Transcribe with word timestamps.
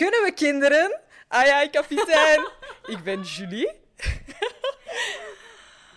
Kunnen 0.00 0.22
we 0.24 0.32
kinderen? 0.32 1.00
Ah 1.28 1.46
ja, 1.46 1.68
kapitein. 1.68 2.48
ik 2.94 3.02
ben 3.04 3.22
Julie. 3.22 3.66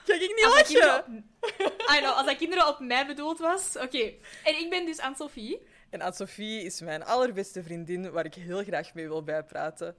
Ga 0.06 0.14
ik 0.14 0.20
niet 0.36 0.44
Als 0.46 0.54
lachen? 0.54 0.66
kinderen 0.66 0.98
op- 0.98 1.90
I 1.96 1.98
know, 2.00 2.16
als 2.18 2.26
dat 2.26 2.38
kinderen 2.38 2.68
op 2.68 2.80
mij 2.80 3.06
bedoeld 3.08 3.40
was. 3.40 3.78
Oké. 3.78 4.14
En 4.44 4.60
ik 4.60 4.70
ben 4.70 4.86
dus 4.86 5.00
Anne-Sophie. 5.00 5.62
En 5.90 6.02
Anne-Sophie 6.02 6.64
is 6.64 6.82
mijn 6.82 7.04
allerbeste 7.04 7.64
vriendin 7.64 8.12
waar 8.12 8.26
ik 8.26 8.34
heel 8.34 8.64
graag 8.64 8.94
mee 8.94 9.08
wil 9.08 9.24
bijpraten. 9.24 9.96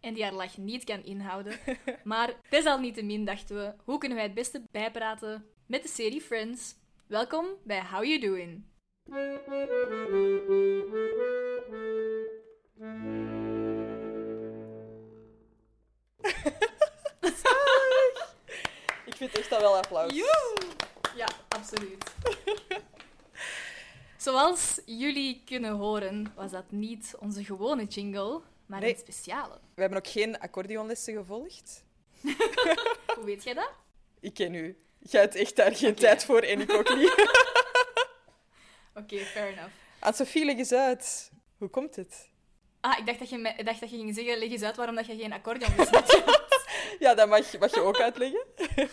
En 0.00 0.14
die 0.14 0.22
haar 0.22 0.32
lach 0.32 0.56
niet 0.56 0.84
kan 0.84 1.04
inhouden. 1.04 1.58
Maar 2.04 2.32
desalniettemin 2.48 3.24
dachten 3.24 3.56
we, 3.56 3.74
hoe 3.84 3.98
kunnen 3.98 4.16
wij 4.16 4.26
het 4.26 4.34
beste 4.34 4.62
bijpraten 4.70 5.46
met 5.66 5.82
de 5.82 5.88
serie 5.88 6.20
Friends? 6.20 6.74
Welkom 7.06 7.46
bij 7.64 7.82
How 7.90 8.04
You 8.04 8.18
Doing. 8.20 8.64
Ik 19.04 19.16
vind 19.16 19.38
echt 19.38 19.50
dat 19.50 19.60
wel 19.60 19.76
applaus. 19.76 20.12
Joe! 20.14 20.56
Ja, 21.16 21.28
absoluut. 21.48 22.04
Zoals 24.16 24.80
jullie 24.86 25.42
kunnen 25.44 25.72
horen, 25.72 26.32
was 26.36 26.50
dat 26.50 26.70
niet 26.70 27.14
onze 27.18 27.44
gewone 27.44 27.84
jingle, 27.84 28.40
maar 28.66 28.80
Nee. 28.80 28.92
een 28.92 28.98
speciale. 28.98 29.58
We 29.74 29.80
hebben 29.80 29.98
ook 29.98 30.06
geen 30.08 30.38
accordeonlessen 30.40 31.14
gevolgd. 31.14 31.84
Hoe 33.16 33.24
weet 33.24 33.44
jij 33.44 33.54
dat? 33.54 33.70
Ik 34.20 34.34
ken 34.34 34.54
u. 34.54 34.78
Jij 34.98 35.20
hebt 35.20 35.34
echt 35.34 35.56
daar 35.56 35.76
geen 35.76 35.94
tijd 35.94 36.24
voor 36.24 36.40
en 36.40 36.60
ik 36.60 36.72
ook 36.72 36.94
niet. 36.96 37.26
Oké, 38.94 39.18
fair 39.18 39.48
enough. 39.52 39.72
Anne-Sophie, 39.98 40.44
leg 40.44 40.56
eens 40.56 40.72
uit. 40.72 41.30
Hoe 41.58 41.68
komt 41.68 41.96
het? 41.96 42.27
Ah, 42.80 42.98
ik 42.98 43.06
dacht 43.06 43.18
dat 43.18 43.28
je, 43.28 43.38
me- 43.38 43.54
ik 43.56 43.64
dacht 43.64 43.80
dat 43.80 43.90
je 43.90 43.96
ging 43.96 44.14
zeggen, 44.14 44.38
leg 44.38 44.50
eens 44.50 44.62
uit 44.62 44.76
waarom 44.76 44.94
dat 44.94 45.06
je 45.06 45.16
geen 45.16 45.32
accordeon 45.32 45.70
hebt. 45.76 46.20
Ja, 46.98 47.14
dat 47.14 47.28
mag, 47.28 47.58
mag 47.58 47.74
je 47.74 47.80
ook 47.80 48.00
uitleggen. 48.00 48.44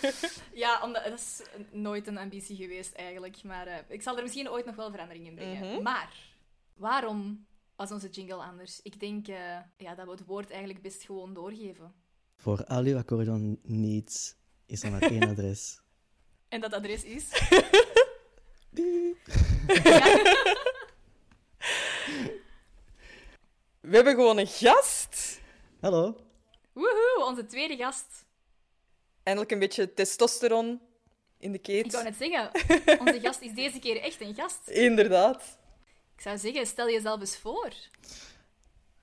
ja, 0.64 0.82
omdat, 0.84 1.04
dat 1.04 1.14
is 1.20 1.42
nooit 1.72 2.08
een 2.08 2.18
ambitie 2.18 2.56
geweest 2.56 2.94
eigenlijk. 2.94 3.44
Maar 3.44 3.68
eh, 3.68 3.78
ik 3.88 4.02
zal 4.02 4.16
er 4.18 4.24
misschien 4.24 4.50
ooit 4.50 4.66
nog 4.66 4.76
wel 4.76 4.92
verandering 4.92 5.26
in 5.28 5.36
brengen. 5.36 5.74
Mhm. 5.74 5.82
Maar, 5.82 6.14
waarom 6.74 7.46
was 7.76 7.92
onze 7.92 8.10
jingle 8.10 8.36
anders? 8.44 8.80
Ik 8.82 9.00
denk 9.00 9.28
eh, 9.28 9.58
ja, 9.78 9.96
dat 9.96 10.06
we 10.06 10.12
het 10.12 10.26
woord 10.26 10.50
eigenlijk 10.50 10.82
best 10.82 11.04
gewoon 11.04 11.34
doorgeven. 11.34 11.94
Voor 12.38 12.66
al 12.66 12.84
uw 12.84 12.98
accordeon 12.98 13.60
needs 13.64 14.36
is 14.66 14.84
er 14.84 14.92
maar 14.92 15.02
één 15.02 15.30
adres. 15.34 15.82
En 16.50 16.62
dat 16.62 16.74
adres 16.74 17.04
is... 17.04 17.30
Ja, 19.84 20.04
We 23.86 23.96
hebben 23.96 24.16
gewoon 24.16 24.38
een 24.38 24.48
gast. 24.48 25.40
Hallo. 25.80 26.16
woehoe, 26.74 27.26
onze 27.28 27.46
tweede 27.46 27.76
gast. 27.76 28.26
Eindelijk 29.24 29.52
een 29.54 29.60
beetje 29.60 29.94
testosteron 29.94 30.82
in 31.38 31.52
de 31.52 31.58
Ik 31.58 31.64
keet. 31.64 31.92
wou 31.92 32.04
net 32.04 32.16
zeggen, 32.16 32.52
onze 33.08 33.20
gast 33.20 33.42
is 33.42 33.54
deze 33.54 33.80
keer 33.80 34.02
echt 34.02 34.22
een 34.22 34.34
gast. 34.36 34.68
Inderdaad. 34.68 35.58
Ik 36.16 36.22
zou 36.22 36.38
zeggen, 36.38 36.66
stel 36.68 36.90
jezelf 36.90 37.20
eens 37.20 37.38
voor. 37.38 37.74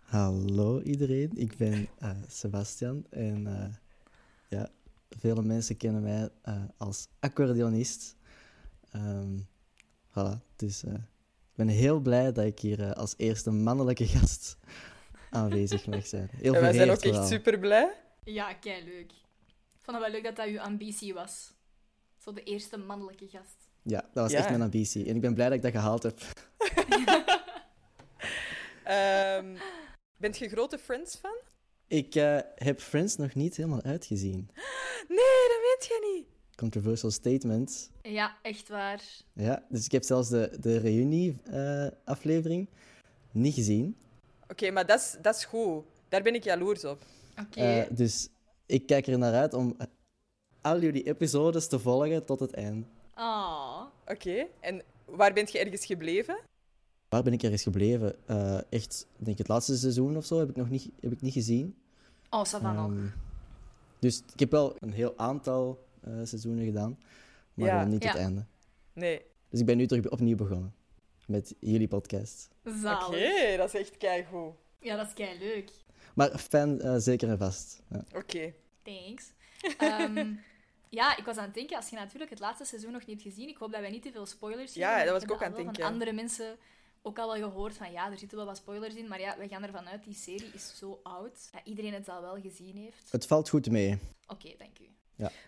Hallo 0.03 0.81
iedereen, 0.81 1.31
ik 1.35 1.57
ben 1.57 1.89
eh, 1.99 2.11
Sebastian 2.29 3.07
en 3.11 3.47
eh, 3.47 3.75
ja, 4.49 4.71
vele 5.09 5.43
mensen 5.43 5.77
kennen 5.77 6.03
mij 6.03 6.29
eh, 6.43 6.63
als 6.77 7.09
accordeonist. 7.21 8.17
Ehm 8.91 9.39
voilà, 10.11 10.39
dus 10.57 10.85
eh, 10.85 10.93
ik 10.95 11.01
ben 11.55 11.69
heel 11.69 12.01
blij 12.01 12.33
dat 12.33 12.45
ik 12.45 12.59
hier 12.59 12.81
eh, 12.81 12.91
als 12.91 13.15
eerste 13.17 13.51
mannelijke 13.51 14.07
gast 14.19 14.57
aanwezig 15.31 15.87
mag 15.87 16.07
zijn. 16.07 16.29
Heel 16.33 16.55
En 16.55 16.61
wij 16.61 16.73
zijn 16.73 16.91
ook 16.91 16.97
echt 16.97 17.07
vooral. 17.07 17.27
super 17.27 17.59
blij. 17.59 17.93
Ja, 18.25 18.55
kei 18.55 18.85
leuk. 18.85 19.13
Ik 19.75 19.89
vond 19.89 19.97
het 19.97 20.07
wel 20.07 20.15
leuk 20.15 20.25
dat 20.25 20.37
dat 20.37 20.47
uw 20.47 20.61
ambitie 20.61 21.15
was. 21.15 21.53
Zo 22.19 22.33
de 22.33 22.43
eerste 22.43 22.77
mannelijke 22.77 23.29
gast. 23.29 23.71
Ja, 23.83 24.01
dat 24.01 24.23
was 24.23 24.33
Ja. 24.33 24.39
echt 24.39 24.49
mijn 24.49 24.63
ambitie 24.63 25.07
en 25.09 25.15
ik 25.15 25.21
ben 25.21 25.35
blij 25.35 25.47
dat 25.49 25.57
ik 25.57 25.63
dat 25.63 25.73
gehaald 25.73 26.03
heb. 26.03 26.21
Ehm 28.85 29.57
bent 30.17 30.39
je 30.39 30.49
grote 30.49 30.79
Friends-fan? 30.79 31.37
Ik 31.87 32.15
eh, 32.15 32.39
heb 32.55 32.81
Friends 32.81 33.17
nog 33.17 33.35
niet 33.35 33.57
helemaal 33.57 33.83
uitgezien. 33.83 34.51
Nee, 35.09 35.43
dat 35.49 35.61
weet 35.63 35.87
je 35.89 36.13
niet. 36.15 36.27
Controversial 36.63 37.11
statement. 37.11 37.91
Ja, 38.03 38.37
echt 38.43 38.69
waar. 38.69 39.03
Ja, 39.33 39.65
dus 39.69 39.85
ik 39.85 39.93
heb 39.93 40.03
zelfs 40.03 40.29
de, 40.29 40.57
de 40.61 40.77
reunie-aflevering 40.77 42.69
niet 43.31 43.55
gezien. 43.55 43.97
Oké, 44.49 44.71
maar 44.71 44.87
dat 44.87 45.01
is, 45.01 45.17
dat 45.23 45.37
is 45.37 45.45
goed. 45.45 45.85
Daar 46.09 46.23
ben 46.23 46.35
ik 46.35 46.45
jaloers 46.45 46.85
op. 46.85 47.03
Oké. 47.41 47.61
Eh, 47.61 47.97
dus 47.97 48.29
ik 48.67 48.87
kijk 48.87 49.07
er 49.07 49.19
naar 49.19 49.35
uit 49.35 49.55
om 49.55 49.77
al 50.61 50.81
jullie 50.81 51.03
episodes 51.03 51.69
te 51.69 51.79
volgen 51.79 52.25
tot 52.25 52.41
het 52.41 52.53
eind. 52.53 52.87
Oh. 53.17 53.83
Oké, 54.07 54.47
en 54.61 54.83
waar 55.05 55.33
bent 55.33 55.53
je 55.53 55.59
ergens 55.59 55.87
gebleven? 55.87 56.39
Waar 57.09 57.23
ben 57.23 57.33
ik 57.33 57.43
ergens 57.43 57.63
gebleven? 57.63 58.15
Eh, 58.27 58.59
echt, 58.69 59.07
denk 59.17 59.31
ik, 59.31 59.39
het 59.39 59.49
laatste 59.49 59.77
seizoen 59.77 60.17
of 60.17 60.25
zo 60.25 60.39
heb 60.39 60.49
ik 60.49 60.57
nog 60.57 60.71
niet, 60.71 60.91
heb 61.01 61.13
ik 61.13 61.21
niet 61.21 61.33
gezien. 61.33 61.77
Oh, 62.31 62.45
Savan 62.45 62.75
nog. 62.75 62.91
Ehm, 62.91 63.07
dus 63.99 64.23
ik 64.33 64.41
heb 64.41 64.51
wel 64.51 64.77
een 64.79 64.93
heel 64.93 65.13
aantal 65.17 65.79
eh, 65.79 65.92
seizoenen 66.25 66.65
gedaan, 66.65 66.99
maar 67.55 67.67
Ja. 67.67 67.83
eh, 67.83 67.87
niet 67.89 68.03
Ja. 68.03 68.09
het 68.11 68.19
einde. 68.19 68.47
Nee. 68.93 69.23
Dus 69.49 69.61
ik 69.61 69.67
ben 69.67 69.77
nu 69.77 69.87
terug 69.87 70.09
opnieuw 70.11 70.37
begonnen 70.37 70.75
met 71.27 71.55
jullie 71.61 71.89
podcast. 71.89 72.49
Oké, 72.65 72.77
Zalig. 72.79 73.57
dat 73.57 73.75
is 73.75 73.81
echt 73.81 73.97
keigoed. 73.97 74.55
Ja, 74.81 74.97
dat 74.97 75.07
is 75.07 75.13
kei 75.15 75.39
leuk. 75.39 75.71
Maar 76.15 76.39
fan 76.39 76.81
eh, 76.81 76.95
zeker 76.99 77.29
en 77.29 77.39
vast. 77.39 77.83
Ja. 77.91 78.05
Oké. 78.15 78.53
Thanks. 78.83 79.33
Ehm, 79.79 80.33
ja, 81.01 81.17
ik 81.17 81.25
was 81.25 81.37
aan 81.37 81.45
het 81.45 81.55
denken, 81.55 81.77
als 81.77 81.89
je 81.89 81.97
natuurlijk 81.97 82.31
het 82.31 82.41
laatste 82.41 82.65
seizoen 82.65 82.93
nog 82.93 83.07
niet 83.07 83.23
hebt 83.23 83.35
gezien, 83.35 83.49
ik 83.49 83.57
hoop 83.57 83.73
dat 83.73 83.81
wij 83.81 83.91
niet 83.91 84.03
te 84.03 84.13
veel 84.13 84.27
spoilers 84.27 84.75
Ja, 84.75 84.89
geven. 84.93 85.05
dat 85.05 85.15
was 85.15 85.23
ik 85.23 85.29
ik 85.29 85.35
ook 85.35 85.43
aan 85.43 85.53
het 85.53 85.57
denken. 85.57 85.83
Van 85.83 85.93
andere 85.93 86.13
mensen 86.13 86.57
ook 87.03 87.19
al 87.19 87.39
wel 87.39 87.49
gehoord 87.51 87.77
van 87.77 87.93
ja, 87.93 88.11
er 88.11 88.19
zitten 88.19 88.37
wel 88.39 88.47
wat 88.47 88.57
spoilers 88.57 88.95
in, 88.95 89.09
maar 89.09 89.21
ja, 89.21 89.39
we 89.39 89.49
gaan 89.49 89.63
ervan 89.63 89.89
uit, 89.89 90.05
die 90.05 90.15
serie 90.15 90.51
is 90.55 90.77
zo 90.79 91.01
oud 91.03 91.49
dat 91.53 91.61
iedereen 91.65 91.93
het 91.95 92.09
al 92.09 92.21
wel 92.21 92.41
gezien 92.41 92.77
heeft. 92.77 93.13
Het 93.13 93.27
valt 93.27 93.49
goed 93.49 93.71
mee. 93.71 93.99
Oké, 94.27 94.55
dank 94.59 94.79
u. 94.79 94.89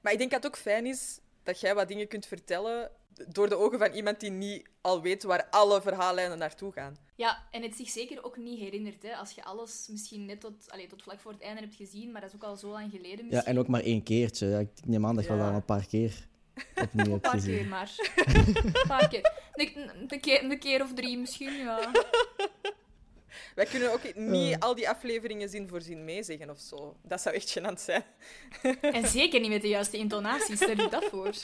Maar 0.03 0.13
ik 0.13 0.19
denk 0.19 0.31
dat 0.31 0.43
het 0.43 0.53
ook 0.53 0.59
fijn 0.59 0.87
is 0.87 1.19
dat 1.43 1.61
jij 1.61 1.75
wat 1.75 1.89
dingen 1.89 2.09
kunt 2.09 2.27
vertellen 2.27 2.91
door 3.29 3.49
de 3.49 3.55
ogen 3.57 3.79
van 3.79 3.93
iemand 3.93 4.21
die 4.21 4.31
niet 4.31 4.67
al 4.81 5.03
weet 5.03 5.23
waar 5.23 5.47
alle 5.51 5.83
verhaallijnen 5.83 6.39
naartoe 6.39 6.73
gaan. 6.73 6.97
Ja, 7.17 7.45
en 7.51 7.63
het 7.63 7.75
zich 7.77 7.89
zeker 7.89 8.25
ook 8.25 8.37
niet 8.37 8.59
herinnert. 8.59 9.03
Hè. 9.03 9.15
Als 9.17 9.31
je 9.31 9.45
alles 9.45 9.87
misschien 9.91 10.25
net 10.25 10.41
tot, 10.41 10.71
allee, 10.71 10.87
tot 10.87 11.03
vlak 11.03 11.21
voor 11.21 11.33
het 11.33 11.41
einde 11.43 11.61
hebt 11.61 11.75
gezien, 11.75 12.13
maar 12.13 12.21
dat 12.21 12.31
is 12.31 12.37
ook 12.37 12.45
al 12.45 12.57
zo 12.57 12.69
lang 12.69 12.91
geleden 12.91 13.11
misschien. 13.27 13.31
Ja, 13.31 13.45
en 13.45 13.59
ook 13.59 13.69
maar 13.69 13.81
één 13.83 14.03
keertje. 14.03 14.47
Ja, 14.47 14.59
ik 14.59 14.69
neem 14.85 15.07
aan 15.07 15.15
dat 15.15 15.25
je 15.25 15.31
Ja. 15.31 15.37
wel 15.39 15.47
al 15.49 15.55
een 15.55 15.65
paar 15.65 15.87
keer 15.87 16.27
opnieuw 16.83 17.05
Een 17.05 17.11
hebt 17.11 17.23
paar 17.23 17.33
gezien. 17.33 17.57
keer 17.57 17.67
maar. 17.67 17.91
Een 18.65 18.87
paar 18.89 19.09
keer. 19.09 19.33
Een, 19.53 19.91
een, 20.09 20.21
keer. 20.21 20.45
een 20.45 20.59
keer 20.59 20.83
of 20.83 20.95
drie 20.95 21.19
misschien, 21.19 21.53
ja. 21.53 21.91
Wij 23.55 23.67
kunnen 23.67 23.93
ook 23.93 24.15
niet 24.15 24.53
Eh. 24.55 24.59
al 24.61 24.75
die 24.75 24.89
afleveringen 24.89 25.49
zin 25.49 25.69
voor 25.69 25.81
zin 25.81 26.05
meezeggen 26.05 26.51
of 26.51 26.59
zo. 26.59 26.97
Dat 27.03 27.21
zou 27.21 27.35
echt 27.35 27.59
gênant 27.59 27.81
zijn. 27.81 28.03
En 28.81 29.09
zeker 29.09 29.41
niet 29.41 29.51
met 29.51 29.63
de 29.63 29.69
juiste 29.69 29.97
intonaties, 29.97 30.57
stel 30.57 30.69
je 30.77 30.89
dat 30.89 31.05
voor. 31.05 31.31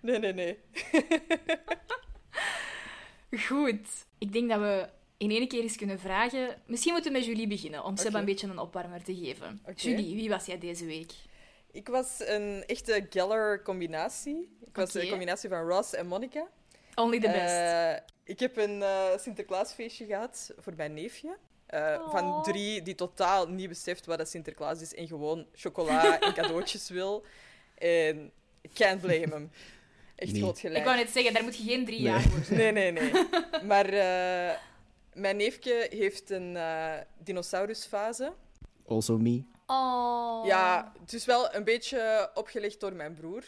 Nee, 0.00 0.18
nee, 0.18 0.32
nee. 0.32 0.58
Goed. 3.46 3.86
Ik 4.18 4.32
denk 4.32 4.48
dat 4.50 4.60
we 4.60 4.88
in 5.16 5.30
één 5.30 5.48
keer 5.48 5.62
eens 5.62 5.76
kunnen 5.76 5.98
vragen... 5.98 6.62
Misschien 6.66 6.92
moeten 6.92 7.12
we 7.12 7.18
met 7.18 7.26
Julie 7.26 7.46
beginnen, 7.46 7.84
om 7.84 7.96
Seba 7.96 8.08
Oké. 8.08 8.18
een 8.18 8.24
beetje 8.24 8.46
een 8.46 8.58
opwarmer 8.58 9.02
te 9.02 9.14
geven. 9.16 9.62
Julie, 9.76 10.14
wie 10.14 10.28
was 10.28 10.46
jij 10.46 10.58
deze 10.58 10.84
week? 10.84 11.12
Ik 11.72 11.88
was 11.88 12.22
een 12.26 12.64
echte 12.66 13.06
Geller-combinatie. 13.10 14.56
Ik 14.66 14.76
was 14.76 14.94
een 14.94 15.08
combinatie 15.08 15.48
van 15.48 15.68
Ross 15.68 15.94
en 15.94 16.06
Monica. 16.06 16.46
Only 16.94 17.20
the 17.20 17.28
best. 17.28 17.54
Eh, 17.54 17.94
ik 18.24 18.40
heb 18.40 18.56
een 18.56 18.82
eh, 18.82 19.18
Sinterklaasfeestje 19.18 20.06
gehad 20.06 20.50
voor 20.58 20.72
mijn 20.76 20.94
neefje. 20.94 21.36
Eh, 21.66 22.10
Van 22.10 22.24
Oh. 22.24 22.42
drie 22.42 22.82
die 22.82 22.94
totaal 22.94 23.48
niet 23.48 23.68
beseft 23.68 24.06
wat 24.06 24.18
dat 24.18 24.28
Sinterklaas 24.28 24.80
is 24.80 24.94
en 24.94 25.06
gewoon 25.06 25.46
chocola 25.54 26.20
en 26.20 26.34
cadeautjes 26.38 26.88
wil. 26.88 27.24
En 27.78 28.32
can't 28.74 29.00
blame 29.00 29.26
hem. 29.34 29.50
Echt 30.16 30.32
Nee. 30.32 30.40
groot 30.42 30.58
gelijk. 30.58 30.78
ik 30.78 30.84
wou 30.84 30.96
net 30.96 31.10
zeggen, 31.10 31.34
daar 31.34 31.42
moet 31.42 31.56
je 31.56 31.62
geen 31.64 31.84
drie 31.84 32.00
Nee. 32.00 32.10
jaar 32.10 32.20
voor 32.22 32.44
zijn. 32.44 32.74
Nee, 32.74 32.90
nee, 32.92 33.10
nee. 33.10 33.12
Maar 33.70 33.86
eh, 33.88 34.56
mijn 35.12 35.36
neefje 35.36 35.86
heeft 35.90 36.30
een 36.30 36.56
eh, 36.56 36.92
dinosaurusfase. 37.18 38.32
Also 38.88 39.18
me. 39.18 39.44
Oh. 39.66 40.46
Ja, 40.46 40.92
het 41.00 41.12
is 41.12 41.24
wel 41.24 41.54
een 41.54 41.64
beetje 41.64 42.30
opgelegd 42.34 42.80
door 42.80 42.92
mijn 42.92 43.14
broer. 43.14 43.44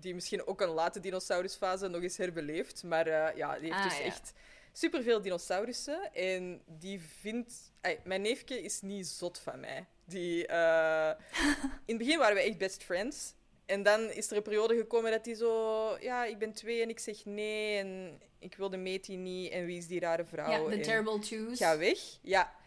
Die 0.00 0.14
misschien 0.14 0.46
ook 0.46 0.60
een 0.60 0.68
late 0.68 1.00
dinosaurusfase 1.00 1.88
nog 1.88 2.02
eens 2.02 2.16
herbeleeft. 2.16 2.82
Maar 2.82 3.06
eh, 3.06 3.36
ja, 3.36 3.58
die 3.58 3.72
heeft 3.72 3.84
Ah, 3.84 3.88
dus 3.88 3.98
ja. 3.98 4.04
echt 4.04 4.32
superveel 4.72 5.22
dinosaurussen. 5.22 6.14
En 6.14 6.62
die 6.66 7.00
vindt... 7.00 7.72
Mijn 8.04 8.22
neefje 8.22 8.62
is 8.62 8.80
niet 8.80 9.06
zot 9.06 9.38
van 9.38 9.60
mij. 9.60 9.86
Die, 10.04 10.46
eh, 10.46 11.10
In 11.86 11.96
het 11.96 11.98
begin 11.98 12.18
waren 12.18 12.34
we 12.34 12.42
echt 12.42 12.58
best 12.58 12.82
friends. 12.82 13.34
En 13.66 13.82
dan 13.82 14.10
is 14.10 14.30
er 14.30 14.36
een 14.36 14.42
periode 14.42 14.76
gekomen 14.76 15.10
dat 15.10 15.24
hij 15.26 15.34
zo... 15.34 15.96
Ja, 16.00 16.24
ik 16.24 16.38
ben 16.38 16.52
twee 16.52 16.82
en 16.82 16.88
ik 16.88 16.98
zeg 16.98 17.24
nee. 17.24 17.78
En 17.78 18.20
ik 18.38 18.54
wil 18.54 18.70
de 18.70 18.76
meetie 18.76 19.16
niet. 19.16 19.52
En 19.52 19.64
wie 19.66 19.78
is 19.78 19.86
die 19.86 20.00
rare 20.00 20.24
vrouw? 20.24 20.50
Ja, 20.50 20.76
the 20.76 20.80
terrible 20.80 21.18
twos. 21.18 21.58
Ga 21.58 21.78
weg. 21.78 21.98
Ja. 22.22 22.58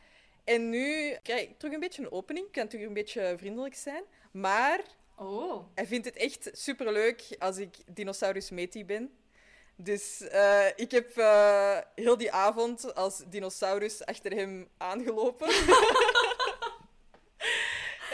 En 0.44 0.70
nu 0.70 1.16
krijg 1.24 1.42
ik 1.42 1.58
terug 1.58 1.74
een 1.74 1.80
beetje 1.80 2.02
een 2.02 2.12
opening. 2.12 2.46
Ik 2.46 2.52
kan 2.52 2.68
terug 2.68 2.86
een 2.86 2.94
beetje 2.94 3.36
vriendelijk 3.38 3.76
zijn. 3.76 4.04
Maar 4.32 4.82
Oh. 5.18 5.66
hij 5.76 5.88
vindt 5.88 6.06
het 6.06 6.16
echt 6.16 6.50
superleuk 6.54 7.36
als 7.40 7.58
ik 7.58 7.76
dinosaurus 7.94 8.50
Meti 8.50 8.86
ben. 8.86 9.12
Dus 9.76 10.22
eh, 10.22 10.66
ik 10.76 10.92
heb 10.92 11.18
eh, 11.18 11.78
heel 11.96 12.18
die 12.18 12.32
avond 12.32 12.96
als 12.96 13.24
dinosaurus 13.28 14.06
achter 14.06 14.32
hem 14.32 14.68
aangelopen. 14.78 15.48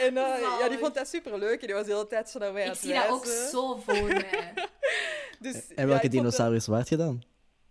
en 0.04 0.16
eh, 0.16 0.40
ja, 0.60 0.68
die 0.68 0.78
vond 0.78 0.94
dat 0.94 1.08
superleuk. 1.08 1.60
En 1.60 1.66
die 1.66 1.76
was 1.76 1.86
de 1.86 1.92
hele 1.92 2.06
tijd 2.06 2.30
zo 2.30 2.38
naar 2.38 2.52
mij 2.52 2.62
aan 2.62 2.68
Ik 2.68 2.74
het 2.74 2.82
zie 2.84 2.94
dat 2.94 3.08
ook 3.08 3.26
zo 3.26 3.76
voor 3.76 4.02
mij. 4.08 4.52
Dus, 5.38 5.54
En 5.54 5.58
welke 5.58 5.74
ik 5.76 5.86
vond 5.86 6.02
dat- 6.02 6.10
dinosaurus 6.12 6.66
waard 6.66 6.88
je 6.88 6.96
dan? 6.96 7.22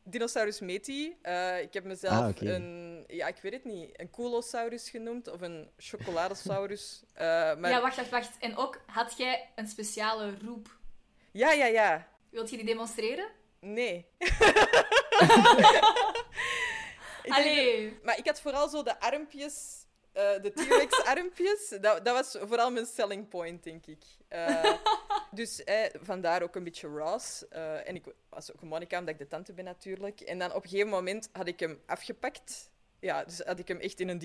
Dinosaurus 0.03 0.59
Meti. 0.59 1.17
Eh, 1.21 1.61
ik 1.61 1.73
heb 1.73 1.83
mezelf 1.83 2.13
Ah, 2.13 2.35
een, 2.47 3.03
ja, 3.07 3.27
ik 3.27 3.37
weet 3.41 3.53
het 3.53 3.63
niet, 3.65 3.99
een 3.99 4.09
Coolosaurus 4.09 4.89
genoemd 4.89 5.27
of 5.27 5.41
een 5.41 5.69
chocoladesaurus. 5.77 7.03
Eh, 7.13 7.25
maar... 7.55 7.69
Ja, 7.69 7.81
wacht, 7.81 7.95
wacht, 7.95 8.09
wacht. 8.09 8.31
En 8.39 8.55
ook, 8.57 8.81
had 8.85 9.17
jij 9.17 9.49
een 9.55 9.67
speciale 9.67 10.33
roep? 10.45 10.77
ja, 11.31 11.51
ja, 11.51 11.65
ja. 11.65 12.07
Wilt 12.29 12.49
je 12.49 12.57
die 12.57 12.65
demonstreren? 12.65 13.29
Nee. 13.59 14.05
Allee. 17.27 17.89
dat- 17.89 18.03
maar 18.03 18.17
ik 18.17 18.25
had 18.25 18.41
vooral 18.41 18.69
zo 18.69 18.83
de 18.83 18.99
armpjes, 18.99 19.85
eh, 20.11 20.41
de 20.41 20.51
T-Rex-armpjes. 20.53 21.67
Dat, 21.69 21.81
dat 21.81 22.13
was 22.13 22.37
vooral 22.47 22.71
mijn 22.71 22.85
selling 22.85 23.27
point, 23.29 23.63
denk 23.63 23.85
ik. 23.85 24.03
Dus 25.31 25.63
eh, 25.63 25.85
vandaar 26.01 26.41
ook 26.41 26.55
een 26.55 26.63
beetje 26.63 26.87
Ross. 26.87 27.47
Eh, 27.47 27.87
en 27.87 27.95
ik 27.95 28.05
was 28.29 28.53
ook 28.53 28.61
Monica, 28.61 28.99
omdat 28.99 29.13
ik 29.13 29.19
de 29.19 29.27
tante 29.27 29.53
ben 29.53 29.65
natuurlijk. 29.65 30.21
En 30.21 30.39
dan 30.39 30.53
op 30.53 30.63
een 30.63 30.69
gegeven 30.69 30.89
moment 30.89 31.29
had 31.31 31.47
ik 31.47 31.59
hem 31.59 31.79
afgepakt. 31.85 32.69
Ja, 32.99 33.23
dus 33.23 33.39
had 33.39 33.59
ik 33.59 33.67
hem 33.67 33.79
echt 33.79 33.99
in 33.99 34.09
een 34.09 34.17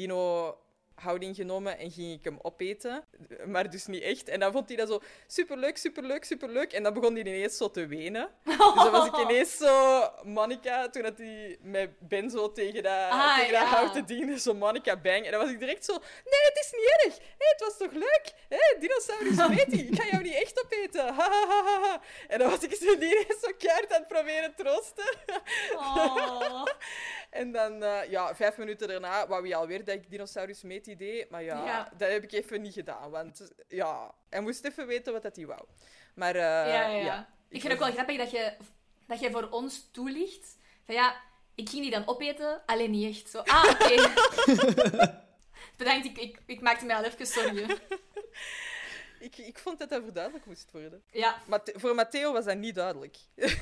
dino-houding 0.95 1.37
genomen 1.37 1.79
en 1.79 1.91
ging 1.91 2.13
ik 2.13 2.25
hem 2.25 2.39
opeten. 2.43 3.05
Maar 3.47 3.71
dus 3.71 3.87
niet 3.87 4.03
echt. 4.03 4.29
En 4.29 4.41
dan 4.41 4.53
vond 4.53 4.69
hij 4.69 4.77
dat 4.77 4.89
zo 4.89 5.01
superleuk, 5.27 5.77
superleuk, 5.77 6.25
superleuk. 6.25 6.73
En 6.73 6.83
dan 6.83 6.93
begon 6.95 7.13
hij 7.15 7.21
ineens 7.25 7.57
zo 7.57 7.71
te 7.71 7.87
wenen. 7.87 8.29
Dus 8.45 8.57
dan 8.57 8.91
was 8.91 9.07
ik 9.07 9.17
ineens 9.17 9.57
zo 9.57 10.09
Monica, 10.23 10.89
toen 10.89 11.03
dat 11.03 11.19
hij 11.19 11.59
met 11.61 11.91
Ben 12.09 12.31
zo 12.31 12.53
tegen 12.53 12.83
dat, 12.83 12.93
Ah, 13.11 13.39
tegen 13.39 13.53
ja. 13.53 13.61
dat 13.61 13.69
houten 13.69 14.07
diende, 14.07 14.41
zo 14.41 14.55
Monica 14.55 14.97
bang. 14.97 15.25
En 15.25 15.31
dan 15.31 15.41
was 15.41 15.51
ik 15.51 15.59
direct 15.59 15.85
zo, 15.85 15.93
nee, 15.93 16.43
het 16.43 16.59
is 16.65 16.71
niet 16.73 17.05
erg. 17.05 17.29
Het 17.39 17.61
was 17.61 17.77
toch 17.77 17.93
leuk? 17.93 18.33
Hé, 18.49 18.79
dinosaurus 18.81 19.37
Meti, 19.57 19.87
ik 19.89 20.01
ga 20.01 20.09
jou 20.11 20.23
niet 20.23 20.35
echt 20.35 20.65
opeten. 20.65 21.15
Ha, 21.15 21.31
ha, 21.31 21.81
ha. 21.83 22.01
En 22.29 22.39
dan 22.39 22.51
was 22.51 22.61
ik 22.61 22.75
zo 22.75 22.99
die 22.99 23.09
ineens 23.11 23.41
zo 23.41 23.51
keihard 23.59 23.93
aan 23.93 23.99
het 23.99 24.09
proberen 24.09 24.55
troosten. 24.55 25.15
Oh. 25.77 26.63
En 27.31 27.53
dan, 27.53 27.83
eh, 27.83 28.11
ja, 28.11 28.35
vijf 28.35 28.57
minuten 28.57 28.89
daarna 28.89 29.27
wou 29.27 29.49
hij 29.49 29.57
alweer 29.57 29.85
dat 29.85 29.95
ik 29.95 30.11
dinosaurus 30.11 30.63
Meti 30.87 30.97
deed. 30.97 31.31
Maar 31.31 31.43
ja, 31.43 31.65
Ja. 31.65 31.93
dat 31.97 32.09
heb 32.11 32.23
ik 32.23 32.33
even 32.33 32.63
niet 32.63 32.73
gedaan, 32.75 33.11
want 33.11 33.53
ja, 33.69 34.15
hij 34.31 34.41
moest 34.41 34.65
even 34.65 34.87
weten 34.87 35.13
wat 35.13 35.23
dat 35.23 35.37
hij 35.37 35.47
wou. 35.47 35.65
Maar 36.15 36.35
eh, 36.35 36.41
ja, 36.41 36.65
ja, 36.65 36.87
ja. 36.89 37.05
ja, 37.05 37.29
Ik 37.49 37.61
vind 37.61 37.63
het 37.63 37.73
ook 37.73 37.79
wel 37.79 37.93
grappig 37.93 38.17
dat 38.19 38.31
je, 38.31 38.53
dat 39.07 39.21
je 39.21 39.31
voor 39.31 39.49
ons 39.49 39.89
toelicht. 39.91 40.57
Van 40.85 40.95
ja, 40.95 41.21
ik 41.55 41.69
ging 41.69 41.83
die 41.83 41.91
dan 41.91 42.07
opeten, 42.09 42.63
alleen 42.67 42.91
niet 42.91 43.17
echt. 43.17 43.31
Zo, 43.31 43.39
ah, 43.39 43.65
oké. 43.71 44.13
Bedankt, 45.77 46.07
ik, 46.07 46.19
ik, 46.19 46.39
ik 46.47 46.61
maakte 46.61 46.85
mij 46.85 46.97
al 46.97 47.05
even 47.05 47.27
zorgen. 47.27 47.79
Ik, 49.21 49.37
ik 49.37 49.59
vond 49.59 49.79
dat 49.79 49.89
dat 49.89 50.03
verduidelijk 50.03 50.47
moest 50.47 50.71
worden. 50.73 51.03
Ja, 51.11 51.43
Mate- 51.47 51.73
voor 51.77 51.95
Matteo 51.95 52.33
was 52.33 52.45
dat 52.45 52.57
niet 52.57 52.75
duidelijk. 52.75 53.17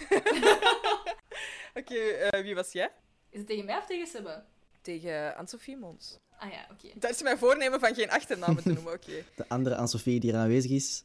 Oké, 1.75 1.95
eh, 1.99 2.43
wie 2.43 2.55
was 2.55 2.73
jij? 2.73 2.91
is 3.31 3.39
het 3.39 3.47
tegen 3.47 3.65
mij 3.65 3.77
of 3.77 3.87
tegen 3.87 4.07
Sebbe? 4.07 4.45
Tegen 4.81 5.35
Anne-Sophie 5.37 5.77
Mons. 5.77 6.19
Ah 6.43 6.50
ja, 6.50 6.67
oké. 6.71 6.89
Dat 6.94 7.11
is 7.11 7.23
mijn 7.23 7.39
voornemen 7.39 7.81
van 7.81 7.94
geen 7.94 8.11
achternamen 8.11 8.62
te 8.62 8.73
noemen, 8.73 8.93
oké. 8.93 9.25
De 9.37 9.49
andere 9.49 9.75
Anne-Sophie 9.77 10.21
die 10.21 10.33
er 10.33 10.39
aanwezig 10.39 10.71
is, 10.71 11.03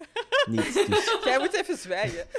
niet. 0.50 0.74
Dus 0.74 1.18
Jij 1.24 1.40
moet 1.40 1.54
even 1.54 1.78
zwijgen. 1.78 2.28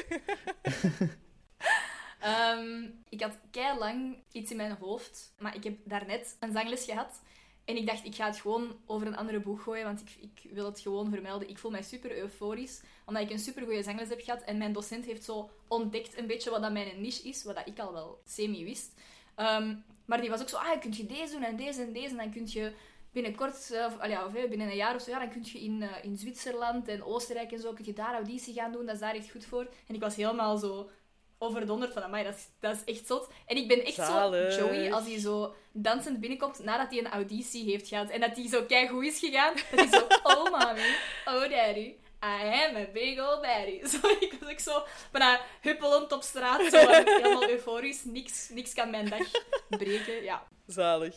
Ehm, 2.18 2.84
ik 3.08 3.22
had 3.22 3.38
kei 3.50 3.78
lang 3.78 4.16
iets 4.32 4.50
in 4.50 4.56
mijn 4.56 4.76
hoofd, 4.80 5.32
maar 5.38 5.54
ik 5.54 5.64
heb 5.64 5.76
daarnet 5.84 6.36
een 6.40 6.52
zangles 6.52 6.84
gehad. 6.84 7.20
En 7.64 7.76
ik 7.76 7.86
dacht, 7.86 8.04
ik 8.04 8.14
ga 8.14 8.26
het 8.26 8.40
gewoon 8.40 8.76
over 8.86 9.06
een 9.06 9.16
andere 9.16 9.40
boeg 9.40 9.62
gooien, 9.62 9.84
want 9.84 10.00
ik, 10.00 10.16
ik 10.20 10.50
wil 10.52 10.64
het 10.64 10.80
gewoon 10.80 11.10
vermelden. 11.10 11.48
Ik 11.48 11.58
voel 11.58 11.70
mij 11.70 11.82
super 11.82 12.18
euforisch, 12.18 12.80
omdat 13.06 13.22
ik 13.22 13.30
een 13.30 13.38
super 13.38 13.62
goede 13.62 13.82
zangles 13.82 14.08
heb 14.08 14.20
gehad. 14.20 14.42
En 14.42 14.58
mijn 14.58 14.72
docent 14.72 15.04
heeft 15.04 15.24
zo 15.24 15.50
ontdekt 15.68 16.18
een 16.18 16.26
beetje 16.26 16.50
wat 16.50 16.62
dat 16.62 16.72
mijn 16.72 17.00
niche 17.00 17.28
is, 17.28 17.44
wat 17.44 17.56
dat 17.56 17.66
ik 17.66 17.78
al 17.78 17.92
wel 17.92 18.20
semi 18.24 18.64
wist. 18.64 18.92
Ehm, 19.34 19.74
maar 20.08 20.20
die 20.20 20.30
was 20.30 20.40
ook 20.40 20.48
zo, 20.48 20.56
ah, 20.56 20.80
kun 20.80 20.92
je 20.96 21.06
deze 21.06 21.32
doen 21.32 21.42
en 21.42 21.56
deze 21.56 21.82
en 21.82 21.92
deze. 21.92 22.08
En 22.08 22.16
dan 22.16 22.32
kun 22.32 22.46
je 22.46 22.72
binnenkort, 23.12 23.70
eh, 23.70 23.84
of, 23.84 23.98
allee, 23.98 24.10
ja, 24.10 24.26
of, 24.26 24.34
eh, 24.34 24.48
binnen 24.48 24.68
een 24.68 24.76
jaar 24.76 24.94
of 24.94 25.02
zo, 25.02 25.10
ja, 25.10 25.18
dan 25.18 25.30
kun 25.30 25.44
je 25.44 25.60
in, 25.60 25.82
eh, 25.82 26.04
in 26.04 26.16
Zwitserland 26.16 26.88
en 26.88 27.02
Oostenrijk 27.04 27.52
en 27.52 27.60
zo, 27.60 27.72
kun 27.72 27.84
je 27.84 27.92
daar 27.92 28.12
auditie 28.12 28.54
gaan 28.54 28.72
doen. 28.72 28.86
Dat 28.86 28.94
is 28.94 29.00
daar 29.00 29.14
echt 29.14 29.30
goed 29.30 29.44
voor. 29.44 29.68
En 29.86 29.94
ik 29.94 30.00
was 30.00 30.16
helemaal 30.16 30.56
zo 30.56 30.90
overdonderd 31.38 31.92
van, 31.92 32.02
amai, 32.02 32.24
dat 32.24 32.34
is, 32.34 32.48
dat 32.60 32.74
is 32.74 32.94
echt 32.94 33.06
zot. 33.06 33.28
En 33.46 33.56
ik 33.56 33.68
ben 33.68 33.84
echt 33.84 33.94
Zalig. 33.94 34.52
zo 34.52 34.58
Joey, 34.58 34.92
als 34.92 35.06
hij 35.06 35.18
zo 35.18 35.54
dansend 35.72 36.20
binnenkomt 36.20 36.64
nadat 36.64 36.90
hij 36.90 36.98
een 36.98 37.10
auditie 37.10 37.64
heeft 37.64 37.88
gehad. 37.88 38.10
En 38.10 38.20
dat 38.20 38.36
hij 38.36 38.48
zo 38.48 38.62
keigoed 38.62 39.04
is 39.04 39.18
gegaan. 39.18 39.54
Dat 39.70 39.80
hij 39.80 39.98
zo, 39.98 40.06
oh 40.22 40.44
mommy, 40.44 40.94
oh 41.24 41.50
daddy, 41.50 41.94
I 42.24 42.66
am 42.66 42.76
a 42.76 42.86
big 42.92 43.18
old 43.18 43.42
daddy. 43.42 43.86
Zo, 43.92 44.08
ik 44.20 44.36
was 44.40 44.50
ook 44.50 44.58
zo 44.58 44.84
bijna 45.12 45.40
huppelend 45.60 46.12
op 46.12 46.22
straat, 46.22 46.70
zo 46.70 46.88
helemaal 46.88 47.48
euforisch. 47.48 48.04
Niks, 48.04 48.48
niks 48.48 48.74
kan 48.74 48.90
mijn 48.90 49.08
dag 49.08 49.30
breken, 49.68 50.22
ja. 50.22 50.46
Zalig. 50.66 51.14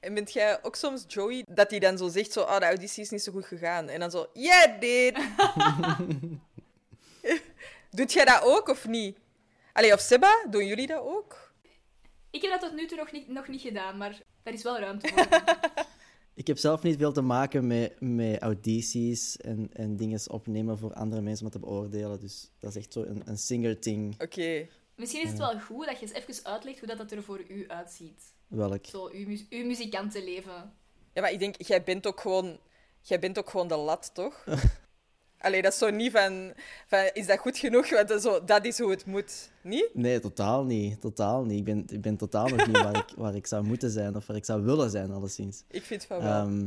En 0.00 0.14
bent 0.14 0.32
jij 0.32 0.62
ook 0.62 0.76
soms 0.76 1.04
Joey, 1.08 1.44
dat 1.48 1.70
hij 1.70 1.78
dan 1.78 1.98
zo 1.98 2.08
zegt, 2.08 2.32
zo, 2.32 2.40
ah, 2.40 2.58
de 2.58 2.64
auditie 2.64 3.02
is 3.02 3.10
niet 3.10 3.22
zo 3.22 3.32
goed 3.32 3.46
gegaan. 3.46 3.88
En 3.88 4.00
dan 4.00 4.10
zo, 4.10 4.26
yeah, 4.32 4.80
dit. 4.80 5.18
Doet 7.96 8.12
jij 8.12 8.24
dat 8.24 8.42
ook, 8.42 8.68
of 8.68 8.86
niet? 8.86 9.18
Allee, 9.72 9.92
of 9.92 10.00
Seba, 10.00 10.44
doen 10.48 10.66
jullie 10.66 10.86
dat 10.86 11.00
ook? 11.00 11.52
Ik 12.30 12.42
heb 12.42 12.50
dat 12.50 12.60
tot 12.60 12.72
nu 12.72 12.86
toe 12.86 12.98
nog 12.98 13.12
niet, 13.12 13.28
nog 13.28 13.48
niet 13.48 13.60
gedaan, 13.60 13.96
maar 13.96 14.18
daar 14.42 14.54
is 14.54 14.62
wel 14.62 14.78
ruimte 14.78 15.08
voor. 15.08 15.26
ik 16.40 16.46
heb 16.46 16.58
zelf 16.58 16.82
niet 16.82 16.98
veel 16.98 17.12
te 17.12 17.20
maken 17.20 17.66
met, 17.66 18.00
met 18.00 18.42
audities 18.42 19.36
en, 19.36 19.70
en 19.72 19.96
dingen 19.96 20.30
opnemen 20.30 20.78
voor 20.78 20.92
andere 20.92 21.20
mensen 21.20 21.46
om 21.46 21.52
te 21.52 21.58
beoordelen. 21.58 22.20
Dus 22.20 22.50
dat 22.58 22.70
is 22.70 22.76
echt 22.76 22.92
zo 22.92 23.02
een, 23.02 23.22
een 23.24 23.38
singer-thing. 23.38 24.20
Oké. 24.22 24.66
Misschien 24.96 25.22
is 25.22 25.28
het 25.28 25.38
wel 25.38 25.60
goed 25.60 25.86
dat 25.86 26.00
je 26.00 26.06
eens 26.06 26.28
even 26.28 26.44
uitlegt 26.44 26.78
hoe 26.78 26.88
dat, 26.88 26.98
dat 26.98 27.10
er 27.10 27.22
voor 27.22 27.44
u 27.48 27.68
uitziet. 27.68 28.22
Welk? 28.46 28.86
Zo, 28.86 29.08
uw, 29.12 29.26
mu- 29.26 29.46
uw 29.50 29.64
muzikantenleven. 29.66 30.72
Ja, 31.12 31.20
maar 31.20 31.32
ik 31.32 31.38
denk, 31.38 31.62
jij 31.62 31.82
bent 31.82 32.06
ook 32.06 32.20
gewoon, 32.20 32.58
jij 33.00 33.18
bent 33.18 33.38
ook 33.38 33.50
gewoon 33.50 33.68
de 33.68 33.76
lat, 33.76 34.10
toch? 34.14 34.44
Allee, 35.40 35.62
dat 35.62 35.72
is 35.72 35.78
zo 35.78 35.90
niet 35.90 36.12
van, 36.12 36.52
van 36.86 37.10
is 37.12 37.26
dat 37.26 37.38
goed 37.38 37.58
genoeg? 37.58 37.90
Want 37.90 38.08
dat 38.08 38.16
is, 38.18 38.22
zo, 38.22 38.44
dat 38.44 38.64
is 38.64 38.78
hoe 38.78 38.90
het 38.90 39.06
moet. 39.06 39.50
Niet? 39.62 39.88
Nee, 39.92 40.20
totaal 40.20 40.64
niet. 40.64 41.00
Totaal 41.00 41.44
niet. 41.44 41.58
Ik 41.58 41.64
ben, 41.64 41.84
ik 41.88 42.00
ben 42.00 42.16
totaal 42.16 42.48
nog 42.48 42.66
niet 42.66 42.80
waar 42.80 42.96
ik, 42.96 43.12
waar 43.16 43.34
ik 43.34 43.46
zou 43.46 43.64
moeten 43.64 43.90
zijn 43.90 44.16
of 44.16 44.26
waar 44.26 44.36
ik 44.36 44.44
zou 44.44 44.62
willen 44.62 44.90
zijn, 44.90 45.10
alleszins. 45.10 45.64
Ik 45.68 45.82
vind 45.82 46.04
van 46.04 46.22
wel. 46.22 46.32
Ehm, 46.32 46.66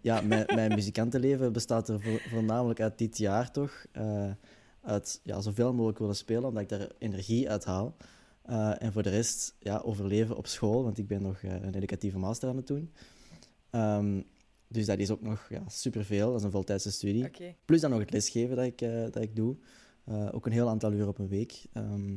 ja, 0.00 0.20
mijn, 0.20 0.44
mijn 0.54 0.74
muzikantenleven 0.74 1.52
bestaat 1.52 1.88
er 1.88 2.00
vo- 2.00 2.18
voornamelijk 2.30 2.80
uit 2.80 2.98
dit 2.98 3.18
jaar 3.18 3.50
toch. 3.50 3.84
eh, 3.92 4.30
uit 4.82 5.20
ja, 5.22 5.40
zoveel 5.40 5.72
mogelijk 5.72 5.98
willen 5.98 6.16
spelen, 6.16 6.44
omdat 6.44 6.62
ik 6.62 6.68
daar 6.68 6.88
energie 6.98 7.50
uit 7.50 7.64
haal. 7.64 7.96
Eh, 8.42 8.82
en 8.82 8.92
voor 8.92 9.02
de 9.02 9.10
rest 9.10 9.54
ja, 9.58 9.78
overleven 9.84 10.36
op 10.36 10.46
school, 10.46 10.82
want 10.84 10.98
ik 10.98 11.06
ben 11.06 11.22
nog 11.22 11.42
eh, 11.42 11.52
een 11.52 11.74
educatieve 11.74 12.18
master 12.18 12.48
aan 12.48 12.56
het 12.56 12.66
doen. 12.66 12.92
Ehm, 13.70 14.20
dus 14.74 14.86
dat 14.86 14.98
is 14.98 15.10
ook 15.10 15.20
nog 15.20 15.46
ja, 15.48 15.62
superveel, 15.68 16.28
dat 16.28 16.38
is 16.38 16.44
een 16.44 16.50
voltijdse 16.50 16.92
studie. 16.92 17.30
Plus 17.64 17.80
dan 17.80 17.90
nog 17.90 18.00
het 18.00 18.10
lesgeven 18.10 18.56
dat 18.56 18.64
ik, 18.64 18.80
eh, 18.80 19.02
dat 19.02 19.22
ik 19.22 19.36
doe. 19.36 19.56
Eh, 20.04 20.28
ook 20.32 20.46
een 20.46 20.52
heel 20.52 20.68
aantal 20.68 20.92
uur 20.92 21.08
op 21.08 21.18
een 21.18 21.28
week. 21.28 21.64
Ehm, 21.72 22.14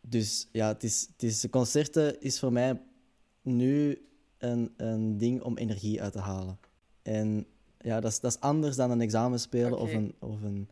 dus 0.00 0.48
ja, 0.52 0.68
het 0.68 0.84
is, 0.84 1.08
het 1.12 1.22
is, 1.22 1.46
concerten 1.50 2.20
is 2.20 2.38
voor 2.38 2.52
mij 2.52 2.80
nu 3.42 4.02
een, 4.38 4.72
een 4.76 5.18
ding 5.18 5.42
om 5.42 5.56
energie 5.56 6.02
uit 6.02 6.12
te 6.12 6.18
halen. 6.18 6.58
En 7.02 7.46
ja, 7.78 8.00
dat 8.00 8.10
is, 8.10 8.20
dat 8.20 8.32
is 8.32 8.40
anders 8.40 8.76
dan 8.76 8.90
een 8.90 9.00
examen 9.00 9.40
spelen 9.40 9.78
of 9.78 9.92
een, 9.92 10.14
of 10.18 10.42
een 10.42 10.68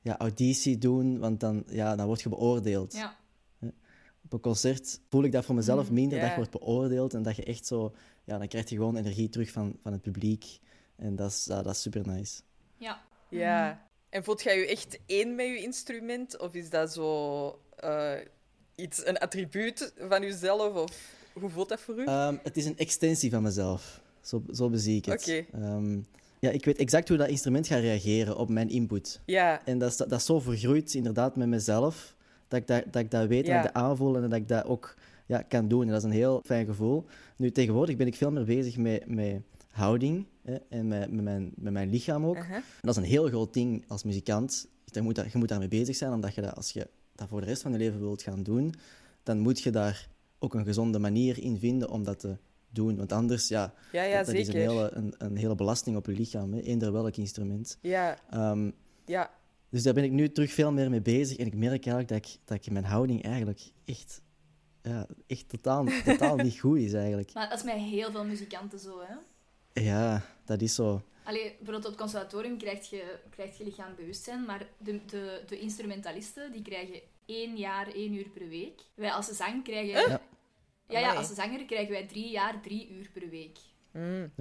ja, 0.00 0.18
auditie 0.18 0.78
doen, 0.78 1.18
want 1.18 1.40
dan, 1.40 1.64
ja, 1.66 1.96
dan 1.96 2.06
word 2.06 2.22
je 2.22 2.28
beoordeeld. 2.28 2.92
Ja. 2.92 3.16
Op 4.24 4.32
een 4.32 4.40
concert 4.40 5.00
voel 5.08 5.24
ik 5.24 5.32
dat 5.32 5.44
voor 5.44 5.54
mezelf 5.54 5.88
Mm, 5.88 5.94
minder, 5.94 6.20
dat 6.20 6.28
je 6.28 6.36
wordt 6.36 6.50
beoordeeld 6.50 7.14
en 7.14 7.22
dat 7.22 7.36
je 7.36 7.44
echt 7.44 7.66
zo, 7.66 7.94
ja, 8.26 8.38
dan 8.38 8.48
krijg 8.48 8.68
je 8.68 8.76
gewoon 8.76 8.96
energie 8.96 9.28
terug 9.28 9.50
van, 9.50 9.76
van 9.82 9.92
het 9.92 10.02
publiek. 10.02 10.58
En 10.96 11.16
dat 11.16 11.30
is, 11.30 11.44
ja, 11.48 11.62
dat 11.62 11.74
is 11.74 11.80
super 11.82 12.06
nice. 12.06 12.40
Ja. 12.76 13.00
Ja. 13.28 13.84
En 14.08 14.24
voelt 14.24 14.42
jij 14.42 14.58
je 14.58 14.66
echt 14.66 14.98
één 15.06 15.34
met 15.34 15.46
je 15.46 15.62
instrument? 15.62 16.38
Of 16.38 16.54
is 16.54 16.70
dat 16.70 16.92
zo 16.92 17.58
eh, 17.76 18.12
iets, 18.74 19.06
een 19.06 19.18
attribuut 19.18 19.92
van 20.08 20.22
jezelf? 20.22 20.74
Of 20.74 21.14
hoe 21.32 21.50
voelt 21.50 21.68
dat 21.68 21.80
voor 21.80 21.98
u? 21.98 22.04
Ehm, 22.04 22.36
het 22.42 22.56
is 22.56 22.64
een 22.64 22.78
extensie 22.78 23.30
van 23.30 23.42
mezelf. 23.42 24.00
Zo, 24.20 24.42
zo 24.52 24.70
bezie 24.70 24.96
ik 24.96 25.04
het. 25.04 25.20
Oké. 25.20 25.44
Ehm, 25.52 25.98
ja, 26.40 26.50
ik 26.50 26.64
weet 26.64 26.78
exact 26.78 27.08
hoe 27.08 27.16
dat 27.16 27.28
instrument 27.28 27.66
gaat 27.66 27.80
reageren 27.80 28.36
op 28.36 28.48
mijn 28.48 28.68
input. 28.68 29.20
ja. 29.26 29.64
En 29.64 29.78
dat 29.78 29.90
is, 29.90 29.96
dat 29.96 30.12
is 30.12 30.24
zo 30.24 30.40
vergroeid 30.40 30.94
inderdaad 30.94 31.36
met 31.36 31.48
mezelf, 31.48 32.14
dat 32.48 32.60
ik 32.60 32.66
dat, 32.66 32.84
dat, 32.92 33.02
ik 33.02 33.10
dat 33.10 33.26
weet 33.28 33.44
en 33.44 33.50
Ja. 33.50 33.56
dat 33.56 33.66
ik 33.68 33.74
dat 33.74 33.82
aanvoel 33.82 34.16
en 34.16 34.22
dat 34.22 34.32
ik 34.38 34.48
dat 34.48 34.64
ook 34.64 34.94
ja, 35.26 35.42
kan 35.42 35.68
doen. 35.68 35.82
En 35.82 35.88
dat 35.88 35.98
is 35.98 36.04
een 36.04 36.10
heel 36.10 36.42
fijn 36.44 36.66
gevoel. 36.66 37.04
Nu, 37.36 37.50
tegenwoordig 37.50 37.96
ben 37.96 38.06
ik 38.06 38.14
veel 38.14 38.30
meer 38.30 38.44
bezig 38.44 38.76
met, 38.76 39.06
met 39.06 39.42
houding 39.70 40.26
hè, 40.42 40.56
en 40.68 40.88
met, 40.88 41.12
met, 41.12 41.24
mijn, 41.24 41.52
met 41.56 41.72
mijn 41.72 41.90
lichaam 41.90 42.24
ook. 42.24 42.36
Uh-huh. 42.36 42.56
Dat 42.80 42.96
is 42.96 43.02
een 43.02 43.08
heel 43.08 43.28
groot 43.28 43.54
ding 43.54 43.84
als 43.88 44.02
muzikant. 44.02 44.68
Je 44.84 45.00
moet, 45.02 45.14
daar, 45.14 45.28
je 45.32 45.38
moet 45.38 45.48
daarmee 45.48 45.68
bezig 45.68 45.96
zijn, 45.96 46.12
omdat 46.12 46.34
je 46.34 46.40
dat, 46.40 46.56
als 46.56 46.70
je 46.70 46.88
dat 47.14 47.28
voor 47.28 47.40
de 47.40 47.46
rest 47.46 47.62
van 47.62 47.72
je 47.72 47.78
leven 47.78 48.00
wilt 48.00 48.22
gaan 48.22 48.42
doen, 48.42 48.74
dan 49.22 49.38
moet 49.38 49.60
je 49.60 49.70
daar 49.70 50.08
ook 50.38 50.54
een 50.54 50.64
gezonde 50.64 50.98
manier 50.98 51.42
in 51.42 51.58
vinden 51.58 51.90
om 51.90 52.04
dat 52.04 52.18
te 52.18 52.36
doen. 52.70 52.96
Want 52.96 53.12
anders, 53.12 53.48
ja, 53.48 53.74
Ja, 53.92 54.02
ja, 54.02 54.16
dat, 54.16 54.26
dat 54.26 54.34
is 54.34 54.48
een 54.48 54.54
hele, 54.54 54.90
een, 54.92 55.14
een 55.18 55.36
hele 55.36 55.54
belasting 55.54 55.96
op 55.96 56.06
je 56.06 56.12
lichaam, 56.12 56.52
hè, 56.52 56.60
eender 56.60 56.92
welk 56.92 57.16
instrument. 57.16 57.78
Ja, 57.80 58.18
Ehm, 58.30 58.70
ja. 59.04 59.30
dus 59.68 59.82
daar 59.82 59.94
ben 59.94 60.04
ik 60.04 60.12
nu 60.12 60.32
terug 60.32 60.52
veel 60.52 60.72
meer 60.72 60.90
mee 60.90 61.02
bezig. 61.02 61.36
En 61.36 61.46
ik 61.46 61.54
merk 61.54 61.86
eigenlijk 61.86 62.08
dat 62.08 62.18
ik, 62.18 62.38
dat 62.44 62.56
ik 62.56 62.72
mijn 62.72 62.84
houding 62.84 63.22
eigenlijk 63.22 63.60
echt, 63.84 64.20
ja, 64.88 65.06
echt 65.26 65.48
totaal, 65.48 65.86
totaal 66.04 66.36
niet 66.36 66.60
goed 66.60 66.78
is 66.78 66.92
eigenlijk. 66.92 67.32
Maar 67.32 67.48
dat 67.48 67.58
is 67.58 67.64
met 67.64 67.74
heel 67.74 68.10
veel 68.10 68.24
muzikanten 68.24 68.78
zo, 68.78 69.00
hè. 69.00 69.14
Ja, 69.82 70.22
dat 70.44 70.60
is 70.60 70.74
zo. 70.74 71.02
Allee, 71.24 71.42
bijvoorbeeld 71.42 71.84
op 71.84 71.90
het 71.90 72.00
conservatorium 72.00 72.58
krijg 72.58 72.90
je, 72.90 73.18
krijg 73.30 73.58
je 73.58 73.64
lichaambewustzijn, 73.64 74.44
maar 74.44 74.66
de, 74.78 75.04
de, 75.04 75.42
de 75.46 75.58
instrumentalisten 75.58 76.52
die 76.52 76.62
krijgen 76.62 77.00
één 77.26 77.56
jaar, 77.56 77.92
één 77.92 78.14
uur 78.14 78.28
per 78.28 78.48
week. 78.48 78.80
Wij 78.94 79.12
als 79.12 79.26
zang 79.26 79.64
krijgen... 79.64 80.10
Ja. 80.10 80.20
Ja, 80.88 80.98
ja, 80.98 81.14
als 81.14 81.34
zanger 81.34 81.64
krijgen 81.64 81.92
wij 81.92 82.06
drie 82.06 82.30
jaar, 82.30 82.60
drie 82.60 82.90
uur 82.90 83.10
per 83.12 83.28
week. 83.28 83.58
Mm. 83.90 84.32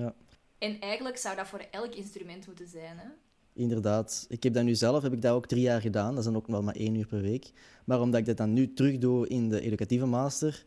En 0.58 0.80
eigenlijk 0.80 1.18
zou 1.18 1.36
dat 1.36 1.48
voor 1.48 1.66
elk 1.72 1.96
instrument 1.96 2.48
moeten 2.48 2.68
zijn, 2.68 2.98
hè. 2.98 3.08
Inderdaad. 3.56 4.26
Ik 4.30 4.44
heb 4.44 4.54
dat 4.54 4.64
nu 4.64 4.76
zelf 4.76 5.04
heb 5.04 5.14
ik 5.14 5.22
dat 5.22 5.34
ook 5.34 5.48
drie 5.48 5.62
jaar 5.62 5.82
gedaan. 5.82 6.10
Dat 6.10 6.20
is 6.20 6.26
dan 6.26 6.36
ook 6.36 6.48
wel 6.48 6.62
maar 6.64 6.76
één 6.76 6.96
uur 6.96 7.08
per 7.08 7.22
week. 7.22 7.52
Maar 7.86 8.02
omdat 8.02 8.20
ik 8.20 8.26
dat 8.26 8.38
dan 8.38 8.54
nu 8.54 8.74
terug 8.74 8.98
doe 8.98 9.28
in 9.28 9.50
de 9.50 9.62
educatieve 9.62 10.06
master, 10.06 10.64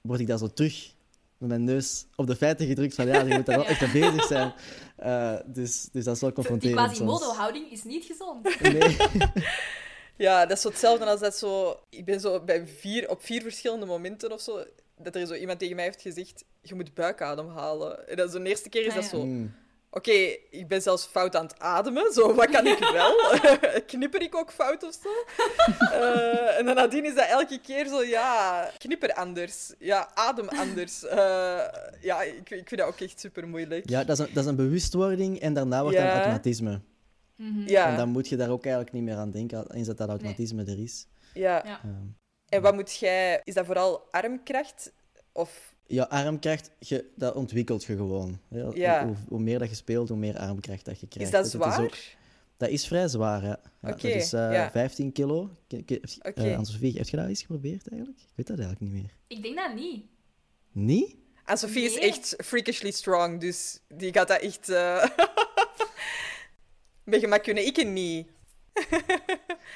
word 0.00 0.20
ik 0.20 0.26
daar 0.26 0.38
zo 0.38 0.48
terug 0.48 0.94
met 1.38 1.48
mijn 1.48 1.64
neus 1.64 2.06
op 2.16 2.26
de 2.26 2.36
feiten 2.36 2.66
gedrukt 2.66 2.94
van 2.94 3.06
ja, 3.06 3.20
je 3.20 3.34
moet 3.34 3.46
daar 3.46 3.56
wel 3.56 3.66
echt 3.72 3.80
mee 3.80 3.90
bezig 3.90 4.24
zijn. 4.24 4.52
Eh, 4.96 5.36
dus, 5.46 5.88
dus 5.92 6.04
dat 6.04 6.14
is 6.14 6.20
wel 6.20 6.30
Die 6.30 6.38
confronterend 6.44 6.78
soms. 6.78 6.98
Quasimodo-houding 6.98 7.70
is 7.70 7.84
niet 7.84 8.04
gezond. 8.04 8.60
Nee. 8.72 8.96
Ja, 10.16 10.46
dat 10.46 10.56
is 10.56 10.62
zo 10.62 10.68
hetzelfde 10.68 11.04
als 11.04 11.20
dat 11.20 11.36
zo... 11.36 11.80
Ik 11.90 12.04
ben 12.04 12.20
zo 12.20 12.40
bij 12.40 12.66
vier, 12.66 13.10
op 13.10 13.24
vier 13.24 13.42
verschillende 13.42 13.86
momenten 13.86 14.32
of 14.32 14.40
zo... 14.40 14.64
Dat 14.98 15.14
er 15.14 15.26
zo 15.26 15.34
iemand 15.34 15.58
tegen 15.58 15.76
mij 15.76 15.84
heeft 15.84 16.02
gezegd... 16.02 16.44
Je 16.62 16.74
moet 16.74 16.94
buikadem 16.94 17.48
halen. 17.48 18.08
En 18.08 18.16
dat 18.16 18.26
is 18.26 18.32
de 18.32 18.48
eerste 18.48 18.68
keer 18.68 18.82
is 18.82 18.88
Ah, 18.88 18.94
dat 18.94 19.04
zo... 19.04 19.24
Mm. 19.24 19.54
Oké, 19.92 20.10
ik 20.50 20.68
ben 20.68 20.82
zelfs 20.82 21.06
fout 21.06 21.36
aan 21.36 21.44
het 21.46 21.58
ademen. 21.58 22.12
Zo, 22.12 22.34
wat 22.34 22.50
kan 22.50 22.66
ik 22.66 22.78
wel? 22.78 23.14
Knipper 23.86 24.22
ik 24.22 24.34
ook 24.34 24.52
fout 24.52 24.82
of 24.82 24.98
zo? 25.02 25.08
Eh, 25.92 26.58
en 26.58 26.64
dan 26.66 26.74
nadien 26.74 27.04
is 27.04 27.14
dat 27.14 27.26
elke 27.28 27.60
keer 27.60 27.86
zo, 27.86 28.02
ja, 28.02 28.70
knipper 28.78 29.12
anders. 29.14 29.72
Ja, 29.78 30.10
adem 30.14 30.48
anders. 30.48 31.04
Eh, 31.04 31.18
ja, 32.00 32.22
ik, 32.22 32.50
ik 32.50 32.68
vind 32.68 32.76
dat 32.80 32.86
ook 32.88 33.00
echt 33.00 33.20
super 33.20 33.48
moeilijk. 33.48 33.88
Ja, 33.88 34.04
dat 34.04 34.18
is, 34.18 34.26
een, 34.26 34.34
dat 34.34 34.42
is 34.44 34.50
een 34.50 34.56
bewustwording 34.56 35.40
en 35.40 35.54
daarna 35.54 35.82
wordt 35.82 35.96
dat 35.96 36.04
Ja. 36.06 36.10
een 36.12 36.16
automatisme. 36.20 36.80
Mhm. 37.36 37.68
Ja, 37.68 37.86
En 37.86 37.96
dan 37.96 38.08
moet 38.08 38.28
je 38.28 38.36
daar 38.36 38.50
ook 38.50 38.62
eigenlijk 38.64 38.94
niet 38.94 39.02
meer 39.02 39.16
aan 39.16 39.30
denken, 39.30 39.72
eens 39.74 39.86
dat 39.86 39.96
dat 39.98 40.08
automatisme 40.08 40.64
er 40.64 40.82
is. 40.82 41.06
ja. 41.34 41.62
Ja. 41.64 41.80
Ehm, 41.84 42.06
En 42.48 42.62
wat 42.62 42.74
moet 42.74 42.96
jij... 42.96 43.40
Is 43.44 43.54
dat 43.54 43.66
vooral 43.66 44.08
armkracht? 44.10 44.92
Of... 45.32 45.74
ja, 45.90 46.02
armkracht, 46.04 46.70
je, 46.78 47.10
dat 47.16 47.34
ontwikkelt 47.34 47.84
je 47.84 47.96
gewoon. 47.96 48.38
hè. 48.48 48.60
Ja. 48.74 49.06
Hoe, 49.06 49.14
hoe 49.28 49.40
meer 49.40 49.58
dat 49.58 49.68
je 49.68 49.74
speelt, 49.74 50.08
hoe 50.08 50.18
meer 50.18 50.38
armkracht 50.38 50.84
dat 50.84 51.00
je 51.00 51.06
Is 51.06 51.12
krijgt. 51.14 51.32
dat 51.32 51.42
Dus 51.42 51.52
zwaar? 51.52 51.82
ook- 51.82 51.96
dat 52.56 52.68
is 52.68 52.86
vrij 52.86 53.08
zwaar, 53.08 53.42
ja. 53.42 53.60
ja 53.82 53.88
Oké, 53.90 53.90
dat 54.08 54.16
is 54.22 54.32
eh, 54.32 54.52
ja. 54.52 54.70
15 54.70 55.12
kilo. 55.12 55.50
K- 55.68 55.86
k- 55.86 55.90
eh, 55.90 55.98
Oké. 56.22 56.40
Anne-Sophie, 56.54 56.96
heb 56.96 57.08
je 57.08 57.16
dat 57.16 57.26
eens 57.28 57.40
geprobeerd 57.40 57.88
eigenlijk? 57.88 58.20
Ik 58.20 58.32
weet 58.34 58.46
dat 58.46 58.58
eigenlijk 58.58 58.92
niet 58.92 59.02
meer. 59.02 59.14
Ik 59.26 59.42
denk 59.42 59.56
dat 59.56 59.74
niet. 59.74 60.04
Niet? 60.72 61.16
En 61.44 61.58
Sophie 61.58 61.84
is 61.84 61.98
echt 61.98 62.34
freakishly 62.44 62.90
strong, 62.90 63.40
dus 63.40 63.80
die 63.88 64.12
gaat 64.12 64.28
dat 64.28 64.40
echt... 64.40 64.68
eh 64.68 65.04
Met 67.04 67.20
gemak 67.20 67.42
kunnen. 67.42 67.66
Ik 67.66 67.86
niet. 67.86 68.26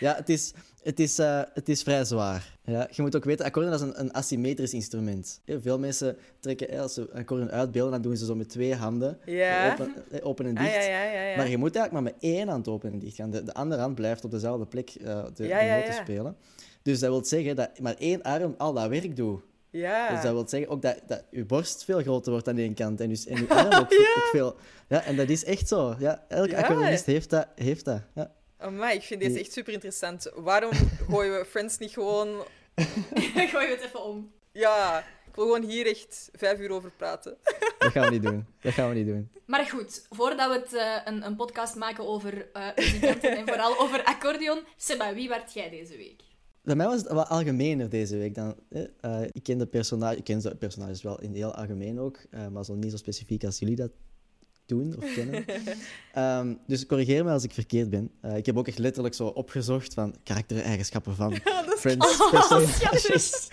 Ja, 0.01 0.15
het 0.17 0.29
is, 0.29 0.53
het 0.83 1.01
is, 1.01 1.19
eh, 1.19 1.41
het 1.55 1.69
is 1.69 1.83
vrij 1.83 2.05
zwaar. 2.05 2.57
Ja, 2.65 2.89
je 2.91 3.03
moet 3.03 3.17
ook 3.17 3.25
weten, 3.25 3.45
accordeon 3.45 3.71
dat 3.73 3.81
is 3.81 3.87
een, 3.87 4.01
een 4.01 4.13
asymmetrisch 4.13 4.73
instrument. 4.75 5.41
Heel 5.45 5.61
veel 5.61 5.79
mensen 5.79 6.17
trekken, 6.41 6.69
eh, 6.69 6.81
als 6.81 6.95
ze 6.95 7.11
accordeon 7.15 7.51
uitbeelden, 7.51 7.93
dan 7.93 8.03
doen 8.03 8.17
ze 8.17 8.25
zo 8.25 8.35
met 8.35 8.49
twee 8.49 8.75
handen. 8.75 9.19
Ja. 9.25 9.73
Open, 9.73 9.95
eh, 10.11 10.27
open 10.27 10.47
en 10.47 10.57
Ah, 10.57 10.63
dicht. 10.63 10.75
ja, 10.87 11.03
ja. 11.03 11.37
Maar 11.37 11.49
je 11.49 11.59
moet 11.59 11.77
eigenlijk 11.77 11.93
maar 11.93 12.03
met 12.03 12.15
één 12.33 12.49
hand 12.49 12.69
open 12.69 12.93
en 12.93 12.99
dicht 12.99 13.17
gaan. 13.17 13.31
De, 13.31 13.43
de 13.43 13.55
andere 13.55 13.81
hand 13.81 13.95
blijft 13.95 14.25
op 14.25 14.31
dezelfde 14.31 14.67
plek 14.67 14.91
eh, 14.91 15.25
de, 15.35 15.47
de 15.47 15.77
noten 15.79 15.95
spelen. 15.95 16.37
Dus 16.83 16.99
dat 16.99 17.11
wil 17.11 17.25
zeggen 17.25 17.57
dat 17.57 17.79
maar 17.79 17.95
één 17.99 18.23
arm 18.23 18.55
al 18.59 18.73
dat 18.73 18.89
werk 18.89 19.17
doet. 19.17 19.41
Ja. 19.71 20.11
Dus 20.13 20.23
dat 20.23 20.33
wil 20.33 20.49
zeggen 20.49 20.71
ook 20.71 20.83
dat, 20.83 20.99
dat 21.07 21.25
je 21.31 21.45
borst 21.45 21.85
veel 21.85 22.01
groter 22.01 22.33
wordt 22.33 22.49
aan 22.49 22.59
één 22.59 22.75
kant 22.75 23.01
en, 23.01 23.09
dus, 23.09 23.27
en 23.27 23.37
je 23.37 23.49
arm 23.55 23.73
ook, 23.73 23.93
ook 24.17 24.29
veel. 24.33 24.57
Ja, 24.89 25.03
en 25.03 25.17
dat 25.17 25.29
is 25.29 25.45
echt 25.45 25.69
zo. 25.69 25.95
Ja, 25.99 26.25
elke 26.29 26.51
Ja. 26.51 26.79
heeft 26.81 27.31
dat. 27.31 27.47
Heeft 27.55 27.85
dat 27.85 28.03
ja. 28.15 28.33
Amai, 28.57 28.97
ik 28.97 29.03
vind 29.03 29.21
deze 29.21 29.39
echt 29.39 29.53
super 29.53 29.73
interessant. 29.73 30.31
Waarom 30.35 30.71
gooien 31.11 31.39
we 31.39 31.45
Friends 31.45 31.79
niet 31.79 31.91
gewoon... 31.93 32.29
Gooi 33.53 33.67
het 33.69 33.81
even 33.81 34.05
om. 34.05 34.33
Ja, 34.53 34.99
ik 34.99 35.35
wil 35.35 35.45
gewoon 35.45 35.63
hier 35.71 35.87
echt 35.87 36.29
vijf 36.33 36.59
uur 36.59 36.71
over 36.71 36.91
praten. 36.97 37.37
Dat 37.79 37.93
gaan 37.93 38.05
we 38.05 38.11
niet 38.11 38.23
doen. 38.23 38.47
Dat 38.61 38.73
gaan 38.73 38.89
we 38.89 38.95
niet 38.95 39.07
doen. 39.07 39.31
Maar 39.47 39.65
goed, 39.67 40.07
voordat 40.11 40.49
we 40.53 40.59
het, 40.59 40.75
eh, 40.75 41.13
een, 41.13 41.27
een 41.27 41.37
podcast 41.37 41.75
maken 41.75 42.07
over 42.07 42.49
eh 42.53 42.69
muzikanten 42.77 43.37
en 43.37 43.47
vooral 43.47 43.79
over 43.79 44.05
accordeon, 44.05 44.61
Seba, 44.77 45.15
wie 45.15 45.29
werd 45.29 45.53
jij 45.53 45.71
deze 45.71 45.97
week? 45.97 46.23
Bij 46.63 46.75
mij 46.77 46.87
was 46.87 46.97
het 47.03 47.13
wat 47.13 47.29
algemener 47.29 47.89
deze 47.89 48.17
week 48.17 48.35
dan. 48.35 48.55
eh, 48.69 48.83
eh, 49.01 49.29
ik 49.33 49.43
ken 49.43 49.59
de 49.59 49.67
personage, 49.67 50.17
ik 50.17 50.25
ken 50.25 50.39
de 50.41 50.55
personages 50.57 51.03
wel 51.03 51.21
in 51.21 51.29
het 51.29 51.37
heel 51.37 51.55
algemeen 51.55 51.99
ook, 52.01 52.19
eh, 52.31 52.49
maar 52.49 52.65
zo 52.65 52.75
niet 52.75 52.91
zo 52.91 52.97
specifiek 52.97 53.45
als 53.45 53.59
jullie 53.59 53.77
dat 53.77 53.91
doen 54.67 54.95
of 55.03 55.15
kennen. 55.15 55.45
Ehm, 56.13 56.55
dus 56.67 56.87
corrigeer 56.87 57.25
me 57.25 57.31
als 57.31 57.45
ik 57.45 57.53
verkeerd 57.53 57.91
ben. 57.91 58.11
Eh, 58.21 58.37
ik 58.37 58.47
heb 58.47 58.57
ook 58.59 58.69
echt 58.69 58.79
letterlijk 58.79 59.15
zo 59.15 59.27
opgezocht 59.27 59.95
van 59.95 60.15
karaktereigenschappen 60.23 61.15
van 61.17 61.35
Friends 61.79 62.17
personages. 62.31 63.07
Is 63.15 63.49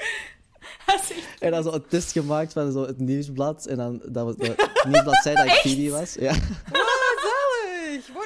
echt- 0.86 1.24
En 1.40 1.52
dan 1.52 1.64
zo 1.64 1.72
een 1.72 1.86
test 1.88 2.12
gemaakt 2.12 2.54
van 2.54 2.72
zo 2.72 2.86
het 2.86 2.98
nieuwsblad. 3.00 3.66
En 3.66 3.78
dan 3.78 4.02
dat 4.10 4.36
we, 4.36 4.48
dat 4.48 4.70
het 4.74 4.86
nieuwsblad 4.86 5.22
zei 5.24 5.36
dat 5.36 5.46
ik 5.46 5.52
Phoebe 5.52 5.90
was. 5.90 6.14
Ja. 6.14 6.34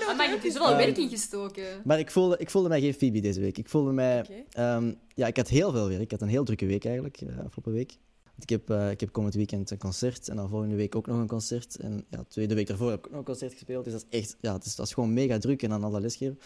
Ah, 0.07 0.17
maar 0.17 0.25
je 0.25 0.31
hebt 0.31 0.43
dus 0.43 0.53
wel 0.53 0.67
Ehm, 0.67 0.77
werk 0.77 0.97
ingestoken. 0.97 1.63
Maar 1.83 1.99
ik 1.99 2.11
voelde, 2.11 2.37
ik 2.37 2.49
voelde 2.49 2.69
mij 2.69 2.79
geen 2.81 2.93
Phoebe 2.93 3.19
deze 3.19 3.39
week. 3.39 3.57
Ik 3.57 3.69
voelde 3.69 3.91
mij... 3.91 4.25
Ehm, 4.51 4.91
ja, 5.13 5.27
ik 5.27 5.37
had 5.37 5.47
heel 5.47 5.71
veel 5.71 5.87
werk. 5.89 6.01
Ik 6.01 6.11
had 6.11 6.21
een 6.21 6.27
heel 6.27 6.43
drukke 6.43 6.65
week 6.65 6.85
eigenlijk, 6.85 7.21
eh, 7.21 7.27
afgelopen 7.45 7.73
week. 7.73 7.97
Ik 8.39 8.49
heb, 8.49 8.69
eh, 8.69 8.89
ik 8.91 8.99
heb 8.99 9.11
komend 9.11 9.33
weekend 9.33 9.71
een 9.71 9.77
concert 9.77 10.27
en 10.29 10.35
dan 10.35 10.49
volgende 10.49 10.75
week 10.75 10.95
ook 10.95 11.07
nog 11.07 11.17
een 11.19 11.27
concert. 11.27 11.75
En 11.75 12.05
ja, 12.09 12.23
tweede 12.27 12.55
week 12.55 12.67
daarvoor 12.67 12.89
heb 12.89 12.99
ik 12.99 13.05
ook 13.05 13.11
nog 13.11 13.19
een 13.19 13.25
concert 13.25 13.53
gespeeld. 13.53 13.83
Dus 13.83 13.93
dat 13.93 14.05
is 14.09 14.19
echt, 14.19 14.37
ja, 14.41 14.53
het 14.53 14.65
is, 14.65 14.75
dat 14.75 14.85
is 14.85 14.93
gewoon 14.93 15.13
mega 15.13 15.37
druk 15.37 15.63
en 15.63 15.69
dan 15.69 15.83
al 15.83 15.91
dat 15.91 16.01
lesgeven. 16.01 16.39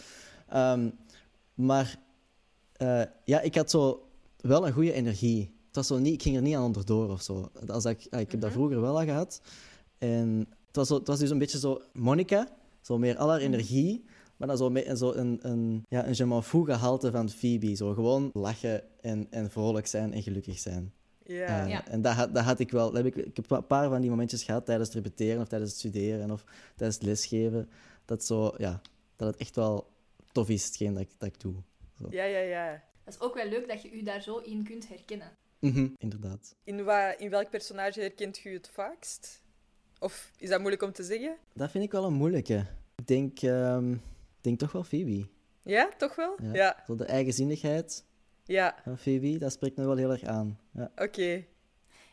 Ehm, 0.48 0.90
maar 1.54 1.98
eh, 2.72 3.02
ja, 3.24 3.40
ik 3.40 3.54
had 3.54 3.70
zo 3.70 4.08
wel 4.36 4.66
een 4.66 4.72
goede 4.72 4.92
energie. 4.92 5.54
Het 5.66 5.76
was 5.76 5.86
zo 5.86 5.98
niet, 5.98 6.14
ik 6.14 6.22
ging 6.22 6.36
er 6.36 6.42
niet 6.42 6.54
aan 6.54 6.64
onderdoor 6.64 7.10
of 7.10 7.22
zo. 7.22 7.50
Als 7.66 7.84
ik, 7.84 8.00
ja, 8.10 8.18
ik 8.18 8.30
heb 8.30 8.40
dat 8.40 8.50
Mhm. 8.50 8.58
vroeger 8.58 8.80
wel 8.80 8.98
al 8.98 9.04
gehad. 9.04 9.40
En 9.98 10.46
het 10.66 10.76
was, 10.76 10.88
zo, 10.88 10.94
het 10.94 11.06
was 11.06 11.18
dus 11.18 11.30
een 11.30 11.38
beetje 11.38 11.58
zo 11.58 11.80
Monica, 11.92 12.48
zo 12.80 12.98
meer 12.98 13.16
al 13.16 13.28
haar 13.28 13.40
energie. 13.40 14.04
Maar 14.36 14.48
dan 14.48 14.56
zo, 14.56 14.70
met, 14.70 14.98
zo 14.98 15.12
een, 15.12 15.38
een, 15.42 15.84
ja, 15.88 16.06
een 16.06 16.14
je 16.14 16.24
m'en 16.24 16.42
gehalte 16.42 17.10
van 17.10 17.28
Phoebe. 17.28 17.74
Zo 17.74 17.94
gewoon 17.94 18.30
lachen 18.32 18.82
en, 19.00 19.26
en 19.30 19.50
vrolijk 19.50 19.86
zijn 19.86 20.12
en 20.12 20.22
gelukkig 20.22 20.58
zijn. 20.58 20.92
Ja. 21.32 21.62
Eh, 21.64 21.68
Ja. 21.70 21.86
En 21.88 22.02
dat, 22.02 22.12
had- 22.14 22.34
dat 22.34 22.44
had 22.44 22.58
ik 22.58 22.70
wel. 22.70 22.86
Dat 22.92 23.04
heb 23.04 23.16
ik, 23.16 23.24
ik 23.26 23.36
heb 23.36 23.50
een 23.50 23.66
paar 23.66 23.88
van 23.88 24.00
die 24.00 24.10
momentjes 24.10 24.42
gehad 24.42 24.64
tijdens 24.66 24.88
het 24.94 25.04
repeteren 25.04 25.40
of 25.42 25.48
tijdens 25.48 25.70
het 25.70 25.78
studeren 25.80 26.30
of 26.30 26.44
tijdens 26.76 26.98
het 26.98 27.06
lesgeven. 27.08 27.68
Dat, 28.04 28.24
zo, 28.24 28.54
ja, 28.56 28.80
dat 29.16 29.28
het 29.28 29.36
echt 29.36 29.56
wel 29.56 29.90
tof 30.32 30.48
is, 30.48 30.64
hetgeen 30.64 30.92
dat 30.92 31.02
ik, 31.02 31.10
dat 31.18 31.28
ik 31.28 31.40
doe. 31.40 31.54
ja, 32.10 32.24
ja, 32.24 32.38
ja. 32.38 32.82
Dat 33.04 33.14
is 33.14 33.20
ook 33.20 33.34
wel 33.34 33.48
leuk 33.48 33.68
dat 33.68 33.82
je 33.82 33.90
u 33.92 34.02
daar 34.02 34.22
zo 34.22 34.38
in 34.38 34.64
kunt 34.64 34.88
herkennen. 34.88 35.30
Mhm, 35.58 35.88
inderdaad. 35.98 36.54
In, 36.64 36.84
wa- 36.84 37.18
in 37.18 37.30
welk 37.30 37.50
personage 37.50 38.00
herkent 38.00 38.44
u 38.44 38.52
het 38.52 38.68
vaakst? 38.72 39.42
Of 39.98 40.30
is 40.36 40.48
dat 40.48 40.58
moeilijk 40.58 40.82
om 40.82 40.92
te 40.92 41.02
zeggen? 41.02 41.36
Dat 41.54 41.70
vind 41.70 41.84
ik 41.84 41.92
wel 41.92 42.04
een 42.04 42.12
moeilijke. 42.12 42.66
Ik 42.96 43.06
denk, 43.06 43.38
ehm, 43.42 43.92
ik 43.92 43.98
denk 44.40 44.58
toch 44.58 44.72
wel 44.72 44.84
Phoebe. 44.84 45.26
Ja, 45.62 45.88
toch 45.98 46.14
wel? 46.16 46.36
Ja. 46.42 46.52
Ja, 46.54 46.82
Zo 46.86 46.94
de 46.94 47.04
eigenzinnigheid 47.04 48.04
ja. 48.50 48.76
van 48.82 48.98
Phoebe, 48.98 49.38
dat 49.38 49.52
spreekt 49.52 49.76
me 49.76 49.84
wel 49.86 49.96
heel 49.96 50.10
erg 50.10 50.24
aan. 50.24 50.58
Ja. 50.72 50.90
Oké. 50.96 51.44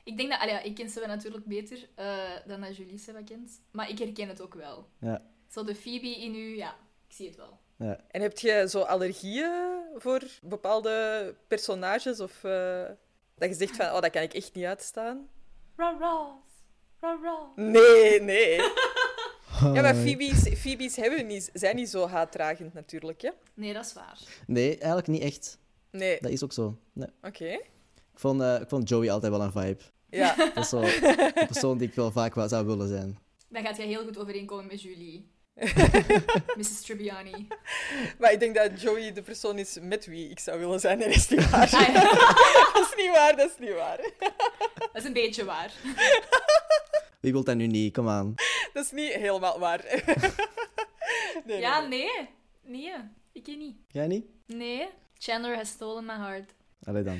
Ik 0.03 0.17
denk 0.17 0.29
dat... 0.29 0.39
allee, 0.39 0.53
ja, 0.53 0.61
ik 0.61 0.75
ken 0.75 0.89
Seba 0.89 1.05
natuurlijk 1.05 1.45
beter 1.45 1.89
eh, 1.95 2.17
dan 2.45 2.61
dat 2.61 2.77
Julie 2.77 2.97
Seba 2.97 3.21
kent. 3.23 3.61
Maar 3.71 3.89
ik 3.89 3.97
herken 3.97 4.27
het 4.27 4.41
ook 4.41 4.53
wel. 4.53 4.87
Ja. 4.99 5.21
Zo 5.47 5.63
de 5.63 5.75
Phoebe 5.75 6.21
in 6.21 6.35
u, 6.35 6.55
ja, 6.55 6.75
ik 7.07 7.15
zie 7.15 7.27
het 7.27 7.35
wel. 7.35 7.59
Ja. 7.77 7.99
En 8.07 8.21
heb 8.21 8.37
je 8.37 8.65
zo 8.69 8.81
allergieën 8.81 9.81
voor 9.95 10.21
bepaalde 10.41 11.35
personages? 11.47 12.19
Of 12.19 12.43
eh, 12.43 12.83
dat 13.35 13.49
je 13.49 13.55
zegt 13.55 13.75
van, 13.75 13.85
oh, 13.85 14.01
dat 14.01 14.09
kan 14.09 14.21
ik 14.21 14.33
echt 14.33 14.53
niet 14.53 14.65
uitstaan? 14.65 15.29
Ra 15.75 15.97
Ross. 15.99 16.45
Ra 16.99 17.19
Ross. 17.23 17.51
Nee, 17.55 18.21
nee. 18.21 18.59
Ja, 19.61 19.81
maar. 19.81 19.95
Phoebe's, 19.95 20.59
Phoebe's 20.59 20.95
hebben 20.95 21.27
niet, 21.27 21.49
zijn 21.53 21.75
niet 21.75 21.89
zo 21.89 22.07
haatdragend 22.07 22.73
natuurlijk, 22.73 23.21
hè? 23.21 23.29
Nee, 23.53 23.73
dat 23.73 23.85
is 23.85 23.93
waar. 23.93 24.19
Nee, 24.47 24.69
eigenlijk 24.69 25.07
niet 25.07 25.21
echt. 25.21 25.57
Nee. 25.91 26.17
Dat 26.21 26.31
is 26.31 26.43
ook 26.43 26.53
zo. 26.53 26.77
Nee. 26.93 27.09
Oké. 27.21 27.45
Ik, 27.45 28.19
vond, 28.23 28.41
eh, 28.41 28.61
ik 28.61 28.69
vond 28.69 28.89
Joey 28.89 29.11
altijd 29.11 29.31
wel 29.31 29.41
een 29.41 29.51
vibe. 29.51 29.83
Ja. 30.09 30.35
Dat 30.53 30.57
is 30.57 30.69
zo 30.69 30.81
de 30.81 31.43
persoon 31.47 31.77
die 31.77 31.87
ik 31.87 31.93
wel 31.93 32.11
vaak 32.11 32.35
wel 32.35 32.47
zou 32.47 32.65
willen 32.65 32.87
zijn. 32.87 33.19
Dan 33.49 33.63
gaat 33.63 33.77
jij 33.77 33.85
heel 33.85 34.03
goed 34.03 34.17
overeenkomen 34.17 34.67
met 34.67 34.81
Julie. 34.81 35.31
Mrs. 36.57 36.81
Tribbiani. 36.81 37.47
Maar 38.19 38.31
ik 38.31 38.39
denk 38.39 38.55
dat 38.55 38.81
Joey 38.81 39.13
de 39.13 39.21
persoon 39.21 39.57
is 39.57 39.77
met 39.81 40.05
wie 40.05 40.29
ik 40.29 40.39
zou 40.39 40.59
willen 40.59 40.79
zijn. 40.79 40.99
Dat 40.99 41.07
is 41.07 41.29
niet 41.29 41.49
waar. 41.49 41.73
Ah, 41.73 41.87
ja. 41.87 42.01
dat 42.73 42.87
is 42.91 43.03
niet 43.03 43.11
waar, 43.11 43.35
dat 43.35 43.49
is 43.49 43.57
niet 43.59 43.73
waar. 43.75 44.11
Dat 44.77 44.89
is 44.93 45.03
een 45.03 45.13
beetje 45.13 45.45
waar. 45.45 45.73
Wie 47.19 47.31
wil 47.31 47.43
dat 47.43 47.55
nu 47.55 47.67
niet? 47.67 47.93
Kom 47.93 48.09
aan. 48.09 48.35
Dat 48.73 48.85
is 48.85 48.91
niet 48.91 49.13
helemaal 49.13 49.59
waar. 49.59 50.03
Nee, 51.45 51.59
Ja, 51.59 51.79
nee, 51.79 51.89
nee. 51.89 52.11
nee. 52.63 52.91
Nee, 52.91 52.93
ik 53.31 53.47
niet. 53.47 53.75
Jij 53.87 54.07
niet? 54.07 54.25
Nee, 54.45 54.89
Chandler 55.19 55.55
has 55.55 55.69
stolen 55.69 56.05
my 56.05 56.13
heart. 56.15 56.53
Allee 56.83 57.03
dan. 57.03 57.19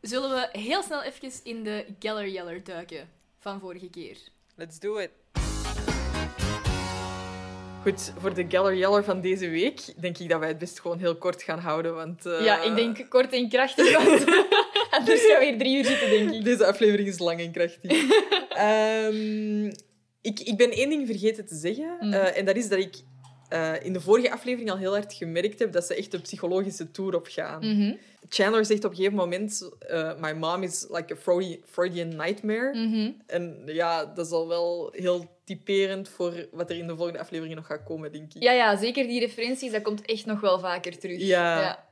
Zullen 0.00 0.30
we 0.30 0.58
heel 0.58 0.82
snel 0.82 1.02
even 1.02 1.30
in 1.44 1.62
de 1.62 1.84
Geller 1.98 2.28
Yeller 2.28 2.64
duiken 2.64 3.08
van 3.38 3.60
vorige 3.60 3.90
keer? 3.90 4.16
Let's 4.56 4.78
do 4.78 4.96
it. 4.98 5.10
Goed, 7.82 8.12
voor 8.18 8.34
de 8.34 8.44
Geller 8.48 8.74
Yeller 8.76 9.04
van 9.04 9.20
deze 9.20 9.48
week 9.48 9.80
denk 10.00 10.18
ik 10.18 10.28
dat 10.28 10.38
wij 10.38 10.48
het 10.48 10.58
best 10.58 10.80
gewoon 10.80 10.98
heel 10.98 11.16
kort 11.16 11.42
gaan 11.42 11.58
houden, 11.58 11.94
want... 11.94 12.26
eh, 12.26 12.44
Ja, 12.44 12.62
ik 12.62 12.74
denk 12.74 13.10
kort 13.10 13.32
en 13.32 13.48
krachtig, 13.48 13.92
want 13.96 14.24
anders 14.98 15.26
gaan 15.26 15.38
we 15.38 15.44
hier 15.48 15.58
drie 15.58 15.76
uur 15.78 15.84
zitten, 15.84 16.10
denk 16.10 16.30
ik. 16.32 16.44
Deze 16.44 16.66
aflevering 16.66 17.08
is 17.08 17.18
lang 17.18 17.40
en 17.40 17.52
krachtig. 17.52 17.92
Ehm, 18.54 19.64
ik, 20.20 20.40
ik 20.40 20.56
ben 20.56 20.70
één 20.70 20.88
ding 20.88 21.06
vergeten 21.06 21.46
te 21.46 21.54
zeggen. 21.54 21.96
Mm. 22.00 22.12
eh, 22.12 22.36
en 22.38 22.44
dat 22.44 22.56
is 22.56 22.68
dat 22.68 22.78
ik 22.78 22.94
eh, 23.54 23.84
in 23.84 23.92
de 23.92 24.00
vorige 24.00 24.32
aflevering 24.32 24.70
al 24.70 24.76
heel 24.76 24.92
hard 24.92 25.12
gemerkt 25.12 25.58
heb 25.58 25.72
dat 25.72 25.84
ze 25.84 25.94
echt 25.94 26.14
een 26.14 26.20
psychologische 26.20 26.90
tour 26.90 27.14
op 27.14 27.26
gaan. 27.30 27.58
Mhm, 27.66 27.94
Chandler 28.28 28.64
zegt 28.64 28.84
op 28.84 28.90
een 28.90 28.96
gegeven 28.96 29.16
moment... 29.18 29.68
eh, 29.78 30.14
My 30.18 30.32
mom 30.32 30.62
is 30.62 30.86
like 30.90 31.12
a 31.12 31.16
Freudi- 31.16 31.60
Freudian 31.66 32.08
nightmare. 32.16 32.74
mhm. 32.74 33.10
En 33.26 33.62
ja, 33.66 34.04
dat 34.04 34.26
is 34.26 34.32
al 34.32 34.48
wel 34.48 34.88
heel 34.92 35.30
typerend 35.44 36.08
voor 36.08 36.46
wat 36.52 36.70
er 36.70 36.76
in 36.76 36.86
de 36.86 36.96
volgende 36.96 37.18
aflevering 37.20 37.54
nog 37.56 37.66
gaat 37.66 37.84
komen, 37.84 38.12
denk 38.12 38.34
ik. 38.34 38.42
Ja, 38.42 38.52
ja, 38.52 38.76
zeker 38.76 39.06
die 39.06 39.20
referenties, 39.20 39.72
dat 39.72 39.82
komt 39.82 40.02
echt 40.04 40.26
nog 40.26 40.40
wel 40.40 40.58
vaker 40.58 40.98
terug. 40.98 41.18
Ja. 41.20 41.60
Ja, 41.60 41.86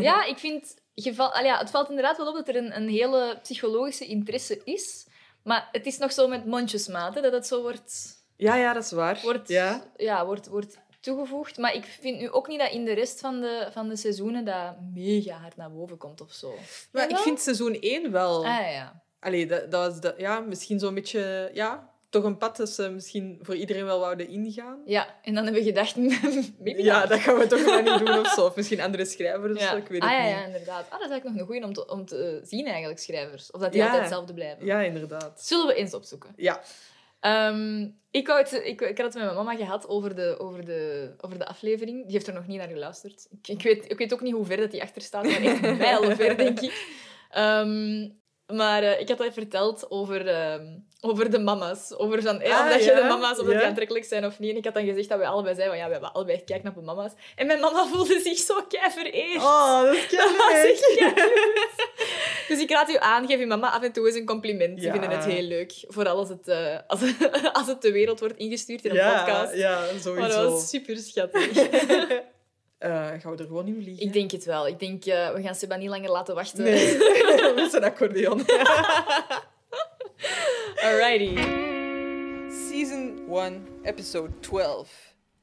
Ja, 0.00 0.24
ik 0.24 0.38
vind... 0.38 0.76
Geval, 0.94 1.32
al 1.32 1.44
ja, 1.44 1.58
het 1.58 1.70
valt 1.70 1.88
inderdaad 1.88 2.16
wel 2.16 2.28
op 2.28 2.34
dat 2.34 2.48
er 2.48 2.56
een, 2.56 2.76
een 2.76 2.88
hele 2.88 3.38
psychologische 3.42 4.04
interesse 4.06 4.60
is. 4.64 5.06
Maar 5.42 5.68
het 5.72 5.86
is 5.86 5.98
nog 5.98 6.12
zo 6.12 6.28
met 6.28 6.46
mondjesmaat, 6.46 7.14
hè, 7.14 7.20
dat 7.20 7.32
het 7.32 7.46
zo 7.46 7.62
wordt... 7.62 8.14
Ja, 8.36 8.56
ja, 8.56 8.72
dat 8.72 8.84
is 8.84 8.90
waar. 8.90 9.18
wordt, 9.22 9.48
Ja. 9.48 9.92
ja, 9.96 10.26
wordt, 10.26 10.46
wordt 10.46 10.78
toegevoegd. 11.00 11.56
Maar 11.56 11.74
ik 11.74 11.84
vind 11.84 12.18
nu 12.18 12.30
ook 12.30 12.48
niet 12.48 12.58
dat 12.58 12.70
in 12.72 12.84
de 12.84 12.92
rest 12.92 13.20
van 13.20 13.40
de, 13.40 13.68
van 13.72 13.88
de 13.88 13.96
seizoenen 13.96 14.44
dat 14.44 14.74
mega 14.94 15.36
hard 15.36 15.56
naar 15.56 15.72
boven 15.72 15.96
komt 15.96 16.20
of 16.20 16.32
zo. 16.32 16.54
Maar 16.92 17.10
ik 17.10 17.16
vind 17.16 17.40
seizoen 17.40 17.80
1 17.80 18.12
wel... 18.12 18.46
Ah 18.46 18.70
ja. 18.72 19.02
Allee, 19.20 19.46
dat, 19.46 19.70
dat 19.70 20.00
was 20.00 20.12
ja, 20.16 20.40
misschien 20.40 20.78
zo'n 20.78 20.94
beetje... 20.94 21.50
Ja, 21.52 21.90
toch 22.10 22.24
een 22.24 22.36
pad 22.36 22.56
dat 22.56 22.68
ze 22.68 22.88
misschien 22.90 23.38
voor 23.42 23.56
iedereen 23.56 23.84
wel 23.84 24.00
wouden 24.00 24.28
ingaan. 24.28 24.82
Ja, 24.84 25.14
en 25.22 25.34
dan 25.34 25.44
hebben 25.44 25.62
we 25.62 25.68
gedacht... 25.68 25.96
Ja, 26.84 27.06
dat 27.06 27.18
gaan 27.20 27.38
we 27.38 27.46
toch 27.46 27.64
maar 27.66 27.82
niet 27.82 27.98
doen 27.98 28.18
of 28.18 28.26
zo. 28.28 28.44
Of 28.44 28.56
misschien 28.56 28.80
andere 28.80 29.04
schrijvers 29.04 29.52
of 29.52 29.60
Ja. 29.60 29.70
zo, 29.70 29.76
ik 29.76 29.88
weet 29.88 30.00
ah, 30.00 30.08
het 30.08 30.18
ja, 30.18 30.24
niet. 30.24 30.36
ja, 30.36 30.44
inderdaad. 30.44 30.84
Ah, 30.84 30.90
dat 30.90 31.00
is 31.00 31.10
eigenlijk 31.10 31.24
nog 31.24 31.36
een 31.36 31.46
goeie 31.46 31.64
om 31.64 31.72
te, 31.72 31.88
om 31.88 32.04
te 32.06 32.40
zien, 32.44 32.66
eigenlijk, 32.66 32.98
schrijvers. 32.98 33.50
Of 33.50 33.60
dat 33.60 33.72
die 33.72 33.80
Ja. 33.80 33.86
altijd 33.86 34.04
hetzelfde 34.04 34.34
blijven. 34.34 34.66
Ja, 34.66 34.80
inderdaad. 34.80 35.42
Zullen 35.42 35.66
we 35.66 35.74
eens 35.74 35.94
opzoeken. 35.94 36.32
Ja. 36.36 36.60
Ehm, 37.26 37.88
ik, 38.10 38.26
het, 38.26 38.52
ik, 38.52 38.80
ik 38.80 38.98
had 38.98 39.06
het 39.06 39.14
met 39.14 39.24
mijn 39.24 39.34
mama 39.34 39.56
gehad 39.56 39.88
over 39.88 40.14
de, 40.14 40.36
over, 40.38 40.64
de, 40.64 41.14
over 41.20 41.38
de 41.38 41.46
aflevering. 41.46 42.02
Die 42.02 42.12
heeft 42.12 42.26
er 42.26 42.34
nog 42.34 42.46
niet 42.46 42.58
naar 42.58 42.68
geluisterd. 42.68 43.26
Ik, 43.30 43.48
ik, 43.48 43.62
weet, 43.62 43.90
ik 43.90 43.98
weet 43.98 44.12
ook 44.12 44.20
niet 44.20 44.34
hoe 44.34 44.44
ver 44.44 44.56
dat 44.56 44.70
die 44.70 44.82
achter 44.82 45.02
staat, 45.02 45.24
maar 45.24 45.42
echt 45.42 45.60
mijlen 45.60 46.16
ver, 46.16 46.36
denk 46.36 46.60
ik. 46.60 46.72
Ehm, 47.30 48.08
maar 48.46 48.82
eh, 48.82 49.00
ik 49.00 49.08
had 49.08 49.18
haar 49.18 49.32
verteld 49.32 49.90
over, 49.90 50.26
ehm, 50.26 50.78
over 51.00 51.30
de 51.30 51.38
mama's. 51.38 51.94
Over 51.96 52.22
van, 52.22 52.40
eh, 52.40 52.58
Ah, 52.60 52.70
dat 52.70 52.84
je 52.84 52.94
de 52.94 53.04
mama's, 53.08 53.30
of 53.38 53.44
dat 53.44 53.52
Ja. 53.52 53.58
die 53.58 53.66
aantrekkelijk 53.66 54.04
zijn 54.04 54.24
of 54.26 54.38
niet. 54.38 54.50
En 54.50 54.56
ik 54.56 54.64
had 54.64 54.74
dan 54.74 54.84
gezegd 54.84 55.08
dat 55.08 55.18
we 55.18 55.26
allebei 55.26 55.54
zeiden 55.54 55.74
van, 55.74 55.82
ja, 55.82 55.86
we 55.86 55.92
hebben 55.92 56.12
allebei 56.12 56.38
gekeken 56.38 56.64
naar 56.64 56.74
de 56.74 56.80
mama's. 56.80 57.12
En 57.36 57.46
mijn 57.46 57.60
mama 57.60 57.86
voelde 57.92 58.20
zich 58.20 58.38
zo 58.38 58.54
kei 58.68 58.90
vereerd. 58.90 59.42
Oh, 59.42 59.82
dat 59.82 59.94
is 59.94 60.06
kei. 60.06 61.14
Dus 62.48 62.60
ik 62.60 62.70
raad 62.70 62.90
u 62.90 62.96
aan, 62.98 63.26
geef 63.26 63.38
je 63.38 63.46
mama 63.46 63.70
af 63.70 63.82
en 63.82 63.92
toe 63.92 64.06
eens 64.06 64.16
een 64.16 64.26
compliment. 64.26 64.78
Ze 64.80 64.86
Ja. 64.86 64.92
vinden 64.92 65.10
het 65.10 65.24
heel 65.24 65.42
leuk. 65.42 65.72
Vooral 65.88 66.16
als 66.16 66.28
het, 66.28 66.48
eh, 66.48 66.76
als, 66.86 67.00
als 67.52 67.66
het 67.66 67.82
de 67.82 67.92
wereld 67.92 68.20
wordt 68.20 68.36
ingestuurd 68.36 68.84
in 68.84 68.90
een 68.96 69.12
podcast. 69.16 69.54
ja, 69.54 69.78
Maar 69.78 70.00
sowieso. 70.00 70.42
dat 70.42 70.50
was 70.52 70.68
super 70.68 70.96
schattig. 70.96 71.56
Eh, 72.78 72.90
gaan 72.90 73.32
we 73.32 73.36
er 73.38 73.44
gewoon 73.46 73.66
in 73.66 73.78
vliegen? 73.82 74.06
ik 74.06 74.12
denk 74.12 74.30
het 74.30 74.44
wel. 74.44 74.66
Ik 74.66 74.78
denk, 74.78 75.04
eh, 75.04 75.32
we 75.34 75.42
gaan 75.42 75.54
Seba 75.54 75.76
niet 75.76 75.88
langer 75.88 76.10
laten 76.10 76.34
wachten. 76.34 76.62
Nee, 76.64 76.96
met 77.54 77.70
zijn 77.70 77.84
accordeon. 77.84 78.44
Alrighty. 80.82 81.36
Season 82.50 83.26
1, 83.28 83.66
episode 83.84 84.32
12. 84.42 84.88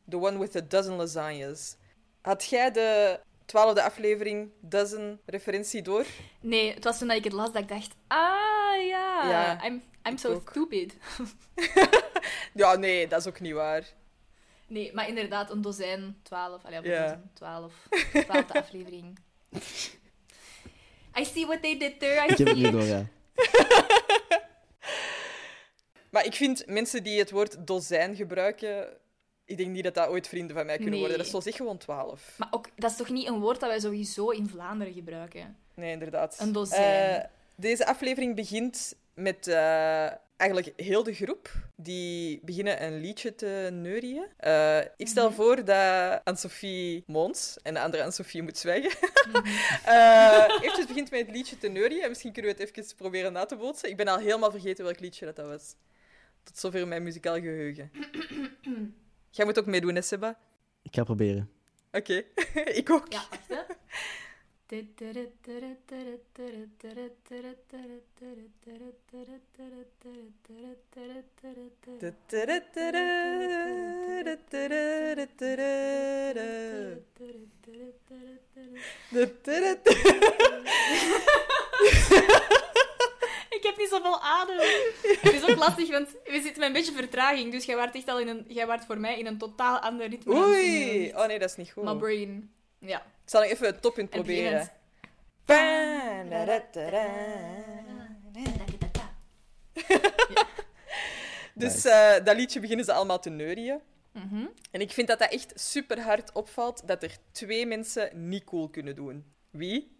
The 0.10 0.18
one 0.18 0.38
with 0.40 0.52
the 0.54 0.62
dozen 0.62 0.98
lasagnas. 0.98 1.76
Had 2.22 2.44
jij 2.46 2.72
de 2.72 3.20
twaalfde 3.46 3.84
aflevering 3.84 4.50
dozen 4.62 5.20
referentie 5.26 5.82
door? 5.82 6.06
Nee, 6.42 6.74
het 6.74 6.84
was 6.84 6.98
toen 6.98 7.08
dat 7.08 7.18
ik 7.18 7.24
het 7.24 7.34
las 7.34 7.52
dat 7.52 7.62
ik 7.62 7.68
dacht... 7.68 7.96
Ah, 8.08 8.88
ja. 8.88 9.30
Ja, 9.30 9.66
I'm, 9.66 9.74
I'm 10.08 10.14
ik 10.14 10.20
so 10.20 10.34
ook. 10.34 10.50
stupid. 10.50 10.98
Ja, 12.54 12.76
nee, 12.76 13.08
dat 13.08 13.20
is 13.20 13.28
ook 13.28 13.40
niet 13.40 13.54
waar. 13.54 13.84
Nee, 14.68 14.94
maar 14.94 15.08
inderdaad, 15.08 15.52
een 15.52 15.62
dozijn, 15.62 16.20
twaalf. 16.24 16.66
Allee, 16.66 16.82
Ja. 16.84 17.04
ja. 17.04 17.22
twaalf. 17.34 17.74
Twaalfde 18.14 18.54
aflevering. 18.54 19.20
I 21.20 21.26
see 21.26 21.46
what 21.46 21.62
they 21.62 21.78
did 21.78 22.00
there. 22.00 22.26
I 22.26 22.32
Ik 22.32 22.38
heb 22.38 22.48
het 22.48 22.48
see 22.48 22.54
niet 22.56 22.66
it. 22.66 22.72
door, 22.72 22.84
ja. 22.84 23.06
Maar 26.14 26.26
ik 26.26 26.34
vind 26.36 26.64
mensen 26.68 27.04
die 27.04 27.20
het 27.20 27.32
woord 27.32 27.68
dozijn 27.68 28.16
gebruiken, 28.16 28.88
ik 29.46 29.58
denk 29.58 29.70
niet 29.70 29.84
dat 29.84 29.94
dat 29.94 30.08
ooit 30.10 30.28
vrienden 30.28 30.56
van 30.56 30.66
mij 30.66 30.76
kunnen 30.76 30.92
Nee. 30.94 31.00
worden. 31.00 31.18
Dat 31.18 31.26
is 31.26 31.32
zo 31.34 31.40
zeg 31.40 31.56
gewoon 31.56 31.78
twaalf. 31.78 32.36
Maar 32.38 32.48
ook, 32.52 32.68
dat 32.76 32.92
is 32.92 32.98
toch 32.98 33.10
niet 33.10 33.28
een 33.28 33.40
woord 33.40 33.60
dat 33.60 33.70
wij 33.70 33.80
sowieso 33.80 34.30
in 34.30 34.48
Vlaanderen 34.48 34.94
gebruiken? 34.94 35.58
Nee, 35.74 35.92
inderdaad. 35.92 36.38
Een 36.40 36.52
dozijn. 36.52 37.22
Eh, 37.22 37.26
deze 37.56 37.86
aflevering 37.86 38.36
begint 38.36 38.96
met 39.14 39.48
eh, 39.48 40.08
eigenlijk 40.38 40.74
heel 40.76 41.04
de 41.04 41.14
groep. 41.14 41.52
Die 41.76 42.40
beginnen 42.44 42.84
een 42.84 43.00
liedje 43.00 43.36
te 43.36 43.70
neurien. 43.72 44.26
Eh, 44.38 44.80
ik 44.98 45.08
stel 45.08 45.26
Mhm. 45.28 45.36
voor 45.36 45.56
dat 45.66 46.22
Anne-Sophie 46.24 47.04
Mons 47.08 47.58
en 47.64 47.74
de 47.74 47.80
andere 47.80 48.04
Anne-Sophie 48.04 48.42
moet 48.44 48.58
zwijgen. 48.58 48.92
Eh 49.86 50.46
eventjes 50.62 50.86
begint 50.88 51.12
met 51.12 51.20
het 51.26 51.36
liedje 51.36 51.58
te 51.58 51.68
neurien. 51.68 52.02
En 52.02 52.10
misschien 52.10 52.32
kunnen 52.32 52.56
we 52.56 52.64
het 52.64 52.76
even 52.78 52.96
proberen 52.96 53.34
na 53.34 53.46
te 53.46 53.56
bootsen. 53.56 53.90
Ik 53.90 53.98
ben 53.98 54.08
al 54.08 54.18
helemaal 54.18 54.52
vergeten 54.52 54.84
welk 54.84 55.00
liedje 55.00 55.26
dat, 55.26 55.36
dat 55.36 55.48
was. 55.48 55.76
Tot 56.44 56.58
zover 56.58 56.88
mijn 56.88 57.04
muzikaal 57.04 57.36
geheugen. 57.36 57.92
Jij 59.30 59.46
moet 59.46 59.60
ook 59.60 59.66
meedoen, 59.66 59.96
hè, 59.96 60.02
Seba? 60.02 60.40
Ik 60.82 60.96
ga 60.96 61.04
proberen. 61.04 61.50
Oké, 61.92 62.24
ik 62.80 62.90
ook. 62.90 63.12
Ja, 63.12 63.24
wacht 63.30 63.48
hè. 63.48 63.62
Ik 83.64 83.70
heb 83.70 83.78
niet 83.78 83.90
zoveel 83.90 84.22
adem. 84.22 84.58
Het 85.22 85.34
is 85.34 85.50
ook 85.50 85.58
lastig, 85.58 85.90
want 85.90 86.10
we 86.24 86.42
zitten 86.42 86.60
met 86.60 86.64
een 86.64 86.74
beetje 86.74 86.94
vertraging. 86.94 87.52
Dus 87.52 87.66
jij 87.66 87.76
waart 87.76 87.96
echt 87.96 88.08
al 88.08 88.20
in 88.20 88.28
een, 88.28 88.46
jij 88.48 88.66
waart 88.66 88.86
voor 88.86 88.98
mij 88.98 89.20
in 89.20 89.26
een 89.26 89.38
totaal 89.38 89.80
ander 89.80 90.10
ritme. 90.10 90.34
Oei! 90.34 91.14
Oh 91.16 91.26
nee, 91.26 91.40
dat 91.40 91.50
is 91.50 91.56
niet 91.56 91.72
goed. 91.72 91.84
My 91.84 91.96
brain. 91.96 92.54
Ja. 92.80 92.98
Ik 93.00 93.30
zal 93.30 93.42
nog 93.42 93.50
even 93.50 93.66
het 93.66 93.82
toppunt 93.82 94.10
proberen. 94.10 94.70
Dus 101.56 101.74
Nice. 101.74 101.90
eh, 101.90 102.26
dat 102.26 102.36
liedje 102.36 102.60
beginnen 102.60 102.86
ze 102.86 102.94
allemaal 102.94 103.20
te 103.20 103.30
neurien. 103.30 103.82
Mhm. 104.12 104.46
En 104.72 104.82
ik 104.82 104.92
vind 104.92 105.08
dat 105.08 105.20
dat 105.20 105.32
echt 105.32 105.52
super 105.56 106.02
hard 106.02 106.32
opvalt 106.32 106.88
dat 106.88 107.04
er 107.04 107.18
twee 107.32 107.66
mensen 107.66 108.30
niet 108.30 108.44
cool 108.44 108.70
kunnen 108.70 108.96
doen. 108.96 109.34
Wie? 109.50 109.98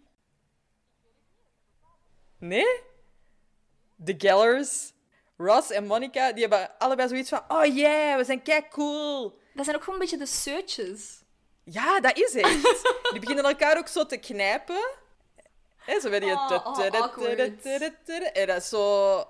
Nee? 2.38 2.80
De 3.96 4.14
Gellers. 4.18 4.92
Ross 5.36 5.70
en 5.70 5.86
Monica, 5.86 6.32
die 6.32 6.40
hebben 6.40 6.70
allebei 6.78 7.08
zoiets 7.08 7.28
van... 7.28 7.42
Oh 7.48 7.64
yeah, 7.64 8.16
we 8.16 8.24
zijn 8.24 8.42
kei 8.42 8.68
cool. 8.70 9.38
Dat 9.54 9.64
zijn 9.64 9.76
ook 9.76 9.84
gewoon 9.84 10.00
een 10.00 10.06
beetje 10.06 10.24
de 10.24 10.32
seutjes. 10.32 11.22
Ja, 11.64 12.00
dat 12.00 12.18
is 12.18 12.34
echt. 12.34 12.62
Die 13.12 13.20
beginnen 13.20 13.44
elkaar 13.44 13.78
ook 13.78 13.88
zo 13.88 14.06
te 14.06 14.16
knijpen. 14.16 14.90
Hè, 15.76 16.00
zo 16.00 16.08
oh, 16.08 17.00
awkward. 17.00 17.38
En 17.38 18.46
dat 18.46 18.56
is 18.56 18.68
zo... 18.68 19.24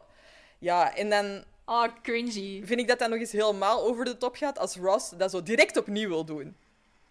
Ja, 0.59 0.95
en 0.97 1.11
dan 1.11 1.45
Oh, 1.67 1.85
cringy. 2.03 2.63
vind 2.65 2.81
ik 2.81 2.89
dat 2.89 2.99
dat 2.99 3.09
nog 3.09 3.19
eens 3.19 3.33
helemaal 3.33 3.83
over 3.83 4.05
de 4.05 4.17
top 4.17 4.37
gaat 4.37 4.59
als 4.59 4.77
Ross 4.77 5.11
dat 5.11 5.31
zo 5.31 5.43
direct 5.43 5.77
opnieuw 5.77 6.09
wil 6.09 6.25
doen. 6.25 6.57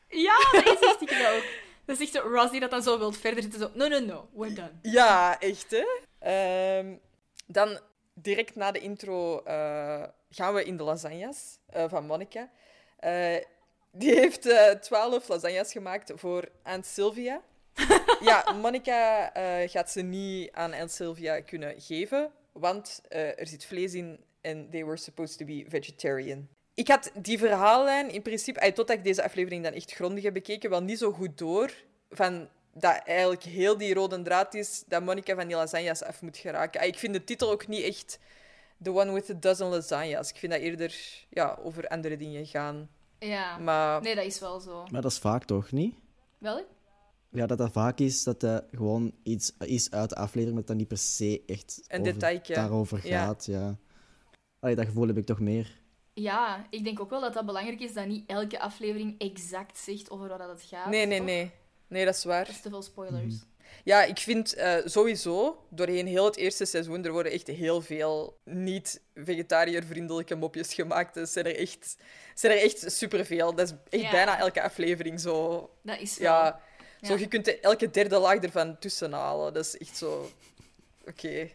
Ja, 0.09 0.37
dat 0.51 0.65
is 0.65 0.79
echt 0.89 1.01
ik 1.01 1.11
ook. 1.11 1.43
Dat 1.85 1.99
is 1.99 2.13
echt 2.13 2.25
Ross 2.25 2.51
die 2.51 2.59
dat 2.59 2.71
dan 2.71 2.83
zo 2.83 2.97
wilt 2.97 3.17
verder 3.17 3.41
zitten. 3.41 3.59
Zo, 3.59 3.69
no, 3.73 3.87
no, 3.87 3.99
no, 3.99 4.27
we're 4.33 4.53
done. 4.53 4.71
Ja, 4.81 5.39
echt, 5.39 5.65
hè? 5.69 5.85
Ehm, 6.19 6.95
dan 7.53 7.79
direct 8.13 8.55
na 8.55 8.71
de 8.71 8.79
intro 8.79 9.39
eh, 9.43 10.03
gaan 10.29 10.53
we 10.53 10.63
in 10.63 10.77
de 10.77 10.83
lasagnas 10.83 11.57
eh, 11.65 11.89
van 11.89 12.05
Monica. 12.05 12.51
Eh, 12.99 13.35
die 13.91 14.13
heeft 14.13 14.41
twaalf 14.81 15.27
lasagnas 15.27 15.71
gemaakt 15.71 16.11
voor 16.15 16.49
Aunt 16.63 16.85
Sylvia. 16.85 17.41
ja, 18.29 18.51
Monica 18.51 19.31
gaat 19.67 19.91
ze 19.91 20.01
niet 20.01 20.51
aan 20.51 20.73
Aunt 20.73 20.91
Sylvia 20.91 21.41
kunnen 21.41 21.81
geven, 21.81 22.31
want 22.51 23.01
er 23.09 23.47
zit 23.47 23.65
vlees 23.65 23.93
in 23.93 24.23
en 24.41 24.69
they 24.69 24.85
were 24.85 24.97
supposed 24.97 25.37
to 25.37 25.45
be 25.45 25.65
vegetarian. 25.67 26.47
Ik 26.73 26.87
had 26.87 27.11
die 27.13 27.37
verhaallijn 27.37 28.11
in 28.11 28.21
principe, 28.21 28.73
totdat 28.73 28.97
ik 28.97 29.03
deze 29.03 29.23
aflevering 29.23 29.63
dan 29.63 29.73
echt 29.73 29.91
grondig 29.91 30.23
heb 30.23 30.33
bekeken, 30.33 30.69
wel 30.69 30.83
niet 30.83 30.97
zo 30.97 31.11
goed 31.11 31.37
door. 31.37 31.71
Van 32.09 32.49
dat 32.73 33.01
eigenlijk 33.05 33.43
heel 33.43 33.77
die 33.77 33.93
rode 33.93 34.21
draad 34.21 34.53
is 34.53 34.83
dat 34.87 35.03
Monica 35.03 35.35
van 35.35 35.47
die 35.47 35.55
lasagnas 35.55 36.03
af 36.03 36.21
moet 36.21 36.37
geraken. 36.37 36.81
Ay, 36.81 36.87
ik 36.87 36.97
vind 36.97 37.13
de 37.13 37.23
titel 37.23 37.51
ook 37.51 37.67
niet 37.67 37.83
echt 37.83 38.19
The 38.81 38.91
One 38.93 39.11
with 39.13 39.29
a 39.29 39.33
Dozen 39.33 39.67
Lasagnas. 39.67 40.29
Ik 40.29 40.35
vind 40.37 40.51
dat 40.51 40.61
eerder 40.61 40.95
ja, 41.29 41.57
over 41.63 41.87
andere 41.87 42.17
dingen 42.17 42.45
gaan. 42.45 42.89
Ja. 43.19 43.57
Maar 43.57 44.01
Nee, 44.01 44.15
dat 44.15 44.25
is 44.25 44.39
wel 44.39 44.59
zo. 44.59 44.83
Maar 44.91 45.01
dat 45.01 45.11
is 45.11 45.17
vaak 45.19 45.43
toch 45.45 45.71
niet? 45.71 45.95
Wel? 46.37 46.65
Ja, 47.29 47.45
dat 47.45 47.57
dat 47.57 47.71
vaak 47.71 47.99
is 47.99 48.23
dat 48.23 48.39
dat 48.39 48.63
gewoon 48.71 49.11
iets 49.23 49.51
is 49.59 49.91
uit 49.91 50.09
de 50.09 50.15
aflevering, 50.15 50.57
dat 50.57 50.67
dat 50.67 50.75
niet 50.77 50.87
per 50.87 50.97
se 50.97 51.43
echt 51.45 51.81
Een 51.87 52.01
over- 52.15 52.41
daarover 52.53 53.07
Ja. 53.07 53.25
gaat. 53.25 53.45
Ja. 53.45 53.75
Allee, 54.59 54.75
dat 54.75 54.85
gevoel 54.85 55.07
heb 55.07 55.17
ik 55.17 55.25
toch 55.25 55.39
meer. 55.39 55.81
Ja, 56.13 56.65
ik 56.69 56.83
denk 56.83 56.99
ook 56.99 57.09
wel 57.09 57.21
dat 57.21 57.33
dat 57.33 57.45
belangrijk 57.45 57.79
is 57.79 57.93
dat 57.93 58.05
niet 58.07 58.29
elke 58.29 58.59
aflevering 58.59 59.19
exact 59.19 59.77
zegt 59.77 60.09
over 60.09 60.27
wat 60.27 60.39
het 60.49 60.61
gaat. 60.61 60.89
nee, 60.89 61.05
nee, 61.05 61.17
toch? 61.17 61.25
nee. 61.27 61.51
Nee, 61.93 62.05
dat 62.05 62.15
is 62.15 62.23
waar. 62.23 62.45
Dat 62.45 62.55
is 62.55 62.61
te 62.61 62.69
veel 62.69 62.81
spoilers. 62.81 63.35
Ja, 63.83 64.03
ik 64.03 64.17
vind 64.19 64.53
eh, 64.53 64.75
sowieso, 64.85 65.65
doorheen 65.69 66.07
heel 66.07 66.25
het 66.25 66.35
eerste 66.35 66.65
seizoen, 66.65 67.05
er 67.05 67.11
worden 67.11 67.31
echt 67.31 67.47
heel 67.47 67.81
veel 67.81 68.37
niet-vegetariër-vriendelijke 68.43 70.35
mopjes 70.35 70.73
gemaakt. 70.73 71.17
Er 71.17 71.27
zijn 71.27 71.45
er 71.45 71.55
echt, 71.57 71.95
zijn 72.33 72.53
er 72.57 72.61
echt 72.63 72.91
superveel. 72.91 73.55
Dat 73.55 73.67
is 73.67 73.73
echt 73.89 74.03
Ja. 74.03 74.11
bijna 74.11 74.39
elke 74.39 74.61
aflevering 74.61 75.19
zo. 75.19 75.69
Dat 75.81 75.99
is 75.99 76.17
wel. 76.17 76.31
Ja, 76.31 76.61
zo, 77.01 77.13
Ja. 77.13 77.19
je 77.19 77.27
kunt 77.27 77.45
de- 77.45 77.59
elke 77.59 77.89
derde 77.89 78.17
laag 78.17 78.37
ervan 78.39 78.79
tussen 78.79 79.11
halen. 79.13 79.53
Dat 79.53 79.65
is 79.65 79.77
echt 79.77 79.97
zo... 79.97 80.29
Oké. 81.07 81.49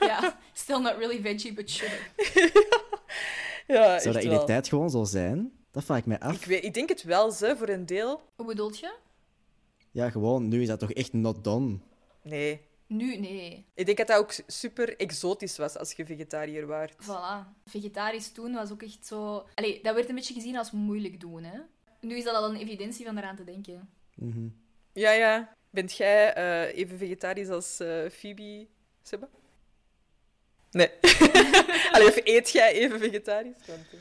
Ja, 0.00 0.38
still 0.52 0.78
not 0.78 0.96
really 0.98 1.20
veggie, 1.22 1.52
but 1.52 1.70
sure. 1.70 1.98
Ja, 3.66 3.98
Zou 3.98 4.14
dat 4.14 4.22
in 4.24 4.30
de 4.30 4.44
tijd 4.44 4.68
gewoon 4.68 4.90
zo 4.90 5.04
zijn? 5.04 5.52
Dat 5.70 5.84
vraag 5.84 5.98
ik 5.98 6.06
mij 6.06 6.18
af. 6.18 6.34
Ik, 6.34 6.44
weet, 6.44 6.64
ik 6.64 6.74
denk 6.74 6.88
het 6.88 7.02
wel, 7.02 7.30
ze, 7.30 7.54
voor 7.58 7.68
een 7.68 7.86
deel. 7.86 8.20
Hoe 8.36 8.46
bedoelt 8.46 8.78
je? 8.78 8.92
Ja, 9.96 10.10
gewoon, 10.10 10.48
nu 10.48 10.62
is 10.62 10.68
dat 10.68 10.78
toch 10.78 10.92
echt 10.92 11.12
not 11.12 11.44
done. 11.44 11.78
Nee. 12.22 12.60
Nu, 12.86 13.16
nee. 13.16 13.64
Ik 13.74 13.86
denk 13.86 13.98
dat 13.98 14.06
dat 14.06 14.18
ook 14.18 14.34
super 14.46 14.96
exotisch 14.96 15.56
was 15.56 15.76
als 15.76 15.92
je 15.92 16.06
vegetariër 16.06 16.66
waart. 16.66 16.94
Voilà. 17.02 17.60
Vegetarisch 17.64 18.32
toen 18.32 18.52
was 18.52 18.70
ook 18.72 18.82
echt 18.82 19.06
zo... 19.06 19.46
Allee, 19.54 19.82
dat 19.82 19.94
werd 19.94 20.08
een 20.08 20.14
beetje 20.14 20.34
gezien 20.34 20.56
als 20.56 20.70
moeilijk 20.70 21.20
doen, 21.20 21.44
hè. 21.44 21.58
Nu 22.00 22.16
is 22.16 22.24
dat 22.24 22.34
al 22.34 22.50
een 22.50 22.56
evidentie 22.56 23.04
van 23.06 23.18
eraan 23.18 23.36
te 23.36 23.44
denken. 23.44 23.88
Mhm. 24.14 24.48
Ja, 24.92 25.10
ja. 25.10 25.54
Bent 25.70 25.96
jij 25.96 26.34
eh, 26.34 26.78
even 26.78 26.98
vegetarisch 26.98 27.48
als 27.48 27.80
eh, 27.80 28.10
Phoebe, 28.10 28.66
Sebba? 29.02 29.28
Nee. 30.70 30.90
Allee, 31.92 32.06
of 32.06 32.20
eet 32.24 32.50
jij 32.50 32.72
even 32.72 32.98
vegetarisch? 32.98 33.66
Want, 33.66 33.86
eh, 33.92 33.98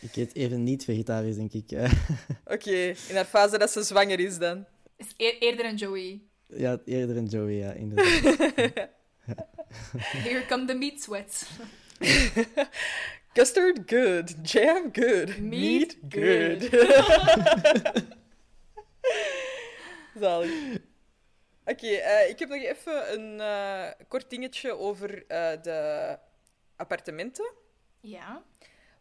Ik 0.00 0.16
eet 0.16 0.34
even 0.34 0.62
niet 0.62 0.84
vegetarisch, 0.84 1.36
denk 1.36 1.52
ik. 1.52 1.72
Eh, 1.72 1.92
Oké, 2.54 2.94
in 3.08 3.14
haar 3.14 3.24
fase 3.24 3.58
dat 3.58 3.70
ze 3.70 3.82
zwanger 3.82 4.20
is 4.20 4.38
dan. 4.38 4.66
Is 4.96 5.06
eer- 5.16 5.38
eerder 5.38 5.64
een 5.66 5.76
Joey. 5.76 6.20
ja, 6.46 6.78
eerder 6.84 7.16
een 7.16 7.26
Joey, 7.26 7.52
ja, 7.52 7.72
inderdaad. 7.72 8.88
Here 9.98 10.46
come 10.46 10.64
the 10.64 10.74
meat 10.74 11.00
sweats. 11.00 11.46
Custard, 13.32 13.80
good. 13.86 14.34
Jam, 14.50 14.88
good. 14.92 15.38
Meat, 15.38 15.96
good. 16.08 16.68
Zalig. 20.20 20.78
Oké, 21.64 21.86
eh, 21.86 22.28
ik 22.30 22.38
heb 22.38 22.48
nog 22.48 22.62
even 22.62 23.12
een 23.12 23.40
eh, 23.40 23.90
kort 24.08 24.30
dingetje 24.30 24.72
over 24.76 25.26
eh, 25.26 25.62
de 25.62 26.18
appartementen. 26.76 27.52
Ja. 28.00 28.42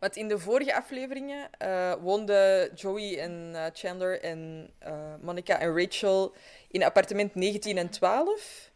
Want 0.06 0.18
in 0.18 0.28
de 0.28 0.40
vorige 0.40 0.76
afleveringen 0.76 1.50
eh, 1.58 1.94
woonden 2.02 2.74
Joey 2.76 3.20
en 3.20 3.52
eh, 3.54 3.66
Chandler 3.74 4.22
en 4.22 4.70
eh, 4.80 5.14
Monica 5.22 5.60
en 5.60 5.78
Rachel 5.80 6.34
in 6.72 6.84
appartement 6.84 7.36
19 7.36 7.78
en 7.78 7.90
12. 7.90 8.72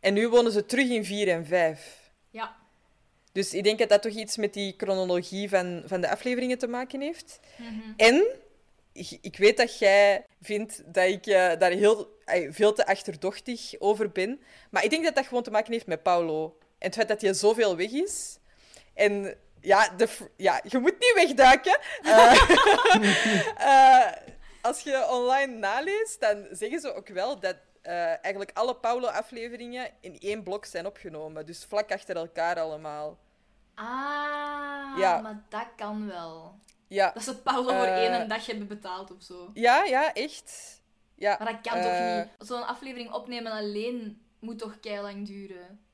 En 0.00 0.14
nu 0.14 0.28
wonen 0.28 0.52
ze 0.52 0.66
terug 0.66 0.88
in 0.88 1.04
4 1.04 1.28
en 1.28 1.46
5. 1.46 2.10
Ja. 2.30 2.56
Dus 3.32 3.54
ik 3.54 3.64
denk 3.64 3.78
dat 3.78 3.88
dat 3.88 4.02
toch 4.02 4.12
iets 4.12 4.36
met 4.36 4.54
die 4.54 4.74
chronologie 4.76 5.48
van, 5.48 5.82
van 5.86 6.00
de 6.00 6.10
afleveringen 6.10 6.58
te 6.58 6.68
maken 6.68 7.00
heeft. 7.00 7.40
Mhm. 7.56 7.92
En 7.96 8.26
ik, 8.92 9.18
ik 9.20 9.36
weet 9.36 9.56
dat 9.56 9.78
jij 9.78 10.26
vindt 10.40 10.82
dat 10.86 11.08
ik 11.08 11.24
daar 11.58 11.70
heel, 11.70 12.18
veel 12.50 12.72
te 12.72 12.86
achterdochtig 12.86 13.74
over 13.78 14.10
ben. 14.10 14.40
Maar 14.70 14.84
ik 14.84 14.90
denk 14.90 15.04
dat 15.04 15.14
dat 15.14 15.26
gewoon 15.26 15.42
te 15.42 15.50
maken 15.50 15.72
heeft 15.72 15.86
met 15.86 16.02
Paulo. 16.02 16.56
En 16.78 16.86
het 16.86 16.94
feit 16.94 17.08
dat 17.08 17.20
hij 17.20 17.32
zoveel 17.32 17.76
weg 17.76 17.90
is. 17.90 18.38
En 18.94 19.36
ja, 19.60 19.88
de, 19.88 20.08
ja 20.36 20.60
je 20.68 20.78
moet 20.78 20.98
niet 20.98 21.12
wegduiken. 21.14 21.78
Eh, 22.02 22.50
eh, 24.06 24.12
als 24.62 24.80
je 24.80 25.06
online 25.10 25.52
naleest, 25.58 26.20
dan 26.20 26.46
zeggen 26.50 26.80
ze 26.80 26.94
ook 26.94 27.08
wel 27.08 27.40
dat 27.40 27.56
eh, 27.82 28.24
eigenlijk 28.24 28.50
alle 28.54 28.76
Paulo-afleveringen 28.76 29.90
in 30.00 30.18
één 30.18 30.42
blok 30.42 30.64
zijn 30.64 30.86
opgenomen. 30.86 31.46
Dus 31.46 31.64
vlak 31.64 31.92
achter 31.92 32.16
elkaar 32.16 32.60
allemaal. 32.60 33.18
Ah, 33.74 34.98
Ja. 34.98 35.20
maar 35.20 35.44
dat 35.48 35.66
kan 35.76 36.06
wel. 36.06 36.58
Ja, 36.88 37.10
Dat 37.10 37.22
ze 37.22 37.36
Paulo 37.42 37.68
voor 37.68 37.86
één 37.86 38.28
dag 38.28 38.46
hebben 38.46 38.66
betaald 38.66 39.10
of 39.10 39.22
zo. 39.22 39.50
ja, 39.54 39.84
ja 39.84 40.12
echt. 40.14 40.80
Ja. 41.14 41.36
Maar 41.38 41.52
dat 41.52 41.72
kan 41.72 41.82
toch 41.82 42.16
niet? 42.16 42.48
Zo'n 42.48 42.66
aflevering 42.66 43.12
opnemen 43.12 43.52
alleen 43.52 44.22
moet 44.38 44.58
toch 44.58 44.76
lang 44.82 45.26
duren? 45.26 45.85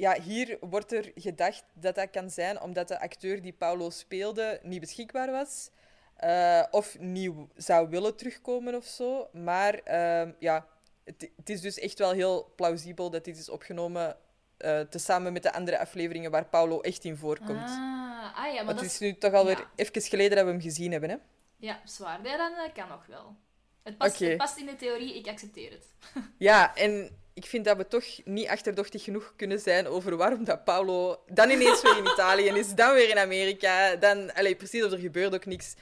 Ja, 0.00 0.20
hier 0.20 0.58
wordt 0.60 0.92
er 0.92 1.12
gedacht 1.14 1.64
dat 1.72 1.94
dat 1.94 2.10
kan 2.10 2.30
zijn 2.30 2.60
omdat 2.60 2.88
de 2.88 3.00
acteur 3.00 3.42
die 3.42 3.52
Paulo 3.52 3.90
speelde 3.90 4.60
niet 4.62 4.80
beschikbaar 4.80 5.30
was. 5.30 5.70
eh, 6.16 6.64
of 6.70 6.98
niet 6.98 7.32
zou 7.56 7.88
willen 7.88 8.16
terugkomen 8.16 8.74
of 8.74 8.84
zo. 8.84 9.28
Maar 9.32 9.74
ehm, 9.74 10.32
ja, 10.38 10.66
het, 11.04 11.30
het 11.36 11.50
is 11.50 11.60
dus 11.60 11.78
echt 11.78 11.98
wel 11.98 12.10
heel 12.10 12.52
plausibel 12.56 13.10
dat 13.10 13.24
dit 13.24 13.38
is 13.38 13.48
opgenomen 13.48 14.16
eh 14.56 14.80
tezamen 14.80 15.32
met 15.32 15.42
de 15.42 15.52
andere 15.52 15.78
afleveringen 15.78 16.30
waar 16.30 16.46
Paulo 16.46 16.80
echt 16.80 17.04
in 17.04 17.16
voorkomt. 17.16 17.70
Ah, 17.70 18.36
ah 18.36 18.54
ja, 18.54 18.62
maar 18.62 18.74
dat 18.74 18.84
het 18.84 18.92
is... 18.92 18.98
nu 18.98 19.18
toch 19.18 19.32
alweer 19.32 19.58
ja. 19.58 19.70
even 19.76 20.02
geleden 20.02 20.36
dat 20.36 20.44
we 20.44 20.50
hem 20.50 20.60
gezien 20.60 20.92
hebben, 20.92 21.10
hè? 21.10 21.16
Ja, 21.56 21.80
zwaar. 21.84 22.24
Ja, 22.24 22.36
dan 22.36 22.52
eh, 22.52 22.74
kan 22.74 22.88
nog 22.88 23.06
wel. 23.06 23.36
Het 23.82 23.98
past, 23.98 24.18
het 24.18 24.36
past 24.36 24.58
in 24.58 24.66
de 24.66 24.76
theorie, 24.76 25.14
ik 25.18 25.28
accepteer 25.28 25.70
het. 25.70 25.86
Ja, 26.48 26.76
en 26.76 27.20
ik 27.40 27.46
vind 27.46 27.64
dat 27.64 27.76
we 27.76 27.86
toch 27.86 28.04
niet 28.24 28.48
achterdochtig 28.48 29.04
genoeg 29.04 29.32
kunnen 29.36 29.60
zijn 29.60 29.86
over 29.86 30.16
waarom 30.16 30.44
dat 30.44 30.64
Paulo 30.64 31.22
dan 31.26 31.50
ineens 31.50 31.82
weer 31.82 31.98
in 31.98 32.04
Italië 32.04 32.48
is, 32.48 32.74
dan 32.74 32.94
weer 32.94 33.08
in 33.08 33.18
Amerika, 33.18 33.96
dan... 33.96 34.34
Allee, 34.34 34.54
precies, 34.54 34.84
of 34.84 34.92
er 34.92 34.98
gebeurt 34.98 35.34
ook 35.34 35.46
niks. 35.46 35.74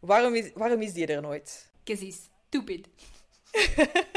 Waarom 0.00 0.34
is, 0.34 0.50
waarom 0.54 0.82
is 0.82 0.92
die 0.92 1.06
er 1.06 1.20
nooit? 1.20 1.70
Because 1.84 2.04
he's 2.04 2.20
stupid. 2.48 2.88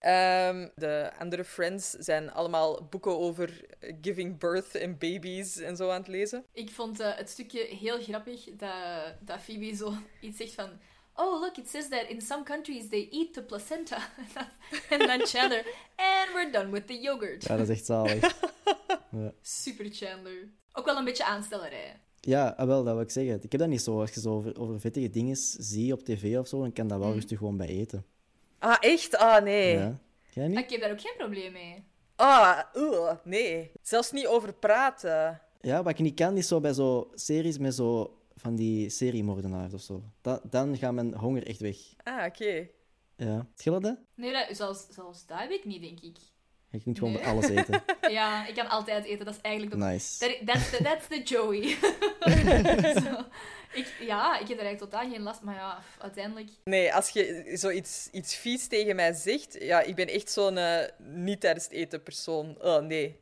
Ehm, 0.00 0.68
de 0.74 1.10
andere 1.18 1.44
friends 1.44 1.90
zijn 1.90 2.32
allemaal 2.32 2.84
boeken 2.90 3.18
over 3.18 3.66
giving 4.00 4.38
birth 4.38 4.74
en 4.74 4.98
babies 4.98 5.56
en 5.56 5.76
zo 5.76 5.90
aan 5.90 5.98
het 5.98 6.08
lezen. 6.08 6.44
Ik 6.52 6.70
vond 6.70 7.00
eh, 7.00 7.16
het 7.16 7.30
stukje 7.30 7.60
heel 7.60 8.02
grappig 8.02 8.44
dat, 8.44 9.14
dat 9.20 9.40
Phoebe 9.40 9.76
zo 9.76 9.92
iets 10.20 10.36
zegt 10.36 10.52
van... 10.52 10.80
Oh, 11.16 11.40
look, 11.40 11.56
it 11.56 11.68
says 11.68 11.88
that 11.88 12.08
in 12.08 12.20
some 12.20 12.42
countries 12.44 12.88
they 12.88 13.08
eat 13.10 13.34
the 13.34 13.42
placenta. 13.42 13.98
en 14.90 14.98
dan 14.98 15.26
Chandler... 15.26 15.64
And 15.96 16.32
we're 16.34 16.50
done 16.50 16.70
with 16.70 16.86
the 16.86 17.00
yogurt. 17.00 17.42
Ja, 17.44 17.56
dat 17.56 17.68
is 17.68 17.76
echt 17.76 17.84
zalig. 17.86 18.36
Super 19.42 19.86
Chandler. 19.90 20.48
Ook 20.72 20.84
wel 20.84 20.96
een 20.96 21.04
beetje 21.04 21.24
aanstellerij. 21.24 22.00
Ja, 22.20 22.54
ah, 22.56 22.66
wel, 22.66 22.84
dat 22.84 22.94
wil 22.94 23.02
ik 23.02 23.10
zeggen. 23.10 23.34
Ik 23.42 23.52
heb 23.52 23.60
dat 23.60 23.68
niet 23.68 23.82
zo. 23.82 24.00
Als 24.00 24.10
je 24.10 24.20
zo 24.20 24.30
over, 24.34 24.60
over 24.60 24.80
vettige 24.80 25.10
dingen 25.10 25.36
zie 25.58 25.92
op 25.92 26.02
tv 26.02 26.38
of 26.38 26.48
zo, 26.48 26.60
dan 26.60 26.72
kan 26.72 26.86
dat 26.88 26.98
wel 26.98 27.06
Mhm. 27.06 27.16
rustig 27.16 27.38
gewoon 27.38 27.56
bij 27.56 27.66
eten. 27.68 28.04
Ah, 28.58 28.76
echt? 28.80 29.16
Ah, 29.16 29.42
nee. 29.42 29.72
Ja. 29.76 29.98
Jij 30.32 30.48
niet? 30.48 30.58
Ik 30.58 30.70
heb 30.70 30.80
daar 30.80 30.90
ook 30.90 31.00
geen 31.00 31.14
probleem 31.18 31.52
mee. 31.52 31.84
Ah, 32.16 32.58
ugh, 32.74 33.12
nee. 33.24 33.70
Zelfs 33.82 34.12
niet 34.12 34.26
over 34.26 34.52
praten. 34.54 35.40
Ja, 35.60 35.82
wat 35.82 35.92
ik 35.92 35.98
niet 35.98 36.14
kan, 36.14 36.36
is 36.36 36.48
zo 36.48 36.60
bij 36.60 36.72
zo 36.72 37.10
series 37.14 37.58
met 37.58 37.74
zo 37.74 38.18
van 38.44 38.56
die 38.56 38.90
seriemoordenaars 38.90 39.72
of 39.74 39.80
zo. 39.80 40.02
Da- 40.20 40.40
dan 40.50 40.76
gaat 40.76 40.92
mijn 40.92 41.14
honger 41.14 41.46
echt 41.46 41.60
weg. 41.60 41.76
Ah, 42.02 42.24
oké. 42.26 42.68
Ja. 43.16 43.46
Schillen 43.56 43.82
dat? 43.82 43.98
Nee, 44.14 44.32
dat, 44.32 44.46
zelfs, 44.56 44.86
zelfs 44.90 45.26
dat 45.26 45.38
heb 45.38 45.50
ik 45.50 45.64
niet, 45.64 45.82
denk 45.82 46.00
ik. 46.00 46.16
Je 46.70 46.80
kunt 46.80 46.98
gewoon 46.98 47.12
Nee. 47.14 47.26
alles 47.26 47.48
eten. 47.48 47.82
Ja, 48.10 48.46
ik 48.46 48.54
kan 48.54 48.68
altijd 48.68 49.04
eten. 49.04 49.24
Dat 49.24 49.34
is 49.34 49.40
eigenlijk 49.40 49.74
de... 49.80 49.84
Nice. 49.86 50.18
That, 50.18 50.46
that's, 50.46 50.70
the, 50.70 50.82
that's 50.82 51.06
the 51.08 51.22
Joey. 51.22 51.76
Ik, 53.74 53.94
ja, 54.00 54.38
ik 54.38 54.48
heb 54.48 54.58
er 54.58 54.64
eigenlijk 54.64 54.78
totaal 54.78 55.10
geen 55.10 55.22
last, 55.22 55.42
maar 55.42 55.54
ja, 55.54 55.82
uiteindelijk... 55.98 56.48
Nee, 56.64 56.94
als 56.94 57.08
je 57.08 57.50
zoiets 57.54 58.08
iets 58.12 58.36
vies 58.36 58.66
tegen 58.66 58.96
mij 58.96 59.12
zegt, 59.12 59.56
ja, 59.60 59.80
ik 59.80 59.94
ben 59.94 60.08
echt 60.08 60.30
zo'n 60.30 60.56
eh, 60.58 60.88
niet 60.98 61.40
tijdens 61.40 61.64
het 61.64 61.72
eten 61.72 62.02
persoon. 62.02 62.56
Oh, 62.62 62.82
nee. 62.82 63.16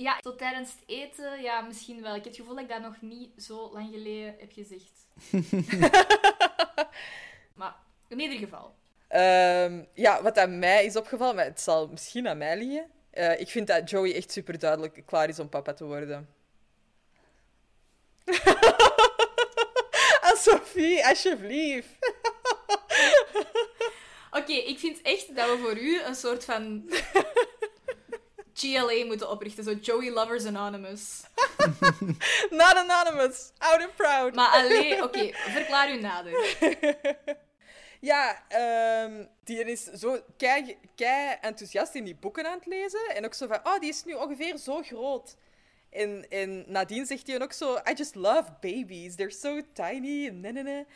Ja, 0.00 0.18
tot 0.20 0.38
tijdens 0.38 0.72
het 0.72 0.82
eten, 0.86 1.42
ja, 1.42 1.60
misschien 1.60 2.02
wel. 2.02 2.14
Ik 2.14 2.24
heb 2.24 2.32
het 2.32 2.36
gevoel 2.36 2.54
dat 2.54 2.62
ik 2.62 2.68
dat 2.68 2.82
nog 2.82 3.00
niet 3.00 3.42
zo 3.42 3.70
lang 3.72 3.92
geleden 3.92 4.34
heb 4.38 4.52
gezegd. 4.52 5.06
maar 7.58 7.74
in 8.08 8.20
ieder 8.20 8.38
geval. 8.38 8.74
Ehm, 9.08 9.84
ja, 9.94 10.22
wat 10.22 10.38
aan 10.38 10.58
mij 10.58 10.84
is 10.84 10.96
opgevallen, 10.96 11.34
maar 11.34 11.44
het 11.44 11.60
zal 11.60 11.88
misschien 11.88 12.28
aan 12.28 12.38
mij 12.38 12.56
liggen. 12.56 12.90
Eh, 13.10 13.40
ik 13.40 13.48
vind 13.48 13.66
dat 13.66 13.90
Joey 13.90 14.14
echt 14.14 14.32
super 14.32 14.58
duidelijk 14.58 15.02
klaar 15.06 15.28
is 15.28 15.38
om 15.38 15.48
papa 15.48 15.72
te 15.72 15.84
worden. 15.84 16.28
Ah, 20.20 20.36
Sophie, 20.36 21.06
alsjeblieft. 21.06 21.88
Oké, 24.30 24.52
ik 24.52 24.78
vind 24.78 25.02
echt 25.02 25.36
dat 25.36 25.50
we 25.50 25.58
voor 25.58 25.78
u 25.78 26.02
een 26.02 26.14
soort 26.14 26.44
van 26.44 26.90
GLA 28.60 29.04
moeten 29.04 29.30
oprichten. 29.30 29.64
Zo 29.64 29.72
Joey 29.72 30.10
Lovers 30.10 30.44
Anonymous. 30.44 31.22
Not 32.50 32.76
anonymous. 32.76 33.52
Out 33.58 33.82
and 33.82 33.96
proud. 33.96 34.34
Maar 34.34 34.48
alleen, 34.48 35.02
oké, 35.04 35.30
verklaar 35.32 35.90
u 35.90 36.00
nader. 36.00 36.32
Ja, 38.02 38.44
ehm, 38.48 39.24
die 39.44 39.64
is 39.64 39.84
zo 39.84 40.18
kei, 40.36 40.78
kei 40.94 41.36
enthousiast 41.40 41.94
in 41.94 42.04
die 42.04 42.14
boeken 42.14 42.46
aan 42.46 42.58
het 42.58 42.66
lezen. 42.66 43.14
En 43.14 43.24
ook 43.24 43.34
zo 43.34 43.46
van, 43.46 43.60
oh, 43.62 43.78
die 43.78 43.88
is 43.88 44.04
nu 44.04 44.14
ongeveer 44.14 44.56
zo 44.56 44.82
groot. 44.82 45.36
En, 45.90 46.26
en 46.28 46.64
nadien 46.66 47.06
zegt 47.06 47.26
hij 47.26 47.42
ook 47.42 47.52
zo, 47.52 47.76
I 47.76 47.92
just 47.94 48.14
love 48.14 48.50
babies. 48.60 49.14
They're 49.14 49.30
so 49.30 49.60
tiny. 49.72 50.26
En, 50.26 50.40
nee, 50.40 50.52
nee, 50.52 50.62
nee. 50.62 50.86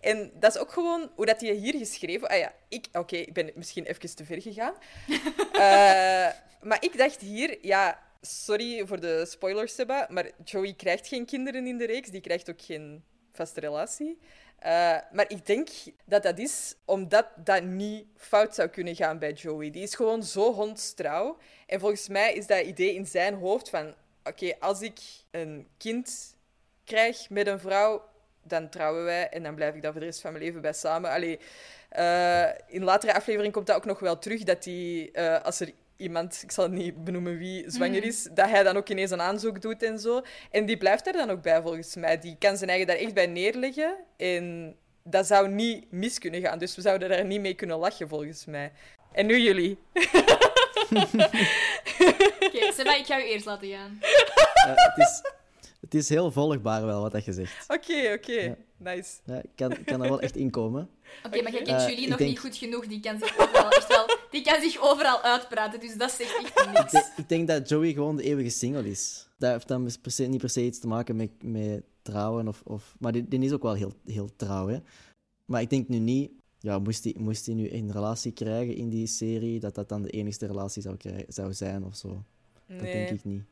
En 0.00 0.30
dat 0.34 0.54
is 0.54 0.60
ook 0.60 0.72
gewoon 0.72 1.10
hoe 1.14 1.26
dat 1.26 1.40
hij 1.40 1.52
hier 1.52 1.74
geschreven... 1.74 2.28
Ah 2.28 2.38
ja, 2.38 2.52
ik... 2.68 2.86
Oké, 2.92 3.16
ik 3.16 3.32
ben 3.32 3.50
misschien 3.54 3.84
even 3.84 4.16
te 4.16 4.24
ver 4.24 4.42
gegaan. 4.42 4.74
Eh, 5.52 6.28
maar 6.62 6.78
ik 6.80 6.98
dacht 6.98 7.20
hier, 7.20 7.58
ja... 7.62 8.06
Sorry 8.20 8.86
voor 8.86 9.00
de 9.00 9.26
spoilers, 9.28 9.74
Seba, 9.74 10.06
maar 10.10 10.30
Joey 10.44 10.74
krijgt 10.74 11.06
geen 11.06 11.26
kinderen 11.26 11.66
in 11.66 11.78
de 11.78 11.86
reeks. 11.86 12.10
Die 12.10 12.20
krijgt 12.20 12.50
ook 12.50 12.62
geen 12.62 13.04
vaste 13.32 13.60
relatie. 13.60 14.18
Uh, 14.58 14.96
maar 15.12 15.24
ik 15.28 15.46
denk 15.46 15.68
dat 16.04 16.22
dat 16.22 16.38
is 16.38 16.74
omdat 16.84 17.26
dat 17.44 17.62
niet 17.62 18.06
fout 18.16 18.54
zou 18.54 18.68
kunnen 18.68 18.96
gaan 18.96 19.18
bij 19.18 19.32
Joey. 19.32 19.70
Die 19.70 19.82
is 19.82 19.94
gewoon 19.94 20.22
zo 20.22 20.52
hondstrouw. 20.52 21.38
En 21.66 21.80
volgens 21.80 22.08
mij 22.08 22.32
is 22.32 22.46
dat 22.46 22.64
idee 22.64 22.94
in 22.94 23.06
zijn 23.06 23.34
hoofd 23.34 23.70
van... 23.70 23.94
Oké, 24.24 24.54
als 24.58 24.80
ik 24.80 25.00
een 25.30 25.68
kind 25.76 26.36
krijg 26.84 27.30
met 27.30 27.46
een 27.46 27.60
vrouw, 27.60 28.02
dan 28.48 28.68
trouwen 28.68 29.04
wij 29.04 29.28
en 29.28 29.42
dan 29.42 29.54
blijf 29.54 29.74
ik 29.74 29.82
daar 29.82 29.92
voor 29.92 30.00
de 30.00 30.06
rest 30.06 30.20
van 30.20 30.32
mijn 30.32 30.44
leven 30.44 30.60
bij 30.60 30.72
samen. 30.72 31.10
Allee, 31.10 31.38
uh, 31.98 32.44
in 32.66 32.84
latere 32.84 33.14
aflevering 33.14 33.52
komt 33.52 33.66
dat 33.66 33.76
ook 33.76 33.84
nog 33.84 33.98
wel 33.98 34.18
terug, 34.18 34.42
dat 34.42 34.64
hij, 34.64 35.10
uh, 35.12 35.40
als 35.42 35.60
er 35.60 35.72
iemand, 35.96 36.40
ik 36.42 36.50
zal 36.50 36.64
het 36.64 36.72
niet 36.72 37.04
benoemen 37.04 37.38
wie 37.38 37.70
zwanger 37.70 38.04
is, 38.04 38.28
mm. 38.28 38.34
dat 38.34 38.48
hij 38.48 38.62
dan 38.62 38.76
ook 38.76 38.88
ineens 38.88 39.10
een 39.10 39.20
aanzoek 39.20 39.62
doet 39.62 39.82
en 39.82 39.98
zo. 39.98 40.22
En 40.50 40.66
die 40.66 40.76
blijft 40.76 41.06
er 41.06 41.12
dan 41.12 41.30
ook 41.30 41.42
bij, 41.42 41.62
volgens 41.62 41.96
mij. 41.96 42.18
Die 42.18 42.36
kan 42.38 42.56
zijn 42.56 42.70
eigen 42.70 42.86
daar 42.86 42.96
echt 42.96 43.14
bij 43.14 43.26
neerleggen. 43.26 43.96
En 44.16 44.76
dat 45.02 45.26
zou 45.26 45.48
niet 45.48 45.92
mis 45.92 46.18
kunnen 46.18 46.40
gaan. 46.40 46.58
Dus 46.58 46.76
we 46.76 46.82
zouden 46.82 47.08
daar 47.08 47.24
niet 47.24 47.40
mee 47.40 47.54
kunnen 47.54 47.78
lachen, 47.78 48.08
volgens 48.08 48.44
mij. 48.44 48.72
En 49.12 49.26
nu 49.26 49.38
jullie. 49.38 49.78
Oké, 50.90 51.06
okay, 52.80 52.98
ik 52.98 53.06
ga 53.06 53.18
u 53.18 53.22
eerst 53.22 53.44
laten 53.44 53.68
gaan. 53.68 53.98
Uh, 54.00 54.74
het, 54.74 54.96
is, 54.96 55.22
het 55.80 55.94
is 55.94 56.08
heel 56.08 56.30
volgbaar 56.30 56.86
wel, 56.86 57.10
wat 57.10 57.24
je 57.24 57.32
zegt. 57.32 57.70
Oké, 57.70 58.12
oké. 58.16 58.56
Nice. 58.76 59.20
Ja, 59.24 59.42
ik 59.42 59.50
kan, 59.54 59.84
kan 59.84 60.02
er 60.02 60.08
wel 60.08 60.20
echt 60.20 60.36
inkomen. 60.36 60.90
Oké, 61.26 61.42
maar 61.42 61.52
je 61.52 61.62
kent 61.62 61.80
uh, 61.80 61.88
Julie 61.88 62.08
nog 62.08 62.18
denk... 62.18 62.30
niet 62.30 62.38
goed 62.38 62.56
genoeg. 62.56 62.86
Die 62.86 63.00
kan 63.00 63.18
zich 63.18 63.38
overal 63.38 63.70
echt 63.70 63.88
wel... 63.88 64.06
Die 64.30 64.42
kan 64.42 64.60
zich 64.60 64.80
overal 64.80 65.22
uitpraten, 65.22 65.80
dus 65.80 65.96
dat 65.96 66.10
zegt 66.10 66.42
echt 66.42 66.66
niks. 66.66 66.82
Ik, 66.82 66.90
denk, 66.90 67.06
ik 67.16 67.28
denk 67.28 67.48
dat 67.48 67.68
Joey 67.68 67.92
gewoon 67.92 68.16
de 68.16 68.22
eeuwige 68.22 68.50
single 68.50 68.90
is. 68.90 69.26
Dat 69.38 69.52
heeft 69.52 69.68
dan 69.68 69.90
per 70.02 70.10
se, 70.10 70.24
niet 70.24 70.40
per 70.40 70.50
se 70.50 70.64
iets 70.64 70.78
te 70.78 70.86
maken 70.86 71.16
met, 71.16 71.30
met 71.42 71.82
trouwen. 72.02 72.48
Of, 72.48 72.62
of... 72.64 72.94
Maar 72.98 73.12
die, 73.12 73.28
die 73.28 73.40
is 73.40 73.52
ook 73.52 73.62
wel 73.62 73.74
heel, 73.74 73.92
heel 74.04 74.36
trouw, 74.36 74.68
hè. 74.68 74.78
Maar 75.44 75.60
ik 75.60 75.70
denk 75.70 75.88
nu 75.88 75.98
niet... 75.98 76.30
Ja, 76.60 76.78
moest 76.78 77.04
hij 77.04 77.14
moest 77.18 77.46
nu 77.46 77.72
een 77.72 77.92
relatie 77.92 78.32
krijgen 78.32 78.74
in 78.74 78.88
die 78.88 79.06
serie, 79.06 79.60
dat 79.60 79.74
dat 79.74 79.88
dan 79.88 80.02
de 80.02 80.10
enige 80.10 80.46
relatie 80.46 80.82
zou, 80.82 80.96
krijgen, 80.96 81.24
zou 81.28 81.52
zijn 81.52 81.84
of 81.84 81.96
zo. 81.96 82.24
Nee. 82.66 82.78
Dat 82.78 82.86
denk 82.86 83.10
ik 83.10 83.24
niet. 83.24 83.42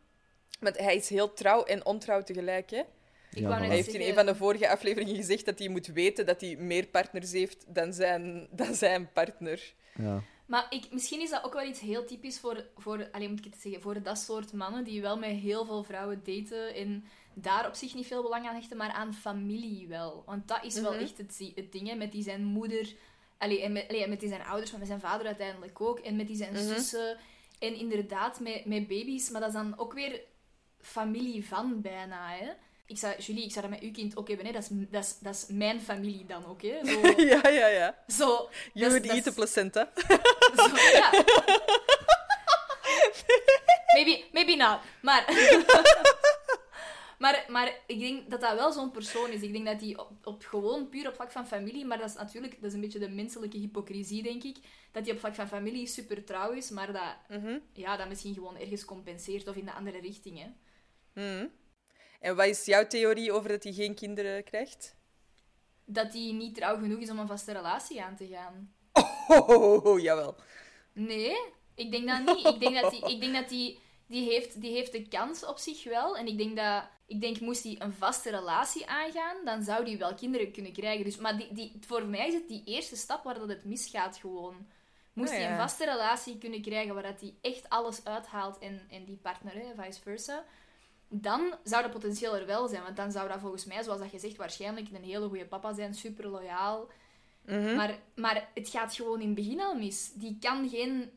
Want 0.59 0.79
hij 0.79 0.97
is 0.97 1.09
heel 1.09 1.33
trouw 1.33 1.65
en 1.65 1.87
ontrouw 1.87 2.23
tegelijk, 2.23 2.71
hè? 2.71 2.83
Ik 3.31 3.43
ja, 3.43 3.59
hij 3.59 3.69
heeft 3.69 3.95
in 3.95 4.01
een 4.01 4.15
van 4.15 4.27
de 4.27 4.35
vorige 4.35 4.69
afleveringen 4.69 5.17
gezegd 5.17 5.45
dat 5.45 5.59
hij 5.59 5.69
moet 5.69 5.87
weten 5.87 6.27
dat 6.27 6.41
hij 6.41 6.57
meer 6.57 6.87
partners 6.87 7.33
heeft 7.33 7.65
dan 7.69 7.93
zijn, 7.93 8.49
dan 8.51 8.75
zijn 8.75 9.13
partner. 9.13 9.75
Ja. 9.95 10.23
Maar 10.47 10.67
ik, 10.71 10.87
misschien 10.91 11.21
is 11.21 11.31
dat 11.31 11.45
ook 11.45 11.53
wel 11.53 11.67
iets 11.67 11.81
heel 11.81 12.05
typisch 12.05 12.39
voor, 12.39 12.65
voor, 12.77 13.09
alleen 13.13 13.31
moet 13.31 13.39
ik 13.39 13.53
het 13.53 13.61
zeggen, 13.63 13.83
voor 13.83 14.03
dat 14.03 14.19
soort 14.19 14.53
mannen 14.53 14.85
die 14.85 15.01
wel 15.01 15.19
met 15.19 15.31
heel 15.31 15.65
veel 15.65 15.83
vrouwen 15.83 16.23
daten 16.25 16.75
en 16.75 17.05
daar 17.35 17.67
op 17.67 17.75
zich 17.75 17.95
niet 17.95 18.07
veel 18.07 18.23
belang 18.23 18.47
aan 18.47 18.55
hechten, 18.55 18.77
maar 18.77 18.91
aan 18.91 19.15
familie 19.15 19.89
wel. 19.89 20.23
Want 20.27 20.49
dat 20.49 20.65
is 20.65 20.81
wel 20.81 20.93
mhm. 20.93 21.01
echt 21.01 21.19
het, 21.19 21.53
het 21.55 21.73
ding, 21.73 21.89
hè, 21.89 21.95
met 21.95 22.13
die 22.13 22.23
zijn 22.23 22.45
moeder, 22.45 22.95
allee, 23.39 23.63
en 23.63 23.73
met, 23.73 23.89
allee, 23.89 24.09
met 24.09 24.21
die 24.21 24.29
zijn 24.29 24.45
ouders, 24.45 24.71
maar 24.71 24.79
met 24.79 24.89
zijn 24.89 25.01
vader 25.01 25.27
uiteindelijk 25.27 25.81
ook, 25.81 25.99
en 25.99 26.17
met 26.17 26.27
die 26.27 26.37
zijn 26.37 26.53
mm 26.53 26.59
zussen. 26.59 27.17
En 27.59 27.75
inderdaad, 27.75 28.41
met, 28.41 28.65
met 28.65 28.89
baby's, 28.89 29.31
maar 29.31 29.41
dat 29.41 29.51
is 29.51 29.57
dan 29.57 29.79
ook 29.79 29.93
weer 29.93 30.21
familie 30.87 31.47
van 31.47 31.81
bijna, 31.81 32.29
hè. 32.29 32.51
Ik 32.87 32.99
zou, 32.99 33.15
Julie, 33.19 33.45
ik 33.45 33.53
zou 33.53 33.61
dat 33.61 33.75
met 33.75 33.83
uw 33.83 33.93
kind 33.93 34.17
ook 34.17 34.29
hebben. 34.29 34.47
Hè. 34.47 34.53
Dat, 34.53 34.63
is, 34.63 34.69
dat, 34.71 35.05
is, 35.05 35.19
dat 35.19 35.35
is 35.35 35.47
mijn 35.49 35.81
familie 35.81 36.27
dan 36.27 36.47
ook. 36.47 36.63
Hè. 36.63 36.79
Zo, 36.85 37.01
ja, 37.33 37.49
ja, 37.49 37.67
ja. 37.67 37.99
Zo, 38.07 38.49
you 38.73 38.91
would 38.91 39.07
eat 39.07 39.23
the 39.23 39.33
placenta. 39.33 39.89
Zo, 40.57 40.77
ja. 40.93 41.11
maybe, 43.95 44.25
maybe 44.33 44.55
not. 44.55 44.79
Maar, 45.01 45.25
maar, 47.19 47.45
maar 47.49 47.75
ik 47.87 48.01
denk 48.01 48.31
dat 48.31 48.41
dat 48.41 48.55
wel 48.55 48.73
zo'n 48.73 48.91
persoon 48.91 49.31
is. 49.31 49.41
Ik 49.41 49.53
denk 49.53 49.67
dat 49.67 49.81
hij 49.81 49.97
op, 49.97 50.11
op, 50.25 50.45
gewoon 50.45 50.89
puur 50.89 51.09
op 51.09 51.15
vlak 51.15 51.31
van 51.31 51.47
familie, 51.47 51.85
maar 51.85 51.99
dat 51.99 52.09
is 52.09 52.15
natuurlijk 52.15 52.55
dat 52.55 52.65
is 52.65 52.75
een 52.75 52.81
beetje 52.81 52.99
de 52.99 53.09
menselijke 53.09 53.59
hypocrisie, 53.59 54.23
denk 54.23 54.43
ik. 54.43 54.57
Dat 54.93 55.05
hij 55.05 55.15
op 55.15 55.21
vlak 55.21 55.35
van 55.35 55.49
familie 55.49 55.87
super 55.87 56.25
trouw 56.25 56.51
is, 56.51 56.71
maar 56.71 56.93
dat, 56.93 57.39
mm 57.41 57.61
ja, 57.73 57.97
dat 57.97 58.09
misschien 58.09 58.35
gewoon 58.35 58.57
ergens 58.57 58.85
compenseert 58.85 59.49
of 59.49 59.57
in 59.57 59.65
de 59.65 59.73
andere 59.73 60.01
richting. 60.01 60.39
Hè. 60.39 60.47
Mm 61.17 61.51
en 62.27 62.37
wat 62.37 62.47
is 62.47 62.65
jouw 62.65 62.87
theorie 62.87 63.33
over 63.33 63.49
dat 63.49 63.63
hij 63.63 63.73
geen 63.73 63.95
kinderen 63.95 64.45
krijgt? 64.45 64.97
Dat 65.85 66.13
hij 66.13 66.33
niet 66.33 66.55
trouw 66.55 66.79
genoeg 66.79 66.99
is 66.99 67.11
om 67.11 67.19
een 67.19 67.27
vaste 67.27 67.53
relatie 67.53 68.03
aan 68.03 68.17
te 68.17 68.27
gaan. 68.27 68.75
Oh, 69.29 69.49
oh, 69.49 69.85
oh, 69.87 70.01
jawel. 70.01 70.37
Nee, 70.93 71.37
ik 71.75 71.91
denk 71.91 72.09
dat 72.09 72.37
niet. 72.37 72.47
Ik 72.47 72.61
denk 72.61 72.81
dat 72.81 72.99
hij, 72.99 73.11
ik 73.13 73.21
denk 73.21 73.35
dat 73.35 73.49
die, 73.49 73.79
die, 74.07 74.31
heeft, 74.31 74.61
die 74.61 74.73
heeft 74.73 74.93
de 74.93 75.09
kans 75.09 75.45
op 75.45 75.59
zich 75.59 75.85
wel. 75.85 76.17
En 76.17 76.27
ik 76.27 76.39
denk 76.39 76.57
dat, 76.57 76.85
ik 77.07 77.21
denk, 77.21 77.41
moest 77.41 77.63
hij 77.63 77.77
een 77.79 77.93
vaste 77.93 78.31
relatie 78.31 78.87
aangaan, 78.87 79.45
dan 79.45 79.63
zou 79.63 79.85
hij 79.85 79.99
wel 79.99 80.15
kinderen 80.15 80.53
kunnen 80.53 80.73
krijgen. 80.73 81.05
Dus, 81.05 81.17
maar 81.17 81.37
die, 81.39 81.53
die, 81.53 81.73
voor 81.87 82.07
mij 82.07 82.29
is 82.29 82.35
het 82.35 82.49
die 82.49 82.63
eerste 82.65 82.97
stap 82.97 83.25
waar 83.25 83.39
dat 83.39 83.49
het 83.49 83.65
misgaat 83.65 84.17
gewoon. 84.17 84.67
Moest 85.13 85.33
hij 85.33 85.51
een 85.51 85.57
vaste 85.57 85.85
relatie 85.85 86.39
kunnen 86.39 86.63
krijgen 86.63 86.95
waar 86.95 87.03
dat 87.03 87.21
hij 87.21 87.35
echt 87.41 87.69
alles 87.69 88.05
uithaalt 88.05 88.59
en, 88.59 88.87
en 88.91 89.05
die 89.05 89.17
partner, 89.17 89.55
hè, 89.55 89.83
vice 89.83 90.01
versa 90.01 90.45
dan 91.09 91.55
zou 91.65 91.83
dat 91.83 91.91
potentieel 91.93 92.37
er 92.37 92.47
wel 92.47 92.69
zijn. 92.69 92.83
Want 92.83 92.97
dan 92.97 93.13
zou 93.13 93.29
dat 93.29 93.41
volgens 93.41 93.65
mij, 93.65 93.83
zoals 93.83 94.01
dat 94.01 94.11
je 94.11 94.19
zegt, 94.19 94.37
waarschijnlijk 94.37 94.87
een 94.93 95.05
hele 95.05 95.29
goede 95.29 95.47
papa 95.47 95.73
zijn, 95.75 95.95
super 95.95 96.29
loyaal. 96.29 96.89
Mhm. 97.45 97.75
maar, 97.77 97.99
maar 98.15 98.49
het 98.55 98.69
gaat 98.69 98.95
gewoon 98.95 99.21
in 99.21 99.27
het 99.27 99.35
begin 99.35 99.61
al 99.61 99.75
mis. 99.75 100.13
Die 100.15 100.37
kan 100.41 100.69
geen, 100.69 101.11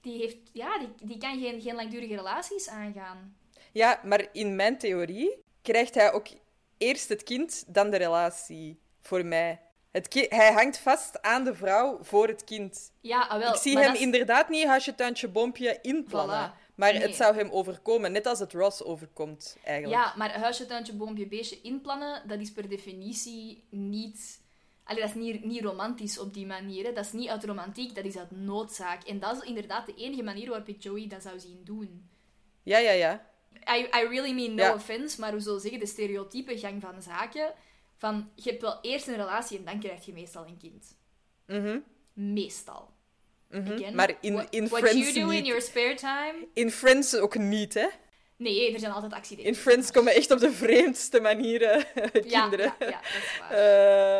die 0.00 0.18
heeft, 0.18 0.36
ja, 0.52 0.78
die, 0.78 0.88
die 1.02 1.18
kan 1.18 1.40
geen, 1.40 1.60
geen 1.60 1.74
langdurige 1.74 2.14
relaties 2.14 2.68
aangaan. 2.68 3.36
Ja, 3.72 4.00
maar 4.04 4.28
in 4.32 4.56
mijn 4.56 4.78
theorie 4.78 5.42
krijgt 5.62 5.94
hij 5.94 6.12
ook 6.12 6.26
eerst 6.78 7.08
het 7.08 7.22
kind, 7.22 7.64
dan 7.66 7.90
de 7.90 7.96
relatie. 7.96 8.80
Voor 9.00 9.24
mij. 9.24 9.60
Het 9.90 10.26
hij 10.28 10.52
hangt 10.52 10.78
vast 10.78 11.22
aan 11.22 11.44
de 11.44 11.54
vrouw 11.54 11.98
voor 12.02 12.28
het 12.28 12.44
kind. 12.44 12.92
Ja, 13.00 13.20
ah, 13.20 13.38
wel. 13.38 13.54
Ik 13.54 13.60
zie 13.60 13.78
hem 13.78 13.94
inderdaad 13.94 14.48
niet 14.48 14.66
hasje, 14.66 14.94
tuintje, 14.94 15.28
bompje 15.28 15.78
inplannen. 15.82 16.52
Voilà. 16.52 16.67
Maar 16.78 16.94
het 16.94 17.14
zou 17.14 17.34
hem 17.34 17.50
overkomen, 17.50 18.12
net 18.12 18.26
als 18.26 18.38
het 18.38 18.52
Ross 18.52 18.82
overkomt, 18.82 19.56
eigenlijk. 19.64 20.02
Ja, 20.02 20.14
maar 20.16 20.38
huisje, 20.38 20.66
tuintje, 20.66 20.92
boompje, 20.92 21.26
beestje 21.26 21.60
inplannen, 21.60 22.28
dat 22.28 22.40
is 22.40 22.52
per 22.52 22.68
definitie 22.68 23.64
niet... 23.70 24.40
Allee, 24.84 25.00
dat 25.00 25.10
is 25.10 25.16
niet, 25.16 25.44
niet 25.44 25.62
romantisch 25.62 26.18
op 26.18 26.34
die 26.34 26.46
manier. 26.46 26.84
Hè. 26.84 26.92
Dat 26.92 27.04
is 27.04 27.12
niet 27.12 27.28
uit 27.28 27.44
romantiek, 27.44 27.94
dat 27.94 28.04
is 28.04 28.16
uit 28.16 28.30
noodzaak. 28.30 29.04
En 29.04 29.18
dat 29.18 29.36
is 29.36 29.48
inderdaad 29.48 29.86
de 29.86 29.94
enige 29.94 30.22
manier 30.22 30.48
waarop 30.48 30.68
ik 30.68 30.82
Joey 30.82 31.08
dat 31.08 31.22
zou 31.22 31.40
zien 31.40 31.60
doen. 31.64 32.10
Ja, 32.62 32.78
ja, 32.78 32.90
ja. 32.90 33.26
I, 33.52 33.80
I 33.80 34.08
really 34.08 34.32
mean 34.32 34.54
no 34.54 34.74
offense, 34.74 35.20
maar 35.20 35.30
hoe 35.30 35.40
zou 35.40 35.60
zeggen, 35.60 35.80
de 35.80 35.86
stereotype 35.86 36.58
gang 36.58 36.80
van 36.80 37.02
zaken... 37.02 37.54
Van, 37.96 38.30
je 38.34 38.50
hebt 38.50 38.62
wel 38.62 38.78
eerst 38.82 39.08
een 39.08 39.16
relatie 39.16 39.58
en 39.58 39.64
dan 39.64 39.80
krijg 39.80 40.04
je 40.04 40.12
meestal 40.12 40.46
een 40.46 40.56
kind. 40.56 40.96
Mhm. 41.46 41.78
Meestal. 42.12 42.96
Mm 43.48 43.94
Maar 43.94 44.14
in, 44.20 44.32
what, 44.32 44.46
in 44.50 44.68
what 44.68 44.80
Friends 44.80 44.98
you 44.98 45.12
do 45.12 45.30
niet. 45.30 45.38
in 45.38 45.44
your 45.44 45.62
spare 45.62 45.94
time? 45.94 46.46
In 46.54 46.70
Friends 46.70 47.16
ook 47.16 47.38
niet, 47.38 47.74
hè? 47.74 47.86
Nee, 48.36 48.72
er 48.72 48.78
zijn 48.78 48.92
altijd 48.92 49.12
accidenten. 49.12 49.52
In 49.52 49.58
Friends 49.58 49.90
komen 49.90 50.14
echt 50.14 50.30
op 50.30 50.38
de 50.38 50.52
vreemdste 50.52 51.20
manieren 51.20 51.84
kinderen. 52.12 52.74
Ja, 52.78 52.86
ja, 52.86 53.00
dat 53.00 53.22
is 53.22 53.38
waar. 53.40 53.52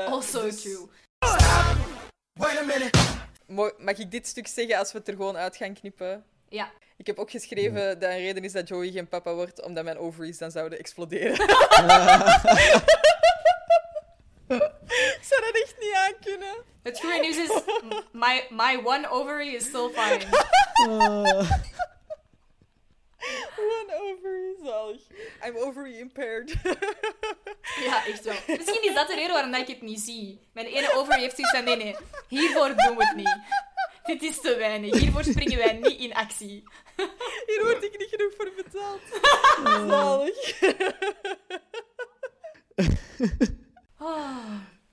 Uh, 0.06 0.10
also 0.12 0.42
dus... 0.42 0.62
true. 0.62 0.88
Mag 3.78 3.98
ik 3.98 4.10
dit 4.10 4.26
stuk 4.26 4.46
zeggen 4.46 4.78
als 4.78 4.92
we 4.92 4.98
het 4.98 5.08
er 5.08 5.14
gewoon 5.14 5.36
uit 5.36 5.56
gaan 5.56 5.74
knippen? 5.74 6.24
Ja. 6.48 6.70
Ik 6.96 7.06
heb 7.06 7.18
ook 7.18 7.30
geschreven 7.30 8.00
dat 8.00 8.10
een 8.10 8.18
reden 8.18 8.44
is 8.44 8.52
dat 8.52 8.68
Joey 8.68 8.90
geen 8.90 9.08
papa 9.08 9.34
wordt, 9.34 9.62
omdat 9.62 9.84
mijn 9.84 9.98
ovaries 9.98 10.38
dan 10.38 10.50
zouden 10.50 10.78
exploderen. 10.78 11.36
ik 14.48 15.18
zou 15.28 15.40
dat 15.40 15.62
echt 15.62 15.74
niet 15.80 15.94
aankunnen. 15.94 16.64
Het 16.82 17.00
goede 17.00 17.18
nieuws 17.18 17.36
is, 17.36 17.50
my, 18.12 18.46
my 18.50 18.80
one 18.84 19.08
ovary 19.08 19.54
is 19.54 19.64
still 19.64 19.88
fine. 19.88 20.24
One 23.58 23.94
ovary, 23.94 24.54
zalig. 24.64 25.00
I'm 25.46 25.56
ovary 25.56 25.98
impaired. 25.98 26.54
Ja, 27.84 28.06
echt 28.06 28.24
wel. 28.24 28.34
Misschien 28.46 28.82
is 28.82 28.94
dat 28.94 29.08
de 29.08 29.14
reden 29.14 29.32
waarom 29.32 29.54
ik 29.54 29.66
het 29.66 29.82
niet 29.82 30.00
zie. 30.00 30.40
Mijn 30.52 30.66
ene 30.66 30.92
ovary 30.94 31.20
heeft 31.20 31.36
zoiets 31.36 31.54
van, 31.54 31.64
nee, 31.64 31.76
nee, 31.76 31.96
hiervoor 32.28 32.68
doen 32.68 32.96
we 32.96 33.06
het 33.06 33.16
niet. 33.16 33.36
Dit 34.04 34.22
is 34.22 34.40
te 34.40 34.56
weinig. 34.56 34.98
Hiervoor 34.98 35.24
springen 35.24 35.58
wij 35.58 35.72
niet 35.72 36.00
in 36.00 36.14
actie. 36.14 36.62
Hier 37.46 37.64
word 37.64 37.84
ik 37.84 37.98
niet 37.98 38.08
genoeg 38.10 38.32
voor 38.36 38.52
betaald. 38.56 39.00
Zalig. 39.88 40.56
Oh. 44.00 44.36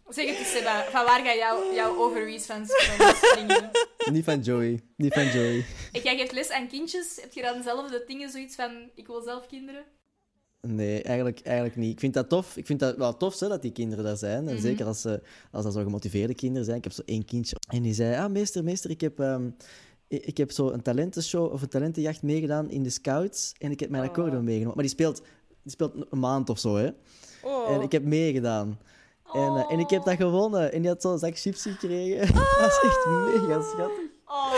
Zeg 0.09 0.27
het 0.29 0.37
eens, 0.37 0.51
Seba. 0.51 0.83
Van 0.83 1.05
waar 1.05 1.25
gaan 1.25 1.37
jouw, 1.37 1.73
jouw 1.73 1.97
ovaries 1.97 2.45
van, 2.45 2.65
springen? 2.65 3.71
Niet 4.11 4.23
van 4.23 4.39
Joey. 4.39 4.81
Niet 4.97 5.13
van 5.13 5.25
Joey. 5.25 5.65
En 5.91 6.01
jij 6.03 6.17
geeft 6.17 6.31
les 6.31 6.49
aan 6.49 6.67
kindjes. 6.67 7.17
Heb 7.21 7.33
je 7.33 7.41
dan 7.41 7.63
zelf 7.63 7.89
de 7.91 8.03
dingen 8.07 8.29
zoiets 8.29 8.55
van, 8.55 8.89
ik 8.95 9.07
wil 9.07 9.21
zelf 9.21 9.45
kinderen? 9.47 9.83
Nee, 10.61 11.01
eigenlijk, 11.01 11.39
eigenlijk 11.39 11.75
niet. 11.75 11.91
Ik 11.91 11.99
vind 11.99 12.13
dat 12.13 12.29
tof. 12.29 12.57
Ik 12.57 12.65
vind 12.65 12.79
dat 12.79 12.97
wel 12.97 13.17
tof 13.17 13.39
hè, 13.39 13.47
dat 13.47 13.61
die 13.61 13.71
kinderen 13.71 14.03
daar 14.03 14.17
zijn. 14.17 14.47
En 14.47 14.53
Mhm. 14.53 14.61
zeker 14.61 14.85
als, 14.85 15.01
ze, 15.01 15.21
als 15.51 15.63
dat 15.63 15.73
zo 15.73 15.83
gemotiveerde 15.83 16.35
kinderen 16.35 16.65
zijn. 16.65 16.77
Ik 16.77 16.83
heb 16.83 16.93
zo 16.93 17.01
één 17.05 17.25
kindje. 17.25 17.55
En 17.69 17.81
die 17.81 17.93
zei, 17.93 18.15
ah, 18.15 18.31
meester, 18.31 18.63
meester, 18.63 18.89
ik 18.89 19.01
heb, 19.01 19.19
ik, 20.07 20.25
ik 20.25 20.37
heb 20.37 20.51
zo 20.51 20.69
een 20.69 20.81
talentenshow 20.81 21.51
of 21.53 21.61
een 21.61 21.67
talentenjacht 21.69 22.21
meegedaan 22.21 22.69
in 22.69 22.83
de 22.83 22.89
Scouts. 22.89 23.53
En 23.57 23.71
ik 23.71 23.79
heb 23.79 23.89
mijn 23.89 24.03
Oh. 24.03 24.09
accordeon 24.09 24.43
meegenomen. 24.43 24.73
Maar 24.75 24.83
die 24.85 24.93
speelt, 24.93 25.21
die 25.63 25.71
speelt 25.71 25.93
een 26.09 26.19
maand 26.19 26.49
of 26.49 26.59
zo, 26.59 26.75
hè. 26.75 26.89
Oh. 27.43 27.69
En 27.73 27.81
ik 27.81 27.91
heb 27.91 28.03
meegedaan. 28.03 28.79
En, 29.33 29.55
eh, 29.55 29.71
en 29.71 29.79
ik 29.79 29.89
heb 29.89 30.03
dat 30.03 30.13
Oh. 30.13 30.19
gewonnen. 30.19 30.71
En 30.71 30.81
die 30.81 30.89
had 30.89 31.01
zo'n 31.01 31.17
zak 31.19 31.37
chips 31.37 31.61
gekregen. 31.61 32.19
dat 32.59 32.67
is 32.71 32.79
echt 32.83 33.05
mega 33.05 33.61
schattig. 33.61 34.09
Oh. 34.25 34.53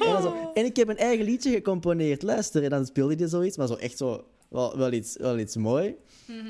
En, 0.16 0.22
zo, 0.22 0.34
en 0.54 0.64
ik 0.64 0.76
heb 0.76 0.88
een 0.88 0.96
eigen 0.96 1.24
liedje 1.24 1.50
gecomponeerd. 1.50 2.22
Luister, 2.22 2.62
en 2.64 2.70
dan 2.70 2.86
speelde 2.86 3.14
hij 3.14 3.28
zoiets, 3.28 3.56
maar 3.56 3.66
zo 3.66 3.74
echt 3.74 3.96
zo... 3.96 4.24
Wel, 4.48 4.76
wel, 4.78 4.92
iets, 4.92 5.16
wel 5.16 5.38
iets 5.38 5.56
mooi. 5.56 5.96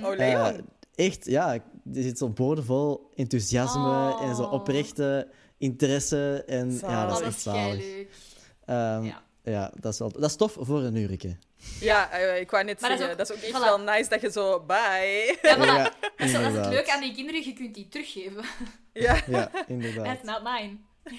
Oh, 0.03 0.13
Eh, 0.13 0.17
Leon. 0.19 0.67
echt, 0.95 1.27
ja. 1.27 1.53
Er 1.55 1.63
zit 2.03 2.19
zo'n 2.19 2.33
boordevol 2.35 3.11
enthousiasme 3.15 4.17
en 4.21 4.35
zo 4.37 4.43
Oh. 4.43 4.53
oprechte 4.53 5.29
interesse. 5.59 6.43
En 6.47 6.79
ja, 6.81 7.07
dat 7.07 7.15
Oh, 7.17 7.21
is 7.21 7.27
echt 7.27 7.37
is 7.37 7.43
zalig. 7.43 7.85
Ehm, 8.65 9.05
Ja. 9.05 9.23
ja. 9.43 9.73
dat 9.81 9.93
is 9.93 9.99
wel... 9.99 10.13
Dat 10.13 10.25
is 10.31 10.37
tof 10.37 10.57
voor 10.61 10.83
een 10.83 10.95
uurtje. 10.97 11.37
Ja, 11.81 12.11
eh, 12.11 12.41
ik 12.41 12.51
wou 12.51 12.65
net 12.65 12.81
Maar 12.81 12.91
dat 12.91 12.99
is 12.99 13.05
zeggen, 13.05 13.27
dat 13.27 13.31
is 13.31 13.37
ook- 13.37 13.43
echt 13.43 13.57
voilà. 13.63 13.65
wel 13.65 13.81
nice 13.81 14.09
dat 14.09 14.21
je 14.21 14.31
zo... 14.31 14.61
Bye. 14.61 15.39
Ja, 15.43 15.57
voilà. 15.57 15.61
Ja, 15.61 15.83
dat, 15.83 15.93
is, 16.17 16.33
dat 16.33 16.41
is 16.41 16.57
het 16.57 16.67
leuke 16.67 16.93
aan 16.93 17.01
die 17.01 17.15
kinderen. 17.15 17.45
Je 17.45 17.53
kunt 17.53 17.75
die 17.75 17.89
teruggeven. 17.89 18.45
Ja, 18.93 19.23
Ja, 19.27 19.51
inderdaad. 19.67 20.05
That's 20.05 20.23
not 20.23 20.43
mine. 20.43 20.77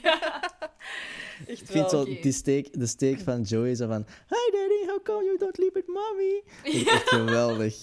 echt 1.47 1.61
Ik 1.61 1.67
wel. 1.67 1.75
vind 1.77 1.89
zo 1.89 2.03
die 2.05 2.31
steek, 2.31 2.79
de 2.79 2.85
steek 2.87 3.19
van 3.19 3.41
Joey 3.41 3.75
zo 3.75 3.87
van... 3.87 4.05
Hi 4.29 4.51
daddy, 4.57 4.85
how 4.87 5.03
come 5.03 5.23
you 5.23 5.37
don't 5.37 5.55
sleep 5.55 5.73
with 5.73 5.87
mommy? 5.87 6.43
Vind 6.63 6.75
ik 6.75 6.87
echt 6.87 7.09
geweldig. 7.19 7.75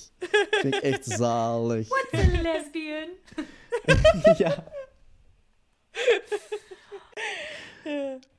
Vind 0.51 0.75
ik 0.75 0.83
echt 0.83 1.05
zalig. 1.05 1.89
What's 1.89 2.13
a 2.37 2.41
lesbian? 2.43 3.09
ja. 4.39 4.65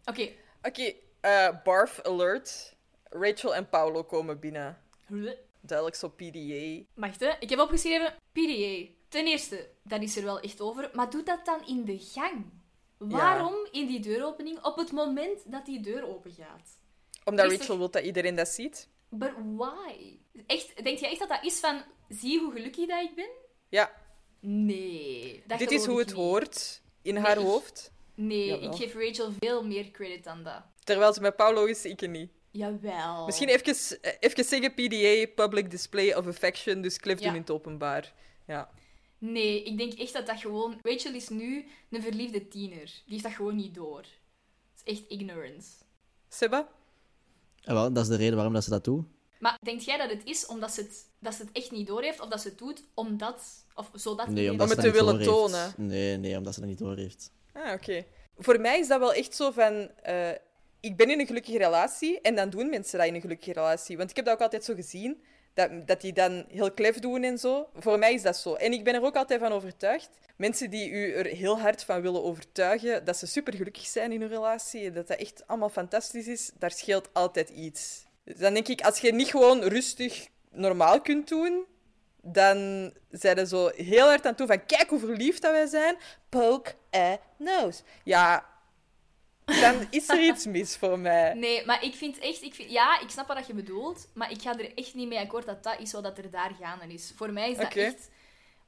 Oké. 0.05 0.29
Oké, 0.61 0.93
eh, 1.21 1.47
barf 1.63 1.99
alert. 2.03 2.75
Rachel 3.09 3.55
en 3.55 3.69
Paolo 3.69 4.03
komen 4.03 4.39
binnen. 4.39 4.77
Duidelijk 5.61 5.97
zo 5.97 6.09
PDA. 6.09 6.83
Wacht, 6.93 7.19
hè. 7.19 7.31
Ik 7.39 7.49
heb 7.49 7.59
opgeschreven 7.59 8.15
PDA. 8.31 8.91
Ten 9.09 9.25
eerste, 9.27 9.69
dat 9.83 10.01
is 10.01 10.15
er 10.17 10.23
wel 10.23 10.39
echt 10.39 10.61
over. 10.61 10.89
Maar 10.93 11.09
doe 11.09 11.23
dat 11.23 11.45
dan 11.45 11.67
in 11.67 11.85
de 11.85 11.97
gang. 11.99 12.45
Waarom 12.97 13.55
in 13.71 13.87
die 13.87 13.99
deuropening 13.99 14.63
op 14.63 14.77
het 14.77 14.91
moment 14.91 15.51
dat 15.51 15.65
die 15.65 15.79
deur 15.79 16.07
open 16.07 16.31
gaat? 16.31 16.77
Omdat 17.25 17.51
Is 17.51 17.57
Rachel 17.57 17.77
wil 17.77 17.89
dat 17.91 18.03
iedereen 18.03 18.35
dat 18.35 18.47
ziet. 18.47 18.89
But 19.09 19.31
why? 19.55 20.17
Echt, 20.45 20.83
denk 20.83 20.97
jij 20.97 21.09
echt 21.09 21.19
dat 21.19 21.29
dat 21.29 21.43
is 21.43 21.59
van, 21.59 21.81
zie 22.09 22.39
hoe 22.39 22.51
gelukkig 22.51 22.87
dat 22.87 23.01
ik 23.03 23.15
ben? 23.15 23.29
Ja, 23.69 23.91
Nee. 24.39 25.43
Dat 25.47 25.59
dit 25.59 25.71
is 25.71 25.85
hoe 25.85 25.97
het 25.97 26.07
niet. 26.07 26.15
hoort 26.15 26.81
in 27.01 27.15
haar 27.15 27.37
ik- 27.37 27.43
hoofd. 27.45 27.91
Nee, 28.15 28.45
Jawel. 28.45 28.71
ik 28.71 28.75
geef 28.77 28.93
Rachel 28.93 29.31
veel 29.39 29.63
meer 29.65 29.91
credit 29.91 30.23
dan 30.23 30.43
dat. 30.43 30.61
Terwijl 30.83 31.13
ze 31.13 31.21
met 31.21 31.35
Paolo 31.35 31.65
is, 31.65 31.85
ik 31.85 32.07
niet. 32.09 32.31
Jawel. 32.57 33.25
Misschien 33.25 33.47
even, 33.49 34.01
eh, 34.01 34.11
even 34.19 34.43
zeggen 34.43 34.73
PDA, 34.73 35.43
Public 35.45 35.71
Display 35.71 36.13
of 36.13 36.27
Affection, 36.27 36.81
dus 36.81 36.97
Cliff 36.99 37.19
Ja. 37.19 37.25
doen 37.25 37.35
in 37.35 37.41
het 37.41 37.51
openbaar. 37.51 38.13
Ja. 38.47 38.69
Nee, 39.17 39.63
ik 39.63 39.77
denk 39.77 39.93
echt 39.93 40.13
dat 40.13 40.25
dat 40.27 40.39
gewoon... 40.39 40.79
Rachel 40.83 41.13
is 41.13 41.29
nu 41.29 41.65
een 41.89 42.01
verliefde 42.01 42.47
tiener. 42.47 42.85
Die 42.85 43.03
heeft 43.07 43.23
dat 43.23 43.31
gewoon 43.33 43.55
niet 43.55 43.75
door. 43.75 43.97
Het 43.97 44.81
is 44.85 44.93
echt 44.99 45.03
ignorance. 45.09 45.67
Seba? 46.29 46.67
En 47.63 47.73
wel, 47.73 47.93
dat 47.93 48.03
is 48.03 48.09
de 48.09 48.15
reden 48.15 48.35
waarom 48.35 48.53
dat 48.53 48.63
ze 48.63 48.69
dat 48.69 48.83
doen. 48.83 49.11
Maar 49.39 49.57
denkt 49.61 49.83
jij 49.85 49.97
dat 49.97 50.09
het 50.09 50.21
is 50.25 50.45
omdat 50.45 50.71
ze 50.71 50.81
het, 50.81 51.05
dat 51.19 51.33
ze 51.33 51.41
het 51.41 51.51
echt 51.51 51.71
niet 51.71 51.87
door 51.87 52.01
heeft? 52.01 52.19
Of 52.19 52.27
dat 52.29 52.41
ze 52.41 52.47
het 52.47 52.57
doet 52.57 52.83
omdat... 52.93 53.65
Of 53.75 53.89
zodat 53.93 54.27
Nee, 54.27 54.51
omdat 54.51 54.67
Om 54.69 54.73
ze 54.75 54.81
het 54.81 54.91
te 54.93 54.97
willen 54.99 55.23
doorheeft. 55.23 55.75
tonen. 55.75 55.87
Nee, 55.87 56.17
nee, 56.17 56.37
omdat 56.37 56.53
ze 56.53 56.59
dat 56.59 56.69
niet 56.69 56.77
door 56.77 56.95
heeft. 56.97 57.31
Ah, 57.53 57.73
oké. 57.73 58.05
Voor 58.37 58.59
mij 58.59 58.79
is 58.79 58.87
dat 58.87 58.99
wel 58.99 59.13
echt 59.13 59.35
zo 59.35 59.51
van... 59.51 59.73
eh, 60.03 60.29
ik 60.87 60.97
ben 60.97 61.09
in 61.09 61.19
een 61.19 61.27
gelukkige 61.27 61.57
relatie 61.57 62.21
en 62.21 62.35
dan 62.35 62.49
doen 62.49 62.69
mensen 62.69 62.97
dat 62.97 63.07
in 63.07 63.15
een 63.15 63.21
gelukkige 63.21 63.53
relatie. 63.53 63.97
Want 63.97 64.09
ik 64.09 64.15
heb 64.15 64.25
dat 64.25 64.33
ook 64.33 64.41
altijd 64.41 64.63
zo 64.63 64.73
gezien, 64.73 65.23
dat, 65.53 65.87
dat 65.87 66.01
die 66.01 66.13
dan 66.13 66.45
heel 66.49 66.71
klef 66.71 66.99
doen 66.99 67.23
en 67.23 67.37
zo. 67.37 67.69
Voor 67.75 67.99
mij 67.99 68.13
is 68.13 68.21
dat 68.21 68.37
zo. 68.37 68.53
En 68.53 68.71
ik 68.71 68.83
ben 68.83 68.93
er 68.93 69.03
ook 69.03 69.15
altijd 69.15 69.39
van 69.39 69.51
overtuigd. 69.51 70.09
Mensen 70.35 70.69
die 70.69 70.89
u 70.89 71.13
er 71.13 71.25
heel 71.25 71.59
hard 71.59 71.83
van 71.83 72.01
willen 72.01 72.23
overtuigen 72.23 73.05
dat 73.05 73.17
ze 73.17 73.27
supergelukkig 73.27 73.85
zijn 73.85 74.11
in 74.11 74.21
hun 74.21 74.29
relatie 74.29 74.85
en 74.85 74.93
dat 74.93 75.07
dat 75.07 75.17
echt 75.17 75.43
allemaal 75.47 75.69
fantastisch 75.69 76.27
is, 76.27 76.51
daar 76.59 76.71
scheelt 76.71 77.09
altijd 77.13 77.49
iets. 77.49 78.05
Dus 78.23 78.37
dan 78.37 78.53
denk 78.53 78.67
ik, 78.67 78.81
als 78.81 78.99
je 78.99 79.13
niet 79.13 79.27
gewoon 79.27 79.63
rustig 79.63 80.27
normaal 80.51 81.01
kunt 81.01 81.27
doen, 81.27 81.65
dan 82.21 82.91
zijn 83.11 83.37
ze 83.37 83.47
zo 83.47 83.71
heel 83.75 84.07
hard 84.07 84.25
aan 84.25 84.35
toe 84.35 84.47
van 84.47 84.65
kijk 84.65 84.89
hoe 84.89 84.99
verliefd 84.99 85.41
dat 85.41 85.51
wij 85.51 85.67
zijn. 85.67 85.97
Poke 86.29 86.73
a 86.95 87.19
nose. 87.37 87.81
Ja, 88.03 88.45
dan 89.61 89.87
is 89.89 90.09
er 90.09 90.23
iets 90.23 90.45
mis 90.45 90.75
voor 90.77 90.99
mij. 90.99 91.33
Nee, 91.33 91.65
maar 91.65 91.83
ik 91.83 91.95
vind 91.95 92.19
echt... 92.19 92.41
Ik 92.41 92.53
vind, 92.53 92.71
ja, 92.71 92.99
ik 92.99 93.09
snap 93.09 93.27
wat 93.27 93.47
je 93.47 93.53
bedoelt, 93.53 94.07
maar 94.13 94.31
ik 94.31 94.41
ga 94.41 94.57
er 94.57 94.73
echt 94.75 94.93
niet 94.93 95.07
mee 95.07 95.19
akkoord 95.19 95.45
dat 95.45 95.63
dat 95.63 95.79
is 95.79 95.91
wat 95.91 96.17
er 96.17 96.31
daar 96.31 96.51
gaande 96.61 96.93
is. 96.93 97.13
Voor 97.15 97.31
mij 97.33 97.51
is 97.51 97.57
dat 97.57 97.73
echt... 97.73 98.09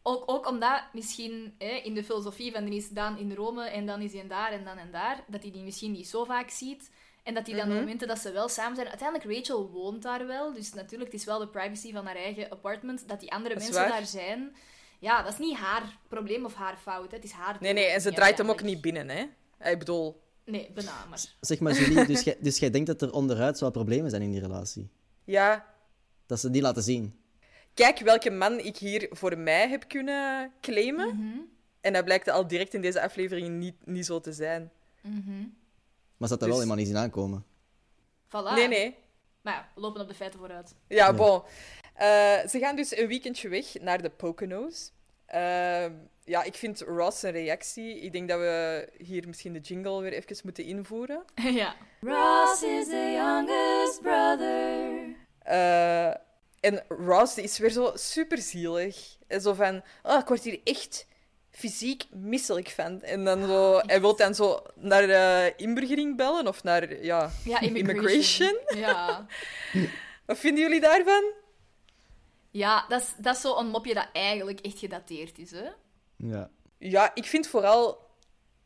Ook, 0.04 0.24
ook 0.26 0.48
omdat 0.48 0.82
misschien 0.94 1.56
hè, 1.58 1.66
in 1.70 1.94
de 1.94 2.04
filosofie 2.04 2.52
van 2.52 2.66
er 2.66 2.74
is 2.74 2.90
Daan 2.90 3.18
in 3.18 3.34
Rome 3.34 3.64
en 3.66 3.86
dan 3.86 4.02
is 4.02 4.14
hij 4.14 4.28
daar 4.28 4.52
en 4.52 4.64
dan 4.64 4.78
en 4.78 4.92
daar, 4.92 5.24
dat 5.28 5.42
hij 5.42 5.52
die 5.52 5.64
misschien 5.64 5.92
niet 5.92 6.08
zo 6.08 6.24
vaak 6.24 6.50
ziet. 6.50 6.90
En 7.24 7.34
dat 7.34 7.48
hij 7.48 7.56
dan 7.56 7.66
Mhm. 7.68 7.74
de 7.76 7.80
momenten 7.82 8.08
dat 8.08 8.20
ze 8.20 8.32
wel 8.32 8.50
samen 8.50 8.76
zijn... 8.76 8.88
Uiteindelijk, 8.88 9.38
Rachel 9.38 9.70
woont 9.70 10.02
daar 10.02 10.28
wel, 10.28 10.54
dus 10.54 10.74
natuurlijk, 10.74 11.12
het 11.12 11.20
is 11.20 11.26
wel 11.26 11.40
de 11.40 11.48
privacy 11.48 11.92
van 11.94 12.06
haar 12.06 12.16
eigen 12.16 12.52
apartment. 12.52 13.08
Dat 13.08 13.20
die 13.20 13.32
andere 13.32 13.54
Dat 13.54 13.64
mensen 13.64 13.82
waar. 13.82 13.92
daar 13.92 14.06
zijn... 14.06 14.56
Ja, 15.00 15.22
dat 15.24 15.34
is 15.34 15.40
niet 15.40 15.58
haar 15.58 15.98
probleem 16.08 16.46
of 16.46 16.54
haar 16.56 16.78
fout. 16.78 17.10
Hè. 17.12 17.16
Het 17.16 17.26
is 17.26 17.32
haar... 17.32 17.58
Nee, 17.60 17.74
nee, 17.74 17.86
en 17.86 18.02
ze 18.02 18.14
draait 18.14 18.38
hem 18.38 18.50
ook 18.50 18.62
niet 18.62 18.82
binnen, 18.82 19.10
hè? 19.10 19.26
Ik 19.72 19.80
bedoel, 19.80 20.22
Nee, 20.50 20.72
bijna, 20.74 21.06
maar... 21.10 21.20
Zeg 21.42 21.60
maar, 21.60 21.74
Julie, 21.74 22.06
dus 22.06 22.22
jij, 22.24 22.38
dus 22.40 22.60
jij 22.60 22.70
denkt 22.70 22.88
dat 22.88 23.02
er 23.02 23.14
onderuit 23.14 23.60
wel 23.60 23.72
problemen 23.72 24.10
zijn 24.10 24.22
in 24.22 24.32
die 24.32 24.40
relatie? 24.42 24.90
ja. 25.24 25.66
Dat 26.26 26.40
ze 26.40 26.50
die 26.50 26.62
laten 26.62 26.84
zien? 26.84 27.20
Kijk 27.74 28.00
welke 28.00 28.30
man 28.30 28.60
ik 28.60 28.78
hier 28.78 29.08
voor 29.12 29.38
mij 29.38 29.70
heb 29.70 29.88
kunnen 29.88 30.52
claimen. 30.62 31.16
Mhm, 31.16 31.38
En 31.82 31.94
dat 31.94 32.04
blijkt 32.06 32.30
al 32.30 32.48
direct 32.48 32.74
in 32.74 32.82
deze 32.82 33.02
aflevering 33.02 33.50
niet, 33.50 33.76
niet 33.86 34.06
zo 34.06 34.20
te 34.20 34.34
zijn. 34.34 34.72
mhm. 35.02 35.40
Maar 36.18 36.28
ze 36.28 36.34
had 36.34 36.40
dat 36.40 36.40
Dus- 36.40 36.48
wel 36.48 36.58
helemaal 36.58 36.76
niet 36.78 36.88
zien 36.88 36.98
aankomen. 36.98 37.46
Voilà. 38.28 38.54
Nee, 38.56 38.68
nee. 38.68 38.96
Maar 39.42 39.54
ja, 39.54 39.68
we 39.76 39.82
lopen 39.82 40.02
op 40.02 40.08
de 40.08 40.14
feiten 40.14 40.40
vooruit. 40.40 40.76
Ja, 40.88 40.96
Ja. 41.06 41.14
bon. 41.14 41.42
Eh, 41.94 42.48
ze 42.48 42.60
gaan 42.60 42.76
dus 42.76 42.98
een 42.98 43.08
weekendje 43.08 43.50
weg 43.50 43.74
naar 43.82 44.02
de 44.02 44.10
Poconos. 44.10 44.92
Eh, 45.30 45.86
ja, 46.24 46.44
ik 46.44 46.56
vind 46.56 46.82
Ross 46.82 47.24
een 47.24 47.32
reactie. 47.32 48.00
Ik 48.00 48.12
denk 48.12 48.30
dat 48.30 48.40
we 48.40 48.88
hier 48.98 49.28
misschien 49.28 49.54
de 49.54 49.60
jingle 49.60 50.02
weer 50.02 50.14
even 50.14 50.38
moeten 50.44 50.64
invoeren. 50.64 51.24
ja. 51.62 51.76
Ross 52.02 52.64
is 52.64 52.88
the 52.88 53.12
youngest 53.16 54.02
brother. 54.02 55.16
Eh, 55.40 56.08
en 56.60 56.84
Ross 56.88 57.36
die 57.36 57.44
is 57.44 57.58
weer 57.58 57.70
zo 57.72 57.92
superzielig. 57.96 59.18
En 59.28 59.42
zo 59.42 59.54
van, 59.54 59.84
oh, 60.04 60.20
ik 60.20 60.28
word 60.28 60.44
hier 60.44 60.60
echt 60.64 61.08
fysiek 61.52 62.04
misselijk 62.12 62.70
van. 62.70 63.02
En 63.02 63.24
dan 63.24 63.46
zo, 63.46 63.80
hij 63.86 64.02
wil 64.02 64.16
dan 64.16 64.36
zo 64.36 64.62
naar 64.76 65.08
de 65.08 65.54
inburgering 65.58 66.18
bellen 66.18 66.48
of 66.48 66.64
naar, 66.64 67.04
ja, 67.04 67.32
Ja, 67.44 67.60
immigration. 67.60 68.50
Immigration? 68.50 68.80
Ja. 68.80 69.26
wat 70.26 70.38
vinden 70.38 70.64
jullie 70.64 70.80
daarvan? 70.80 71.24
Ja, 72.52 72.86
dat 72.88 73.02
is, 73.02 73.14
dat 73.18 73.36
is 73.36 73.42
zo'n 73.42 73.68
mopje 73.68 73.94
dat 73.94 74.08
eigenlijk 74.14 74.60
echt 74.60 74.80
gedateerd 74.80 75.38
is, 75.38 75.52
hè? 75.52 75.70
Ja. 76.16 76.50
Ja, 76.78 77.12
ik 77.16 77.26
vind 77.26 77.48
vooral 77.48 78.08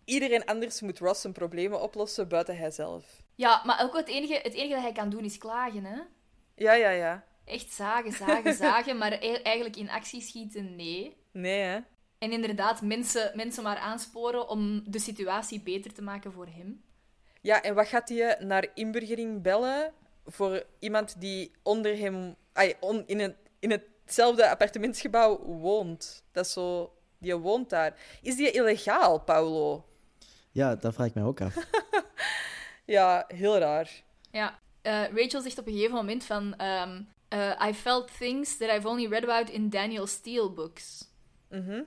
iedereen 0.05 0.45
anders 0.45 0.81
moet 0.81 0.99
Ross 0.99 1.21
zijn 1.21 1.33
problemen 1.33 1.81
oplossen 1.81 2.27
buiten 2.27 2.57
hijzelf. 2.57 3.21
Ja, 3.35 3.61
maar 3.65 3.83
ook 3.83 3.95
het 3.95 4.07
enige, 4.07 4.33
het 4.33 4.53
enige 4.53 4.73
dat 4.73 4.81
hij 4.81 4.91
kan 4.91 5.09
doen 5.09 5.23
is 5.23 5.37
klagen, 5.37 5.83
hè? 5.85 5.99
Ja, 6.55 6.73
ja, 6.73 6.89
ja. 6.89 7.25
Echt 7.45 7.71
zagen, 7.73 8.11
zagen, 8.11 8.53
zagen, 8.65 8.97
maar 8.97 9.11
e- 9.11 9.41
eigenlijk 9.41 9.75
in 9.75 9.89
actie 9.89 10.21
schieten, 10.21 10.75
nee. 10.75 11.15
Nee, 11.31 11.61
hè? 11.61 11.79
En 12.17 12.31
inderdaad, 12.31 12.81
mensen, 12.81 13.31
mensen 13.35 13.63
maar 13.63 13.77
aansporen 13.77 14.47
om 14.49 14.83
de 14.91 14.99
situatie 14.99 15.61
beter 15.61 15.93
te 15.93 16.01
maken 16.01 16.31
voor 16.31 16.47
hem. 16.47 16.83
Ja, 17.41 17.61
en 17.61 17.75
wat 17.75 17.87
gaat 17.87 18.09
hij 18.09 18.37
naar 18.39 18.67
inburgering 18.73 19.41
bellen 19.41 19.93
voor 20.25 20.65
iemand 20.79 21.21
die 21.21 21.51
onder 21.63 21.97
hem, 21.97 22.35
on- 22.79 23.03
in, 23.07 23.19
het, 23.19 23.35
in 23.63 23.71
hetzelfde 23.71 24.49
appartementsgebouw 24.49 25.39
woont? 25.45 26.23
Dat 26.31 26.45
is 26.45 26.51
zo, 26.53 26.93
die 27.17 27.35
woont 27.35 27.69
daar. 27.69 27.95
Is 28.21 28.35
die 28.35 28.51
illegaal, 28.51 29.19
Paulo? 29.19 29.85
Ja, 30.51 30.75
dat 30.75 30.93
vraag 30.93 31.07
ik 31.07 31.13
mij 31.13 31.23
ook 31.23 31.41
af. 31.41 31.55
Ja, 32.85 33.25
heel 33.27 33.57
raar. 33.57 34.03
Ja, 34.31 34.59
eh, 34.81 35.03
Rachel 35.15 35.41
zegt 35.41 35.57
op 35.57 35.67
een 35.67 35.73
gegeven 35.73 35.95
moment 35.95 36.23
van... 36.23 36.55
ehm, 36.55 37.01
eh, 37.27 37.67
I 37.69 37.73
felt 37.73 38.17
things 38.17 38.57
that 38.57 38.69
I've 38.69 38.87
only 38.87 39.07
read 39.07 39.23
about 39.23 39.49
in 39.49 39.69
Daniel 39.69 40.07
Steele 40.07 40.49
books. 40.49 41.09
Mhm. 41.49 41.81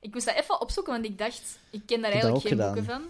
Ik 0.00 0.12
moest 0.12 0.26
dat 0.26 0.34
even 0.34 0.60
opzoeken, 0.60 0.92
want 0.92 1.04
ik 1.04 1.18
dacht... 1.18 1.58
Ik 1.70 1.82
ken 1.86 2.00
daar 2.00 2.10
eigenlijk 2.12 2.46
geen 2.46 2.56
boeken 2.56 2.84
van. 2.84 3.04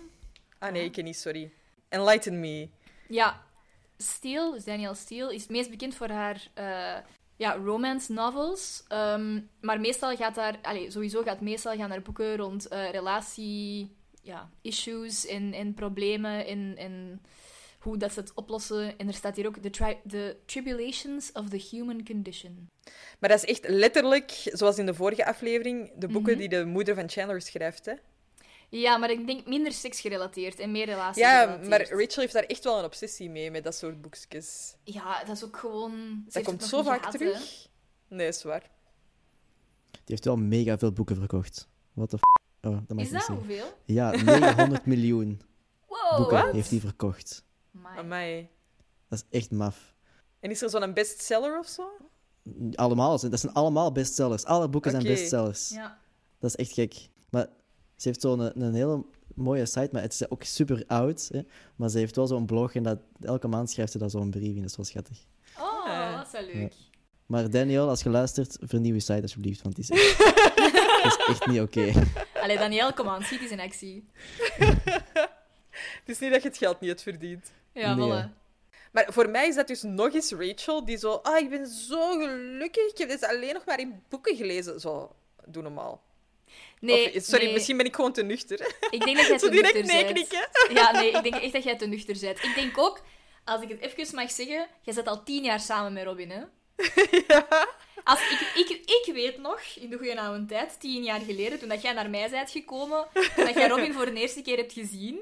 Ah 0.58 0.72
nee, 0.72 0.84
ik 0.84 0.92
ken 0.92 1.04
niet, 1.04 1.18
sorry. 1.18 1.52
Enlighten 1.88 2.40
me. 2.40 2.68
Ja, 3.08 3.42
Steele, 3.96 4.52
dus 4.52 4.64
Daniel 4.64 4.94
Steele, 4.94 5.34
is 5.34 5.42
het 5.42 5.50
meest 5.50 5.70
bekend 5.70 5.94
voor 5.94 6.08
haar 6.08 6.48
eh, 6.54 6.96
ja, 7.40 7.56
romance 7.56 8.12
novels. 8.12 8.84
Ehm, 8.88 9.40
maar 9.60 9.80
meestal 9.80 10.16
gaat 10.16 10.34
daar... 10.34 10.58
Allez, 10.62 10.92
sowieso 10.92 11.22
gaat 11.22 11.40
meestal 11.40 11.76
gaan 11.76 11.90
er 11.92 12.02
boeken 12.02 12.36
rond 12.36 12.68
eh, 12.68 12.90
relatie... 12.90 13.98
Ja, 14.22 14.50
issues 14.62 15.26
en, 15.26 15.52
en 15.52 15.74
problemen 15.74 16.46
en, 16.46 16.74
en 16.76 17.22
hoe 17.78 17.96
dat 17.96 18.12
ze 18.12 18.20
het 18.20 18.34
oplossen. 18.34 18.98
En 18.98 19.06
er 19.08 19.14
staat 19.14 19.36
hier 19.36 19.46
ook 19.46 19.56
The, 19.56 19.70
tri- 19.70 20.00
the 20.06 20.36
Tribulations 20.46 21.32
of 21.32 21.48
the 21.48 21.66
Human 21.70 22.04
Condition. 22.04 22.68
Maar 23.18 23.30
dat 23.30 23.42
is 23.42 23.48
echt 23.48 23.68
letterlijk, 23.68 24.30
zoals 24.30 24.78
in 24.78 24.86
de 24.86 24.94
vorige 24.94 25.26
aflevering, 25.26 25.92
de 25.96 26.08
boeken 26.08 26.30
Mhm. 26.32 26.40
die 26.40 26.48
de 26.48 26.64
moeder 26.64 26.94
van 26.94 27.08
Chandler 27.08 27.40
schrijft. 27.42 27.84
Hè? 27.86 27.92
Ja, 28.70 28.96
maar 28.96 29.10
ik 29.10 29.26
denk 29.26 29.46
minder 29.46 29.72
seksgerelateerd 29.72 30.58
en 30.58 30.70
meer 30.70 30.84
relatie 30.84 31.22
Ja, 31.22 31.60
maar 31.68 31.80
Rachel 31.88 32.20
heeft 32.20 32.32
daar 32.32 32.42
echt 32.42 32.64
wel 32.64 32.78
een 32.78 32.84
obsessie 32.84 33.30
mee, 33.30 33.50
met 33.50 33.64
dat 33.64 33.74
soort 33.74 34.00
boekjes. 34.00 34.74
Ja, 34.84 35.24
dat 35.24 35.36
is 35.36 35.44
ook 35.44 35.56
gewoon... 35.56 36.24
ze 36.28 36.32
Dat 36.32 36.42
komt 36.42 36.64
zo 36.64 36.82
vaak 36.82 36.98
gehad, 36.98 37.12
terug. 37.18 37.68
hè. 38.08 38.16
Nee, 38.16 38.26
is 38.26 38.42
waar. 38.42 38.70
Die 39.90 40.00
heeft 40.04 40.24
wel 40.24 40.36
mega 40.36 40.78
veel 40.78 40.92
boeken 40.92 41.16
verkocht. 41.16 41.68
Wat 41.92 42.10
de 42.10 42.16
f... 42.16 42.20
Oh, 42.62 42.78
dat 42.86 42.96
mag 42.96 43.04
Is 43.04 43.06
ik 43.06 43.12
niet 43.12 43.12
dat 43.12 43.20
zeggen. 43.22 43.34
hoeveel? 43.36 43.66
Ja, 43.84 44.10
900 44.10 44.86
miljoen 44.92 45.40
Wow! 45.88 46.16
boeken 46.16 46.52
heeft 46.54 46.70
hij 46.70 46.80
verkocht. 46.80 47.44
Amai. 47.74 47.98
Amai. 47.98 48.48
Dat 49.08 49.18
is 49.30 49.38
echt 49.38 49.50
maf. 49.50 49.94
En 50.40 50.50
is 50.50 50.62
er 50.62 50.70
zo'n 50.70 50.92
bestseller 50.94 51.58
of 51.58 51.66
zo? 51.66 51.88
Allemaal, 52.74 53.20
dat 53.30 53.40
zijn 53.40 53.52
allemaal 53.52 53.92
bestsellers. 53.92 54.44
Alle 54.44 54.68
boeken 54.68 54.90
zijn 54.90 55.02
bestsellers. 55.02 55.68
Ja. 55.68 55.98
Dat 56.38 56.50
is 56.50 56.56
echt 56.56 56.72
gek. 56.72 57.08
Maar 57.30 57.46
ze 58.00 58.08
heeft 58.08 58.20
zo'n 58.20 58.40
een, 58.40 58.60
een 58.62 58.74
hele 58.74 59.04
mooie 59.34 59.66
site, 59.66 59.88
maar 59.92 60.02
het 60.02 60.12
is 60.12 60.30
ook 60.30 60.42
super 60.42 60.84
oud. 60.86 61.28
Hè? 61.32 61.40
Maar 61.76 61.88
ze 61.88 61.98
heeft 61.98 62.16
wel 62.16 62.26
zo'n 62.26 62.46
blog 62.46 62.74
en 62.74 62.82
dat, 62.82 62.98
elke 63.20 63.48
maand 63.48 63.70
schrijft 63.70 63.92
ze 63.92 63.98
daar 63.98 64.10
zo'n 64.10 64.30
brief 64.30 64.54
in. 64.54 64.60
Dat 64.60 64.70
is 64.70 64.76
wel 64.76 64.86
schattig. 64.86 65.18
Oh, 65.58 66.16
dat 66.16 66.26
is 66.26 66.32
wel 66.32 66.54
leuk. 66.54 66.72
Maar 67.26 67.50
Daniel, 67.50 67.88
als 67.88 68.02
je 68.02 68.08
luistert, 68.10 68.56
vernieuw 68.60 68.94
je 68.94 69.00
site 69.00 69.22
alsjeblieft, 69.22 69.62
want 69.62 69.74
die 69.74 69.84
is 69.84 69.90
echt, 70.00 70.18
dat 71.02 71.18
is 71.18 71.26
echt 71.28 71.46
niet 71.46 71.60
oké. 71.60 71.92
Allee, 72.42 72.58
Daniel, 72.58 72.92
kom 72.92 73.08
aan, 73.08 73.22
schiet 73.22 73.40
eens 73.40 73.50
in 73.50 73.60
actie. 73.60 74.08
Het 75.70 76.02
is 76.06 76.18
niet 76.18 76.32
dat 76.32 76.42
je 76.42 76.48
het 76.48 76.56
geld 76.58 76.80
niet 76.80 76.90
hebt 76.90 77.02
verdiend. 77.02 77.52
Ja, 77.72 77.94
Nee. 77.94 78.08
voilà. 78.10 78.28
Maar 78.92 79.06
voor 79.12 79.28
mij 79.30 79.48
is 79.48 79.54
dat 79.54 79.66
dus 79.66 79.82
nog 79.82 80.14
eens 80.14 80.32
Rachel, 80.32 80.84
die 80.84 80.96
zo... 80.96 81.12
Ah, 81.22 81.38
ik 81.38 81.50
ben 81.50 81.66
zo 81.66 82.18
gelukkig. 82.18 82.90
Ik 82.90 82.98
heb 82.98 83.08
dit 83.08 83.24
alleen 83.24 83.54
nog 83.54 83.66
maar 83.66 83.80
in 83.80 84.02
boeken 84.08 84.36
gelezen. 84.36 84.80
Zo, 84.80 85.16
doe 85.46 85.62
normaal. 85.62 86.02
Nee, 86.80 87.14
Of, 87.14 87.22
sorry, 87.22 87.44
nee. 87.44 87.52
misschien 87.52 87.76
ben 87.76 87.86
ik 87.86 87.94
gewoon 87.94 88.12
te 88.12 88.22
nuchter. 88.22 88.74
Ik 88.90 89.04
denk 89.04 89.16
dat 89.16 89.26
jij 89.26 89.38
te 89.48 89.48
direct 89.50 89.74
nuchter 89.74 89.94
nee 89.94 90.04
bent. 90.04 90.28
knikken. 90.28 90.48
Ja, 90.74 90.90
nee, 90.92 91.10
ik 91.16 91.22
denk 91.22 91.34
echt 91.34 91.52
dat 91.52 91.62
jij 91.64 91.76
te 91.76 91.86
nuchter 91.86 92.16
bent. 92.20 92.42
Ik 92.44 92.54
denk 92.54 92.78
ook, 92.78 93.00
als 93.44 93.62
ik 93.62 93.68
het 93.68 93.80
even 93.80 94.14
mag 94.14 94.30
zeggen, 94.30 94.66
jij 94.82 94.94
zit 94.94 95.06
al 95.06 95.22
tien 95.22 95.44
jaar 95.44 95.60
samen 95.60 95.92
met 95.92 96.04
Robin, 96.04 96.30
hè? 96.30 96.40
Ja. 97.28 97.46
Als 98.04 98.20
ik, 98.30 98.66
ik, 98.68 98.80
ik 99.06 99.14
weet 99.14 99.38
nog, 99.38 99.60
in 99.80 99.90
de 99.90 99.96
goede 99.96 100.20
oude 100.20 100.44
tijd, 100.46 100.80
tien 100.80 101.02
jaar 101.02 101.20
geleden, 101.20 101.58
toen 101.58 101.68
dat 101.68 101.82
jij 101.82 101.92
naar 101.92 102.10
mij 102.10 102.30
bent 102.30 102.50
gekomen, 102.50 103.06
toen 103.12 103.44
dat 103.44 103.54
jij 103.54 103.68
Robin 103.68 103.92
voor 103.92 104.04
de 104.06 104.20
eerste 104.20 104.42
keer 104.42 104.56
hebt 104.56 104.72
gezien, 104.72 105.20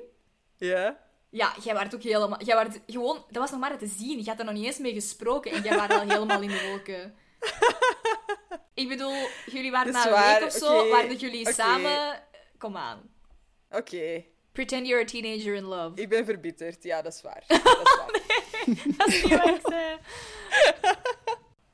Ja. 0.56 0.98
ja, 1.30 1.54
jij 1.64 1.74
werd 1.74 1.94
ook 1.94 2.02
helemaal... 2.02 2.44
Jij 2.44 2.54
werd 2.56 2.80
gewoon... 2.86 3.24
Dat 3.30 3.42
was 3.42 3.50
nog 3.50 3.60
maar 3.60 3.78
te 3.78 3.86
zien. 3.98 4.18
Je 4.18 4.30
had 4.30 4.38
er 4.38 4.44
nog 4.44 4.54
niet 4.54 4.64
eens 4.66 4.78
mee 4.78 4.92
gesproken 4.92 5.50
en 5.52 5.62
jij 5.62 5.76
was 5.76 5.88
al 5.88 6.00
helemaal 6.08 6.42
in 6.42 6.48
de 6.48 6.68
wolken. 6.68 7.14
Ik 8.74 8.88
bedoel, 8.88 9.14
jullie 9.46 9.70
waren 9.70 9.92
na 9.92 10.06
een 10.06 10.38
week 10.38 10.46
of 10.46 10.52
zo, 10.52 10.78
oké, 10.78 10.88
waren 10.88 11.16
jullie 11.16 11.52
samen... 11.52 12.22
Kom 12.58 12.76
aan. 12.76 13.10
Oké. 13.70 14.24
Pretend 14.52 14.86
you're 14.86 15.02
a 15.02 15.06
teenager 15.06 15.54
in 15.54 15.64
love. 15.64 16.00
Ik 16.02 16.08
ben 16.08 16.24
verbitterd. 16.24 16.82
Ja, 16.82 17.02
dat 17.02 17.12
is 17.12 17.22
waar. 17.22 17.44
Dat 17.48 17.58
is 17.66 17.96
waar. 17.96 18.10
Dat 18.98 19.08
is 19.08 19.22
niet 19.22 19.36
wat 19.38 19.48
ik 19.48 19.60
zei. 19.62 19.98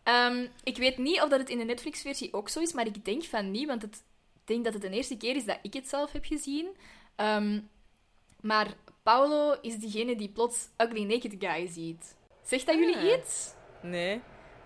Ehm, 0.03 0.47
ik 0.65 0.77
weet 0.77 0.99
niet 0.99 1.21
of 1.21 1.29
dat 1.29 1.39
het 1.41 1.49
in 1.49 1.59
de 1.59 1.65
Netflix-versie 1.65 2.33
ook 2.33 2.49
zo 2.49 2.61
is, 2.61 2.73
maar 2.73 2.87
ik 2.87 3.05
denk 3.05 3.25
van 3.25 3.51
niet, 3.51 3.67
want 3.67 3.83
het, 3.83 3.95
ik 4.35 4.41
denk 4.45 4.65
dat 4.65 4.73
het 4.73 4.83
de 4.83 4.91
eerste 4.91 5.17
keer 5.17 5.37
is 5.37 5.45
dat 5.45 5.59
ik 5.63 5.75
het 5.75 5.89
zelf 5.89 6.13
heb 6.13 6.25
gezien. 6.25 6.77
Ehm, 7.17 7.61
maar 8.41 8.67
Paolo 9.03 9.57
is 9.61 9.77
degene 9.77 10.17
die 10.17 10.29
plots 10.29 10.69
Ugly 10.79 11.05
Naked 11.05 11.35
Guy 11.39 11.67
ziet. 11.71 12.17
Zegt 12.43 12.67
dat 12.67 12.75
jullie 12.75 12.97
Ah. 12.97 13.19
iets? 13.19 13.53
Nee. 13.83 14.21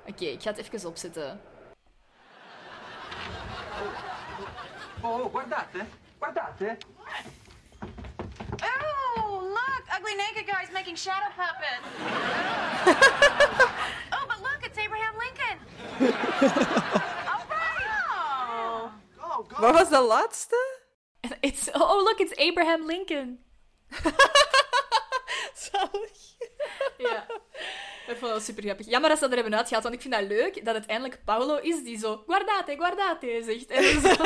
Oké, 0.09 0.25
ik 0.25 0.43
ga 0.43 0.51
het 0.51 0.59
even 0.59 0.89
opzetten. 0.89 1.41
Oh, 5.03 5.35
guardate, 5.35 5.87
guardate. 6.21 6.77
Oh, 8.63 9.43
look! 9.43 9.83
Ugly 9.99 10.15
naked 10.17 10.47
guy's 10.47 10.71
making 10.73 10.99
shadow 10.99 11.31
puppets. 11.37 11.87
oh, 14.13 14.25
but 14.27 14.39
look, 14.41 14.61
it's 14.63 14.79
Abraham 14.79 15.15
Lincoln. 15.19 15.59
All 17.33 17.45
right. 17.49 17.87
Oh. 18.51 18.91
Go, 19.17 19.43
go. 19.49 19.61
Wat 19.61 19.75
was 19.75 19.89
de 19.89 20.01
laatste? 20.01 20.77
It's, 21.41 21.69
oh, 21.75 22.03
look, 22.05 22.21
it's 22.21 22.33
Abraham 22.37 22.87
Lincoln. 22.87 23.39
Zalig. 25.55 26.37
Ja. 26.99 27.27
Ik 28.09 28.17
vond 28.17 28.33
dat 28.33 28.43
super 28.43 28.63
grappig. 28.63 28.87
Jammer 28.87 29.09
dat 29.11 29.19
ze 29.19 29.25
dat 29.29 29.33
er 29.37 29.41
hebben 29.43 29.57
uitgehaald, 29.59 29.85
want 29.85 29.95
ik 29.97 30.01
vind 30.03 30.15
dat 30.15 30.23
leuk 30.29 30.65
dat 30.65 30.75
het 30.75 30.87
eindelijk 30.87 31.25
Paolo 31.25 31.57
is 31.57 31.83
die 31.85 31.99
zo 31.99 32.23
guardate, 32.27 32.77
guardate 32.79 33.43
zegt. 33.45 33.67
En 33.71 34.01
zo. 34.01 34.25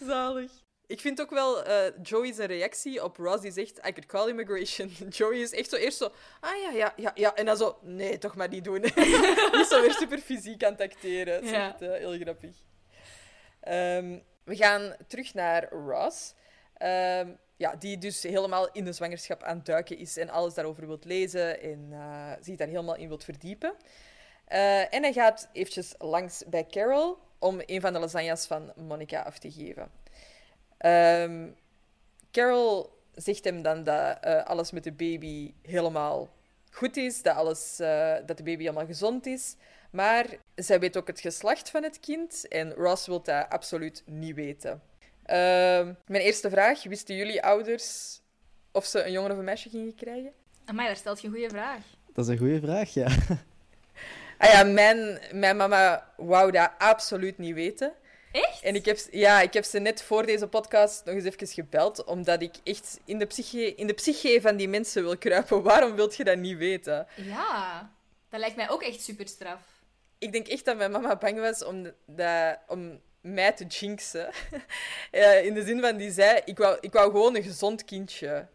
Zalig. 0.06 0.50
Ik 0.86 1.00
vind 1.00 1.20
ook 1.20 1.30
wel 1.30 1.62
eh 1.64 1.92
Joey's 2.02 2.36
reactie 2.36 3.04
op 3.04 3.16
Ross 3.16 3.40
die 3.42 3.50
zegt: 3.52 3.76
I 3.78 3.80
could 3.92 4.06
call 4.06 4.28
immigration. 4.28 4.88
Joey 5.16 5.38
is 5.40 5.52
echt 5.52 5.70
zo 5.70 5.76
eerst 5.76 5.98
zo: 5.98 6.12
Ah 6.40 6.56
ja, 6.62 6.70
ja, 6.70 6.92
ja, 6.96 7.12
ja. 7.14 7.34
En 7.34 7.44
dan 7.46 7.56
zo: 7.56 7.78
Nee, 7.82 8.18
toch 8.18 8.36
maar 8.36 8.48
niet 8.48 8.64
doen. 8.64 8.80
die 9.52 9.60
is 9.60 9.68
zo 9.68 9.80
weer 9.80 9.92
super 9.92 10.18
fysiek 10.18 10.64
aan 10.64 10.72
het 10.72 10.80
acteren. 10.80 11.34
Dat 11.34 11.42
is 11.42 11.50
Ja. 11.50 11.68
echt 11.68 11.82
eh, 11.82 11.92
heel 11.92 12.18
grappig. 12.18 12.56
Ehm, 13.60 14.18
we 14.44 14.56
gaan 14.56 14.96
terug 15.08 15.34
naar 15.34 15.68
Ross. 15.72 16.34
Ehm, 16.78 17.28
ja, 17.58 17.76
die 17.76 17.98
dus 17.98 18.22
helemaal 18.22 18.68
in 18.72 18.84
de 18.84 18.92
zwangerschap 18.92 19.42
aan 19.42 19.56
het 19.56 19.66
duiken 19.66 19.98
is 19.98 20.16
en 20.16 20.30
alles 20.30 20.54
daarover 20.54 20.86
wilt 20.86 21.04
lezen 21.04 21.62
en 21.62 21.88
eh, 21.92 22.32
zich 22.40 22.56
daar 22.56 22.68
helemaal 22.68 22.96
in 22.96 23.08
wilt 23.08 23.24
verdiepen. 23.24 23.74
Eh, 24.44 24.94
en 24.94 25.02
hij 25.02 25.12
gaat 25.12 25.48
eventjes 25.52 25.94
langs 25.98 26.44
bij 26.46 26.66
Carol 26.66 27.18
om 27.38 27.60
een 27.66 27.80
van 27.80 27.92
de 27.92 27.98
lasagnas 27.98 28.46
van 28.46 28.72
Monica 28.76 29.20
af 29.20 29.38
te 29.38 29.50
geven. 29.50 29.90
Ehm, 30.76 31.48
Carol 32.30 32.90
zegt 33.14 33.44
hem 33.44 33.62
dan 33.62 33.84
dat 33.84 34.18
eh, 34.20 34.44
alles 34.44 34.70
met 34.70 34.84
de 34.84 34.92
baby 34.92 35.54
helemaal 35.62 36.28
goed 36.70 36.96
is, 36.96 37.22
dat, 37.22 37.36
alles, 37.36 37.76
dat 38.26 38.36
de 38.36 38.42
baby 38.42 38.62
helemaal 38.62 38.86
gezond 38.86 39.26
is. 39.26 39.56
Maar 39.90 40.26
zij 40.54 40.80
weet 40.80 40.96
ook 40.96 41.06
het 41.06 41.20
geslacht 41.20 41.70
van 41.70 41.82
het 41.82 42.00
kind 42.00 42.48
en 42.48 42.72
Ross 42.72 43.06
wil 43.06 43.22
dat 43.22 43.48
absoluut 43.48 44.02
niet 44.06 44.34
weten. 44.34 44.82
Ehm, 45.28 45.92
mijn 46.06 46.22
eerste 46.22 46.50
vraag, 46.50 46.82
wisten 46.82 47.16
jullie 47.16 47.42
ouders 47.42 48.20
of 48.72 48.84
ze 48.86 49.04
een 49.04 49.12
jongen 49.12 49.30
of 49.30 49.38
een 49.38 49.44
meisje 49.44 49.68
gingen 49.68 49.94
krijgen? 49.94 50.32
Amai, 50.64 50.86
daar 50.86 50.96
stelt 50.96 51.20
je 51.20 51.26
een 51.26 51.32
goede 51.32 51.48
vraag. 51.48 51.80
Dat 52.12 52.24
is 52.24 52.30
een 52.30 52.38
goede 52.38 52.60
vraag, 52.60 52.94
ja. 52.94 53.08
Ah 54.38 54.50
ja, 54.50 54.62
mijn, 54.62 55.18
mijn 55.32 55.56
mama 55.56 56.12
wou 56.16 56.50
dat 56.50 56.70
absoluut 56.78 57.38
niet 57.38 57.54
weten. 57.54 57.92
Echt? 58.32 58.62
En 58.62 58.74
ik 58.74 58.84
heb, 58.84 58.98
ja, 59.10 59.40
ik 59.40 59.52
heb 59.52 59.64
ze 59.64 59.78
net 59.78 60.02
voor 60.02 60.26
deze 60.26 60.46
podcast 60.46 61.04
nog 61.04 61.14
eens 61.14 61.24
even 61.24 61.46
gebeld, 61.46 62.04
omdat 62.04 62.42
ik 62.42 62.54
echt 62.64 63.00
in 63.04 63.18
de 63.18 63.26
psyche, 63.26 63.74
in 63.74 63.86
de 63.86 63.92
psyche 63.92 64.38
van 64.40 64.56
die 64.56 64.68
mensen 64.68 65.02
wil 65.02 65.18
kruipen. 65.18 65.62
Waarom 65.62 65.94
wilt 65.94 66.16
je 66.16 66.24
dat 66.24 66.38
niet 66.38 66.56
weten? 66.56 67.06
Ja, 67.16 67.90
dat 68.28 68.40
lijkt 68.40 68.56
mij 68.56 68.70
ook 68.70 68.82
echt 68.82 69.00
super 69.00 69.28
straf. 69.28 69.60
Ik 70.18 70.32
denk 70.32 70.48
echt 70.48 70.64
dat 70.64 70.76
mijn 70.76 70.90
mama 70.90 71.16
bang 71.16 71.40
was 71.40 71.64
om, 71.64 71.92
dat, 72.06 72.58
om 72.66 73.00
mij 73.34 73.52
te 73.52 73.64
jinxen. 73.64 74.30
Eh, 75.10 75.44
in 75.44 75.54
de 75.54 75.64
zin 75.64 75.80
van, 75.80 75.96
die 75.96 76.10
zei, 76.10 76.40
ik 76.44 76.58
wou, 76.58 76.78
ik 76.80 76.92
wou 76.92 77.10
gewoon 77.10 77.36
een 77.36 77.42
gezond 77.42 77.84
kindje. 77.84 78.46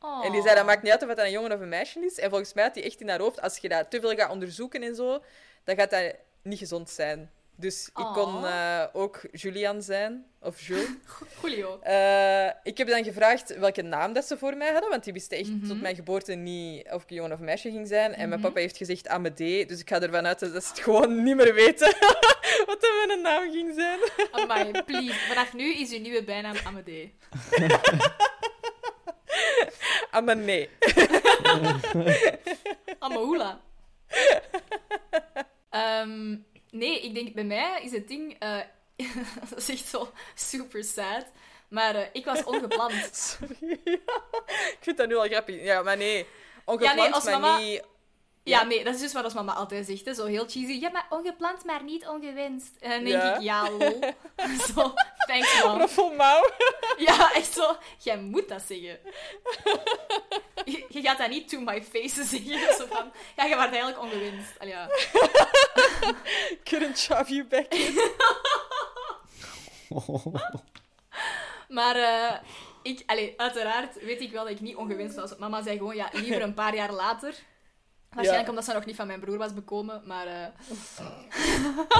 Oh. 0.00 0.24
En 0.24 0.32
die 0.32 0.42
zei, 0.42 0.54
dat 0.54 0.66
maakt 0.66 0.82
niet 0.82 0.92
uit 0.92 1.02
of 1.02 1.08
het 1.08 1.18
een 1.18 1.30
jongen 1.30 1.52
of 1.52 1.60
een 1.60 1.68
meisje 1.68 2.04
is. 2.04 2.18
En 2.18 2.30
volgens 2.30 2.52
mij 2.54 2.64
had 2.64 2.74
hij 2.74 2.84
echt 2.84 3.00
in 3.00 3.08
haar 3.08 3.20
hoofd, 3.20 3.40
als 3.40 3.56
je 3.58 3.68
dat 3.68 3.90
te 3.90 4.00
veel 4.00 4.14
gaat 4.14 4.30
onderzoeken 4.30 4.82
en 4.82 4.94
zo, 4.94 5.22
dan 5.64 5.76
gaat 5.76 5.90
dat 5.90 6.14
niet 6.42 6.58
gezond 6.58 6.90
zijn. 6.90 7.30
Dus 7.60 7.86
ik 7.86 7.94
kon 7.94 8.36
Oh. 8.36 8.50
eh, 8.50 8.84
ook 8.92 9.20
Julian 9.32 9.82
zijn, 9.82 10.24
of 10.40 10.60
Jules. 10.66 10.86
Julio. 11.42 11.78
Eh, 11.80 12.46
ik 12.62 12.78
heb 12.78 12.88
dan 12.88 13.04
gevraagd 13.04 13.56
welke 13.58 13.82
naam 13.82 14.12
dat 14.12 14.24
ze 14.24 14.38
voor 14.38 14.56
mij 14.56 14.72
hadden, 14.72 14.90
want 14.90 15.04
die 15.04 15.12
wisten 15.12 15.38
echt 15.38 15.48
Mhm. 15.50 15.68
tot 15.68 15.80
mijn 15.80 15.94
geboorte 15.94 16.32
niet 16.34 16.88
of 16.90 17.02
ik 17.02 17.10
jongen 17.10 17.32
of 17.32 17.38
meisje 17.38 17.70
ging 17.70 17.88
zijn. 17.88 18.14
En 18.14 18.28
mijn 18.28 18.40
Mhm. 18.40 18.48
papa 18.48 18.60
heeft 18.60 18.76
gezegd 18.76 19.08
Amédée, 19.08 19.66
dus 19.66 19.80
ik 19.80 19.88
ga 19.88 20.00
ervan 20.00 20.26
uit 20.26 20.38
dat 20.38 20.64
ze 20.64 20.68
het 20.70 20.80
gewoon 20.80 21.22
niet 21.22 21.36
meer 21.36 21.54
weten 21.54 21.94
wat 22.66 22.80
dat 22.80 22.90
mijn 23.06 23.20
naam 23.20 23.50
ging 23.52 23.74
zijn. 23.74 23.98
Amai, 24.30 24.82
please. 24.82 25.14
Vanaf 25.28 25.52
nu 25.54 25.74
is 25.74 25.92
uw 25.92 26.00
nieuwe 26.00 26.24
bijnaam 26.24 26.56
Amadee. 26.64 27.14
Amédée. 30.10 30.68
Amahoula. 32.98 33.60
Ehm, 35.70 36.36
nee, 36.70 37.00
ik 37.00 37.14
denk 37.14 37.34
bij 37.34 37.44
mij 37.44 37.80
is 37.82 37.90
het 37.90 38.08
ding. 38.08 38.36
eh, 38.38 38.58
dat 39.50 39.58
is 39.58 39.68
echt 39.68 39.88
zo 39.88 40.12
super 40.34 40.84
sad. 40.84 41.26
Maar 41.68 41.94
eh, 41.94 42.06
ik 42.12 42.24
was 42.24 42.44
ongepland. 42.44 43.10
Sorry. 43.38 43.80
ik 44.74 44.78
vind 44.80 44.96
dat 44.96 45.08
nu 45.08 45.16
al 45.16 45.28
grappig. 45.28 45.62
Ja, 45.62 45.82
maar 45.82 45.96
nee. 45.96 46.26
Ongepland, 46.64 47.14
als 47.14 47.24
maar 47.24 47.40
mama- 47.40 47.58
niet... 47.58 47.82
Ja, 48.48 48.62
nee, 48.64 48.84
dat 48.84 48.94
is 48.94 49.00
dus 49.00 49.12
wat 49.12 49.24
als 49.24 49.34
mama 49.34 49.52
altijd 49.52 49.86
zegt. 49.86 50.04
Hè. 50.04 50.14
Zo 50.14 50.24
heel 50.24 50.44
cheesy. 50.48 50.78
Ja, 50.80 50.90
maar 50.90 51.06
ongepland, 51.10 51.64
maar 51.64 51.82
niet 51.82 52.06
ongewenst. 52.06 52.70
En 52.80 52.90
dan 52.90 53.04
denk 53.04 53.22
Ja. 53.22 53.34
ik, 53.34 53.40
ja, 53.42 53.70
lol. 53.70 54.00
zo, 54.74 54.92
thanks, 55.26 55.62
man. 55.62 55.80
Roffelmouw. 55.80 56.42
Ja, 56.98 57.32
echt 57.34 57.52
zo. 57.52 57.76
Jij 57.98 58.18
moet 58.18 58.48
dat 58.48 58.62
zeggen. 58.66 58.98
Je, 60.64 60.84
je 60.88 61.00
gaat 61.02 61.18
dat 61.18 61.28
niet 61.28 61.48
to 61.48 61.60
my 61.60 61.82
face 61.82 62.24
zeggen. 62.24 62.74
Zo 62.74 62.86
van, 62.86 63.12
ja, 63.36 63.44
je 63.44 63.54
wordt 63.54 63.72
eigenlijk 63.72 64.00
ongewenst. 64.00 64.58
Allee, 64.58 64.72
ja. 64.72 64.88
Couldn't 66.70 66.98
shove 66.98 67.34
you 67.34 67.44
back 67.44 67.74
in. 67.74 68.00
Maar 71.68 71.96
eh, 71.96 72.38
ik, 72.82 73.02
allee, 73.06 73.34
uiteraard 73.36 74.02
weet 74.04 74.20
ik 74.20 74.30
wel 74.32 74.42
dat 74.44 74.52
ik 74.52 74.60
niet 74.60 74.76
ongewenst 74.76 75.16
was. 75.16 75.36
Mama 75.36 75.62
zei 75.62 75.76
gewoon, 75.78 75.96
ja, 75.96 76.08
liever 76.12 76.42
een 76.42 76.54
paar 76.54 76.74
jaar 76.74 76.92
later. 76.92 77.34
Waarschijnlijk 78.10 78.44
Ja. 78.44 78.48
omdat 78.50 78.64
ze 78.64 78.72
nog 78.72 78.84
niet 78.86 78.96
van 78.96 79.06
mijn 79.06 79.20
broer 79.20 79.38
was 79.38 79.54
bekomen, 79.54 80.02
maar... 80.06 80.26
eh, 80.26 80.46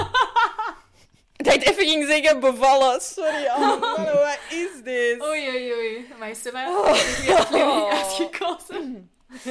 Dat 1.35 1.53
ik 1.53 1.67
even 1.67 1.87
ging 1.87 2.05
zeggen 2.07 2.39
bevallen. 2.39 3.01
Sorry, 3.01 3.45
oh, 3.55 3.79
man, 3.79 4.05
wat 4.05 4.39
is 4.49 4.83
dit? 4.83 5.21
Oei, 5.23 5.49
oei, 5.49 5.73
oei. 5.73 6.07
Maar 6.19 6.35
Seba, 6.35 6.69
oh. 6.77 6.95
ik 6.95 7.25
heb 7.27 7.37
aflevering 7.37 7.91
uitgekozen. 7.91 9.09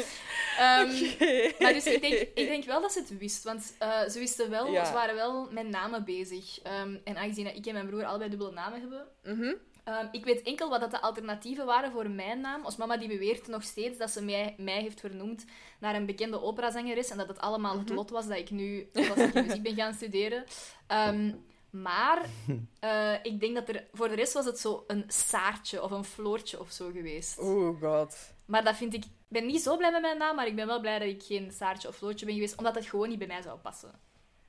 Ehm, 0.58 0.90
Oké. 1.12 1.52
Maar 1.58 1.72
dus 1.72 1.86
ik 1.86 2.00
denk, 2.00 2.14
ik 2.14 2.34
denk 2.48 2.64
wel 2.64 2.80
dat 2.80 2.92
ze 2.92 2.98
het 2.98 3.18
wist, 3.18 3.44
want 3.44 3.74
eh, 3.78 4.00
ze 4.08 4.18
wisten 4.18 4.50
wel, 4.50 4.66
Ja. 4.72 4.84
ze 4.84 4.92
waren 4.92 5.14
wel 5.14 5.48
met 5.50 5.66
namen 5.68 6.04
bezig. 6.04 6.60
Ehm, 6.62 6.96
en 7.04 7.16
aangezien 7.16 7.44
dat 7.44 7.56
ik 7.56 7.66
en 7.66 7.72
mijn 7.72 7.86
broer 7.86 8.04
allebei 8.04 8.30
dubbele 8.30 8.50
namen 8.52 8.80
hebben, 8.80 9.06
Mhm. 9.22 9.54
Ehm, 9.88 10.06
ik 10.10 10.24
weet 10.24 10.42
enkel 10.42 10.68
wat 10.68 10.80
dat 10.80 10.90
de 10.90 11.00
alternatieven 11.00 11.66
waren 11.66 11.92
voor 11.92 12.10
mijn 12.10 12.40
naam. 12.40 12.64
Ons 12.64 12.76
mama 12.76 12.96
die 12.96 13.08
beweert 13.08 13.46
nog 13.46 13.62
steeds 13.62 13.98
dat 13.98 14.10
ze 14.10 14.24
mij, 14.24 14.54
mij 14.58 14.80
heeft 14.80 15.00
vernoemd 15.00 15.44
naar 15.78 15.94
een 15.94 16.06
bekende 16.06 16.42
operazangeres. 16.42 17.10
En 17.10 17.16
dat 17.16 17.28
het 17.28 17.38
allemaal 17.38 17.78
het 17.78 17.88
lot 17.88 18.10
was 18.10 18.26
dat 18.26 18.36
ik 18.36 18.50
nu 18.50 18.88
klassieke 18.92 19.42
muziek 19.42 19.62
ben 19.62 19.74
gaan 19.74 19.94
studeren. 19.94 20.44
Ehm, 20.86 21.32
maar 21.70 22.22
eh, 22.80 23.14
ik 23.22 23.40
denk 23.40 23.54
dat 23.54 23.68
er... 23.68 23.86
Voor 23.92 24.08
de 24.08 24.14
rest 24.14 24.32
was 24.32 24.44
het 24.44 24.58
zo 24.58 24.84
een 24.86 25.04
Saartje 25.06 25.82
of 25.82 25.90
een 25.90 26.04
Floortje 26.04 26.60
of 26.60 26.70
zo 26.70 26.90
geweest. 26.90 27.38
Oh 27.38 27.80
god. 27.80 28.16
Maar 28.44 28.64
dat 28.64 28.76
vind 28.76 28.94
ik... 28.94 29.04
Ik 29.04 29.34
ben 29.34 29.46
niet 29.46 29.62
zo 29.62 29.76
blij 29.76 29.90
met 29.90 30.00
mijn 30.00 30.18
naam, 30.18 30.36
maar 30.36 30.46
ik 30.46 30.56
ben 30.56 30.66
wel 30.66 30.80
blij 30.80 30.98
dat 30.98 31.08
ik 31.08 31.22
geen 31.22 31.52
Saartje 31.52 31.88
of 31.88 31.96
Floortje 31.96 32.26
ben 32.26 32.34
geweest. 32.34 32.56
Omdat 32.56 32.74
het 32.74 32.86
gewoon 32.86 33.08
niet 33.08 33.18
bij 33.18 33.26
mij 33.26 33.42
zou 33.42 33.58
passen. 33.58 34.00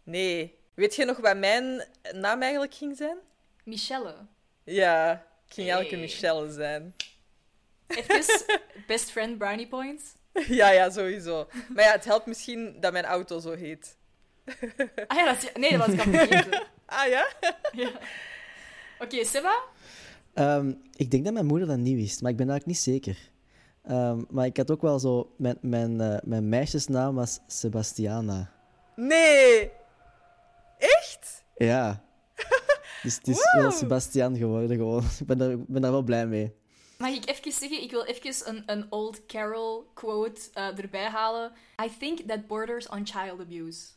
Nee. 0.03 0.57
Weet 0.73 0.95
je 0.95 1.05
nog 1.05 1.17
wat 1.17 1.37
mijn 1.37 1.87
naam 2.13 2.41
eigenlijk 2.41 2.73
ging 2.73 2.97
zijn? 2.97 3.17
Michelle. 3.63 4.15
Ja, 4.63 5.13
ik 5.13 5.28
ging 5.49 5.69
elke 5.69 5.89
Hey. 5.89 5.99
Michelle 5.99 6.51
zijn. 6.51 6.95
Even 7.87 8.23
best 8.87 9.11
friend 9.11 9.37
brownie 9.37 9.67
points. 9.67 10.03
Ja, 10.47 10.69
ja, 10.69 10.89
sowieso. 10.89 11.47
Maar 11.75 11.83
ja, 11.83 11.91
het 11.91 12.05
helpt 12.05 12.25
misschien 12.25 12.75
dat 12.79 12.91
mijn 12.91 13.05
auto 13.05 13.39
zo 13.39 13.53
heet. 13.55 13.97
Ah 15.07 15.17
ja, 15.17 15.25
dat 15.25 15.43
is... 15.43 15.49
Nee, 15.53 15.77
dat 15.77 15.79
was 15.79 15.95
ik 15.95 15.99
al 15.99 16.11
vergeten. 16.11 16.63
Ah 16.85 17.07
ja? 17.07 17.27
Ja. 17.71 17.91
Oké, 18.99 19.25
Seba? 19.25 19.63
Ehm, 20.33 20.73
ik 20.95 21.11
denk 21.11 21.23
dat 21.23 21.33
mijn 21.33 21.45
moeder 21.45 21.67
dat 21.67 21.77
niet 21.77 21.95
wist, 21.95 22.21
maar 22.21 22.31
ik 22.31 22.37
ben 22.37 22.49
eigenlijk 22.49 22.77
niet 22.77 22.93
zeker. 22.95 23.17
Ehm, 23.83 24.23
maar 24.29 24.45
ik 24.45 24.57
had 24.57 24.71
ook 24.71 24.81
wel 24.81 24.99
zo... 24.99 25.33
Mijn, 25.37 25.57
mijn, 25.61 26.01
eh, 26.01 26.17
mijn 26.23 26.49
meisjesnaam 26.49 27.15
was 27.15 27.39
Sebastiana. 27.47 28.51
Nee! 28.95 29.71
Echt? 30.77 31.43
Ja. 31.55 32.03
Dus 33.03 33.15
het 33.15 33.27
is 33.27 33.53
wel 33.53 33.71
Sebastian 33.71 34.37
geworden 34.37 34.77
gewoon. 34.77 35.03
Ik 35.19 35.25
ben 35.27 35.37
daar, 35.37 35.55
ben 35.59 35.81
daar 35.81 35.91
wel 35.91 36.01
blij 36.01 36.27
mee. 36.27 36.53
Mag 36.97 37.09
ik 37.09 37.29
even 37.29 37.51
zeggen, 37.51 37.81
ik 37.81 37.91
wil 37.91 38.03
even 38.03 38.33
een, 38.49 38.63
een 38.65 38.85
old 38.89 39.25
Carol 39.25 39.91
quote 39.93 40.41
eh, 40.53 40.79
erbij 40.79 41.05
halen. 41.09 41.51
I 41.85 41.97
think 41.99 42.19
that 42.19 42.47
borders 42.47 42.87
on 42.89 43.07
child 43.07 43.39
abuse. 43.39 43.87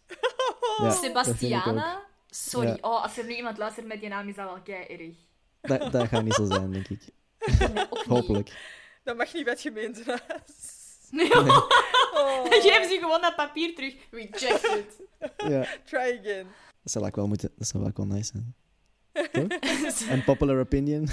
Ja. 0.79 0.91
Sebastiana? 0.91 2.03
Sorry, 2.31 2.69
Ja. 2.69 2.77
oh, 2.81 3.03
als 3.03 3.19
er 3.19 3.25
nu 3.25 3.35
iemand 3.35 3.59
luistert 3.59 3.87
met 3.87 4.01
die 4.01 4.09
naam, 4.09 4.29
is 4.29 4.35
dat 4.35 4.45
wel 4.45 4.61
kei 4.63 4.85
erg. 4.87 5.15
Dat, 5.61 5.93
dat 5.93 6.09
gaat 6.09 6.25
niet 6.25 6.35
zo 6.35 6.45
zijn, 6.45 6.71
denk 6.71 6.89
ik. 6.89 7.01
Nee. 7.75 7.87
Hopelijk. 8.09 8.53
Dat 9.05 9.17
mag 9.17 9.35
niet 9.35 9.45
bij 9.45 9.53
het 9.53 9.63
gemeentehuis. 9.63 10.21
Nee, 11.11 11.31
Oh, 12.15 12.45
Geef 12.45 12.89
ze 12.89 12.99
gewoon 13.01 13.21
dat 13.21 13.37
papier 13.37 13.75
terug. 13.75 13.95
Rejected. 14.11 15.01
Ja, 15.37 15.67
try 15.85 16.19
again. 16.21 16.47
dat 16.83 16.93
zou 16.93 17.07
ik 17.07 17.15
wel 17.15 17.27
moeten... 17.27 17.53
Dat 17.57 17.69
zou 17.69 17.83
wel 17.83 17.93
wel 17.95 18.07
nice 18.07 18.31
zijn. 18.33 18.55
Een 19.13 20.25
popular 20.31 20.59
opinion. 20.61 21.09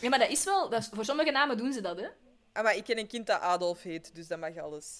Ja, 0.00 0.08
maar 0.08 0.18
dat 0.18 0.28
is 0.30 0.44
wel... 0.44 0.68
Dat 0.68 0.80
is- 0.80 0.88
voor 0.92 1.04
sommige 1.04 1.30
namen 1.30 1.56
doen 1.56 1.72
ze 1.72 1.80
dat, 1.80 1.96
hè. 2.00 2.06
Ah, 2.52 2.62
maar 2.62 2.76
ik 2.76 2.84
ken 2.84 2.98
een 2.98 3.06
kind 3.06 3.26
dat 3.26 3.40
Adolf 3.40 3.82
heet, 3.82 4.14
dus 4.14 4.26
dat 4.28 4.38
mag 4.38 4.56
alles. 4.56 4.98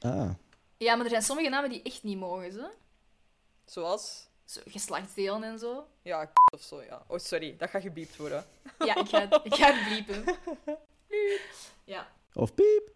Ah. 0.00 0.30
Ja, 0.76 0.94
maar 0.94 1.04
er 1.04 1.10
zijn 1.10 1.22
sommige 1.22 1.48
namen 1.48 1.70
die 1.70 1.82
echt 1.82 2.02
niet 2.02 2.18
mogen, 2.18 2.52
ze. 2.52 2.68
Zoals? 3.64 4.26
Zo, 4.44 4.60
geslachtsdelen 4.66 5.42
en 5.42 5.58
zo. 5.58 5.86
Ja, 6.02 6.30
of 6.52 6.62
zo, 6.62 6.82
ja. 6.82 7.02
Oh, 7.08 7.18
sorry, 7.18 7.54
dat 7.58 7.70
gaat 7.70 7.82
gebiept 7.82 8.16
worden. 8.16 8.44
Ja, 8.78 8.96
ik 8.96 9.08
ga, 9.08 9.20
het- 9.28 9.40
ik 9.44 9.54
ga 9.54 9.72
het 9.74 9.84
bliepen. 9.88 10.24
Ja. 11.84 12.08
Of 12.34 12.54
piep. 12.54 12.90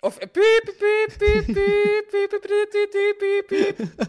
Of 0.00 0.16
eh, 0.16 0.28
piep, 0.30 0.62
piep, 0.64 1.16
piep, 1.18 1.44
piep, 1.46 2.06
piep, 2.10 2.40
piep, 2.40 2.40
piep, 2.40 2.70
piep, 2.90 3.18
piep, 3.18 3.76
piep, 3.76 4.08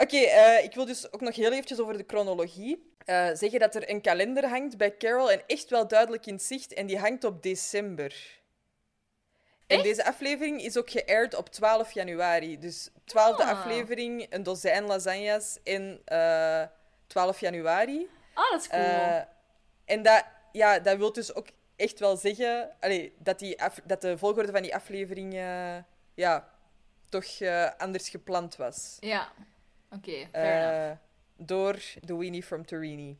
Oké, 0.00 0.16
eh, 0.16 0.64
ik 0.64 0.74
wil 0.74 0.84
dus 0.84 1.12
ook 1.12 1.20
nog 1.20 1.36
heel 1.36 1.52
eventjes 1.52 1.80
over 1.80 1.96
de 1.98 2.04
chronologie 2.06 2.92
eh, 3.04 3.28
zeggen 3.32 3.58
dat 3.60 3.74
er 3.74 3.90
een 3.90 4.00
kalender 4.00 4.48
hangt 4.48 4.76
bij 4.76 4.96
Carol 4.96 5.30
en 5.30 5.42
echt 5.46 5.70
wel 5.70 5.88
duidelijk 5.88 6.26
in 6.26 6.40
zicht 6.40 6.72
en 6.74 6.86
die 6.86 6.98
hangt 6.98 7.24
op 7.24 7.42
december. 7.42 8.36
En 9.66 9.82
deze 9.82 10.04
aflevering 10.04 10.62
is 10.62 10.76
ook 10.76 10.90
geaired 10.90 11.34
op 11.34 11.48
12 11.48 11.92
januari. 11.92 12.58
Dus 12.58 12.88
12e 13.04 13.42
Ah. 13.42 13.48
aflevering, 13.50 14.26
een 14.30 14.42
dozijn 14.42 14.84
lasagnes 14.84 15.58
in 15.62 16.00
eh 16.04 16.62
12 17.06 17.40
januari. 17.40 18.08
Ah, 18.34 18.50
dat 18.50 18.60
is 18.60 18.68
cool. 18.68 18.80
Eh, 18.82 19.20
en 19.84 20.02
dat, 20.02 20.24
ja, 20.52 20.78
dat 20.78 20.96
wil 20.96 21.12
dus 21.12 21.34
ook 21.34 21.46
echt 21.76 21.98
wel 21.98 22.16
zeggen 22.16 22.70
allee, 22.80 23.14
dat, 23.18 23.38
die 23.38 23.62
af- 23.62 23.80
dat 23.84 24.00
de 24.00 24.18
volgorde 24.18 24.52
van 24.52 24.62
die 24.62 24.74
aflevering 24.74 25.34
eh, 25.34 25.76
ja, 26.14 26.48
toch 27.08 27.24
eh, 27.40 27.70
anders 27.78 28.08
gepland 28.08 28.56
was. 28.56 28.96
ja. 29.00 29.32
Oké, 29.90 30.28
fair 30.32 30.58
enough. 30.62 30.90
Eh, 30.90 30.96
door 31.46 31.78
de 32.04 32.16
Weenie 32.16 32.42
from 32.42 32.66
Torini. 32.66 33.16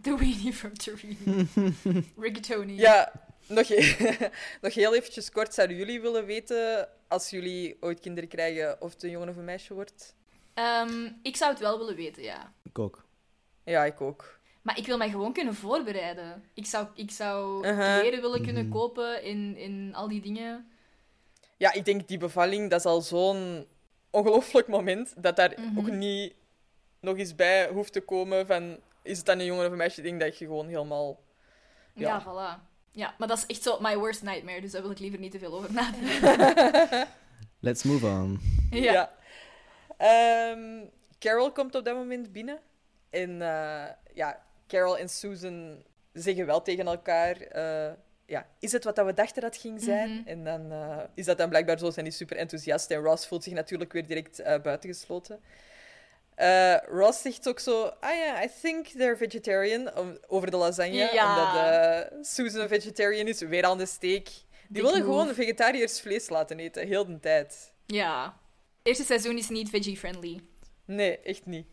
The 0.00 0.16
Weenie 0.18 0.52
from 0.52 0.72
Torino. 0.74 1.44
Rigatoni. 2.24 2.76
Ja, 2.76 3.12
nog, 3.46 3.68
he- 3.68 4.28
nog 4.62 4.74
heel 4.74 4.94
eventjes 4.94 5.30
kort. 5.30 5.54
Zouden 5.54 5.76
jullie 5.76 6.00
willen 6.00 6.24
weten, 6.26 6.88
als 7.08 7.30
jullie 7.30 7.76
ooit 7.80 8.00
kinderen 8.00 8.28
krijgen, 8.28 8.80
of 8.80 8.92
het 8.92 9.02
een 9.02 9.10
jongen 9.10 9.28
of 9.28 9.36
een 9.36 9.44
meisje 9.44 9.74
wordt? 9.74 10.14
Ehm, 10.54 11.10
ik 11.22 11.36
zou 11.36 11.50
het 11.50 11.60
wel 11.60 11.78
willen 11.78 11.96
weten, 11.96 12.22
ja. 12.22 12.52
Ik 12.62 12.78
ook. 12.78 13.04
Ja, 13.64 13.84
ik 13.84 14.00
ook. 14.00 14.38
Maar 14.62 14.78
ik 14.78 14.86
wil 14.86 14.96
mij 14.96 15.10
gewoon 15.10 15.32
kunnen 15.32 15.54
voorbereiden. 15.54 16.44
Ik 16.54 16.66
zou, 16.66 16.86
ik 16.94 17.10
zou 17.10 17.60
kleren 17.62 18.20
willen 18.20 18.42
kunnen 18.42 18.68
kopen 18.68 19.22
in, 19.22 19.56
in 19.56 19.94
al 19.94 20.08
die 20.08 20.20
dingen. 20.20 20.68
Ja, 21.56 21.72
ik 21.72 21.84
denk 21.84 22.08
die 22.08 22.18
bevalling, 22.18 22.70
dat 22.70 22.78
is 22.78 22.86
al 22.86 23.00
zo'n 23.00 23.66
ongelooflijk 24.14 24.68
moment, 24.68 25.14
dat 25.16 25.36
daar 25.36 25.52
Mhm. 25.56 25.78
ook 25.78 25.90
niet 25.90 26.34
nog 27.00 27.16
eens 27.18 27.34
bij 27.34 27.68
hoeft 27.68 27.92
te 27.92 28.00
komen 28.00 28.46
van, 28.46 28.78
is 29.02 29.16
het 29.16 29.26
dan 29.26 29.38
een 29.38 29.44
jongen 29.44 29.64
of 29.66 29.70
een 29.72 29.76
meisje? 29.78 29.98
Ik 30.00 30.06
denk 30.06 30.20
dat 30.20 30.38
je 30.38 30.44
gewoon 30.44 30.66
helemaal... 30.68 31.20
Ja, 31.94 32.08
Ja. 32.08 32.22
voilà. 32.22 32.72
Ja, 32.90 33.14
maar 33.18 33.28
dat 33.28 33.36
is 33.38 33.46
echt 33.46 33.62
zo 33.62 33.78
my 33.80 33.96
worst 33.96 34.22
nightmare, 34.22 34.60
dus 34.60 34.70
daar 34.72 34.82
wil 34.82 34.90
ik 34.90 34.98
liever 34.98 35.18
niet 35.18 35.30
te 35.32 35.38
veel 35.38 35.54
over 35.54 35.72
nadenken. 35.72 37.06
Let's 37.60 37.82
move 37.82 38.06
on. 38.06 38.40
ja. 38.70 39.12
Ehm, 39.96 40.84
Carol 41.18 41.52
komt 41.52 41.74
op 41.74 41.84
dat 41.84 41.94
moment 41.96 42.32
binnen. 42.32 42.58
En 43.10 43.42
eh, 43.42 43.84
ja, 44.14 44.42
Carol 44.66 44.98
en 44.98 45.08
Susan 45.08 45.82
zeggen 46.12 46.46
wel 46.46 46.62
tegen 46.62 46.86
elkaar... 46.86 47.36
eh, 47.40 47.92
ja, 48.26 48.46
is 48.58 48.72
het 48.72 48.84
wat 48.84 48.96
we 49.04 49.14
dachten 49.14 49.42
dat 49.42 49.56
ging 49.56 49.82
zijn? 49.82 50.10
Mhm. 50.10 50.28
En 50.28 50.44
dan 50.44 50.72
eh, 50.72 50.98
is 51.14 51.24
dat 51.24 51.38
dan 51.38 51.48
blijkbaar 51.48 51.78
zo. 51.78 51.90
Zijn 51.90 52.04
die 52.04 52.14
super 52.14 52.36
enthousiast. 52.36 52.90
En 52.90 53.02
Ross 53.02 53.26
voelt 53.26 53.44
zich 53.44 53.52
natuurlijk 53.52 53.92
weer 53.92 54.06
direct 54.06 54.38
eh, 54.38 54.60
buitengesloten. 54.60 55.40
Eh, 56.34 56.76
Ross 56.86 57.22
zegt 57.22 57.48
ook 57.48 57.58
zo... 57.60 57.82
Ah 58.00 58.16
ja, 58.16 58.42
I 58.44 58.50
think 58.62 58.86
they're 58.86 59.16
vegetarian. 59.16 59.96
om- 59.96 60.18
over 60.26 60.50
de 60.50 60.56
lasagne. 60.56 60.92
Ja. 61.12 62.02
Omdat 62.08 62.26
Susan 62.26 62.60
een 62.60 62.68
vegetarian 62.68 63.26
is. 63.26 63.40
Weer 63.40 63.64
aan 63.64 63.78
de 63.78 63.86
steek. 63.86 64.28
Die 64.68 64.82
willen 64.82 65.02
gewoon 65.02 65.34
vegetariërs 65.34 66.00
vlees 66.00 66.28
laten 66.28 66.58
eten. 66.58 66.86
Heel 66.86 67.06
de 67.06 67.20
tijd. 67.20 67.72
Ja. 67.86 68.24
Het 68.78 68.86
eerste 68.86 69.04
seizoen 69.04 69.38
is 69.38 69.48
niet 69.48 69.70
veggie-friendly. 69.70 70.40
Nee, 70.84 71.18
echt 71.20 71.46
niet. 71.46 71.66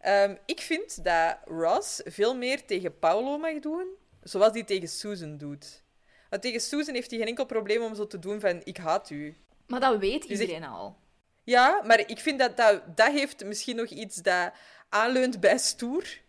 Ehm, 0.00 0.34
ik 0.46 0.60
vind 0.60 1.04
dat 1.04 1.36
Ross 1.44 2.00
veel 2.04 2.36
meer 2.36 2.64
tegen 2.64 2.98
Paulo 2.98 3.38
mag 3.38 3.58
doen, 3.58 3.86
zoals 4.22 4.52
hij 4.52 4.64
tegen 4.64 4.88
Susan 4.88 5.36
doet. 5.36 5.82
Want 6.30 6.42
tegen 6.42 6.60
Susan 6.60 6.94
heeft 6.94 7.10
hij 7.10 7.18
geen 7.18 7.28
enkel 7.28 7.44
probleem 7.46 7.82
om 7.82 7.94
zo 7.94 8.06
te 8.06 8.18
doen 8.18 8.40
van 8.40 8.60
ik 8.64 8.76
haat 8.76 9.10
u. 9.10 9.36
Maar 9.66 9.80
dat 9.80 9.98
weet 9.98 10.22
Dus 10.28 10.30
ik- 10.38 10.40
iedereen 10.40 10.64
al. 10.68 10.96
Ja, 11.44 11.82
maar 11.84 11.98
ik 12.10 12.18
vind 12.18 12.38
dat 12.38 12.56
dat, 12.56 12.96
dat 12.96 13.12
heeft 13.12 13.44
misschien 13.44 13.76
nog 13.76 13.86
iets 13.88 14.16
dat 14.16 14.52
aanleunt 14.88 15.40
bij 15.40 15.58
stoer. 15.58 16.20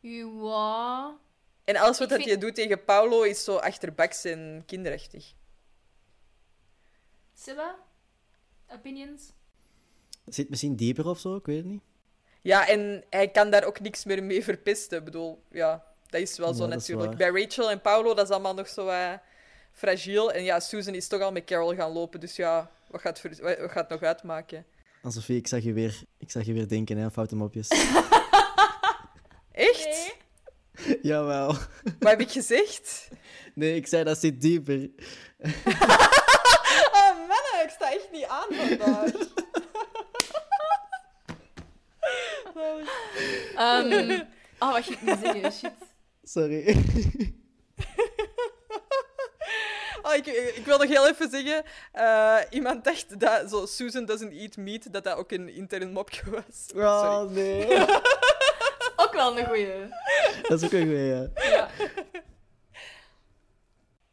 Ja. 0.00 1.16
En 1.64 1.76
alles 1.76 1.98
wat 1.98 2.08
dat 2.08 2.18
vind- 2.18 2.30
je 2.30 2.38
doet 2.38 2.54
tegen 2.54 2.84
Paulo 2.84 3.22
is 3.22 3.44
zo 3.44 3.56
achterbaks 3.56 4.24
en 4.24 4.62
kinderachtig. 4.66 5.32
Seba? 7.34 7.76
Opinions? 8.72 9.32
Zit 10.26 10.48
misschien 10.48 10.76
dieper 10.76 11.06
of 11.06 11.18
zo, 11.18 11.36
ik 11.36 11.46
weet 11.46 11.56
het 11.56 11.66
niet. 11.66 11.82
Ja, 12.42 12.68
en 12.68 13.04
hij 13.10 13.28
kan 13.30 13.50
daar 13.50 13.64
ook 13.64 13.80
niks 13.80 14.04
meer 14.04 14.22
mee 14.24 14.44
verpesten. 14.44 14.98
Ik 14.98 15.04
bedoel, 15.04 15.42
ja, 15.50 15.84
dat 16.20 16.28
is 16.30 16.38
wel 16.38 16.48
Ja, 16.48 16.54
zo 16.54 16.66
natuurlijk. 16.66 17.16
Bij 17.16 17.28
Rachel 17.42 17.70
en 17.70 17.80
Paulo, 17.80 18.14
dat 18.14 18.24
is 18.24 18.30
allemaal 18.30 18.54
nog 18.54 18.68
zo 18.68 18.88
eh, 18.88 19.12
fragiel. 19.72 20.32
En 20.32 20.42
ja, 20.42 20.60
Susan 20.60 20.94
is 20.94 21.08
toch 21.08 21.20
al 21.20 21.32
met 21.32 21.44
Carol 21.44 21.74
gaan 21.74 21.92
lopen, 21.92 22.20
dus 22.20 22.36
ja, 22.36 22.70
wat 22.90 23.00
gaat, 23.00 23.22
wat 23.22 23.38
wat 23.38 23.70
gaat 23.70 23.74
het 23.74 23.88
nog 23.88 24.02
uitmaken? 24.02 24.64
Ah, 25.02 25.12
Sophie, 25.12 25.36
ik 25.36 25.46
zag 25.46 25.62
je 25.62 25.72
weer, 25.72 26.02
ik 26.18 26.30
zag 26.30 26.44
je 26.44 26.52
weer 26.52 26.68
denken, 26.68 26.96
hè, 26.96 27.04
aan 27.04 27.12
foute 27.12 27.36
mopjes. 27.36 27.68
Echt? 29.52 29.84
Nee. 29.84 30.98
Jawel. 31.02 31.46
Wat 32.00 32.10
heb 32.10 32.20
ik 32.20 32.30
gezegd? 32.30 33.08
Nee, 33.54 33.76
ik 33.76 33.86
zei 33.86 34.04
dat 34.04 34.18
zit 34.18 34.40
dieper. 34.40 34.88
Oh, 36.92 37.16
mannen, 37.16 37.64
ik 37.64 37.70
sta 37.74 37.92
echt 37.92 38.08
niet 38.12 38.24
aan 38.24 38.46
vandaag. 38.50 39.12
Ehm, 43.56 44.20
oh, 44.58 44.72
wat 44.72 44.84
ging 44.84 44.98
ik 44.98 45.02
nu 45.02 45.16
zeggen? 45.22 45.52
Shit. 45.52 45.72
Sorry. 46.28 46.76
Oh, 50.02 50.14
ik, 50.20 50.26
ik 50.56 50.64
wil 50.64 50.78
nog 50.78 50.88
heel 50.88 51.08
even 51.08 51.30
zeggen, 51.30 51.64
eh, 51.92 52.38
iemand 52.50 52.84
dacht 52.84 53.20
dat 53.20 53.50
zo 53.50 53.66
Susan 53.66 54.04
doesn't 54.04 54.32
eat 54.32 54.56
meat, 54.56 54.92
dat 54.92 55.04
dat 55.04 55.16
ook 55.16 55.30
een 55.30 55.48
intern 55.48 55.92
mopje 55.92 56.30
was. 56.30 56.66
Sorry. 56.66 56.86
Oh, 56.86 57.30
nee. 57.30 57.80
Ook 59.02 59.12
wel 59.12 59.38
een 59.38 59.46
goeie. 59.46 59.88
Dat 60.42 60.62
is 60.62 60.64
ook 60.64 60.72
een 60.72 60.86
goeie, 60.86 61.04
ja. 61.04 61.28
Ja. 61.34 61.68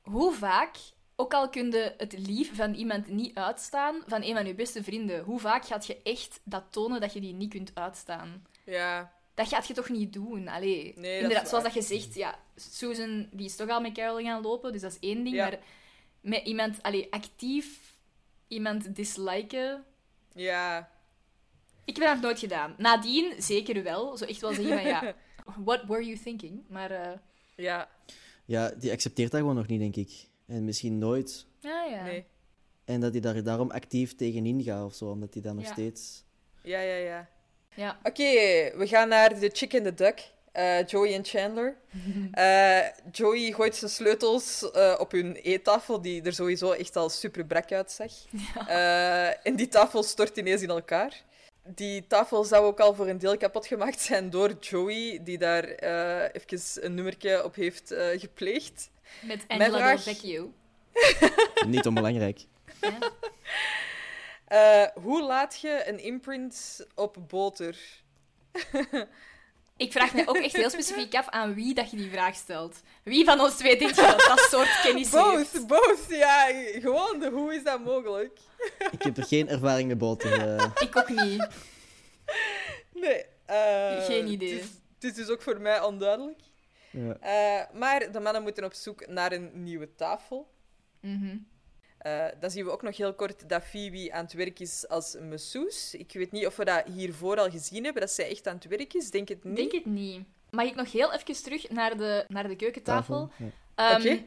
Hoe 0.02 0.34
vaak, 0.34 0.76
ook 1.16 1.34
al 1.34 1.50
kun 1.50 1.72
je 1.72 1.94
het 1.98 2.14
lief 2.28 2.56
van 2.56 2.74
iemand 2.74 3.08
niet 3.08 3.36
uitstaan, 3.36 4.04
van 4.08 4.24
een 4.24 4.36
van 4.36 4.46
je 4.46 4.56
beste 4.56 4.84
vrienden, 4.84 5.24
hoe 5.24 5.40
vaak 5.40 5.66
gaat 5.66 5.86
je 5.86 6.02
echt 6.04 6.40
dat 6.44 6.64
tonen 6.70 7.02
dat 7.02 7.14
je 7.14 7.22
die 7.22 7.34
niet 7.34 7.50
kunt 7.50 7.72
uitstaan? 7.74 8.46
Ja, 8.66 9.14
Dat 9.34 9.48
gaat 9.48 9.68
je 9.68 9.74
toch 9.74 9.90
niet 9.90 10.14
doen? 10.14 10.48
Allee, 10.48 10.94
Nee, 10.98 11.22
inderdaad, 11.22 11.50
zoals 11.50 11.64
dat 11.64 11.74
je 11.74 11.82
zegt, 11.82 12.14
ja, 12.16 12.40
Susan 12.56 13.28
die 13.32 13.46
is 13.46 13.56
toch 13.56 13.70
al 13.70 13.82
met 13.82 13.94
Carol 13.94 14.24
gaan 14.24 14.42
lopen, 14.42 14.72
dus 14.72 14.82
dat 14.82 14.92
is 14.92 15.00
één 15.10 15.24
ding. 15.24 15.36
Ja. 15.36 15.44
Maar 15.50 15.60
met 16.22 16.46
iemand, 16.46 16.84
allee, 16.84 17.08
actief 17.12 17.94
iemand 18.48 18.96
disliken, 18.96 19.84
ja. 20.34 20.90
ik 21.86 21.96
heb 21.96 22.06
dat 22.06 22.14
nog 22.14 22.24
nooit 22.24 22.40
gedaan. 22.40 22.76
Nadien 22.78 23.34
zeker 23.42 23.84
wel, 23.84 24.18
zo 24.18 24.26
echt 24.26 24.42
wel 24.42 24.54
zeggen 24.54 24.74
van 24.78 24.88
ja, 24.88 25.16
what 25.66 25.84
were 25.86 26.06
you 26.06 26.18
thinking? 26.18 26.64
Maar 26.70 26.92
eh, 26.92 27.18
Ja, 27.56 27.90
Ja, 28.46 28.70
die 28.70 28.92
accepteert 28.92 29.32
dat 29.32 29.40
gewoon 29.40 29.56
nog 29.56 29.68
niet, 29.68 29.80
denk 29.80 29.96
ik. 29.96 30.28
En 30.46 30.66
misschien 30.66 30.98
nooit. 30.98 31.46
ja, 31.60 31.84
ja. 31.86 32.04
nee. 32.04 32.26
En 32.86 33.00
dat 33.02 33.12
hij 33.12 33.22
daar 33.22 33.44
daarom 33.44 33.72
actief 33.72 34.16
tegenin 34.16 34.64
gaat 34.64 34.86
of 34.86 34.94
zo, 34.94 35.10
omdat 35.10 35.34
hij 35.34 35.44
dat 35.44 35.54
nog 35.54 35.64
Ja. 35.66 35.72
steeds... 35.72 36.24
Ja, 36.64 36.80
ja, 36.80 36.96
ja. 36.96 37.30
Ja. 37.76 37.98
Oké, 38.04 38.24
we 38.78 38.88
gaan 38.88 39.08
naar 39.08 39.40
de 39.40 39.50
Chick 39.54 39.74
and 39.76 39.84
the 39.84 39.94
Duck. 39.94 40.32
Eh, 40.52 40.86
Joey 40.88 41.14
en 41.14 41.26
Chandler. 41.26 41.76
Eh, 42.32 42.80
Joey 43.12 43.52
gooit 43.52 43.76
zijn 43.76 43.92
sleutels 43.92 44.72
eh, 44.72 44.96
op 45.00 45.12
hun 45.12 45.36
eettafel, 45.36 46.02
die 46.02 46.22
er 46.22 46.34
sowieso 46.34 46.72
echt 46.72 46.96
al 46.96 47.10
super 47.10 47.46
brak 47.46 47.72
uitzag. 47.72 48.12
Eh, 48.68 49.46
en 49.48 49.56
die 49.56 49.68
tafel 49.68 50.04
stort 50.04 50.38
ineens 50.38 50.62
in 50.62 50.70
elkaar. 50.70 51.22
Die 51.66 52.08
tafel 52.08 52.44
zou 52.44 52.66
ook 52.66 52.80
al 52.80 52.94
voor 52.96 53.08
een 53.08 53.18
deel 53.18 53.38
kapot 53.38 53.68
gemaakt 53.68 54.00
zijn 54.02 54.30
door 54.30 54.52
Joey, 54.60 55.20
die 55.24 55.38
daar 55.38 55.64
eh 55.64 56.30
even 56.42 56.86
een 56.86 56.94
nummertje 56.94 57.44
op 57.44 57.56
heeft 57.56 57.92
eh, 57.92 58.20
gepleegd. 58.20 58.90
Met 59.22 59.46
Angela 59.48 59.78
vraag- 59.78 60.04
Del 60.04 60.14
Vecchio. 60.14 60.52
Niet 61.74 61.86
onbelangrijk. 61.88 62.40
Ja. 62.82 62.98
Eh, 64.54 64.88
hoe 65.04 65.24
laat 65.24 65.60
je 65.62 65.84
een 65.88 66.00
imprint 66.00 66.86
op 66.96 67.18
boter? 67.28 67.78
Ik 69.78 69.92
vraag 69.92 70.14
me 70.14 70.24
ook 70.28 70.38
echt 70.38 70.56
heel 70.56 70.70
specifiek 70.70 71.16
af 71.22 71.30
aan 71.30 71.54
wie 71.54 71.74
dat 71.74 71.92
je 71.92 71.98
die 71.98 72.10
vraag 72.12 72.36
stelt. 72.36 72.82
Wie 73.04 73.26
van 73.26 73.40
ons 73.40 73.56
twee 73.56 73.78
denk 73.78 73.96
je 73.96 74.02
dat 74.02 74.20
dat 74.28 74.40
soort 74.40 74.82
kennis 74.82 75.12
heeft? 75.12 75.52
Both, 75.54 75.68
both, 75.68 76.06
ja. 76.10 76.46
Gewoon, 76.80 77.20
de 77.20 77.30
hoe 77.30 77.56
is 77.56 77.64
dat 77.64 77.84
mogelijk? 77.84 78.40
Ik 78.92 79.02
heb 79.04 79.18
er 79.18 79.24
geen 79.24 79.48
ervaring 79.50 79.88
met 79.88 79.98
boter. 79.98 80.58
eh. 80.58 80.72
Ik 80.80 80.96
ook 80.98 81.10
niet. 81.10 81.48
Nee. 82.94 83.26
eh, 83.46 84.04
Geen 84.06 84.28
idee. 84.28 84.54
Het 84.54 84.62
is, 84.64 84.70
het 84.94 85.04
is 85.04 85.14
dus 85.14 85.30
ook 85.30 85.42
voor 85.42 85.62
mij 85.62 85.82
onduidelijk. 85.82 86.40
ja. 86.92 87.18
Eh, 87.20 87.76
maar 87.80 88.12
de 88.12 88.20
mannen 88.20 88.42
moeten 88.44 88.64
op 88.64 88.74
zoek 88.74 89.08
naar 89.08 89.32
een 89.32 89.52
nieuwe 89.64 89.96
tafel. 89.96 90.52
Mhm. 91.02 91.38
Eh, 92.04 92.26
dan 92.40 92.52
zien 92.52 92.66
we 92.66 92.72
ook 92.72 92.82
nog 92.82 92.98
heel 92.98 93.14
kort 93.14 93.50
dat 93.50 93.64
Phoebe 93.64 94.10
aan 94.14 94.24
het 94.24 94.34
werk 94.34 94.60
is 94.60 94.88
als 94.88 95.16
masseuse. 95.30 95.98
Ik 95.98 96.12
weet 96.14 96.32
niet 96.32 96.46
of 96.46 96.56
we 96.56 96.66
dat 96.66 96.84
hiervoor 96.86 97.38
al 97.40 97.50
gezien 97.50 97.84
hebben, 97.84 98.02
dat 98.02 98.12
zij 98.12 98.30
echt 98.30 98.48
aan 98.48 98.56
het 98.56 98.66
werk 98.66 98.94
is. 98.94 99.12
Denk 99.12 99.28
het 99.28 99.44
niet. 99.44 99.56
Denk 99.56 99.72
het 99.72 99.86
niet. 99.86 100.26
Mag 100.50 100.66
ik 100.66 100.76
nog 100.76 100.92
heel 100.92 101.14
even 101.14 101.44
terug 101.44 101.70
naar 101.70 101.98
de, 101.98 102.26
naar 102.28 102.48
de 102.48 102.56
keukentafel? 102.56 103.32
Ja. 103.38 103.46
Ehm, 103.76 104.00
Oké. 104.02 104.24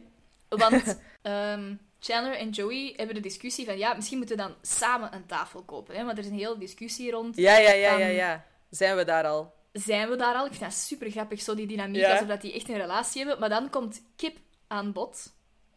Want 0.48 0.98
ehm, 1.22 1.74
Chandler 2.00 2.36
en 2.36 2.50
Joey 2.50 2.92
hebben 2.96 3.14
de 3.14 3.20
discussie 3.20 3.64
van 3.66 3.78
ja, 3.78 3.94
misschien 3.94 4.18
moeten 4.18 4.36
we 4.36 4.42
dan 4.42 4.54
samen 4.62 5.14
een 5.14 5.26
tafel 5.26 5.62
kopen. 5.62 5.96
Hè? 5.96 6.04
Want 6.04 6.18
er 6.18 6.24
is 6.24 6.30
een 6.30 6.36
hele 6.38 6.58
discussie 6.58 7.10
rond. 7.10 7.36
Ja, 7.36 7.56
ja, 7.58 7.72
ja, 7.72 7.96
ja, 7.98 8.04
Van- 8.06 8.14
ja. 8.14 8.44
Zijn 8.70 8.96
we 8.96 9.04
daar 9.04 9.24
al? 9.26 9.54
Zijn 9.72 10.08
we 10.08 10.16
daar 10.16 10.34
al? 10.34 10.44
Ik 10.46 10.50
vind 10.52 10.62
dat 10.64 10.72
super 10.74 11.10
grappig, 11.10 11.40
zo 11.42 11.54
die 11.54 11.66
dynamiek, 11.66 12.00
Ja. 12.00 12.12
alsof 12.12 12.28
dat 12.28 12.40
die 12.40 12.52
echt 12.52 12.68
een 12.68 12.76
relatie 12.76 13.20
hebben. 13.20 13.40
Maar 13.40 13.48
dan 13.48 13.70
komt 13.70 14.02
Kip 14.16 14.36
aan 14.66 14.92
bod. 14.92 15.34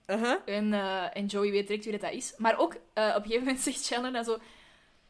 Uh-huh. 0.10 0.36
En, 0.46 0.74
eh, 0.74 1.18
en 1.18 1.26
Joey 1.26 1.52
weet 1.52 1.68
direct 1.68 1.84
wie 1.84 1.94
dat, 1.94 2.02
dat 2.02 2.12
is. 2.14 2.34
Maar 2.38 2.58
ook 2.60 2.74
eh, 2.94 3.04
op 3.10 3.16
een 3.16 3.22
gegeven 3.22 3.40
moment 3.44 3.60
zegt 3.68 3.86
Chandler 3.86 4.12
dan 4.12 4.24
zo... 4.24 4.38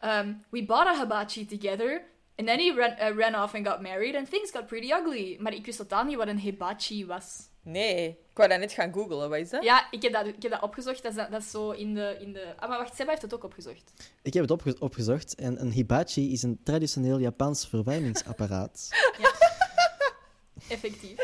um, 0.04 0.44
we 0.50 0.66
bought 0.66 0.88
a 0.88 1.00
hibachi 1.02 1.46
together. 1.46 2.02
And 2.36 2.48
then 2.48 2.60
he 2.60 2.74
ran, 2.76 2.92
uh, 3.12 3.18
ran 3.18 3.44
off 3.44 3.54
and 3.56 3.68
got 3.68 3.82
married. 3.82 4.16
And 4.16 4.30
things 4.30 4.52
got 4.52 4.68
pretty 4.68 4.92
ugly. 4.92 5.38
Maar 5.40 5.54
ik 5.54 5.66
wist 5.66 5.78
totaal 5.78 6.04
niet 6.04 6.16
wat 6.18 6.28
een 6.28 6.40
hibachi 6.40 7.06
was. 7.06 7.48
Nee, 7.64 8.08
ik 8.10 8.38
wou 8.38 8.50
dat 8.50 8.60
net 8.60 8.72
gaan 8.72 8.94
googlen. 8.94 9.30
Wat 9.30 9.40
is 9.40 9.50
dat? 9.50 9.64
Ja, 9.64 9.88
ik 9.92 10.02
heb 10.02 10.14
dat, 10.14 10.26
ik 10.26 10.42
heb 10.42 10.52
dat 10.52 10.62
opgezocht. 10.62 11.04
Dat 11.04 11.12
is, 11.16 11.26
dat 11.30 11.42
is 11.42 11.52
zo 11.52 11.72
in 11.72 11.94
de, 11.94 12.18
in 12.20 12.34
de... 12.34 12.54
Ah, 12.60 12.70
maar 12.70 12.78
wacht, 12.78 12.96
Seba 12.96 13.10
heeft 13.10 13.22
het 13.22 13.34
ook 13.34 13.44
opgezocht. 13.44 13.94
Ik 14.22 14.34
heb 14.34 14.42
het 14.42 14.52
opge- 14.52 14.76
opgezocht 14.80 15.36
en 15.36 15.62
een 15.62 15.72
hibachi 15.72 16.32
is 16.32 16.44
een 16.44 16.60
traditioneel 16.64 17.20
Japans 17.20 17.68
verwarmingsapparaat. 17.68 18.90
Effectief. 20.70 21.18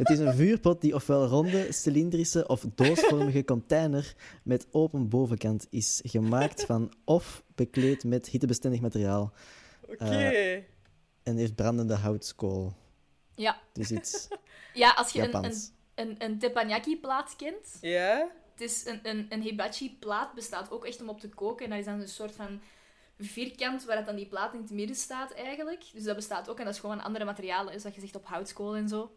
Het 0.00 0.10
is 0.10 0.18
een 0.18 0.34
vuurpot 0.34 0.80
die 0.80 0.94
ofwel 0.94 1.26
ronde, 1.26 1.72
cilindrische 1.72 2.46
of 2.46 2.64
doosvormige 2.74 3.44
container 3.44 4.14
met 4.42 4.66
open 4.70 5.08
bovenkant 5.08 5.66
is 5.70 6.00
gemaakt 6.04 6.64
van 6.64 6.92
of 7.04 7.42
bekleed 7.54 8.04
met 8.04 8.26
hittebestendig 8.26 8.80
materiaal 8.80 9.32
Oké. 9.88 10.64
en 11.22 11.36
heeft 11.36 11.54
brandende 11.54 11.94
houtskool. 11.94 12.72
Ja. 13.34 13.60
Dus 13.72 13.90
iets 13.90 14.28
Ja, 14.82 14.90
als 14.90 15.12
je 15.12 15.22
een, 15.22 15.44
een, 15.44 15.54
een, 15.94 16.14
een 16.18 16.38
teppanyaki-plaat 16.38 17.36
kent... 17.36 17.78
Ja? 17.80 18.30
Het 18.52 18.60
is 18.60 18.86
een, 18.86 19.00
een, 19.02 19.26
een 19.28 19.42
hibachi-plaat 19.42 20.34
bestaat 20.34 20.70
ook 20.70 20.84
echt 20.84 21.00
om 21.00 21.08
op 21.08 21.20
te 21.20 21.28
koken. 21.28 21.64
En 21.64 21.70
dat 21.70 21.78
is 21.78 21.84
dan 21.84 22.00
een 22.00 22.08
soort 22.08 22.34
van 22.34 22.60
vierkant 23.18 23.84
waar 23.84 23.96
dat 23.96 24.06
dan 24.06 24.16
die 24.16 24.26
plaat 24.26 24.54
in 24.54 24.60
het 24.60 24.70
midden 24.70 24.96
staat 24.96 25.32
eigenlijk. 25.32 25.84
Dus 25.92 26.02
dat 26.02 26.16
bestaat 26.16 26.48
ook 26.48 26.58
en 26.58 26.64
dat 26.64 26.74
is 26.74 26.80
gewoon 26.80 27.02
andere 27.02 27.24
materialen. 27.24 27.72
Dus 27.72 27.82
dat 27.82 27.94
je 27.94 28.00
zegt 28.00 28.16
op 28.16 28.26
houtskool 28.26 28.76
en 28.76 28.88
zo. 28.88 29.10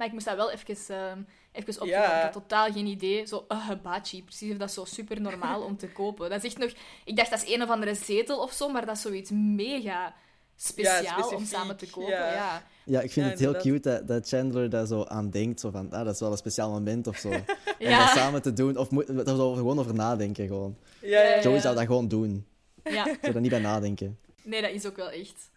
Maar 0.00 0.08
ik 0.08 0.14
moest 0.14 0.26
dat 0.26 0.36
wel 0.36 0.50
even, 0.50 0.96
ehm 0.96 1.18
even 1.52 1.68
opzoeken. 1.68 1.88
Ja. 1.88 2.16
Ik 2.16 2.22
had 2.22 2.32
totaal 2.32 2.72
geen 2.72 2.86
idee. 2.86 3.26
Zo, 3.26 3.44
een 3.48 3.62
hibachi. 3.68 4.22
Precies 4.24 4.52
of 4.52 4.56
dat 4.56 4.68
is 4.68 4.74
zo 4.74 4.84
super 4.84 5.20
normaal 5.20 5.62
om 5.62 5.76
te 5.76 5.88
kopen. 6.00 6.30
Dat 6.30 6.44
is 6.44 6.44
echt 6.44 6.58
nog... 6.58 6.72
Ik 7.04 7.16
dacht 7.16 7.30
dat 7.30 7.42
is 7.42 7.54
een 7.54 7.62
of 7.62 7.68
andere 7.68 7.94
zetel 7.94 8.42
of 8.42 8.52
zo, 8.52 8.68
maar 8.68 8.86
dat 8.86 8.96
is 8.96 9.02
zoiets 9.02 9.30
mega 9.30 10.14
speciaal 10.56 11.28
om 11.28 11.44
samen 11.44 11.76
te 11.76 11.90
kopen. 11.90 12.10
ja. 12.10 12.32
Ja. 12.32 12.62
Ja, 12.84 13.00
ik 13.00 13.10
vind 13.10 13.26
Ja, 13.26 13.30
het 13.32 13.40
heel 13.40 13.56
cute 13.56 13.88
dat, 13.88 14.06
dat 14.06 14.28
Chandler 14.28 14.70
daar 14.70 14.86
zo 14.86 15.04
aan 15.04 15.30
denkt. 15.30 15.60
Zo 15.60 15.70
van, 15.70 15.92
ah, 15.92 16.04
dat 16.04 16.14
is 16.14 16.20
wel 16.20 16.30
een 16.30 16.36
speciaal 16.36 16.70
moment 16.70 17.06
of 17.06 17.16
zo. 17.16 17.28
Om 17.28 17.42
dat 17.78 18.08
samen 18.08 18.42
te 18.42 18.52
doen. 18.52 18.76
Of 18.76 18.90
moet, 18.90 19.06
zo 19.26 19.54
gewoon 19.54 19.78
over 19.78 19.94
nadenken 19.94 20.46
gewoon. 20.46 20.76
Ja, 21.00 21.22
ja, 21.22 21.34
ja. 21.34 21.42
Joey 21.42 21.60
zou 21.60 21.74
dat 21.74 21.84
gewoon 21.86 22.08
doen. 22.08 22.46
Ja, 22.84 23.04
zou 23.04 23.34
er 23.34 23.40
niet 23.40 23.50
bij 23.50 23.60
nadenken. 23.60 24.18
nee, 24.42 24.62
dat 24.62 24.70
is 24.70 24.86
ook 24.86 24.96
wel 24.96 25.10
echt. 25.10 25.50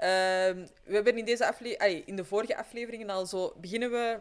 Ehm, 0.00 0.66
we 0.84 0.94
hebben 0.94 1.18
in, 1.18 1.24
deze 1.24 1.46
afle 1.46 1.78
ai, 1.78 2.02
in 2.06 2.16
de 2.16 2.24
vorige 2.24 2.56
afleveringen 2.56 3.10
al 3.10 3.26
zo... 3.26 3.52
Beginnen 3.56 3.90
we 3.90 4.18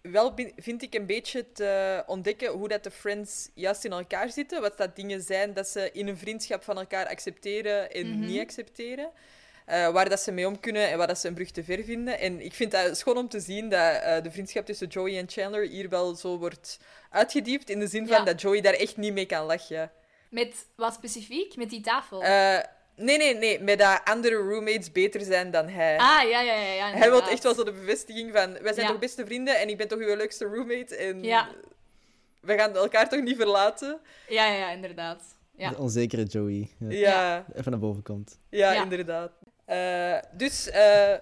wel, 0.00 0.34
vind 0.56 0.82
ik, 0.82 0.94
een 0.94 1.06
beetje 1.06 1.52
te 1.52 2.02
ontdekken 2.06 2.50
hoe 2.50 2.68
dat 2.68 2.84
de 2.84 2.90
friends 2.90 3.48
juist 3.54 3.84
in 3.84 3.92
elkaar 3.92 4.30
zitten. 4.30 4.60
Wat 4.60 4.76
dat 4.76 4.96
dingen 4.96 5.22
zijn 5.22 5.52
dat 5.54 5.68
ze 5.68 5.90
in 5.92 6.08
een 6.08 6.18
vriendschap 6.18 6.62
van 6.62 6.78
elkaar 6.78 7.06
accepteren 7.08 7.92
en 7.92 8.08
Mhm. 8.10 8.26
niet 8.26 8.40
accepteren. 8.40 9.10
Eh, 9.66 9.90
waar 9.90 10.08
dat 10.08 10.20
ze 10.20 10.32
mee 10.32 10.46
om 10.46 10.60
kunnen 10.60 10.88
en 10.88 10.98
waar 10.98 11.06
dat 11.06 11.18
ze 11.18 11.28
een 11.28 11.34
brug 11.34 11.50
te 11.50 11.64
ver 11.64 11.84
vinden. 11.84 12.18
En 12.18 12.40
ik 12.40 12.54
vind 12.54 12.70
dat 12.70 12.98
schoon 12.98 13.16
om 13.16 13.28
te 13.28 13.40
zien 13.40 13.68
dat 13.68 14.02
eh, 14.02 14.22
de 14.22 14.30
vriendschap 14.30 14.66
tussen 14.66 14.86
Joey 14.86 15.18
en 15.18 15.28
Chandler 15.28 15.66
hier 15.68 15.88
wel 15.88 16.14
zo 16.14 16.38
wordt 16.38 16.78
uitgediept. 17.10 17.70
In 17.70 17.78
de 17.80 17.86
zin 17.86 18.06
van 18.08 18.24
dat 18.24 18.40
Joey 18.40 18.60
daar 18.60 18.74
echt 18.74 18.96
niet 18.96 19.12
mee 19.12 19.26
kan 19.26 19.44
lachen. 19.46 19.90
Met 20.30 20.66
wat 20.76 20.94
specifiek? 20.94 21.56
Met 21.56 21.70
die 21.70 21.80
tafel? 21.80 22.22
Eh, 22.22 22.58
nee, 22.98 23.16
nee, 23.18 23.34
nee. 23.34 23.60
Met 23.60 23.78
dat 23.78 24.00
andere 24.04 24.34
roommates 24.34 24.92
beter 24.92 25.20
zijn 25.20 25.50
dan 25.50 25.68
hij. 25.68 25.96
ah, 25.98 26.28
ja, 26.28 26.40
ja, 26.40 26.54
ja. 26.54 26.72
ja 26.72 26.90
Hij 26.90 27.10
wil 27.10 27.22
echt 27.28 27.42
wel 27.42 27.54
zo 27.54 27.64
de 27.64 27.72
bevestiging 27.72 28.32
van... 28.32 28.52
Wij 28.52 28.72
zijn 28.72 28.86
Ja. 28.86 28.90
toch 28.92 29.00
beste 29.00 29.26
vrienden 29.26 29.58
en 29.60 29.68
ik 29.68 29.76
ben 29.76 29.88
toch 29.88 29.98
uw 29.98 30.16
leukste 30.16 30.44
roommate 30.44 30.96
en... 30.96 31.22
Ja. 31.22 31.48
We 32.40 32.54
gaan 32.58 32.76
elkaar 32.76 33.08
toch 33.08 33.20
niet 33.22 33.36
verlaten? 33.36 34.00
Ja, 34.28 34.46
ja, 34.46 34.54
ja, 34.58 34.70
inderdaad. 34.70 35.22
Ja. 35.56 35.70
De 35.70 35.76
onzekere 35.78 36.22
Joey. 36.22 36.70
Ja, 36.78 36.88
Ja, 36.88 37.44
Even 37.54 37.70
naar 37.70 37.80
boven 37.80 38.02
komt. 38.02 38.38
ja, 38.50 38.72
Ja. 38.72 38.82
inderdaad. 38.82 39.32
Eh, 39.64 40.18
dus 40.32 40.70
eh, 40.70 41.14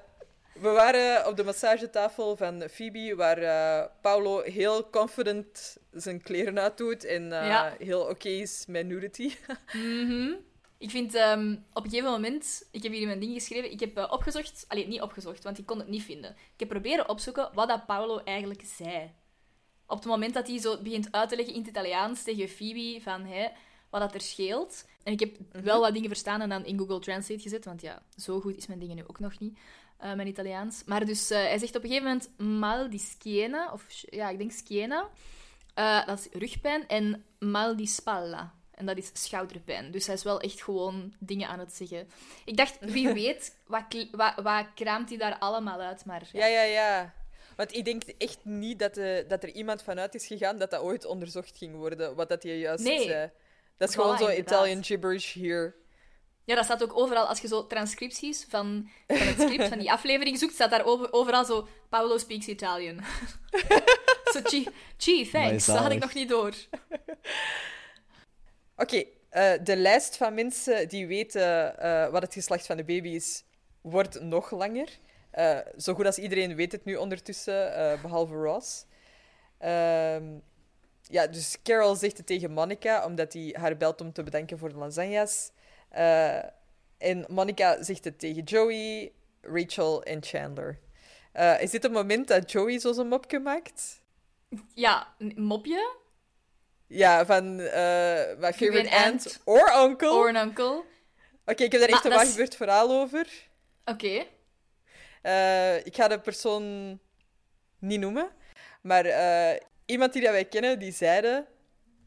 we 0.52 0.68
waren 0.68 1.26
op 1.26 1.36
de 1.36 1.44
massagetafel 1.44 2.36
van 2.36 2.62
Phoebe, 2.70 3.14
waar 3.16 3.38
eh, 3.38 3.84
Paulo 4.00 4.40
heel 4.42 4.90
confident 4.90 5.76
zijn 5.92 6.22
kleren 6.22 6.58
uitdoet 6.60 7.04
en 7.04 7.32
eh, 7.32 7.46
Ja. 7.48 7.74
heel 7.78 8.00
oké 8.00 8.28
is 8.28 8.64
met 8.68 8.86
nudity. 8.86 9.32
Mhm. 9.72 10.32
Ik 10.78 10.90
vind 10.90 11.14
ehm, 11.14 11.56
op 11.72 11.84
een 11.84 11.90
gegeven 11.90 12.10
moment, 12.10 12.68
ik 12.70 12.82
heb 12.82 12.92
hier 12.92 13.06
mijn 13.06 13.20
ding 13.20 13.32
geschreven, 13.32 13.72
ik 13.72 13.80
heb 13.80 13.96
eh, 13.96 14.12
opgezocht, 14.12 14.64
alleen 14.68 14.88
niet 14.88 15.00
opgezocht, 15.00 15.44
want 15.44 15.58
ik 15.58 15.66
kon 15.66 15.78
het 15.78 15.88
niet 15.88 16.02
vinden. 16.02 16.30
Ik 16.30 16.60
heb 16.60 16.68
proberen 16.68 17.08
opzoeken 17.08 17.50
wat 17.54 17.68
dat 17.68 17.86
Paolo 17.86 18.18
eigenlijk 18.18 18.62
zei. 18.64 19.10
Op 19.86 19.96
het 19.96 20.06
moment 20.06 20.34
dat 20.34 20.46
hij 20.46 20.58
zo 20.58 20.82
begint 20.82 21.12
uit 21.12 21.28
te 21.28 21.36
leggen 21.36 21.54
in 21.54 21.60
het 21.60 21.70
Italiaans 21.70 22.22
tegen 22.22 22.48
Phoebe 22.48 23.00
van 23.02 23.24
hè, 23.24 23.48
wat 23.90 24.00
dat 24.00 24.14
er 24.14 24.20
scheelt. 24.20 24.88
En 25.02 25.12
ik 25.12 25.20
heb 25.20 25.36
wel 25.50 25.80
wat 25.80 25.92
dingen 25.92 26.08
verstaan 26.08 26.40
en 26.40 26.48
dan 26.48 26.64
in 26.64 26.78
Google 26.78 26.98
Translate 26.98 27.42
gezet, 27.42 27.64
want 27.64 27.80
ja, 27.80 28.02
zo 28.16 28.40
goed 28.40 28.56
is 28.56 28.66
mijn 28.66 28.78
dingen 28.78 28.96
nu 28.96 29.02
ook 29.06 29.18
nog 29.18 29.38
niet, 29.38 29.58
eh, 29.98 30.14
mijn 30.14 30.28
Italiaans. 30.28 30.84
Maar 30.84 31.06
dus, 31.06 31.30
eh, 31.30 31.38
hij 31.38 31.58
zegt 31.58 31.76
op 31.76 31.82
een 31.82 31.88
gegeven 31.88 32.08
moment 32.08 32.62
mal 32.62 32.90
di 32.90 32.98
schiena, 32.98 33.72
of 33.72 33.86
ja, 34.10 34.28
ik 34.28 34.38
denk 34.38 34.52
schiena. 34.52 35.08
Dat 36.06 36.18
is 36.18 36.28
rugpijn. 36.32 36.88
En 36.88 37.24
mal 37.38 37.76
di 37.76 37.86
spalla. 37.86 38.55
En 38.76 38.86
dat 38.86 38.96
is 38.96 39.10
schouderpijn. 39.12 39.90
Dus 39.90 40.06
hij 40.06 40.14
is 40.14 40.22
wel 40.22 40.40
echt 40.40 40.62
gewoon 40.62 41.14
dingen 41.18 41.48
aan 41.48 41.58
het 41.58 41.72
zeggen. 41.74 42.08
Ik 42.44 42.56
dacht, 42.56 42.76
wie 42.80 43.12
weet, 43.22 43.56
wat, 43.66 43.84
wat, 44.10 44.32
wat 44.42 44.66
kraamt 44.74 45.08
hij 45.08 45.18
daar 45.18 45.38
allemaal 45.38 45.80
uit? 45.80 46.04
Maar 46.04 46.22
Ja, 46.32 46.46
ja, 46.46 46.62
ja. 46.62 47.14
Want 47.56 47.74
ik 47.74 47.84
denk 47.84 48.02
echt 48.18 48.38
niet 48.42 48.78
dat, 48.78 48.94
de, 48.94 49.24
dat 49.28 49.42
er 49.42 49.50
iemand 49.50 49.82
vanuit 49.82 50.14
is 50.14 50.26
gegaan 50.26 50.58
dat 50.58 50.70
dat 50.70 50.80
ooit 50.80 51.04
onderzocht 51.04 51.56
ging 51.56 51.74
worden, 51.76 52.14
wat 52.14 52.28
dat 52.28 52.42
je 52.42 52.58
juist 52.58 52.84
Nee. 52.84 53.02
zei. 53.02 53.30
Dat 53.76 53.88
is 53.88 53.94
Voilà, 53.94 53.98
gewoon 53.98 54.18
zo 54.18 54.26
inderdaad. 54.26 54.54
Italian 54.54 54.84
gibberish 54.84 55.32
hier. 55.32 55.74
Ja, 56.44 56.54
dat 56.54 56.64
staat 56.64 56.82
ook 56.82 56.96
overal. 56.98 57.26
Als 57.26 57.40
je 57.40 57.48
zo 57.48 57.66
transcripties 57.66 58.46
van, 58.48 58.90
van 59.06 59.16
het 59.16 59.40
script 59.40 59.68
van 59.68 59.78
die 59.78 59.92
aflevering 59.96 60.38
zoekt, 60.38 60.54
staat 60.54 60.70
daar 60.70 60.84
over- 60.84 61.12
overal 61.12 61.44
zo 61.44 61.68
Paolo 61.88 62.18
speaks 62.18 62.46
Italian. 62.46 63.00
zo, 64.32 64.40
gee, 64.44 64.66
gee, 64.96 65.30
thanks. 65.30 65.66
Dat 65.66 65.76
had 65.76 65.90
ik 65.92 65.98
nog 66.00 66.14
niet 66.14 66.28
door. 66.28 66.54
Oké, 68.76 69.04
eh, 69.28 69.52
de 69.62 69.76
lijst 69.76 70.16
van 70.16 70.34
mensen 70.34 70.88
die 70.88 71.06
weten 71.06 71.78
eh, 71.78 72.08
wat 72.08 72.22
het 72.22 72.32
geslacht 72.32 72.66
van 72.66 72.76
de 72.76 72.84
baby 72.84 73.08
is, 73.08 73.44
wordt 73.80 74.20
nog 74.20 74.50
langer. 74.50 74.98
Eh, 75.30 75.58
zo 75.76 75.94
goed 75.94 76.06
als 76.06 76.18
iedereen 76.18 76.54
weet 76.56 76.72
het 76.72 76.84
nu 76.84 76.96
ondertussen, 76.96 77.74
eh, 77.74 78.00
behalve 78.02 78.34
Ross. 78.34 78.84
Ehm, 79.58 80.24
ja, 81.02 81.26
dus 81.26 81.56
Carol 81.62 81.94
zegt 81.94 82.16
het 82.16 82.26
tegen 82.26 82.50
Monica, 82.50 83.04
omdat 83.04 83.32
hij 83.32 83.54
haar 83.58 83.76
belt 83.76 84.00
om 84.00 84.12
te 84.12 84.22
bedanken 84.22 84.58
voor 84.58 84.68
de 84.68 84.76
lasagnas. 84.76 85.50
En 86.98 87.24
Monica 87.28 87.82
zegt 87.82 88.04
het 88.04 88.18
tegen 88.18 88.42
Joey, 88.42 89.12
Rachel 89.40 90.02
en 90.02 90.22
Chandler. 90.22 90.78
Is 91.60 91.70
dit 91.70 91.82
het 91.82 91.92
moment 91.92 92.28
dat 92.28 92.50
Joey 92.52 92.78
zo 92.78 92.92
zijn 92.92 93.08
mopje 93.08 93.38
maakt? 93.38 94.02
Ja, 94.74 95.14
mopje. 95.34 95.96
Ja, 96.86 97.26
van 97.26 97.60
eh 97.60 98.36
my 98.38 98.52
favorite 98.52 98.88
aunt 98.90 99.26
aunt. 99.26 99.40
or 99.44 99.72
uncle. 99.84 100.10
Or 100.10 100.34
uncle. 100.34 100.82
Oké, 101.44 101.62
ik 101.62 101.72
heb 101.72 101.80
daar 101.80 101.90
echt 101.90 102.04
een 102.04 102.10
waar 102.10 102.26
gebeurd 102.26 102.56
verhaal 102.56 102.90
over. 102.90 103.26
Oké. 103.84 104.24
Eh, 105.22 105.76
ik 105.86 105.94
ga 105.94 106.08
de 106.08 106.20
persoon 106.20 106.98
niet 107.78 108.00
noemen, 108.00 108.28
maar 108.80 109.04
eh, 109.04 109.60
iemand 109.86 110.12
die 110.12 110.22
dat 110.22 110.30
wij 110.30 110.44
kennen, 110.44 110.78
die 110.78 110.92
zeiden... 110.92 111.46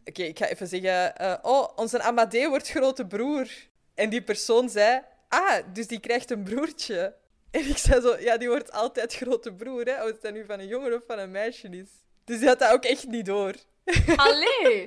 Oké, 0.06 0.24
ik 0.24 0.38
ga 0.38 0.48
even 0.48 0.68
zeggen... 0.68 1.16
eh, 1.18 1.36
oh, 1.42 1.68
onze 1.76 2.02
Amadee 2.02 2.50
wordt 2.50 2.70
grote 2.70 3.06
broer. 3.06 3.48
En 3.96 4.10
die 4.10 4.22
persoon 4.22 4.70
zei... 4.70 5.02
Ah, 5.28 5.58
dus 5.74 5.88
die 5.88 6.00
krijgt 6.00 6.32
een 6.32 6.44
broertje. 6.44 7.16
En 7.52 7.70
ik 7.70 7.78
zei 7.78 8.02
zo... 8.02 8.18
Ja, 8.20 8.38
die 8.38 8.48
wordt 8.48 8.72
altijd 8.72 9.16
grote 9.16 9.54
broer, 9.54 9.86
hè. 9.86 10.04
Of 10.04 10.12
het 10.12 10.22
dan 10.22 10.34
nu 10.34 10.46
van 10.46 10.60
een 10.60 10.68
jongen 10.68 10.94
of 10.94 11.02
van 11.08 11.20
een 11.20 11.32
meisje 11.32 11.68
is. 11.70 11.90
Dus 12.26 12.40
die 12.40 12.48
had 12.48 12.60
dat 12.60 12.72
ook 12.72 12.84
echt 12.84 13.08
niet 13.08 13.26
door. 13.26 13.56
Allee. 14.16 14.86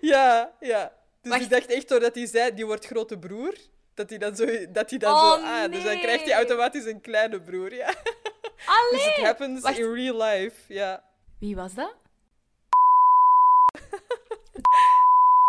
Ja, 0.00 0.52
ja. 0.60 0.92
Dus 1.22 1.30
Wacht. 1.32 1.42
ik 1.44 1.50
dacht 1.50 1.66
echt 1.66 1.88
doordat 1.88 2.14
hij 2.14 2.26
zei, 2.26 2.54
die 2.54 2.66
wordt 2.66 2.86
grote 2.86 3.18
broer, 3.18 3.54
dat 3.94 4.08
hij 4.10 4.18
dan 4.18 4.36
zo... 4.36 4.46
Dat 4.68 4.90
hij 4.90 4.98
dan 4.98 5.12
Oh, 5.12 5.32
zo 5.32 5.40
ah, 5.44 5.72
dus 5.72 5.84
dan 5.84 5.98
krijgt 5.98 6.24
hij 6.24 6.34
automatisch 6.34 6.84
een 6.84 7.00
kleine 7.00 7.40
broer, 7.40 7.74
ja. 7.74 7.86
Dus 8.54 8.66
Allee. 8.66 9.14
it 9.16 9.24
happens 9.24 9.60
Wacht. 9.62 9.78
in 9.78 9.92
real 9.94 10.22
life, 10.22 10.54
ja. 10.74 11.04
Wie 11.40 11.56
was 11.56 11.74
dat? 11.74 11.94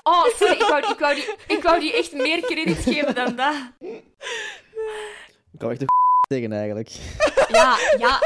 Oh, 0.07 0.25
sorry, 0.25 0.53
ik 0.53 0.61
wou, 0.67 0.91
ik, 0.91 0.99
wou 0.99 1.15
die, 1.15 1.25
ik 1.47 1.63
wou 1.63 1.79
die 1.79 1.93
echt 1.93 2.11
meer 2.13 2.41
credit 2.41 2.77
geven 2.77 3.15
dan 3.15 3.35
dat. 3.35 3.53
Ik 3.79 5.59
kan 5.59 5.71
echt 5.71 5.81
een 5.81 5.87
tegen 6.27 6.51
eigenlijk. 6.51 6.89
Ja, 7.51 7.77
ja, 7.97 8.19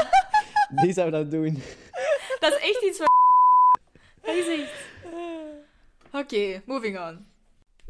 Die 0.82 0.92
zou 0.92 1.10
dat 1.10 1.30
doen. 1.30 1.62
dat 2.40 2.52
is 2.52 2.58
echt 2.58 2.82
iets 2.82 2.98
van. 2.98 3.09
Echt. 4.20 4.70
Oké, 6.12 6.62
moving 6.66 6.98
on. 6.98 7.26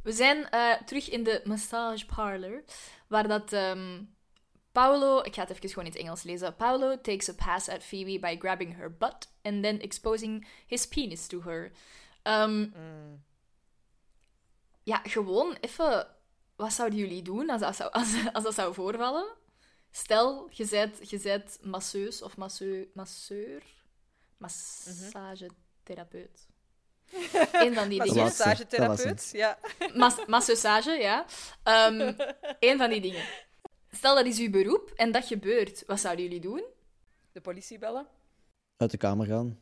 We 0.02 0.12
zijn 0.12 0.50
eh, 0.50 0.82
terug 0.82 1.10
in 1.10 1.24
de 1.24 1.40
massage 1.44 2.06
parlor, 2.06 2.64
waar 3.06 3.28
dat 3.28 3.52
ehm, 3.52 4.02
Paolo, 4.72 5.22
ik 5.22 5.34
ga 5.34 5.40
het 5.40 5.50
even 5.50 5.68
gewoon 5.68 5.84
in 5.84 5.90
het 5.92 6.00
Engels 6.00 6.22
lezen. 6.22 6.56
Paolo 6.56 7.00
takes 7.00 7.28
a 7.28 7.32
pass 7.32 7.68
at 7.68 7.82
Phoebe 7.84 8.18
by 8.18 8.36
grabbing 8.38 8.76
her 8.76 8.96
butt 8.96 9.28
and 9.42 9.62
then 9.62 9.80
exposing 9.80 10.46
his 10.66 10.88
penis 10.88 11.26
to 11.26 11.42
her. 11.42 11.72
Ehm, 12.22 12.68
Ja, 14.82 15.00
gewoon 15.04 15.56
even. 15.60 16.06
Wat 16.56 16.72
zouden 16.72 16.98
jullie 16.98 17.22
doen 17.22 17.50
als 17.50 17.60
dat 17.60 17.76
zou, 17.76 17.90
als, 17.98 18.14
als 18.32 18.44
dat 18.44 18.54
zou 18.54 18.74
voorvallen? 18.74 19.26
Stel, 19.90 20.48
je 20.52 20.66
bent, 20.66 21.10
je 21.10 21.18
bent 21.20 21.58
masseus 21.62 22.22
of 22.22 22.36
masseur, 22.36 22.86
masseur 22.94 23.62
massagetherapeut. 25.96 26.48
Eén 27.64 27.74
van 27.74 27.88
die 27.88 28.02
dingen. 28.02 28.22
massagetherapeut, 28.22 29.30
ja. 29.32 29.58
Mas 29.94 30.26
masseusage, 30.26 30.90
ja. 30.90 31.24
Ehm 31.62 32.12
Eén 32.60 32.78
van 32.78 32.90
die 32.90 33.00
dingen. 33.00 33.24
Stel, 33.90 34.14
dat 34.14 34.26
is 34.26 34.38
uw 34.38 34.50
beroep 34.50 34.92
en 34.94 35.12
dat 35.12 35.24
gebeurt. 35.24 35.82
Wat 35.86 36.00
zouden 36.00 36.24
jullie 36.24 36.40
doen? 36.40 36.64
De 37.32 37.40
politie 37.40 37.78
bellen. 37.78 38.06
Uit 38.76 38.90
de 38.90 38.96
kamer 38.96 39.26
gaan. 39.26 39.58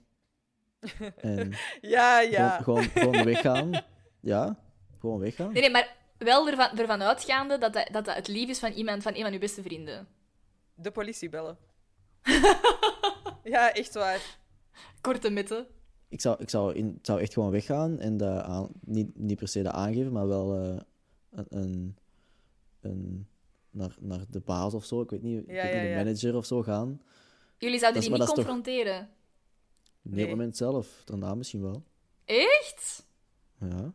En 1.16 1.52
Ja, 1.80 2.20
ja. 2.20 2.60
gewoon, 2.62 2.82
gewoon, 2.82 3.12
gewoon 3.12 3.24
weggaan. 3.24 3.84
Ja, 4.20 4.56
gewoon 5.00 5.18
weggaan. 5.18 5.52
Nee, 5.52 5.62
nee, 5.62 5.70
maar 5.70 5.96
wel 6.18 6.48
ervan, 6.48 6.78
ervan 6.78 7.02
uitgaande 7.02 7.58
dat 7.58 7.72
dat, 7.72 7.88
dat 7.92 8.04
dat 8.04 8.14
het 8.14 8.28
lief 8.28 8.48
is 8.48 8.58
van 8.58 8.72
iemand, 8.72 9.02
van 9.02 9.14
een 9.14 9.22
van 9.22 9.32
uw 9.32 9.38
beste 9.38 9.62
vrienden. 9.62 10.08
De 10.74 10.90
politie 10.90 11.28
bellen. 11.28 11.58
ja, 13.54 13.72
echt 13.72 13.94
waar. 13.94 14.20
Korte 15.00 15.30
mitten. 15.30 15.66
Ik 16.08 16.20
zou, 16.20 16.36
ik 16.42 16.50
zou, 16.50 16.74
in, 16.74 16.98
zou 17.02 17.20
echt 17.20 17.32
gewoon 17.32 17.50
weggaan 17.50 17.98
en 17.98 18.16
dat 18.16 18.42
aan, 18.42 18.68
niet, 18.80 19.18
niet 19.18 19.38
per 19.38 19.48
se 19.48 19.62
dat 19.62 19.72
aangeven, 19.72 20.12
maar 20.12 20.28
wel 20.28 20.54
eh, 20.54 20.80
een, 21.30 21.46
een, 21.48 21.96
een, 22.80 23.26
naar, 23.70 23.96
naar 24.00 24.24
de 24.30 24.40
baas 24.40 24.74
of 24.74 24.84
zo, 24.84 25.00
ik 25.00 25.10
weet 25.10 25.22
niet, 25.22 25.38
ik 25.42 25.46
Ja, 25.46 25.52
weet 25.62 25.62
ja, 25.62 25.72
niet 25.72 25.82
de 25.82 25.88
ja. 25.88 25.96
manager 26.04 26.36
of 26.36 26.44
zo 26.46 26.62
gaan. 26.62 27.02
Jullie 27.58 27.78
zouden 27.78 28.00
Dat 28.00 28.10
die 28.10 28.12
is- 28.12 28.26
niet 28.26 28.26
toch- 28.36 28.44
confronteren. 28.44 29.10
Niet 30.02 30.14
Nee. 30.14 30.24
op 30.24 30.28
het 30.30 30.38
moment 30.38 30.56
zelf, 30.56 31.02
daarna 31.04 31.34
misschien 31.34 31.62
wel. 31.62 31.82
Echt? 32.24 33.06
Ja. 33.60 33.92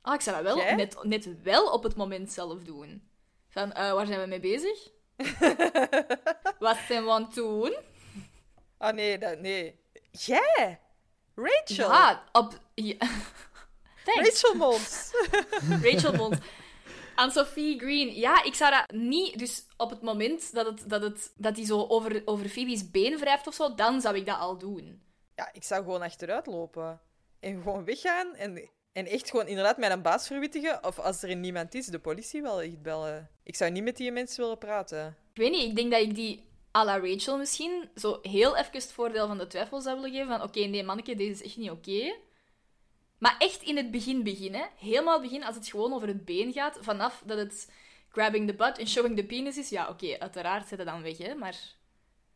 Ah, 0.00 0.14
ik 0.14 0.20
zou 0.20 0.44
dat 0.44 0.54
wel 0.54 0.74
net, 0.76 0.98
net 1.02 1.42
wel 1.42 1.72
op 1.72 1.82
het 1.82 1.96
moment 1.96 2.32
zelf 2.32 2.62
doen. 2.64 3.02
Van, 3.48 3.72
eh, 3.72 3.92
waar 3.92 4.06
zijn 4.06 4.20
we 4.20 4.26
mee 4.26 4.40
bezig? 4.40 4.90
Wat 6.58 6.76
zijn 6.88 7.04
we 7.04 7.10
aan 7.10 7.22
het 7.24 7.34
doen? 7.34 7.74
Ah 8.76 8.94
nee, 8.94 9.18
dat, 9.18 9.38
nee. 9.40 9.78
Jij! 10.10 10.80
Rachel! 11.34 11.90
Ja, 11.90 12.22
op... 12.32 12.58
Ja. 12.74 12.96
Rachel 14.24 14.54
Mons! 14.54 15.12
Rachel 15.82 16.12
Bond. 16.12 16.38
Aan 17.14 17.30
Sophie 17.30 17.78
Green. 17.78 18.14
Ja, 18.14 18.44
ik 18.44 18.54
zou 18.54 18.70
dat 18.70 18.96
niet... 19.00 19.38
Dus 19.38 19.66
op 19.76 19.90
het 19.90 20.02
moment 20.02 20.52
dat, 20.52 20.66
het, 20.66 20.90
dat, 20.90 21.02
het, 21.02 21.32
dat 21.36 21.54
die 21.54 21.66
zo 21.66 21.86
over, 21.88 22.22
over 22.24 22.48
Phoebe's 22.48 22.90
been 22.90 23.18
wrijft 23.18 23.46
of 23.46 23.54
zo, 23.54 23.74
dan 23.74 24.00
zou 24.00 24.16
ik 24.16 24.26
dat 24.26 24.38
al 24.38 24.58
doen. 24.58 25.02
Ja, 25.34 25.50
ik 25.52 25.64
zou 25.64 25.82
gewoon 25.84 26.02
achteruit 26.02 26.46
lopen. 26.46 27.00
En 27.40 27.62
gewoon 27.62 27.84
weggaan. 27.84 28.34
En, 28.34 28.70
en 28.92 29.06
echt 29.06 29.30
gewoon 29.30 29.46
inderdaad 29.46 29.78
met 29.78 29.90
een 29.90 30.02
baas 30.02 30.26
verwittigen. 30.26 30.84
Of 30.84 30.98
als 30.98 31.22
er 31.22 31.36
niemand 31.36 31.74
is, 31.74 31.86
de 31.86 31.98
politie 31.98 32.42
wel 32.42 32.62
echt 32.62 32.82
bellen. 32.82 33.30
Ik 33.42 33.56
zou 33.56 33.70
niet 33.70 33.82
met 33.82 33.96
die 33.96 34.12
mensen 34.12 34.42
willen 34.42 34.58
praten. 34.58 35.16
Ik 35.32 35.40
weet 35.40 35.50
niet, 35.50 35.68
ik 35.68 35.76
denk 35.76 35.90
dat 35.90 36.00
ik 36.00 36.14
die 36.14 36.49
à 36.76 36.84
la 36.84 36.98
Rachel 36.98 37.38
misschien 37.38 37.88
zo 37.96 38.18
heel 38.22 38.56
even 38.56 38.72
het 38.72 38.92
voordeel 38.92 39.26
van 39.26 39.38
de 39.38 39.46
twijfel 39.46 39.80
zou 39.80 40.00
willen 40.00 40.10
geven. 40.10 40.38
Van 40.38 40.42
oké, 40.42 40.60
nee 40.60 40.84
manneke, 40.84 41.14
deze 41.14 41.30
is 41.30 41.42
echt 41.42 41.56
niet 41.56 41.70
oké. 41.70 42.14
Maar 43.18 43.36
echt 43.38 43.62
in 43.62 43.76
het 43.76 43.90
begin 43.90 44.22
beginnen. 44.22 44.68
Helemaal 44.78 45.20
het 45.20 45.22
begin, 45.22 45.44
als 45.44 45.56
het 45.56 45.68
gewoon 45.68 45.92
over 45.92 46.08
het 46.08 46.24
been 46.24 46.52
gaat. 46.52 46.78
Vanaf 46.80 47.22
dat 47.26 47.38
het 47.38 47.70
grabbing 48.08 48.48
the 48.48 48.54
butt 48.54 48.78
en 48.78 48.88
showing 48.88 49.16
the 49.16 49.24
penis 49.24 49.56
is. 49.58 49.68
Ja, 49.68 49.88
oké, 49.88 50.18
uiteraard 50.18 50.68
zit 50.68 50.78
het 50.78 50.86
dan 50.86 51.02
weg, 51.02 51.18
hè. 51.18 51.34
Maar 51.34 51.56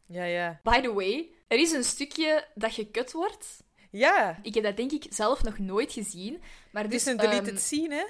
Ja, 0.07 0.24
ja. 0.24 0.61
by 0.62 0.80
the 0.80 0.93
way, 0.93 1.30
er 1.49 1.59
is 1.59 1.72
een 1.72 1.85
stukje 1.85 2.47
dat 2.55 2.72
gekut 2.72 3.12
wordt. 3.12 3.62
Ja, 3.91 4.39
Ik 4.43 4.55
heb 4.55 4.64
dat 4.64 4.76
denk 4.76 4.93
ik 4.93 5.07
zelf 5.09 5.43
nog 5.43 5.59
nooit 5.59 5.93
gezien. 5.93 6.43
Maar 6.70 6.82
het 6.82 6.93
dus, 6.93 7.01
is 7.01 7.07
een 7.07 7.16
deleted 7.16 7.49
ehm, 7.49 7.57
scene, 7.57 7.95
hè? 7.95 8.05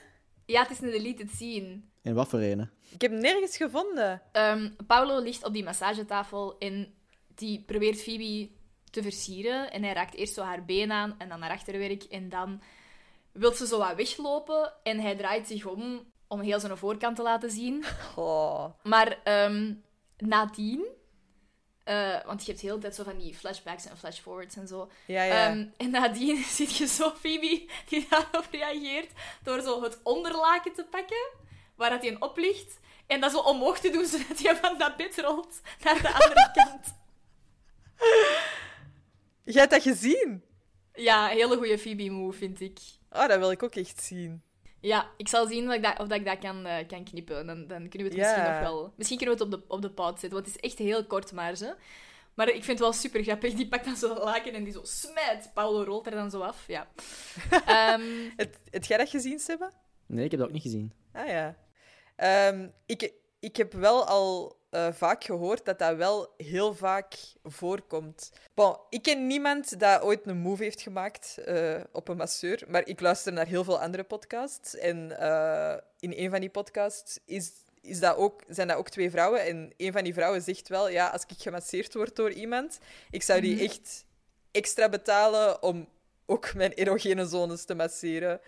Ja, 0.47 0.63
het 0.63 0.71
is 0.71 0.81
een 0.81 0.91
deleted 0.91 1.31
scene. 1.31 1.81
En 2.03 2.15
wat 2.15 2.29
voor 2.29 2.39
ene? 2.39 2.69
Ik 2.91 3.01
heb 3.01 3.11
hem 3.11 3.21
nergens 3.21 3.57
gevonden. 3.57 4.23
Ehm, 4.33 4.71
Paulo 4.87 5.19
ligt 5.19 5.45
op 5.45 5.53
die 5.53 5.65
massagetafel 5.65 6.59
en 6.59 6.95
die 7.35 7.63
probeert 7.67 8.03
Phoebe 8.03 8.51
te 8.91 9.03
versieren. 9.03 9.71
En 9.71 9.83
hij 9.83 9.93
raakt 9.93 10.15
eerst 10.15 10.35
zo 10.35 10.43
haar 10.43 10.65
been 10.65 10.93
aan 10.93 11.15
en 11.19 11.29
dan 11.29 11.41
haar 11.41 11.51
achterwerk. 11.51 12.03
En 12.03 12.29
dan 12.29 12.63
wil 13.33 13.53
ze 13.53 13.67
zo 13.67 13.79
wat 13.79 13.97
weglopen 13.97 14.73
en 14.83 15.01
hij 15.01 15.17
draait 15.17 15.47
zich 15.47 15.67
om 15.67 16.13
om 16.27 16.41
heel 16.41 16.61
zijn 16.61 16.77
voorkant 16.77 17.17
te 17.17 17.23
laten 17.23 17.51
zien. 17.51 17.85
Oh. 18.17 18.65
Maar 18.83 19.21
ehm, 19.25 19.75
nadien, 20.19 20.87
eh, 21.85 22.25
want 22.25 22.41
je 22.41 22.51
hebt 22.51 22.61
de 22.61 22.67
hele 22.67 22.79
tijd 22.81 22.95
zo 22.95 23.03
van 23.05 23.19
die 23.19 23.35
flashbacks 23.35 23.87
en 23.87 23.99
flashforwards 23.99 24.57
en 24.57 24.69
zo. 24.69 24.91
Ja, 25.07 25.23
ja. 25.23 25.49
Ehm, 25.49 25.67
en 25.77 25.91
nadien 25.91 26.45
zie 26.57 26.69
je 26.79 26.87
zo 26.87 27.11
Phoebe 27.11 27.67
die 27.89 28.07
daarop 28.11 28.47
reageert 28.51 29.11
door 29.43 29.61
zo 29.61 29.83
het 29.83 29.99
onderlaken 30.03 30.73
te 30.73 30.85
pakken, 30.85 31.31
waar 31.75 31.91
dat 31.91 32.01
hij 32.01 32.11
in 32.11 32.23
op 32.23 32.37
ligt. 32.37 32.79
En 33.07 33.21
dat 33.21 33.31
zo 33.31 33.39
omhoog 33.39 33.79
te 33.79 33.91
doen, 33.91 34.07
zodat 34.13 34.39
hij 34.39 34.57
van 34.57 34.79
dat 34.79 34.97
bed 34.97 35.19
rolt 35.19 35.61
naar 35.83 36.03
de 36.03 36.13
andere 36.13 36.51
kant. 36.65 36.95
Jij 39.45 39.61
hebt 39.61 39.71
dat 39.71 39.83
gezien? 39.83 40.45
Ja, 40.95 41.31
een 41.31 41.37
hele 41.37 41.57
goede 41.57 41.79
Phoebe-move, 41.79 42.39
vind 42.39 42.61
ik. 42.61 42.79
Oh, 43.11 43.29
dat 43.29 43.39
wil 43.39 43.51
ik 43.51 43.63
ook 43.63 43.75
echt 43.75 44.03
zien. 44.03 44.43
Ja, 44.85 45.11
ik 45.17 45.29
zal 45.29 45.47
zien 45.47 45.69
of, 45.69 45.75
ik 45.75 45.83
dat, 45.83 45.99
of 45.99 46.09
dat 46.09 46.19
ik 46.19 46.25
dat 46.25 46.39
kan, 46.39 46.67
eh, 46.67 46.89
kan 46.89 47.05
knippen. 47.05 47.47
Dan, 47.47 47.67
dan 47.67 47.89
kunnen 47.89 48.11
we 48.11 48.15
het 48.15 48.17
misschien 48.17 48.53
nog 48.53 48.61
wel... 48.61 48.93
Misschien 48.97 49.19
kunnen 49.19 49.37
we 49.37 49.45
het 49.45 49.55
op 49.55 49.61
de, 49.61 49.75
op 49.75 49.83
de 49.83 49.91
pout 49.91 50.21
zetten, 50.21 50.31
want 50.31 50.47
het 50.47 50.57
is 50.57 50.71
echt 50.71 50.79
heel 50.79 51.07
kort 51.07 51.33
maar 51.33 51.57
ze. 51.57 51.75
Maar 52.35 52.49
ik 52.49 52.53
vind 52.65 52.67
het 52.67 52.79
wel 52.79 52.93
super 52.93 53.23
grappig. 53.23 53.55
Die 53.55 53.69
pakt 53.69 53.85
dan 53.85 53.97
zo 53.97 54.15
laken 54.15 54.53
en 54.53 54.65
die 54.65 54.73
zo 54.73 54.81
smijt. 54.83 55.51
Paulo 55.55 55.83
rolt 55.83 56.07
er 56.07 56.13
dan 56.13 56.31
zo 56.31 56.41
af. 56.41 56.67
Ja. 56.67 56.89
Ehm, 57.67 58.03
Het, 58.37 58.59
heb 58.71 58.85
jij 58.85 58.99
dat 58.99 59.09
gezien, 59.09 59.39
Sebba? 59.39 59.73
Nee, 60.07 60.25
ik 60.25 60.31
heb 60.31 60.41
dat 60.41 60.49
ook 60.49 60.55
niet 60.55 60.63
gezien. 60.63 60.93
Ah 61.13 61.29
ja. 61.29 61.57
Ehm, 62.17 62.69
ik, 62.87 63.13
ik 63.41 63.57
heb 63.57 63.73
wel 63.73 64.07
al 64.07 64.57
eh, 64.75 64.93
vaak 64.93 65.25
gehoord 65.25 65.65
dat 65.65 65.79
dat 65.79 65.97
wel 65.97 66.35
heel 66.37 66.75
vaak 66.75 67.15
voorkomt. 67.43 68.31
Bon, 68.55 68.77
ik 68.89 69.03
ken 69.03 69.27
niemand 69.27 69.81
dat 69.81 70.03
ooit 70.03 70.27
een 70.27 70.37
move 70.37 70.63
heeft 70.63 70.81
gemaakt 70.81 71.39
eh, 71.39 71.81
op 71.93 72.09
een 72.09 72.17
masseur, 72.17 72.63
maar 72.69 72.87
ik 72.89 73.01
luister 73.01 73.33
naar 73.33 73.47
heel 73.47 73.65
veel 73.65 73.81
andere 73.81 74.03
podcasts. 74.03 74.77
En 74.77 75.19
eh, 75.19 75.77
in 75.99 76.13
een 76.17 76.31
van 76.31 76.41
die 76.41 76.51
podcasts 76.51 77.19
is, 77.25 77.53
is 77.81 78.01
dat 78.01 78.17
ook, 78.17 78.43
zijn 78.49 78.69
dat 78.69 78.77
ook 78.77 78.89
twee 78.89 79.11
vrouwen. 79.11 79.45
En 79.45 79.73
een 79.77 79.93
van 79.93 80.05
die 80.05 80.15
vrouwen 80.15 80.43
zegt 80.43 80.69
wel, 80.69 80.89
ja, 80.89 81.09
als 81.09 81.23
ik 81.23 81.37
gemasseerd 81.39 81.95
word 81.95 82.17
door 82.17 82.31
iemand, 82.31 82.79
ik 83.11 83.23
zou 83.23 83.41
die 83.41 83.63
echt 83.63 84.05
extra 84.51 84.89
betalen 84.89 85.63
om 85.63 85.89
ook 86.27 86.55
mijn 86.55 86.73
erogene 86.73 87.27
zones 87.27 87.65
te 87.65 87.75
masseren. 87.75 88.41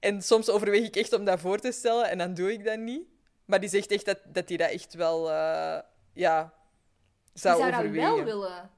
En 0.00 0.22
soms 0.22 0.48
overweeg 0.48 0.86
ik 0.86 0.96
echt 0.96 1.12
om 1.12 1.24
dat 1.24 1.40
voor 1.40 1.58
te 1.58 1.72
stellen 1.72 2.10
en 2.10 2.18
dan 2.18 2.34
doe 2.34 2.52
ik 2.52 2.64
dat 2.64 2.78
niet. 2.78 3.11
Maar 3.44 3.60
die 3.60 3.68
zegt 3.68 3.90
echt 3.90 4.04
dat, 4.04 4.18
dat 4.24 4.48
hij 4.48 4.56
dat 4.56 4.70
echt 4.70 4.94
wel, 4.94 5.30
eh, 5.30 5.80
ja, 6.12 6.54
zou, 7.32 7.58
zou 7.58 7.70
dat 7.70 7.80
overwegen. 7.80 8.14
wel 8.14 8.24
willen. 8.24 8.70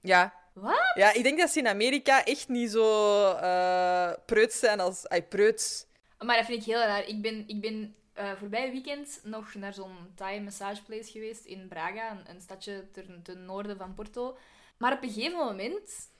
Ja. 0.00 0.40
Wat? 0.52 0.92
ja, 0.94 1.12
ik 1.12 1.22
denk 1.22 1.38
dat 1.38 1.50
ze 1.50 1.58
in 1.58 1.68
Amerika 1.68 2.24
echt 2.24 2.48
niet 2.48 2.70
zo 2.70 3.24
eh 3.32 4.12
preuts 4.26 4.58
zijn 4.58 4.80
als... 4.80 5.08
Ay, 5.08 5.22
preuts. 5.22 5.86
Maar 6.18 6.36
dat 6.36 6.46
vind 6.46 6.60
ik 6.60 6.66
heel 6.66 6.80
raar. 6.80 7.06
Ik 7.06 7.22
ben, 7.22 7.44
ik 7.46 7.60
ben 7.60 7.96
eh, 8.12 8.32
voorbij 8.38 8.70
weekend 8.70 9.20
nog 9.22 9.54
naar 9.54 9.74
zo'n 9.74 10.12
Thai 10.14 10.40
massage 10.40 10.82
place 10.82 11.10
geweest 11.10 11.44
in 11.44 11.68
Braga, 11.68 12.10
een, 12.10 12.30
een 12.34 12.40
stadje 12.40 12.90
ten, 12.92 13.20
ten 13.22 13.44
noorden 13.44 13.76
van 13.76 13.94
Porto. 13.94 14.36
Maar 14.76 14.92
op 14.92 15.02
een 15.02 15.10
gegeven 15.10 15.38
moment 15.38 16.10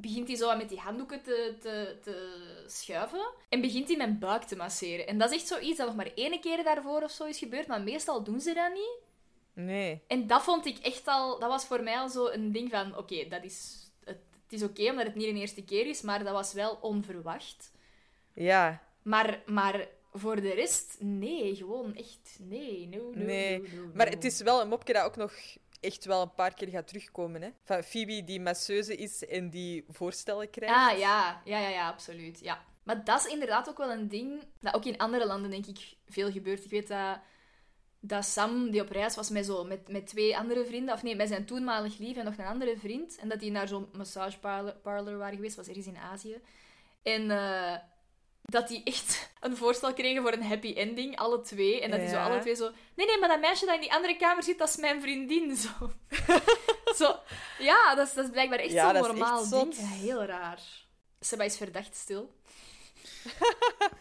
begint 0.00 0.28
hij 0.28 0.36
zo 0.36 0.46
wat 0.46 0.56
met 0.56 0.68
die 0.68 0.78
handdoeken 0.78 1.22
te, 1.22 1.54
te, 1.60 1.98
te 2.02 2.64
schuiven 2.66 3.32
en 3.48 3.60
begint 3.60 3.88
hij 3.88 3.96
mijn 3.96 4.18
buik 4.18 4.42
te 4.42 4.56
masseren. 4.56 5.06
En 5.06 5.18
dat 5.18 5.30
is 5.30 5.36
echt 5.36 5.46
zoiets 5.46 5.78
dat 5.78 5.86
nog 5.86 5.96
maar 5.96 6.10
één 6.14 6.40
keer 6.40 6.64
daarvoor 6.64 7.02
of 7.02 7.10
zo 7.10 7.24
is 7.24 7.38
gebeurd, 7.38 7.66
maar 7.66 7.82
meestal 7.82 8.22
doen 8.22 8.40
ze 8.40 8.54
dat 8.54 8.72
niet. 8.72 8.98
Nee. 9.52 10.02
En 10.06 10.26
dat 10.26 10.42
vond 10.42 10.66
ik 10.66 10.78
echt 10.78 11.06
al... 11.06 11.38
Dat 11.38 11.48
was 11.48 11.64
voor 11.64 11.82
mij 11.82 11.98
al 11.98 12.08
zo 12.08 12.28
een 12.28 12.52
ding 12.52 12.70
van... 12.70 12.96
Oké, 12.96 13.28
dat 13.28 13.44
is... 13.44 13.90
Het, 14.04 14.18
het 14.42 14.52
is 14.52 14.62
oké 14.62 14.90
omdat 14.90 15.06
het 15.06 15.14
niet 15.14 15.34
de 15.34 15.40
eerste 15.40 15.64
keer 15.64 15.86
is, 15.86 16.02
maar 16.02 16.24
dat 16.24 16.32
was 16.32 16.52
wel 16.52 16.78
onverwacht. 16.80 17.72
Ja. 18.34 18.82
Maar, 19.02 19.42
maar 19.46 19.88
voor 20.12 20.40
de 20.40 20.54
rest, 20.54 20.96
nee, 20.98 21.56
gewoon 21.56 21.94
echt 21.94 22.38
nee. 22.40 22.88
No, 22.90 22.98
no, 22.98 23.24
Nee. 23.24 23.58
no, 23.58 23.66
no, 23.74 23.90
Maar 23.94 24.08
het 24.08 24.24
is 24.24 24.40
wel 24.40 24.60
een 24.60 24.68
mopje 24.68 24.92
dat 24.92 25.04
ook 25.04 25.16
nog 25.16 25.32
echt 25.80 26.04
wel 26.04 26.22
een 26.22 26.34
paar 26.34 26.54
keer 26.54 26.68
gaat 26.68 26.86
terugkomen. 26.86 27.42
Hè? 27.42 27.50
Van 27.62 27.82
Phoebe 27.82 28.24
die 28.24 28.40
masseuse 28.40 28.96
is 28.96 29.26
en 29.26 29.50
die 29.50 29.84
voorstellen 29.88 30.50
krijgt. 30.50 30.74
Ah, 30.74 30.98
ja. 30.98 31.42
Ja, 31.44 31.58
ja, 31.58 31.68
ja, 31.68 31.88
absoluut. 31.88 32.40
Ja. 32.40 32.64
Maar 32.82 33.04
dat 33.04 33.24
is 33.24 33.32
inderdaad 33.32 33.68
ook 33.68 33.78
wel 33.78 33.90
een 33.90 34.08
ding 34.08 34.42
dat 34.60 34.74
ook 34.74 34.84
in 34.84 34.98
andere 34.98 35.26
landen, 35.26 35.50
denk 35.50 35.66
ik, 35.66 35.96
veel 36.08 36.30
gebeurt. 36.30 36.64
Ik 36.64 36.70
weet 36.70 36.88
dat, 36.88 37.18
dat 38.00 38.24
Sam, 38.24 38.70
die 38.70 38.80
op 38.80 38.90
reis 38.90 39.14
was 39.14 39.30
met, 39.30 39.46
zo, 39.46 39.64
met, 39.64 39.88
met 39.88 40.06
twee 40.06 40.36
andere 40.36 40.64
vrienden, 40.64 40.94
of 40.94 41.02
nee, 41.02 41.16
met 41.16 41.28
zijn 41.28 41.46
toenmalig 41.46 41.98
lief 41.98 42.16
en 42.16 42.24
nog 42.24 42.38
een 42.38 42.44
andere 42.44 42.76
vriend, 42.76 43.18
en 43.18 43.28
dat 43.28 43.40
die 43.40 43.50
naar 43.50 43.68
zo'n 43.68 43.88
massageparlor 43.92 44.72
parlor 44.72 45.16
waren 45.16 45.34
geweest, 45.34 45.56
was 45.56 45.68
ergens 45.68 45.86
in 45.86 45.96
Azië. 45.96 46.40
En 47.02 47.30
eh, 47.30 47.76
dat 48.50 48.68
die 48.68 48.82
echt 48.84 49.30
een 49.40 49.56
voorstel 49.56 49.92
kregen 49.92 50.22
voor 50.22 50.32
een 50.32 50.42
happy 50.42 50.72
ending, 50.72 51.16
alle 51.16 51.40
twee. 51.40 51.80
En 51.80 51.90
dat 51.90 52.00
die 52.00 52.08
zo 52.08 52.16
alle 52.16 52.40
twee 52.40 52.54
zo... 52.54 52.70
Nee, 52.94 53.06
nee, 53.06 53.18
maar 53.18 53.28
dat 53.28 53.40
meisje 53.40 53.66
dat 53.66 53.74
in 53.74 53.80
die 53.80 53.92
andere 53.92 54.16
kamer 54.16 54.42
zit, 54.42 54.58
dat 54.58 54.68
is 54.68 54.76
mijn 54.76 55.00
vriendin. 55.00 55.56
Zo. 55.66 55.68
zo. 56.94 57.16
Ja, 57.58 57.94
dat 57.94 58.06
is, 58.08 58.14
dat 58.14 58.24
is 58.24 58.30
blijkbaar 58.30 58.58
echt 58.58 58.72
Ja, 58.72 58.84
zo'n 58.84 58.92
dat 58.94 59.02
is 59.04 59.08
normaal 59.10 59.40
echt 59.42 59.50
ding. 59.50 59.74
Ja, 59.74 59.86
heel 59.86 60.24
raar. 60.24 60.60
Seba 61.20 61.44
is 61.44 61.56
verdacht 61.56 61.96
stil. 61.96 62.30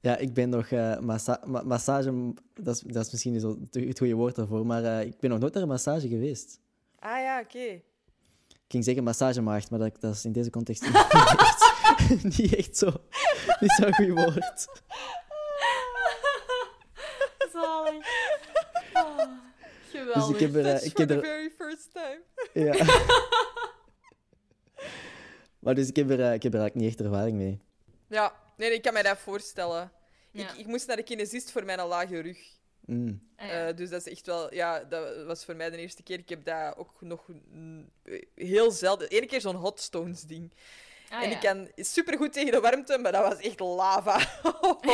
Ja, 0.00 0.16
ik 0.16 0.34
ben 0.34 0.48
nog 0.48 0.66
eh, 0.66 0.98
massa 0.98 1.40
ma- 1.44 1.62
massage... 1.62 2.32
Dat 2.54 2.74
is, 2.74 2.80
dat 2.80 3.06
is 3.06 3.10
misschien 3.12 3.32
niet 3.32 3.40
zo 3.40 3.58
het 3.70 3.98
goede 3.98 4.14
woord 4.14 4.34
daarvoor, 4.34 4.66
maar 4.66 4.84
eh, 4.84 5.06
ik 5.06 5.18
ben 5.18 5.30
nog 5.30 5.38
nooit 5.38 5.52
naar 5.54 5.62
een 5.62 5.68
massage 5.68 6.08
geweest. 6.08 6.60
Ah 6.98 7.18
ja, 7.20 7.40
oké. 7.40 7.58
Ik 8.48 8.72
ging 8.72 8.84
zeggen 8.84 9.04
massagemaagd, 9.04 9.70
maar 9.70 9.78
dat, 9.78 10.00
dat 10.00 10.14
is 10.14 10.24
in 10.24 10.32
deze 10.32 10.50
context 10.50 10.82
niet 10.82 10.92
niet 12.36 12.54
echt 12.56 12.76
zo... 12.76 12.92
Niet 13.60 13.72
zo'n 13.72 13.94
goed 13.94 14.08
woord. 14.08 14.66
Zalig. 17.52 18.06
Oh, 18.94 19.18
geweldig. 19.90 20.26
Dus 20.26 20.34
ik 20.34 20.40
heb 20.40 20.54
er... 20.54 20.66
eh, 20.66 20.72
That's 20.72 20.84
ik 20.84 20.90
for 20.90 21.00
heb 21.00 21.08
the 21.08 21.14
er 21.14 21.20
very 21.20 21.50
first 21.58 21.92
time. 21.92 22.22
ja. 22.52 22.84
maar 25.64 25.74
dus 25.74 25.88
ik 25.88 25.96
heb, 25.96 26.10
er, 26.10 26.20
eh, 26.20 26.34
ik 26.34 26.42
heb 26.42 26.54
er 26.54 26.60
eigenlijk 26.60 26.74
niet 26.74 26.88
echt 26.88 27.00
ervaring 27.00 27.36
mee. 27.36 27.60
Ja, 28.08 28.34
nee, 28.56 28.68
nee, 28.68 28.76
ik 28.76 28.82
kan 28.82 28.92
mij 28.92 29.02
dat 29.02 29.18
voorstellen. 29.18 29.92
Ja. 30.30 30.52
Ik, 30.52 30.58
ik 30.58 30.66
moest 30.66 30.86
naar 30.86 30.96
de 30.96 31.02
kinesist 31.02 31.50
voor 31.50 31.64
mijn 31.64 31.86
lage 31.86 32.20
rug. 32.20 32.38
Mm. 32.80 33.28
Ah, 33.36 33.46
ja. 33.46 33.66
Eh, 33.68 33.76
dus 33.76 33.90
dat 33.90 34.06
is 34.06 34.12
echt 34.12 34.26
wel... 34.26 34.54
Ja, 34.54 34.84
dat 34.84 35.24
was 35.24 35.44
voor 35.44 35.56
mij 35.56 35.70
de 35.70 35.76
eerste 35.76 36.02
keer. 36.02 36.18
Ik 36.18 36.28
heb 36.28 36.44
dat 36.44 36.76
ook 36.76 37.00
nog 37.00 37.24
heel 38.34 38.70
zelden... 38.70 39.16
Eén 39.16 39.26
keer 39.26 39.40
zo'n 39.40 39.54
hot 39.54 39.80
stones 39.80 40.22
ding. 40.22 40.52
Ah, 41.10 41.22
en 41.22 41.28
ja. 41.28 41.34
ik 41.34 41.40
kan 41.40 41.68
supergoed 41.76 42.32
tegen 42.32 42.52
de 42.52 42.60
warmte, 42.60 42.98
maar 42.98 43.12
dat 43.12 43.28
was 43.28 43.40
echt 43.40 43.60
lava. 43.60 44.18
Want 44.62 44.84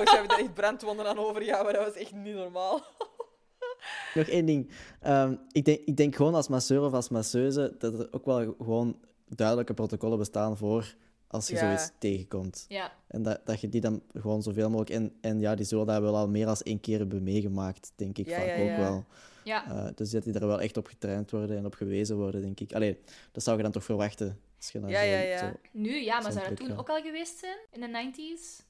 ik 0.00 0.08
heb 0.08 0.28
daar 0.28 0.38
echt 0.38 0.54
brandwonden 0.54 1.06
aan 1.06 1.18
overgehouden. 1.18 1.72
Dat 1.74 1.84
was 1.84 1.94
echt 1.94 2.12
niet 2.12 2.34
normaal. 2.34 2.80
Nog 4.14 4.26
één 4.26 4.46
ding. 4.46 4.70
Ehm, 5.00 5.36
ik, 5.52 5.64
denk, 5.64 5.80
ik 5.84 5.96
denk 5.96 6.16
gewoon 6.16 6.34
als 6.34 6.48
masseur 6.48 6.82
of 6.82 6.92
als 6.92 7.08
masseuse 7.08 7.74
dat 7.78 7.98
er 7.98 8.08
ook 8.10 8.24
wel 8.24 8.54
gewoon 8.58 8.98
duidelijke 9.28 9.74
protocollen 9.74 10.18
bestaan 10.18 10.56
voor 10.56 10.94
als 11.26 11.48
je 11.48 11.54
Ja. 11.54 11.60
zoiets 11.60 11.90
tegenkomt. 11.98 12.64
Ja. 12.68 12.92
En 13.06 13.22
dat, 13.22 13.40
dat 13.44 13.60
je 13.60 13.68
die 13.68 13.80
dan 13.80 14.02
gewoon 14.14 14.42
zoveel 14.42 14.68
mogelijk... 14.70 14.90
En, 14.90 15.12
en 15.20 15.40
ja, 15.40 15.54
die 15.54 15.66
zullen 15.66 15.86
dat 15.86 16.00
wel 16.00 16.16
al 16.16 16.28
meer 16.28 16.46
dan 16.46 16.56
één 16.62 16.80
keer 16.80 16.98
hebben 16.98 17.22
meegemaakt, 17.22 17.92
denk 17.96 18.18
ik 18.18 18.28
Ja, 18.28 18.36
vaak 18.36 18.46
ja, 18.56 18.62
ook 18.70 18.76
wel. 18.76 19.04
Ja. 19.44 19.64
Eh, 19.70 19.92
dus 19.94 20.10
dat 20.10 20.22
die 20.24 20.32
er 20.34 20.46
wel 20.46 20.60
echt 20.60 20.76
op 20.76 20.86
getraind 20.86 21.30
worden 21.30 21.56
en 21.56 21.66
op 21.66 21.74
gewezen 21.74 22.16
worden, 22.16 22.40
denk 22.40 22.60
ik. 22.60 22.72
Allee, 22.72 22.98
dat 23.32 23.42
zou 23.42 23.56
je 23.56 23.62
dan 23.62 23.72
toch 23.72 23.84
verwachten. 23.84 24.40
Als 24.60 24.70
je 24.72 24.80
dan 24.80 24.90
Ja, 24.90 25.00
zo- 25.00 25.06
ja, 25.06 25.18
ja. 25.20 25.38
zo- 25.38 25.52
Nu, 25.72 26.00
ja, 26.02 26.20
maar 26.20 26.32
zou 26.32 26.48
dat 26.48 26.56
toen 26.56 26.78
ook 26.78 26.88
al 26.88 27.00
geweest 27.02 27.38
zijn? 27.38 27.56
In 27.70 27.80
de 27.80 27.86
90s? 27.88 28.62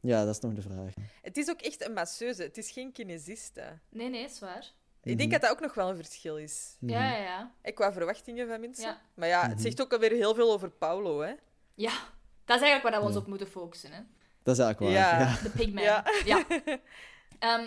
ja, 0.00 0.24
dat 0.24 0.34
is 0.34 0.40
nog 0.40 0.52
de 0.54 0.62
vraag. 0.62 0.92
Het 1.22 1.36
is 1.36 1.50
ook 1.50 1.60
echt 1.60 1.84
een 1.86 1.92
masseuse. 1.92 2.42
Het 2.42 2.58
is 2.58 2.70
geen 2.70 2.92
kinesiste. 2.92 3.78
Nee, 3.88 4.08
nee, 4.08 4.24
is 4.24 4.38
waar. 4.40 4.70
Ik 5.02 5.16
denk 5.18 5.30
Mhm. 5.30 5.30
dat 5.30 5.40
dat 5.40 5.50
ook 5.50 5.60
nog 5.60 5.74
wel 5.74 5.88
een 5.88 5.96
verschil 5.96 6.36
is. 6.38 6.76
Mhm. 6.80 6.92
Ja, 6.92 7.16
ja, 7.16 7.50
ja. 7.62 7.72
Qua 7.72 7.92
verwachtingen 7.92 8.48
van 8.48 8.60
mensen. 8.60 8.84
Ja. 8.84 9.00
Maar 9.14 9.28
ja, 9.28 9.42
het 9.42 9.50
Mhm. 9.52 9.60
zegt 9.60 9.80
ook 9.80 9.92
alweer 9.92 10.10
heel 10.10 10.34
veel 10.34 10.52
over 10.52 10.70
Paulo, 10.70 11.20
hè? 11.20 11.32
Ja, 11.74 11.92
dat 12.44 12.56
is 12.56 12.62
eigenlijk 12.62 12.82
waar 12.82 12.92
we 13.00 13.06
ons 13.06 13.14
Ja. 13.14 13.20
op 13.20 13.26
moeten 13.26 13.46
focussen. 13.46 13.92
Hè? 13.92 14.00
Dat 14.42 14.58
is 14.58 14.62
eigenlijk 14.64 14.94
waar. 14.96 15.20
Ja. 15.20 15.20
Ja. 15.28 15.42
De 15.42 15.50
pigman. 15.50 15.82
Ja. 15.82 16.04
Ja. 16.24 16.44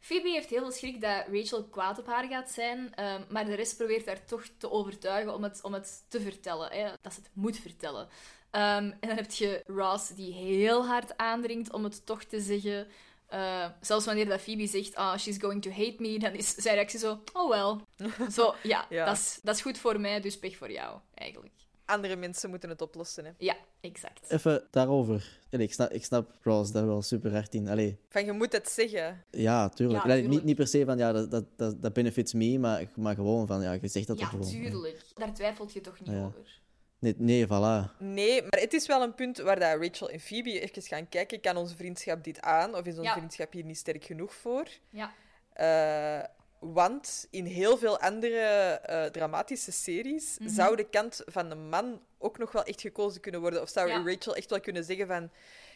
Ehm, 0.00 0.06
Phoebe 0.06 0.28
heeft 0.28 0.50
heel 0.50 0.60
veel 0.60 0.72
schrik 0.72 1.00
dat 1.00 1.24
Rachel 1.32 1.64
kwaad 1.64 1.98
op 1.98 2.06
haar 2.06 2.28
gaat 2.28 2.50
zijn, 2.50 2.94
ehm, 2.94 3.22
maar 3.28 3.44
de 3.44 3.54
rest 3.54 3.76
probeert 3.76 4.06
haar 4.06 4.24
toch 4.24 4.44
te 4.58 4.70
overtuigen 4.70 5.34
om 5.34 5.42
het, 5.42 5.60
om 5.62 5.72
het 5.72 6.04
te 6.08 6.20
vertellen. 6.20 6.70
Hè? 6.72 6.90
Dat 7.00 7.14
ze 7.14 7.20
het 7.20 7.30
moet 7.32 7.58
vertellen. 7.58 8.08
Ehm, 8.50 8.84
en 8.84 9.08
dan 9.08 9.16
heb 9.16 9.30
je 9.30 9.62
Ross 9.66 10.08
die 10.08 10.32
heel 10.32 10.86
hard 10.86 11.16
aandringt 11.16 11.72
om 11.72 11.84
het 11.84 12.06
toch 12.06 12.24
te 12.24 12.40
zeggen. 12.40 12.88
Eh, 13.26 13.66
zelfs 13.80 14.04
wanneer 14.04 14.28
dat 14.28 14.40
Phoebe 14.40 14.66
zegt, 14.66 14.94
ah, 14.94 15.18
she's 15.18 15.38
going 15.38 15.62
to 15.62 15.70
hate 15.70 15.96
me, 15.98 16.18
dan 16.18 16.32
is 16.32 16.54
zijn 16.54 16.74
reactie 16.74 16.98
zo, 16.98 17.22
oh 17.32 17.48
well. 17.50 17.76
Zo, 18.36 18.54
ja, 18.62 18.86
Ja. 18.88 19.04
Dat, 19.04 19.16
is, 19.16 19.38
dat 19.42 19.54
is 19.54 19.62
goed 19.62 19.78
voor 19.78 20.00
mij, 20.00 20.20
dus 20.20 20.38
pech 20.38 20.56
voor 20.56 20.70
jou, 20.70 20.98
eigenlijk. 21.14 21.54
Andere 21.90 22.16
mensen 22.16 22.50
moeten 22.50 22.68
het 22.68 22.82
oplossen, 22.82 23.24
hè? 23.24 23.30
Ja, 23.38 23.56
exact. 23.80 24.30
Even 24.30 24.66
daarover. 24.70 25.38
Allee, 25.50 25.66
ik, 25.66 25.72
snap, 25.72 25.90
ik 25.90 26.04
snap 26.04 26.30
Ross 26.42 26.72
daar 26.72 26.86
wel 26.86 27.02
super 27.02 27.32
hard 27.32 27.54
in. 27.54 27.68
Allee, 27.68 27.98
Van, 28.08 28.24
je 28.24 28.32
moet 28.32 28.52
het 28.52 28.68
zeggen. 28.68 29.24
ja, 29.30 29.68
tuurlijk. 29.68 29.98
Ja, 29.98 30.04
Allee, 30.04 30.16
tuurlijk. 30.20 30.34
Niet, 30.36 30.44
niet 30.44 30.56
per 30.56 30.66
se 30.66 30.84
van, 30.84 30.98
ja, 30.98 31.12
dat, 31.12 31.30
dat, 31.30 31.44
dat, 31.56 31.82
dat 31.82 31.92
benefits 31.92 32.32
me, 32.32 32.58
maar, 32.58 32.84
maar 32.96 33.14
gewoon 33.14 33.46
van, 33.46 33.62
ja, 33.62 33.72
je 33.72 33.88
zegt 33.88 34.06
dat 34.06 34.18
Ja, 34.18 34.22
toch 34.28 34.30
gewoon. 34.30 34.48
tuurlijk. 34.70 35.02
Daar 35.14 35.34
twijfelt 35.34 35.72
je 35.72 35.80
toch 35.80 36.00
niet 36.00 36.08
Ja. 36.10 36.24
over. 36.24 36.58
Nee, 36.98 37.14
nee, 37.18 37.46
voilà. 37.46 37.96
Nee, 37.98 38.42
maar 38.42 38.60
het 38.60 38.72
is 38.72 38.86
wel 38.86 39.02
een 39.02 39.14
punt 39.14 39.38
waar 39.38 39.58
dat 39.60 39.80
Rachel 39.80 40.10
en 40.10 40.20
Phoebe 40.20 40.60
even 40.60 40.82
gaan 40.82 41.08
kijken. 41.08 41.40
Kan 41.40 41.56
onze 41.56 41.76
vriendschap 41.76 42.24
dit 42.24 42.40
aan? 42.40 42.74
Of 42.74 42.80
is 42.84 42.92
onze 42.92 43.02
Ja. 43.02 43.12
vriendschap 43.12 43.52
hier 43.52 43.64
niet 43.64 43.76
sterk 43.78 44.04
genoeg 44.04 44.34
voor? 44.34 44.68
Ja. 44.90 45.12
Eh, 45.52 46.24
want 46.60 47.26
in 47.30 47.44
heel 47.44 47.78
veel 47.78 47.98
andere 48.00 48.38
eh, 48.38 49.04
dramatische 49.04 49.72
series 49.72 50.38
Mhm. 50.38 50.48
zou 50.48 50.76
de 50.76 50.88
kant 50.88 51.22
van 51.26 51.48
de 51.48 51.54
man 51.54 52.00
ook 52.18 52.38
nog 52.38 52.52
wel 52.52 52.64
echt 52.64 52.80
gekozen 52.80 53.20
kunnen 53.20 53.40
worden. 53.40 53.62
Of 53.62 53.68
zou 53.68 53.88
Ja. 53.88 54.02
Rachel 54.04 54.34
echt 54.34 54.50
wel 54.50 54.60
kunnen 54.60 54.84
zeggen 54.84 55.06
van... 55.06 55.30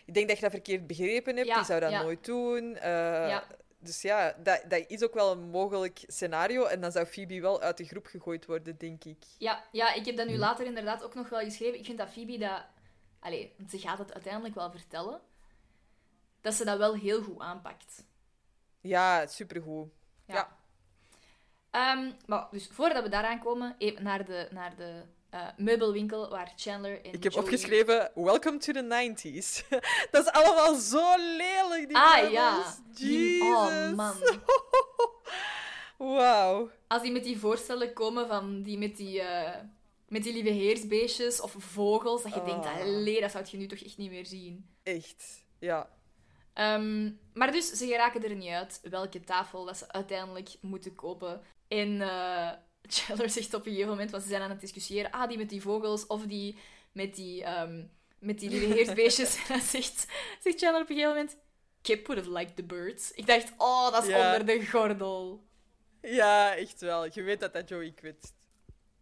Ik 0.05 0.14
denk 0.14 0.26
dat 0.28 0.37
je 0.37 0.43
dat 0.43 0.51
verkeerd 0.53 0.87
begrepen 0.87 1.37
hebt, 1.37 1.49
Ja, 1.49 1.55
die 1.55 1.64
zou 1.64 1.80
dat 1.80 1.91
ja. 1.91 2.03
nooit 2.03 2.24
doen. 2.24 2.76
Eh, 2.76 2.91
Ja. 3.28 3.45
Dus 3.78 4.03
ja, 4.03 4.37
dat, 4.43 4.62
dat 4.68 4.85
is 4.87 5.03
ook 5.03 5.14
wel 5.14 5.32
een 5.32 5.51
mogelijk 5.51 6.05
scenario. 6.07 6.64
En 6.64 6.80
dan 6.80 6.93
zou 6.93 7.07
Phoebe 7.07 7.41
wel 7.41 7.61
uit 7.61 7.76
de 7.76 7.85
groep 7.85 8.07
gegooid 8.07 8.47
worden, 8.47 8.78
denk 8.78 9.05
ik. 9.05 9.24
Ja, 9.39 9.64
ja, 9.72 9.93
ik 9.95 10.05
heb 10.07 10.16
dat 10.16 10.26
nu 10.26 10.37
later 10.37 10.66
inderdaad 10.66 11.03
ook 11.03 11.14
nog 11.14 11.28
wel 11.28 11.41
geschreven. 11.41 11.78
Ik 11.78 11.85
vind 11.85 11.99
dat 11.99 12.09
Phoebe 12.11 12.39
dat... 12.39 12.64
Allee, 13.20 13.55
want 13.59 13.70
ze 13.70 13.78
gaat 13.78 13.99
het 13.99 14.12
uiteindelijk 14.12 14.55
wel 14.55 14.70
vertellen. 14.70 15.20
Dat 16.41 16.55
ze 16.55 16.64
dat 16.64 16.78
wel 16.78 16.95
heel 16.95 17.22
goed 17.22 17.39
aanpakt. 17.41 18.05
Ja, 18.80 19.26
supergoed. 19.26 19.89
Ehm, 21.74 22.10
maar 22.26 22.46
dus 22.50 22.68
voordat 22.72 23.02
we 23.02 23.08
daaraan 23.08 23.38
komen, 23.40 23.74
even 23.78 24.02
naar 24.02 24.24
de, 24.24 24.48
naar 24.50 24.76
de 24.76 25.02
eh, 25.30 25.46
meubelwinkel 25.56 26.28
waar 26.30 26.52
Chandler 26.56 27.04
en 27.04 27.12
Ik 27.12 27.22
heb 27.22 27.32
Joey- 27.32 27.44
opgeschreven, 27.44 28.10
welcome 28.14 28.58
to 28.58 28.72
the 28.72 28.82
90s. 28.82 29.68
dat 30.10 30.26
is 30.26 30.32
allemaal 30.32 30.74
zo 30.74 31.14
lelijk, 31.16 31.86
die 31.88 31.96
Ah 31.96 32.14
meubels. 32.14 32.32
ja. 32.34 32.74
Die- 32.94 33.42
oh 33.42 33.92
man. 33.92 34.14
Wauw. 36.16 36.70
Als 36.88 37.02
die 37.02 37.12
met 37.12 37.24
die 37.24 37.38
voorstellen 37.38 37.92
komen 37.92 38.26
van 38.26 38.62
die 38.62 38.78
met 38.78 38.96
die, 38.96 39.20
eh, 39.20 39.60
met 40.08 40.22
die 40.22 40.32
lieve 40.32 40.48
heersbeestjes 40.50 41.40
of 41.40 41.54
vogels, 41.58 42.22
dat 42.22 42.34
je 42.34 42.42
denkt, 42.44 42.66
Ah. 42.66 42.80
allee, 42.80 43.20
dat 43.20 43.30
zou 43.30 43.44
je 43.50 43.56
nu 43.56 43.66
toch 43.66 43.78
echt 43.78 43.96
niet 43.96 44.10
meer 44.10 44.26
zien. 44.26 44.66
Echt. 44.82 45.44
Ja. 45.58 45.88
Ehm, 46.52 47.10
maar 47.32 47.52
dus, 47.52 47.70
ze 47.70 47.86
geraken 47.86 48.24
er 48.24 48.34
niet 48.34 48.50
uit 48.50 48.80
welke 48.82 49.20
tafel 49.20 49.64
dat 49.64 49.76
ze 49.76 49.92
uiteindelijk 49.92 50.48
moeten 50.60 50.94
kopen. 50.94 51.42
En 51.68 52.00
eh 52.00 52.50
Chandler 52.94 53.30
zegt 53.30 53.54
op 53.54 53.66
een 53.66 53.70
gegeven 53.72 53.90
moment, 53.90 54.10
want 54.10 54.22
ze 54.22 54.28
zijn 54.28 54.42
aan 54.42 54.50
het 54.50 54.60
discussiëren, 54.60 55.10
ah, 55.10 55.28
die 55.28 55.38
met 55.38 55.48
die 55.48 55.62
vogels 55.62 56.06
of 56.06 56.22
die 56.22 56.58
met 56.92 57.14
die, 57.14 57.44
ehm, 57.44 57.84
met 58.18 58.38
die 58.38 58.50
lieve 58.50 58.66
heersbeestjes. 58.66 59.36
en 59.40 59.44
dan 59.48 59.60
zegt, 59.60 60.06
zegt 60.40 60.58
Chandler 60.58 60.82
op 60.82 60.90
een 60.90 60.96
gegeven 60.96 61.08
moment, 61.16 61.36
Kip 61.82 62.06
would 62.06 62.24
have 62.24 62.38
liked 62.38 62.56
the 62.56 62.62
birds. 62.64 63.10
Ik 63.12 63.26
dacht, 63.26 63.52
oh, 63.56 63.92
dat 63.92 64.02
is 64.02 64.08
Ja. 64.08 64.32
onder 64.32 64.46
de 64.46 64.66
gordel. 64.66 65.44
Ja, 66.02 66.56
echt 66.56 66.80
wel. 66.80 67.04
Je 67.04 67.22
weet 67.22 67.40
dat 67.40 67.52
dat 67.52 67.68
Joey 67.68 67.92
kwetst. 67.92 68.32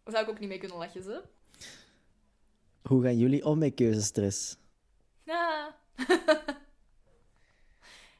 Daar 0.03 0.13
zou 0.13 0.23
ik 0.23 0.29
ook 0.29 0.39
niet 0.39 0.49
mee 0.49 0.57
kunnen 0.57 0.77
lachen, 0.77 1.03
ze. 1.03 1.21
Hoe 2.81 3.03
gaan 3.03 3.17
jullie 3.17 3.45
om 3.45 3.57
met 3.57 3.73
keuzestress? 3.73 4.57
Ja. 5.23 5.75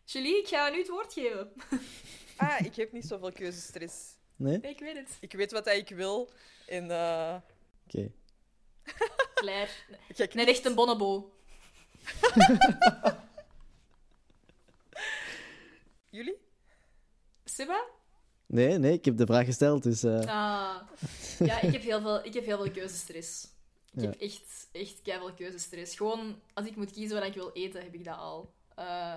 Julie, 0.05 0.37
ik 0.37 0.47
ga 0.47 0.69
nu 0.69 0.77
het 0.77 0.87
woord 0.89 1.13
geven. 1.13 1.53
Ah, 2.37 2.65
ik 2.65 2.75
heb 2.75 2.91
niet 2.91 3.05
zoveel 3.05 3.31
keuzestress. 3.31 4.15
Nee? 4.35 4.59
Ik 4.61 4.79
weet 4.79 4.95
het. 4.95 5.17
Ik 5.19 5.31
weet 5.33 5.51
wat 5.51 5.65
dat 5.65 5.75
ik 5.75 5.89
wil. 5.89 6.29
En 6.67 6.91
eh 6.91 7.35
Oké. 7.87 8.11
Net 10.33 10.47
echt 10.47 10.65
een 10.65 10.75
bonobo. 10.75 11.31
Jullie? 16.09 16.37
Seba? 17.43 17.83
Nee, 18.45 18.77
nee, 18.77 18.93
ik 18.93 19.05
heb 19.05 19.17
de 19.17 19.25
vraag 19.25 19.45
gesteld, 19.45 19.83
dus... 19.83 20.03
eh, 20.03 20.19
Ah. 20.19 20.75
Ja, 21.39 21.61
ik 21.61 21.71
heb 21.71 21.81
heel 21.81 22.01
veel, 22.01 22.25
ik 22.25 22.33
heb 22.33 22.45
heel 22.45 22.57
veel 22.63 22.71
keuzestress. 22.71 23.43
Ik 23.93 24.01
Ja. 24.01 24.09
heb 24.09 24.21
echt, 24.21 24.67
echt 24.71 24.99
veel 25.03 25.33
keuzestress. 25.33 25.95
Gewoon, 25.95 26.41
als 26.53 26.65
ik 26.65 26.75
moet 26.75 26.91
kiezen 26.91 27.17
wat 27.19 27.27
ik 27.27 27.33
wil 27.33 27.51
eten, 27.53 27.81
heb 27.83 27.93
ik 27.93 28.03
dat 28.05 28.17
al. 28.17 28.53
Eh, 28.75 29.13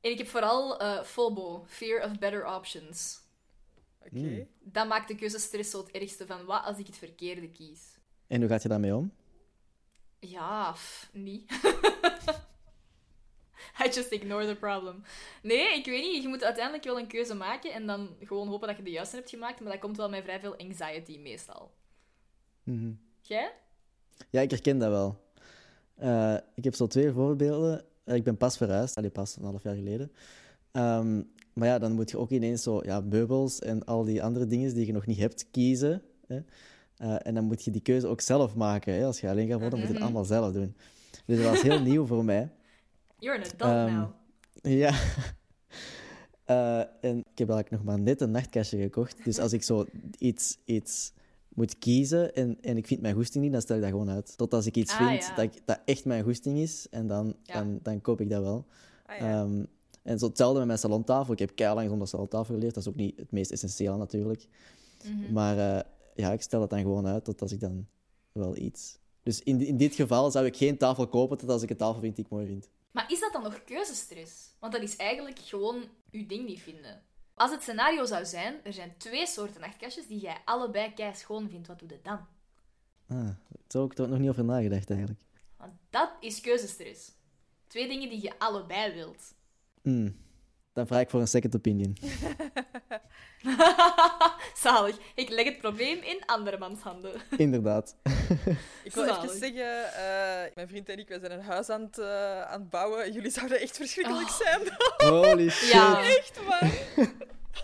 en 0.00 0.10
ik 0.10 0.18
heb 0.18 0.28
vooral 0.28 0.80
eh 0.80 1.02
FOBO, 1.02 1.64
Fear 1.68 2.04
of 2.10 2.18
Better 2.18 2.46
Options. 2.54 3.20
Oké. 4.06 4.18
Mm. 4.18 4.48
Dat 4.60 4.88
maakt 4.88 5.08
de 5.08 5.14
keuzestress 5.14 5.70
zo 5.70 5.78
het 5.78 5.90
ergste 5.90 6.26
van, 6.26 6.44
wat 6.44 6.64
als 6.64 6.78
ik 6.78 6.86
het 6.86 6.96
verkeerde 6.96 7.50
kies? 7.50 7.98
En 8.26 8.40
hoe 8.40 8.48
gaat 8.48 8.62
je 8.62 8.68
daarmee 8.68 8.96
om? 8.96 9.12
Ja, 10.18 10.72
pff, 10.72 11.10
niet. 11.12 11.50
I 13.84 13.88
just 13.88 14.10
ignore 14.10 14.46
the 14.46 14.56
problem. 14.56 15.02
Nee, 15.42 15.78
ik 15.78 15.84
weet 15.84 16.02
niet. 16.02 16.22
Je 16.22 16.28
moet 16.28 16.44
uiteindelijk 16.44 16.84
wel 16.84 16.98
een 16.98 17.06
keuze 17.06 17.34
maken 17.34 17.72
en 17.72 17.86
dan 17.86 18.16
gewoon 18.20 18.48
hopen 18.48 18.68
dat 18.68 18.76
je 18.76 18.82
de 18.82 18.90
juiste 18.90 19.16
hebt 19.16 19.30
gemaakt. 19.30 19.60
Maar 19.60 19.72
dat 19.72 19.80
komt 19.80 19.96
wel 19.96 20.08
met 20.08 20.22
vrij 20.22 20.40
veel 20.40 20.56
anxiety 20.56 21.18
meestal. 21.18 21.74
Mhm. 22.62 22.92
Jij? 23.20 23.52
Ja, 24.30 24.40
ik 24.40 24.50
herken 24.50 24.78
dat 24.78 24.90
wel. 24.90 25.20
Eh, 25.94 26.36
ik 26.54 26.64
heb 26.64 26.74
zo 26.74 26.86
twee 26.86 27.12
voorbeelden. 27.12 27.84
Eh, 28.04 28.14
ik 28.14 28.24
ben 28.24 28.36
pas 28.36 28.56
verhuisd, 28.56 28.96
allee, 28.96 29.10
pas 29.10 29.36
een 29.36 29.44
half 29.44 29.62
jaar 29.62 29.74
geleden. 29.74 30.12
Ehm, 30.72 31.22
maar 31.54 31.68
ja, 31.68 31.78
dan 31.78 31.92
moet 31.92 32.10
je 32.10 32.18
ook 32.18 32.30
ineens 32.30 32.62
zo 32.62 32.80
ja, 32.84 33.00
meubels 33.00 33.58
en 33.58 33.84
al 33.84 34.04
die 34.04 34.22
andere 34.22 34.46
dingen 34.46 34.74
die 34.74 34.86
je 34.86 34.92
nog 34.92 35.06
niet 35.06 35.18
hebt 35.18 35.46
kiezen. 35.50 36.02
Hè? 36.26 36.40
Eh, 36.96 37.16
en 37.26 37.34
dan 37.34 37.44
moet 37.44 37.64
je 37.64 37.70
die 37.70 37.80
keuze 37.82 38.06
ook 38.06 38.20
zelf 38.20 38.54
maken. 38.54 38.94
Hè? 38.94 39.04
Als 39.04 39.20
je 39.20 39.28
alleen 39.28 39.48
gaat 39.48 39.60
wonen, 39.60 39.70
moet 39.78 39.80
je 39.80 39.86
het 39.86 39.94
Mhm. 39.94 40.02
allemaal 40.04 40.24
zelf 40.24 40.52
doen. 40.52 40.74
Dus 41.26 41.42
dat 41.42 41.50
was 41.50 41.62
heel 41.62 41.80
nieuw 41.90 42.06
voor 42.06 42.24
mij. 42.24 42.50
You're 43.18 43.38
an 43.38 43.44
adult 43.44 43.60
Ehm, 43.62 43.94
now. 43.98 44.10
Ja. 44.78 44.92
Eh, 46.44 46.78
en 46.78 47.18
ik 47.18 47.38
heb 47.38 47.50
eigenlijk 47.50 47.70
nog 47.70 47.82
maar 47.84 48.00
net 48.00 48.20
een 48.20 48.30
nachtkastje 48.30 48.78
gekocht. 48.78 49.24
Dus 49.24 49.38
als 49.38 49.52
ik 49.52 49.62
zo 49.62 49.86
iets, 50.18 50.58
iets 50.64 51.12
moet 51.48 51.78
kiezen 51.78 52.34
en, 52.34 52.58
en 52.60 52.76
ik 52.76 52.86
vind 52.86 53.00
mijn 53.00 53.14
goesting 53.14 53.44
niet, 53.44 53.52
dan 53.52 53.60
stel 53.60 53.76
ik 53.76 53.82
dat 53.82 53.90
gewoon 53.90 54.10
uit. 54.10 54.36
Tot 54.36 54.54
als 54.54 54.66
ik 54.66 54.76
iets 54.76 54.92
Ah, 54.92 55.08
vind 55.08 55.26
ja. 55.26 55.34
dat, 55.34 55.60
dat 55.64 55.80
echt 55.84 56.04
mijn 56.04 56.22
goesting 56.24 56.58
is, 56.58 56.86
en 56.90 57.06
dan, 57.06 57.34
Ja. 57.42 57.54
dan, 57.54 57.78
dan 57.82 58.00
koop 58.00 58.20
ik 58.20 58.30
dat 58.30 58.42
wel. 58.42 58.66
Ah, 59.06 59.18
ja. 59.18 59.40
Ehm, 59.42 59.64
en 60.02 60.18
zo 60.18 60.26
hetzelfde 60.26 60.58
met 60.58 60.66
mijn 60.66 60.78
salontafel. 60.78 61.32
Ik 61.32 61.38
heb 61.38 61.54
keihard 61.54 61.88
zonder 61.88 62.08
salontafel 62.08 62.54
geleerd. 62.54 62.74
Dat 62.74 62.82
is 62.82 62.88
ook 62.88 62.96
niet 62.96 63.16
het 63.16 63.32
meest 63.32 63.50
essentiële 63.50 63.96
natuurlijk. 63.96 64.46
Mhm. 65.04 65.32
Maar 65.32 65.58
eh, 65.58 65.84
ja, 66.14 66.32
ik 66.32 66.42
stel 66.42 66.60
het 66.60 66.70
dan 66.70 66.80
gewoon 66.80 67.06
uit 67.06 67.24
tot 67.24 67.42
als 67.42 67.52
ik 67.52 67.60
dan 67.60 67.86
wel 68.32 68.56
iets... 68.56 69.00
Dus 69.22 69.42
in, 69.42 69.60
in 69.60 69.76
dit 69.76 69.94
geval 69.94 70.30
zou 70.30 70.46
ik 70.46 70.56
geen 70.56 70.78
tafel 70.78 71.08
kopen 71.08 71.38
tot 71.38 71.48
als 71.48 71.62
ik 71.62 71.70
een 71.70 71.76
tafel 71.76 72.00
vind 72.00 72.16
die 72.16 72.24
ik 72.24 72.30
mooi 72.30 72.46
vind. 72.46 72.68
Maar 72.90 73.12
is 73.12 73.20
dat 73.20 73.32
dan 73.32 73.42
nog 73.42 73.64
keuzestress? 73.64 74.54
Want 74.58 74.72
dat 74.72 74.82
is 74.82 74.96
eigenlijk 74.96 75.38
gewoon 75.38 75.84
je 76.10 76.26
ding 76.26 76.46
niet 76.46 76.60
vinden. 76.60 77.02
Als 77.34 77.50
het 77.50 77.62
scenario 77.62 78.04
zou 78.04 78.24
zijn, 78.24 78.54
er 78.64 78.72
zijn 78.72 78.94
twee 78.98 79.26
soorten 79.26 79.60
nachtkastjes 79.60 80.06
die 80.06 80.20
jij 80.20 80.36
allebei 80.44 80.94
kei 80.94 81.14
schoon 81.14 81.48
vindt, 81.48 81.66
wat 81.66 81.78
doe 81.78 81.88
je 81.88 82.00
dan? 82.02 82.20
Ah, 83.08 83.28
zo 83.68 83.82
heb 83.82 83.92
ik 83.92 83.98
er 83.98 84.08
nog 84.08 84.18
niet 84.18 84.28
over 84.28 84.44
nagedacht 84.44 84.90
eigenlijk. 84.90 85.20
Want 85.56 85.72
dat 85.90 86.10
is 86.20 86.40
keuzestress. 86.40 87.12
Twee 87.66 87.88
dingen 87.88 88.08
die 88.08 88.22
je 88.22 88.38
allebei 88.38 88.92
wilt. 88.92 89.34
Hmm. 89.82 90.16
dan 90.72 90.86
vraag 90.86 91.00
ik 91.00 91.10
voor 91.10 91.20
een 91.20 91.28
second 91.28 91.54
opinion. 91.56 91.96
Zalig. 94.62 94.96
Ik 95.14 95.28
leg 95.28 95.44
het 95.44 95.58
probleem 95.58 95.98
in 96.02 96.22
andermans 96.26 96.80
handen. 96.80 97.12
Inderdaad. 97.36 97.96
Ik 98.84 98.94
wil 98.94 99.04
Zalig. 99.06 99.24
even 99.24 99.38
zeggen, 99.38 99.94
eh, 99.94 100.54
mijn 100.54 100.68
vriend 100.68 100.88
en 100.88 100.98
ik 100.98 101.08
wij 101.08 101.18
zijn 101.18 101.32
een 101.32 101.42
huis 101.44 101.68
aan 101.68 101.80
het, 101.82 101.98
eh, 101.98 102.42
aan 102.42 102.60
het 102.60 102.70
bouwen. 102.70 103.12
Jullie 103.12 103.30
zouden 103.30 103.60
echt 103.60 103.76
verschrikkelijk 103.76 104.28
Oh. 104.28 104.34
zijn. 104.40 104.60
Holy 105.12 105.50
shit. 105.50 105.72
Ja. 105.72 106.02
echt, 106.04 106.40
man. 106.48 106.70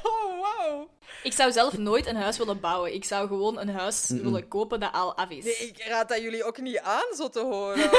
Oh, 0.02 0.38
wow. 0.56 0.88
Ik 1.22 1.32
zou 1.32 1.52
zelf 1.52 1.78
nooit 1.78 2.06
een 2.06 2.16
huis 2.16 2.38
willen 2.38 2.60
bouwen. 2.60 2.94
Ik 2.94 3.04
zou 3.04 3.28
gewoon 3.28 3.58
een 3.58 3.68
huis 3.68 4.08
willen 4.08 4.48
kopen 4.48 4.80
dat 4.80 4.92
al 4.92 5.16
af 5.16 5.30
is. 5.30 5.44
Nee, 5.44 5.54
ik 5.54 5.84
raad 5.88 6.08
dat 6.08 6.20
jullie 6.20 6.44
ook 6.44 6.60
niet 6.60 6.78
aan, 6.78 7.14
zo 7.16 7.28
te 7.28 7.40
horen. 7.40 7.90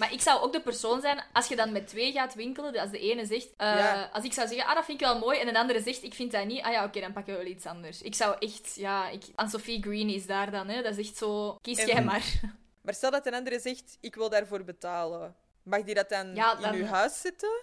Maar 0.00 0.12
ik 0.12 0.20
zou 0.20 0.40
ook 0.42 0.52
de 0.52 0.60
persoon 0.60 1.00
zijn, 1.00 1.22
als 1.32 1.46
je 1.46 1.56
dan 1.56 1.72
met 1.72 1.86
twee 1.86 2.12
gaat 2.12 2.34
winkelen, 2.34 2.78
als 2.78 2.90
de 2.90 2.98
ene 2.98 3.26
zegt, 3.26 3.48
eh, 3.56 3.66
Ja. 3.68 4.10
als 4.12 4.24
ik 4.24 4.32
zou 4.32 4.48
zeggen, 4.48 4.66
ah, 4.66 4.74
dat 4.74 4.84
vind 4.84 5.00
ik 5.00 5.06
wel 5.06 5.18
mooi, 5.18 5.38
en 5.38 5.46
de 5.52 5.58
andere 5.58 5.80
zegt, 5.82 6.02
ik 6.02 6.14
vind 6.14 6.32
dat 6.32 6.46
niet, 6.46 6.62
ah 6.62 6.72
ja, 6.72 6.84
oké, 6.84 7.00
dan 7.00 7.12
pakken 7.12 7.32
we 7.36 7.42
wel 7.42 7.50
iets 7.50 7.66
anders. 7.66 8.02
Ik 8.02 8.14
zou 8.14 8.36
echt, 8.38 8.74
ja, 8.74 9.08
ik, 9.08 9.22
Anne-Sophie 9.34 9.82
Green 9.82 10.08
is 10.08 10.26
daar 10.26 10.50
dan, 10.50 10.68
hè, 10.68 10.82
dat 10.82 10.98
is 10.98 11.08
echt 11.08 11.16
zo, 11.16 11.56
kies 11.60 11.78
En- 11.78 11.86
jij 11.86 12.04
maar. 12.04 12.40
Maar 12.82 12.94
stel 12.94 13.10
dat 13.10 13.26
een 13.26 13.34
andere 13.34 13.60
zegt, 13.60 13.96
ik 14.00 14.14
wil 14.14 14.28
daarvoor 14.28 14.64
betalen. 14.64 15.34
Mag 15.62 15.82
die 15.82 15.94
dat 15.94 16.08
dan 16.08 16.34
Ja, 16.34 16.58
in 16.72 16.74
uw 16.74 16.84
huis 16.84 17.20
zitten? 17.20 17.62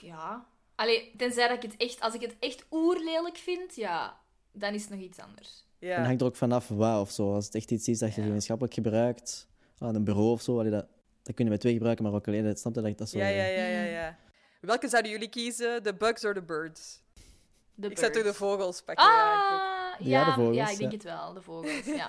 Ja. 0.00 0.46
Allee, 0.74 1.14
tenzij 1.16 1.48
dat 1.48 1.64
ik 1.64 1.70
het 1.70 1.80
echt, 1.80 2.00
als 2.00 2.14
ik 2.14 2.20
het 2.20 2.36
echt 2.38 2.64
oerlelijk 2.70 3.36
vind, 3.36 3.76
ja, 3.76 4.20
dan 4.52 4.74
is 4.74 4.80
het 4.82 4.90
nog 4.90 5.00
iets 5.00 5.18
anders. 5.18 5.64
En 5.78 5.88
Ja. 5.88 6.02
hangt 6.04 6.20
er 6.20 6.26
ook 6.26 6.36
vanaf 6.36 6.68
waar 6.68 7.00
of 7.00 7.10
zo. 7.10 7.34
Als 7.34 7.44
het 7.44 7.54
echt 7.54 7.70
iets 7.70 7.88
is 7.88 7.98
dat 7.98 8.14
je 8.14 8.20
Ja. 8.20 8.26
gemeenschappelijk 8.26 8.74
gebruikt, 8.74 9.46
aan 9.78 9.94
een 9.94 10.04
bureau 10.04 10.30
of 10.30 10.42
zo, 10.42 10.58
allee, 10.58 10.70
dat, 10.70 10.86
dat 11.28 11.36
kun 11.36 11.44
je 11.44 11.50
met 11.50 11.60
twee 11.60 11.72
gebruiken, 11.72 12.04
maar 12.04 12.12
ook 12.12 12.28
alleen, 12.28 12.44
dat 12.44 12.58
snap 12.58 12.74
je 12.74 12.80
dat 12.80 12.90
ik 12.90 12.98
dat 12.98 13.08
zo... 13.08 13.18
Ja, 13.18 13.28
ja, 13.28 13.44
ja, 13.44 13.66
ja, 13.66 13.82
ja. 13.82 14.18
Welke 14.60 14.88
zouden 14.88 15.10
jullie 15.10 15.28
kiezen? 15.28 15.82
De 15.82 15.94
bugs 15.94 16.24
of 16.24 16.32
de 16.32 16.42
birds? 16.42 17.02
De 17.74 17.88
Ik 17.88 17.98
zou 17.98 18.12
toch 18.12 18.22
de 18.22 18.34
vogels 18.34 18.82
pakken. 18.82 19.04
ja, 19.04 19.44
ik 19.44 19.52
ook. 19.52 19.60
Ah, 19.60 20.06
Ja, 20.06 20.20
ja, 20.20 20.24
de 20.24 20.32
vogels, 20.32 20.56
ja, 20.56 20.68
ik 20.70 20.78
denk 20.78 20.90
ja. 20.90 20.96
het 20.96 21.06
wel, 21.06 21.32
de 21.32 21.42
vogels, 21.42 21.84
ja. 21.84 22.08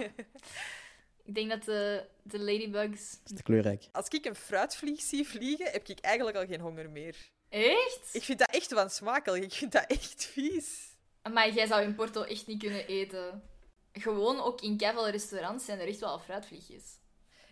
ik 1.29 1.35
denk 1.35 1.49
dat 1.49 1.63
de, 1.63 2.05
de 2.23 2.39
ladybugs... 2.39 3.11
Dat 3.11 3.31
is 3.31 3.37
te 3.37 3.43
kleurrijk. 3.43 3.87
Als 3.91 4.07
ik 4.07 4.25
een 4.25 4.35
fruitvlieg 4.35 5.01
zie 5.01 5.27
vliegen, 5.27 5.71
heb 5.71 5.87
ik 5.87 5.99
eigenlijk 5.99 6.37
al 6.37 6.45
geen 6.45 6.61
honger 6.61 6.89
meer. 6.89 7.15
Echt? 7.49 8.09
Ik 8.11 8.23
vind 8.23 8.39
dat 8.39 8.49
echt 8.49 8.71
wansmakelijk. 8.71 9.43
Ik 9.43 9.53
vind 9.53 9.71
dat 9.71 9.85
echt 9.87 10.25
vies. 10.25 10.95
Maar 11.33 11.53
jij 11.53 11.67
zou 11.67 11.83
in 11.83 11.95
Porto 11.95 12.23
echt 12.23 12.47
niet 12.47 12.59
kunnen 12.59 12.87
eten. 12.87 13.43
Gewoon 13.91 14.41
ook 14.41 14.61
in 14.61 14.79
veel 14.79 15.09
restaurants 15.09 15.65
zijn 15.65 15.79
er 15.79 15.87
echt 15.87 15.99
wel 15.99 16.19
fruitvliegjes. 16.19 16.98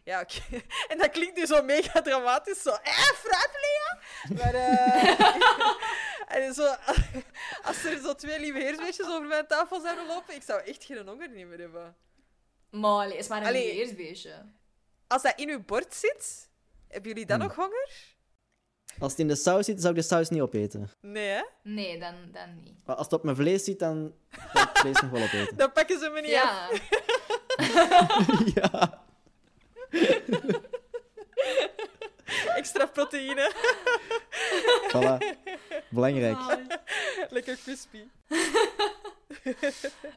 Ja, 0.08 0.22
oké. 0.22 0.42
En 0.92 0.98
dat 0.98 1.10
klinkt 1.12 1.38
nu 1.38 1.46
zo 1.46 1.64
mega 1.64 2.02
dramatisch. 2.02 2.62
Zo, 2.62 2.70
eh, 2.70 2.94
fruitvliegen? 2.94 3.98
Maar, 4.36 4.54
eh... 4.54 6.36
en 6.46 6.54
zo, 6.54 6.76
als 7.68 7.84
er 7.84 8.00
zo 8.00 8.14
twee 8.16 8.40
lieve 8.40 8.60
heersbeestjes 8.60 9.08
over 9.08 9.28
mijn 9.28 9.48
tafel 9.48 9.82
zouden 9.82 10.08
lopen, 10.08 10.36
ik 10.36 10.44
zou 10.44 10.62
echt 10.62 10.84
geen 10.84 11.08
honger 11.08 11.30
niet 11.30 11.48
meer 11.48 11.60
hebben. 11.60 11.96
Maar 12.70 12.92
allee, 12.92 13.18
is 13.18 13.28
maar 13.28 13.42
een 13.42 13.48
Allee. 13.48 13.76
beersbeestje. 13.76 14.46
Als 15.08 15.22
dat 15.22 15.34
in 15.36 15.50
uw 15.50 15.64
bord 15.66 15.94
zit, 15.96 16.50
hebben 16.88 17.10
jullie 17.12 17.26
dan 17.26 17.40
Hmm. 17.40 17.48
nog 17.48 17.56
honger? 17.58 17.90
Als 19.00 19.12
het 19.12 19.20
in 19.22 19.28
de 19.28 19.36
saus 19.36 19.66
zit, 19.66 19.82
zou 19.82 19.94
ik 19.94 20.00
de 20.00 20.06
saus 20.08 20.30
niet 20.30 20.42
opeten. 20.42 20.90
Nee, 21.02 21.28
hè? 21.30 21.44
Nee, 21.64 22.00
dan, 22.00 22.16
dan 22.32 22.64
niet. 22.64 22.86
Maar 22.86 22.96
als 22.96 23.06
het 23.06 23.14
op 23.16 23.24
mijn 23.24 23.36
vlees 23.36 23.64
zit, 23.64 23.80
dan 23.80 24.14
zou 24.54 24.64
ik 24.64 24.70
het 24.70 24.80
vlees 24.80 25.02
nog 25.02 25.12
wel 25.12 25.24
opeten. 25.24 25.58
Dan 25.58 25.72
pakken 25.72 26.00
ze 26.00 26.10
me 26.10 26.22
niet 26.22 26.36
af. 26.36 26.72
Ja, 27.74 28.08
ja. 28.56 29.06
Extra 32.56 32.86
proteïne. 32.88 33.52
Voilà. 34.92 35.18
Belangrijk. 35.90 36.38
Lekker 37.30 37.58
crispy. 37.58 38.04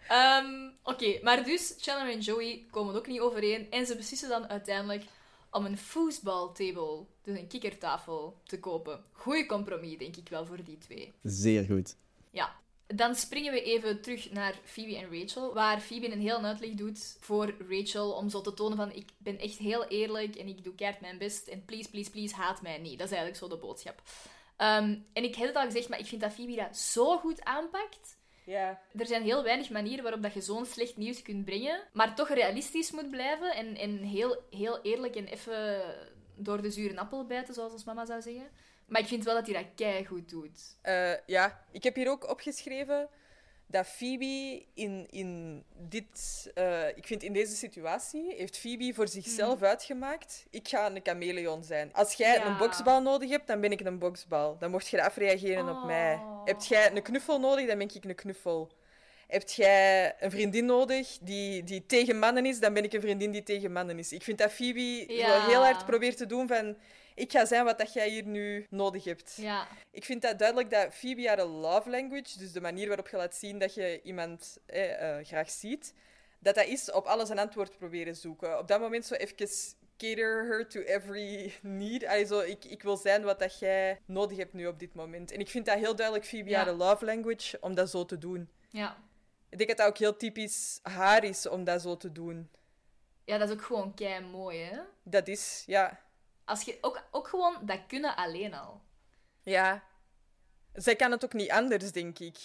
Ehm, 0.08 0.70
Oké, 0.82 1.18
maar 1.22 1.44
dus 1.44 1.74
Chandler 1.78 2.12
en 2.12 2.20
Joey 2.20 2.66
komen 2.70 2.94
ook 2.94 3.06
niet 3.06 3.20
overeen. 3.20 3.70
En 3.70 3.86
ze 3.86 3.96
beslissen 3.96 4.28
dan 4.28 4.48
uiteindelijk 4.48 5.04
om 5.50 5.64
een 5.64 5.78
foosballtable, 5.78 7.04
dus 7.22 7.38
een 7.38 7.46
kikkertafel, 7.46 8.40
te 8.44 8.60
kopen. 8.60 9.04
Goeie 9.12 9.46
compromis, 9.46 9.98
denk 9.98 10.16
ik 10.16 10.28
wel, 10.28 10.46
voor 10.46 10.64
die 10.64 10.78
twee. 10.78 11.12
Zeer 11.22 11.64
goed. 11.64 11.96
Ja. 12.30 12.56
Dan 12.94 13.14
springen 13.14 13.52
we 13.52 13.62
even 13.62 14.00
terug 14.00 14.30
naar 14.30 14.54
Phoebe 14.64 14.96
en 14.96 15.20
Rachel, 15.20 15.54
waar 15.54 15.80
Phoebe 15.80 16.12
een 16.12 16.20
heel 16.20 16.44
uitleg 16.44 16.74
doet 16.74 17.16
voor 17.20 17.54
Rachel 17.68 18.12
om 18.12 18.28
zo 18.28 18.40
te 18.40 18.54
tonen 18.54 18.76
van 18.76 18.92
ik 18.92 19.08
ben 19.18 19.38
echt 19.38 19.58
heel 19.58 19.84
eerlijk 19.84 20.36
en 20.36 20.46
ik 20.46 20.64
doe 20.64 20.74
keihard 20.74 21.00
mijn 21.00 21.18
best 21.18 21.48
en 21.48 21.64
please, 21.64 21.90
please, 21.90 22.10
please, 22.10 22.34
haat 22.34 22.62
mij 22.62 22.78
niet. 22.78 22.98
Dat 22.98 23.10
is 23.10 23.16
eigenlijk 23.16 23.36
zo 23.36 23.48
de 23.48 23.66
boodschap. 23.66 24.02
Ehm, 24.56 24.98
en 25.12 25.24
ik 25.24 25.34
heb 25.34 25.46
het 25.46 25.56
al 25.56 25.64
gezegd, 25.64 25.88
maar 25.88 25.98
ik 25.98 26.06
vind 26.06 26.20
dat 26.20 26.32
Phoebe 26.32 26.54
dat 26.54 26.76
zo 26.76 27.18
goed 27.18 27.44
aanpakt. 27.44 28.18
Ja. 28.44 28.80
Er 28.96 29.06
zijn 29.06 29.22
heel 29.22 29.42
weinig 29.42 29.70
manieren 29.70 30.02
waarop 30.02 30.22
dat 30.22 30.32
je 30.32 30.40
zo'n 30.40 30.66
slecht 30.66 30.96
nieuws 30.96 31.22
kunt 31.22 31.44
brengen, 31.44 31.82
maar 31.92 32.14
toch 32.14 32.28
realistisch 32.28 32.90
moet 32.90 33.10
blijven 33.10 33.54
en, 33.54 33.76
en 33.76 33.96
heel, 33.98 34.42
heel 34.50 34.80
eerlijk 34.82 35.16
en 35.16 35.26
even 35.26 35.82
door 36.36 36.62
de 36.62 36.70
zure 36.70 36.98
appel 36.98 37.26
bijten, 37.26 37.54
zoals 37.54 37.72
ons 37.72 37.84
mama 37.84 38.06
zou 38.06 38.22
zeggen. 38.22 38.50
Maar 38.90 39.00
ik 39.00 39.06
vind 39.06 39.24
wel 39.24 39.34
dat 39.34 39.46
hij 39.46 39.54
dat 39.54 39.66
keigoed 39.74 40.28
doet. 40.28 40.76
Eh, 40.82 41.12
ja, 41.26 41.64
ik 41.72 41.82
heb 41.82 41.94
hier 41.94 42.10
ook 42.10 42.30
opgeschreven 42.30 43.08
dat 43.66 43.86
Phoebe 43.86 44.64
in, 44.74 45.06
in 45.10 45.62
dit... 45.76 46.50
eh, 46.54 46.88
ik 46.88 47.06
vind 47.06 47.22
in 47.22 47.32
deze 47.32 47.56
situatie 47.56 48.34
heeft 48.36 48.58
Phoebe 48.58 48.92
voor 48.94 49.08
zichzelf 49.08 49.62
uitgemaakt 49.62 50.46
ik 50.50 50.68
ga 50.68 50.86
een 50.90 51.00
chameleon 51.02 51.64
zijn. 51.64 51.92
Als 51.92 52.12
jij 52.14 52.34
Ja. 52.34 52.46
een 52.46 52.56
boksbal 52.56 53.02
nodig 53.02 53.30
hebt, 53.30 53.46
dan 53.46 53.60
ben 53.60 53.72
ik 53.72 53.80
een 53.80 53.98
boksbal. 53.98 54.56
Dan 54.58 54.70
mocht 54.70 54.88
je 54.88 55.02
afreageren 55.04 55.68
op 55.68 55.84
mij. 55.84 56.14
Oh. 56.14 56.44
Heb 56.44 56.60
jij 56.60 56.90
een 56.96 57.02
knuffel 57.02 57.40
nodig, 57.40 57.66
dan 57.66 57.78
ben 57.78 57.88
ik 57.94 58.04
een 58.04 58.14
knuffel. 58.14 58.72
Heb 59.26 59.48
jij 59.48 60.14
een 60.20 60.30
vriendin 60.30 60.64
nodig 60.64 61.18
die, 61.20 61.64
die 61.64 61.86
tegen 61.86 62.18
mannen 62.18 62.46
is, 62.46 62.60
dan 62.60 62.74
ben 62.74 62.84
ik 62.84 62.92
een 62.92 63.00
vriendin 63.00 63.30
die 63.30 63.42
tegen 63.42 63.72
mannen 63.72 63.98
is. 63.98 64.12
Ik 64.12 64.22
vind 64.22 64.38
dat 64.38 64.52
Phoebe 64.52 65.12
Ja. 65.14 65.40
zo 65.40 65.48
heel 65.48 65.62
hard 65.62 65.86
probeert 65.86 66.16
te 66.16 66.26
doen 66.26 66.48
van... 66.48 66.76
Ik 67.20 67.32
ga 67.32 67.44
zijn 67.44 67.64
wat 67.64 67.78
dat 67.78 67.92
jij 67.92 68.08
hier 68.08 68.24
nu 68.26 68.66
nodig 68.70 69.04
hebt. 69.04 69.34
Ja, 69.36 69.68
Ik 69.90 70.04
vind 70.04 70.22
dat 70.22 70.38
duidelijk 70.38 70.70
dat 70.70 70.94
Phoebe 70.94 71.28
haar 71.28 71.44
love 71.44 71.90
language, 71.90 72.38
dus 72.38 72.52
de 72.52 72.60
manier 72.60 72.86
waarop 72.86 73.08
je 73.08 73.16
laat 73.16 73.34
zien 73.34 73.58
dat 73.58 73.74
je 73.74 74.02
iemand 74.02 74.58
eh, 74.66 75.18
graag 75.22 75.50
ziet, 75.50 75.94
dat 76.38 76.54
dat 76.54 76.66
is 76.66 76.90
op 76.92 77.06
alles 77.06 77.28
een 77.28 77.38
antwoord 77.38 77.76
proberen 77.78 78.16
zoeken. 78.16 78.58
Op 78.58 78.68
dat 78.68 78.80
moment 78.80 79.06
zo 79.06 79.14
even 79.14 79.36
cater 79.96 80.46
her 80.46 80.68
to 80.68 80.80
every 80.80 81.52
need. 81.62 82.26
Zo, 82.28 82.40
ik, 82.40 82.64
ik 82.64 82.82
wil 82.82 82.96
zijn 82.96 83.22
wat 83.22 83.38
dat 83.38 83.58
jij 83.58 84.00
nodig 84.04 84.36
hebt 84.38 84.52
nu 84.52 84.66
op 84.66 84.78
dit 84.78 84.94
moment. 84.94 85.32
En 85.32 85.40
ik 85.40 85.48
vind 85.50 85.66
dat 85.66 85.78
heel 85.78 85.96
duidelijk 85.96 86.26
Phoebe 86.26 86.50
Ja. 86.50 86.64
haar 86.64 86.72
love 86.72 87.04
language 87.04 87.56
om 87.60 87.74
dat 87.74 87.90
zo 87.90 88.04
te 88.04 88.18
doen. 88.18 88.48
ja. 88.70 88.96
Ik 89.48 89.56
denk 89.58 89.68
dat 89.68 89.78
dat 89.78 89.88
ook 89.88 89.98
heel 89.98 90.16
typisch 90.16 90.78
haar 90.82 91.24
is 91.24 91.48
om 91.48 91.64
dat 91.64 91.82
zo 91.82 91.96
te 91.96 92.12
doen. 92.12 92.50
Ja, 93.24 93.38
dat 93.38 93.48
is 93.48 93.54
ook 93.54 93.62
gewoon 93.62 93.94
kei 93.94 94.20
mooi, 94.24 94.58
hè? 94.62 94.78
Dat 95.02 95.28
is, 95.28 95.62
ja. 95.66 96.00
Als 96.50 96.62
je, 96.62 96.78
ook, 96.80 97.02
ook 97.10 97.28
gewoon 97.28 97.54
dat 97.62 97.78
kunnen 97.88 98.16
alleen 98.16 98.54
al. 98.54 98.80
Ja. 99.42 99.82
Zij 100.74 100.96
kan 100.96 101.10
het 101.10 101.24
ook 101.24 101.32
niet 101.32 101.50
anders, 101.50 101.92
denk 101.92 102.18
ik. 102.18 102.38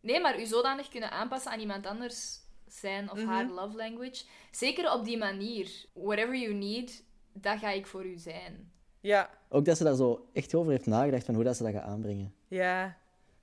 Nee, 0.00 0.20
maar 0.20 0.40
u 0.40 0.46
zodanig 0.46 0.88
kunnen 0.88 1.10
aanpassen 1.10 1.50
aan 1.52 1.60
iemand 1.60 1.86
anders 1.86 2.38
zijn 2.68 3.10
of 3.10 3.18
Mhm. 3.18 3.26
haar 3.28 3.46
love 3.46 3.76
language. 3.76 4.24
Zeker 4.50 4.92
op 4.92 5.04
die 5.04 5.18
manier. 5.18 5.84
Whatever 5.92 6.36
you 6.36 6.54
need, 6.54 7.02
dat 7.32 7.58
ga 7.58 7.70
ik 7.70 7.86
voor 7.86 8.04
u 8.06 8.16
zijn. 8.18 8.72
Ja. 9.00 9.30
Ook 9.48 9.64
dat 9.64 9.76
ze 9.76 9.84
daar 9.84 9.94
zo 9.94 10.28
echt 10.32 10.54
over 10.54 10.70
heeft 10.72 10.86
nagedacht 10.86 11.24
van 11.24 11.34
hoe 11.34 11.44
dat 11.44 11.56
ze 11.56 11.62
dat 11.62 11.72
gaat 11.72 11.82
aanbrengen. 11.84 12.34
Ja. 12.48 12.96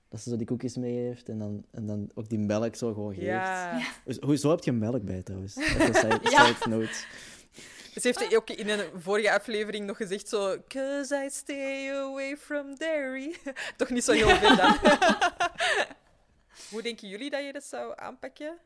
Dat 0.09 0.19
ze 0.21 0.29
zo 0.29 0.35
die 0.35 0.45
koekjes 0.47 0.75
mee 0.75 0.97
heeft 0.97 1.29
en 1.29 1.39
dan, 1.39 1.65
en 1.71 1.85
dan 1.87 2.09
ook 2.13 2.29
die 2.29 2.39
melk 2.39 2.75
zo 2.75 2.93
gewoon 2.93 3.13
geeft. 3.13 3.25
Ja. 3.25 3.79
Ho- 4.05 4.25
Hoezo 4.25 4.49
heb 4.49 4.63
je 4.63 4.71
melk 4.71 5.03
bij 5.03 5.23
trouwens? 5.23 5.55
Even 5.65 5.93
side, 5.93 6.19
Ja. 6.29 6.45
side 6.45 6.69
note. 6.69 7.05
Ze 8.01 8.07
heeft 8.07 8.35
ook 8.35 8.49
in 8.49 8.69
een 8.69 9.01
vorige 9.01 9.31
aflevering 9.31 9.85
nog 9.85 9.97
gezegd 9.97 10.27
zo... 10.29 10.63
Cause 10.67 11.23
I 11.25 11.29
stay 11.29 11.91
away 11.91 12.37
from 12.37 12.75
dairy. 12.77 13.35
Toch 13.77 13.89
niet 13.89 14.03
zo 14.03 14.11
heel 14.11 14.29
veel 14.35 14.55
dan. 14.55 14.77
Hoe 16.69 16.81
denken 16.81 17.07
jullie 17.07 17.29
dat 17.29 17.43
je 17.45 17.53
dat 17.53 17.63
zou 17.63 17.93
aanpakken? 17.95 18.57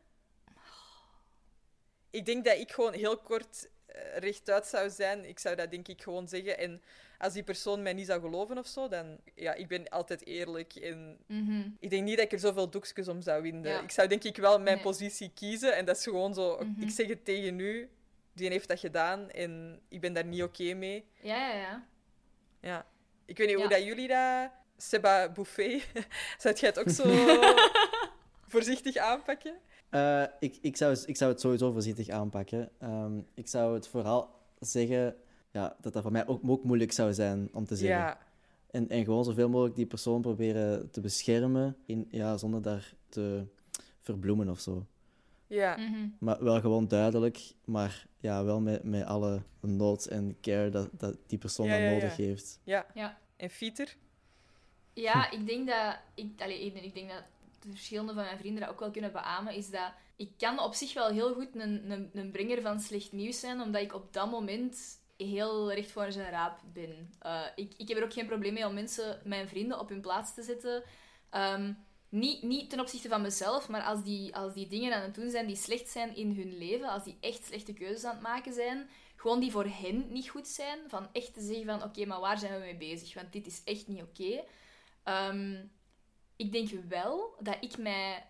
Ik 2.09 2.25
denk 2.25 2.45
dat 2.45 2.57
ik 2.57 2.71
gewoon 2.71 2.93
heel 2.93 3.17
kort 3.17 3.69
eh, 3.85 4.17
rechtuit 4.17 4.65
zou 4.65 4.89
zijn. 4.89 5.25
Ik 5.25 5.39
zou 5.39 5.55
dat 5.55 5.71
denk 5.71 5.87
ik 5.87 6.01
gewoon 6.01 6.27
zeggen. 6.27 6.57
En 6.57 6.81
als 7.17 7.33
die 7.33 7.43
persoon 7.43 7.81
mij 7.81 7.93
niet 7.93 8.05
zou 8.07 8.21
geloven 8.21 8.57
of 8.57 8.67
zo, 8.67 8.87
dan... 8.87 9.17
Ja, 9.35 9.53
ik 9.53 9.67
ben 9.67 9.89
altijd 9.89 10.25
eerlijk. 10.25 10.75
En 10.75 11.17
Mhm. 11.27 11.69
ik 11.79 11.89
denk 11.89 12.03
niet 12.03 12.15
dat 12.15 12.25
ik 12.25 12.31
er 12.31 12.39
zoveel 12.39 12.69
doekjes 12.69 13.07
om 13.07 13.21
zou 13.21 13.41
winden. 13.41 13.71
Ja. 13.71 13.81
Ik 13.81 13.91
zou 13.91 14.07
denk 14.07 14.23
ik 14.23 14.37
wel 14.37 14.59
mijn 14.59 14.75
Nee. 14.75 14.83
positie 14.83 15.31
kiezen. 15.35 15.75
En 15.75 15.85
dat 15.85 15.97
is 15.97 16.03
gewoon 16.03 16.33
zo... 16.33 16.57
Mhm. 16.63 16.81
Ik 16.81 16.89
zeg 16.89 17.07
het 17.07 17.25
tegen 17.25 17.59
u. 17.59 17.89
Die 18.33 18.49
heeft 18.49 18.67
dat 18.67 18.79
gedaan. 18.79 19.29
En 19.29 19.79
ik 19.87 20.01
ben 20.01 20.13
daar 20.13 20.25
niet 20.25 20.43
oké 20.43 20.73
mee. 20.73 21.05
Ja, 21.21 21.47
ja, 21.47 21.59
ja. 21.59 21.87
Ja. 22.61 22.85
Ik 23.25 23.37
weet 23.37 23.47
niet 23.47 23.55
hoe 23.55 23.67
dat 23.67 23.83
jullie 23.83 24.07
dat... 24.07 24.49
Seba 24.77 25.29
Buffet. 25.29 25.87
Zou 26.41 26.55
jij 26.55 26.69
het 26.69 26.79
ook 26.79 26.89
zo 26.89 27.03
voorzichtig 28.53 28.97
aanpakken? 28.97 29.53
Eh, 29.89 30.23
ik, 30.39 30.57
ik, 30.61 30.77
zou, 30.77 30.97
ik 31.05 31.17
zou 31.17 31.31
het 31.31 31.41
sowieso 31.41 31.71
voorzichtig 31.71 32.09
aanpakken. 32.09 32.69
Ehm, 32.79 33.19
ik 33.33 33.47
zou 33.47 33.73
het 33.73 33.87
vooral 33.87 34.39
zeggen 34.59 35.15
ja, 35.51 35.75
dat 35.81 35.93
dat 35.93 36.01
voor 36.01 36.11
mij 36.11 36.27
ook, 36.27 36.41
ook 36.45 36.63
moeilijk 36.63 36.91
zou 36.91 37.13
zijn 37.13 37.49
om 37.53 37.65
te 37.65 37.75
zeggen. 37.75 37.97
Ja. 37.97 38.17
En, 38.71 38.89
en 38.89 39.03
gewoon 39.03 39.23
zoveel 39.23 39.49
mogelijk 39.49 39.75
die 39.75 39.85
persoon 39.85 40.21
proberen 40.21 40.91
te 40.91 41.01
beschermen, 41.01 41.77
in, 41.85 42.07
ja, 42.11 42.37
zonder 42.37 42.61
daar 42.61 42.93
te 43.09 43.45
verbloemen 43.99 44.49
of 44.49 44.59
zo. 44.59 44.85
Ja. 45.51 45.77
Mhm. 45.77 46.07
Maar 46.19 46.43
wel 46.43 46.59
gewoon 46.61 46.87
duidelijk, 46.87 47.53
maar 47.65 48.05
ja, 48.19 48.43
wel 48.43 48.59
met, 48.61 48.83
met 48.83 49.05
alle 49.05 49.41
nood 49.59 50.05
en 50.05 50.37
care 50.41 50.69
dat, 50.69 50.89
dat 50.91 51.17
die 51.27 51.37
persoon 51.37 51.65
Ja, 51.65 51.71
dan 51.71 51.81
ja, 51.81 51.87
ja. 51.87 51.93
nodig 51.93 52.15
heeft. 52.15 52.59
ja. 52.63 52.85
Ja. 52.93 53.17
En 53.35 53.49
Fieter? 53.49 53.95
Ja, 54.93 55.31
ik 55.31 55.47
denk 55.47 55.67
dat... 55.67 55.97
Ik, 56.15 56.41
allee, 56.41 56.65
ik, 56.65 56.83
ik 56.83 56.93
denk 56.93 57.09
dat 57.09 57.23
de 57.59 57.69
verschillende 57.69 58.13
van 58.13 58.23
mijn 58.23 58.37
vrienden 58.37 58.61
dat 58.61 58.71
ook 58.71 58.79
wel 58.79 58.91
kunnen 58.91 59.11
beamen, 59.11 59.53
is 59.53 59.69
dat 59.69 59.91
ik 60.15 60.31
kan 60.37 60.59
op 60.59 60.73
zich 60.73 60.93
wel 60.93 61.09
heel 61.09 61.33
goed 61.33 61.55
een, 61.55 61.91
een, 61.91 62.09
een 62.13 62.31
brenger 62.31 62.61
van 62.61 62.79
slecht 62.79 63.11
nieuws 63.11 63.39
zijn, 63.39 63.61
omdat 63.61 63.81
ik 63.81 63.93
op 63.93 64.13
dat 64.13 64.31
moment 64.31 64.99
heel 65.17 65.73
recht 65.73 65.91
voor 65.91 66.11
zijn 66.11 66.31
raap 66.31 66.59
ben. 66.73 67.09
Eh, 67.19 67.41
ik, 67.55 67.73
ik 67.77 67.87
heb 67.87 67.97
er 67.97 68.03
ook 68.03 68.13
geen 68.13 68.25
probleem 68.25 68.53
mee 68.53 68.67
om 68.67 68.73
mensen, 68.73 69.21
mijn 69.23 69.47
vrienden, 69.47 69.79
op 69.79 69.89
hun 69.89 70.01
plaats 70.01 70.33
te 70.33 70.43
zetten. 70.43 70.83
Ehm, 71.29 71.73
niet, 72.11 72.41
niet 72.41 72.69
ten 72.69 72.79
opzichte 72.79 73.09
van 73.09 73.21
mezelf, 73.21 73.69
maar 73.69 73.81
als 73.83 74.03
die, 74.03 74.35
als 74.35 74.53
die 74.53 74.67
dingen 74.67 74.93
aan 74.93 75.01
het 75.01 75.15
doen 75.15 75.29
zijn 75.29 75.47
die 75.47 75.55
slecht 75.55 75.89
zijn 75.89 76.15
in 76.15 76.35
hun 76.35 76.57
leven, 76.57 76.89
als 76.89 77.03
die 77.03 77.17
echt 77.19 77.45
slechte 77.45 77.73
keuzes 77.73 78.03
aan 78.03 78.13
het 78.13 78.21
maken 78.21 78.53
zijn, 78.53 78.89
gewoon 79.15 79.39
die 79.39 79.51
voor 79.51 79.65
hen 79.65 80.05
niet 80.09 80.29
goed 80.29 80.47
zijn, 80.47 80.79
van 80.87 81.07
echt 81.11 81.33
te 81.33 81.41
zeggen 81.41 81.65
van 81.65 81.83
oké, 81.83 82.05
maar 82.05 82.19
waar 82.19 82.37
zijn 82.37 82.53
we 82.53 82.59
mee 82.59 82.77
bezig? 82.77 83.13
Want 83.13 83.31
dit 83.31 83.47
is 83.47 83.61
echt 83.63 83.87
niet 83.87 84.01
oké. 84.01 84.43
Ehm, 85.03 85.65
ik 86.35 86.51
denk 86.51 86.69
wel 86.87 87.35
dat 87.39 87.57
ik 87.59 87.77
mij, 87.77 88.27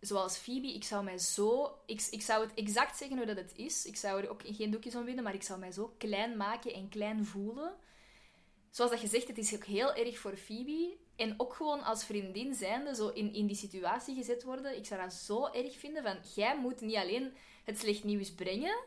zoals 0.00 0.36
Phoebe, 0.38 0.74
ik 0.74 0.84
zou 0.84 1.04
mij 1.04 1.18
zo... 1.18 1.78
Ik, 1.86 2.06
ik 2.10 2.22
zou 2.22 2.44
het 2.44 2.54
exact 2.54 2.96
zeggen 2.96 3.16
hoe 3.16 3.26
dat 3.26 3.36
het 3.36 3.52
is. 3.56 3.86
Ik 3.86 3.96
zou 3.96 4.22
er 4.22 4.30
ook 4.30 4.42
geen 4.44 4.70
doekjes 4.70 4.94
om 4.94 5.04
winnen, 5.04 5.24
maar 5.24 5.34
ik 5.34 5.42
zou 5.42 5.58
mij 5.58 5.72
zo 5.72 5.94
klein 5.98 6.36
maken 6.36 6.74
en 6.74 6.88
klein 6.88 7.24
voelen. 7.24 7.74
Zoals 8.72 8.90
dat 8.90 9.00
je 9.00 9.06
zegt, 9.08 9.28
het 9.28 9.38
is 9.38 9.54
ook 9.54 9.64
heel 9.64 9.94
erg 9.94 10.18
voor 10.18 10.36
Phoebe. 10.36 10.96
En 11.16 11.34
ook 11.36 11.54
gewoon 11.54 11.82
als 11.84 12.04
vriendin 12.04 12.54
zijnde, 12.54 12.94
zo 12.94 13.08
in, 13.08 13.32
in 13.34 13.46
die 13.46 13.56
situatie 13.56 14.14
gezet 14.14 14.42
worden. 14.44 14.76
Ik 14.76 14.86
zou 14.86 15.00
dat 15.02 15.12
zo 15.12 15.46
erg 15.46 15.76
vinden 15.78 16.02
van, 16.02 16.16
jij 16.34 16.58
moet 16.58 16.80
niet 16.80 16.96
alleen 16.96 17.32
het 17.64 17.78
slecht 17.78 18.04
nieuws 18.04 18.32
brengen, 18.32 18.78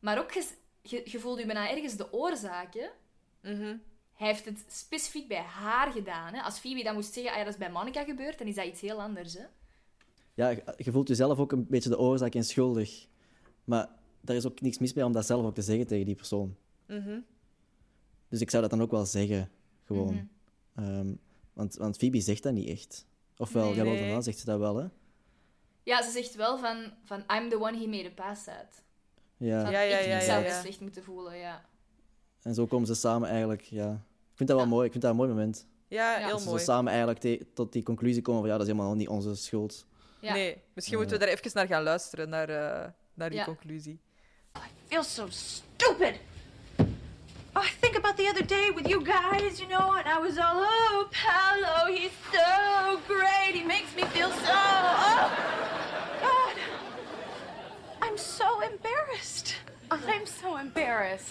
maar 0.00 0.18
ook, 0.18 0.32
je, 0.32 0.44
je, 0.82 1.02
je 1.04 1.18
voelt 1.18 1.38
je 1.38 1.46
bijna 1.46 1.70
ergens 1.70 1.96
de 1.96 2.12
oorzaak, 2.12 2.74
hè. 2.74 2.86
Mhm. 3.52 3.76
Hij 4.12 4.26
heeft 4.30 4.44
het 4.44 4.64
specifiek 4.68 5.28
bij 5.28 5.42
haar 5.42 5.92
gedaan. 5.92 6.34
Hè? 6.34 6.40
Als 6.40 6.58
Phoebe 6.58 6.82
dan 6.82 6.94
moest 6.94 7.12
zeggen, 7.12 7.32
ah 7.32 7.38
ja, 7.38 7.44
dat 7.44 7.52
is 7.52 7.58
bij 7.58 7.70
Monica 7.70 8.04
gebeurd, 8.04 8.38
dan 8.38 8.46
is 8.46 8.54
dat 8.54 8.66
iets 8.66 8.80
heel 8.80 9.00
anders. 9.02 9.34
Hè? 9.34 9.44
Ja, 10.34 10.48
je- 10.48 10.74
je 10.76 10.90
voelt 10.92 11.08
jezelf 11.08 11.38
ook 11.38 11.52
een 11.52 11.66
beetje 11.68 11.88
de 11.88 11.98
oorzaak 11.98 12.34
en 12.34 12.44
schuldig. 12.44 13.06
Maar 13.64 13.88
daar 14.20 14.36
is 14.36 14.46
ook 14.46 14.60
niks 14.60 14.78
mis 14.78 14.92
mee 14.92 15.04
om 15.04 15.12
dat 15.12 15.26
zelf 15.26 15.44
ook 15.46 15.54
te 15.54 15.62
zeggen 15.62 15.86
tegen 15.86 16.06
die 16.06 16.14
persoon. 16.14 16.56
Mhm. 16.86 17.20
Dus 18.32 18.40
ik 18.40 18.50
zou 18.50 18.62
dat 18.62 18.70
dan 18.70 18.82
ook 18.82 18.90
wel 18.90 19.06
zeggen, 19.06 19.50
gewoon. 19.84 20.28
Mhm. 20.74 20.84
Ehm, 20.88 21.14
want, 21.52 21.74
want 21.76 21.96
Phoebe 21.96 22.20
zegt 22.20 22.42
dat 22.42 22.52
niet 22.52 22.68
echt. 22.68 23.06
Ofwel, 23.36 23.64
Nee. 23.64 23.74
jawel, 23.74 23.92
Nee. 23.92 24.22
zegt 24.22 24.38
ze 24.38 24.44
dat 24.44 24.58
wel, 24.58 24.76
hè? 24.76 24.86
Ja, 25.82 26.02
ze 26.02 26.10
zegt 26.10 26.34
wel 26.34 26.58
van, 26.58 26.92
van 27.04 27.24
I'm 27.36 27.48
the 27.48 27.60
one 27.60 27.78
he 27.78 27.86
made 27.86 28.08
a 28.08 28.12
pass 28.14 28.48
at. 28.48 28.82
Ja. 29.36 29.62
Van, 29.62 29.70
Ja, 29.72 29.80
ja, 29.80 29.96
ik, 29.98 30.04
ja, 30.06 30.14
ik 30.14 30.20
ja, 30.20 30.20
zou 30.20 30.44
ja. 30.44 30.60
slecht 30.60 30.80
moeten 30.80 31.04
voelen, 31.04 31.36
ja. 31.36 31.64
En 32.42 32.54
zo 32.54 32.66
komen 32.66 32.86
ze 32.86 32.94
samen 32.94 33.28
eigenlijk, 33.28 33.62
ja. 33.62 33.90
Ik 34.30 34.36
vind 34.38 34.48
dat 34.48 34.58
wel 34.58 34.66
Ja. 34.66 34.72
mooi, 34.72 34.84
ik 34.86 34.90
vind 34.90 35.02
dat 35.02 35.12
een 35.12 35.18
mooi 35.18 35.28
moment. 35.30 35.66
Ja, 35.88 36.12
Ja. 36.12 36.18
heel 36.18 36.28
Dat 36.28 36.38
ze 36.38 36.44
zo 36.44 36.50
mooi. 36.50 36.62
samen 36.62 36.88
eigenlijk 36.90 37.20
te- 37.20 37.46
tot 37.54 37.72
die 37.72 37.82
conclusie 37.82 38.22
komen 38.22 38.40
van 38.40 38.50
ja, 38.50 38.56
dat 38.56 38.66
is 38.66 38.72
helemaal 38.72 38.94
niet 38.94 39.08
onze 39.08 39.34
schuld. 39.34 39.86
ja. 40.20 40.32
Nee, 40.32 40.56
misschien 40.74 40.96
moeten 40.98 41.18
we 41.18 41.24
daar 41.24 41.34
even 41.34 41.50
naar 41.54 41.66
gaan 41.66 41.82
luisteren, 41.82 42.28
naar, 42.28 42.48
eh, 42.48 42.88
naar 43.14 43.30
die 43.30 43.38
Ja. 43.38 43.44
conclusie. 43.44 44.00
feel 44.86 45.02
so 45.02 45.26
stupid. 45.30 46.20
Oh, 47.54 47.60
I 47.60 47.68
think 47.68 47.96
about 47.96 48.16
the 48.16 48.28
other 48.28 48.42
day 48.42 48.70
with 48.70 48.88
you 48.88 49.02
guys, 49.04 49.60
you 49.60 49.68
know, 49.68 49.92
and 49.92 50.08
I 50.08 50.18
was 50.18 50.38
all, 50.38 50.54
oh, 50.56 51.08
Paolo, 51.10 51.94
he's 51.94 52.12
so 52.32 52.98
great. 53.06 53.54
He 53.54 53.62
makes 53.62 53.94
me 53.94 54.04
feel 54.04 54.30
so, 54.30 54.52
oh, 54.54 55.30
God. 56.20 56.56
I'm 58.00 58.16
so 58.16 58.60
embarrassed. 58.62 59.56
I'm 59.90 60.24
so 60.24 60.56
embarrassed. 60.56 61.28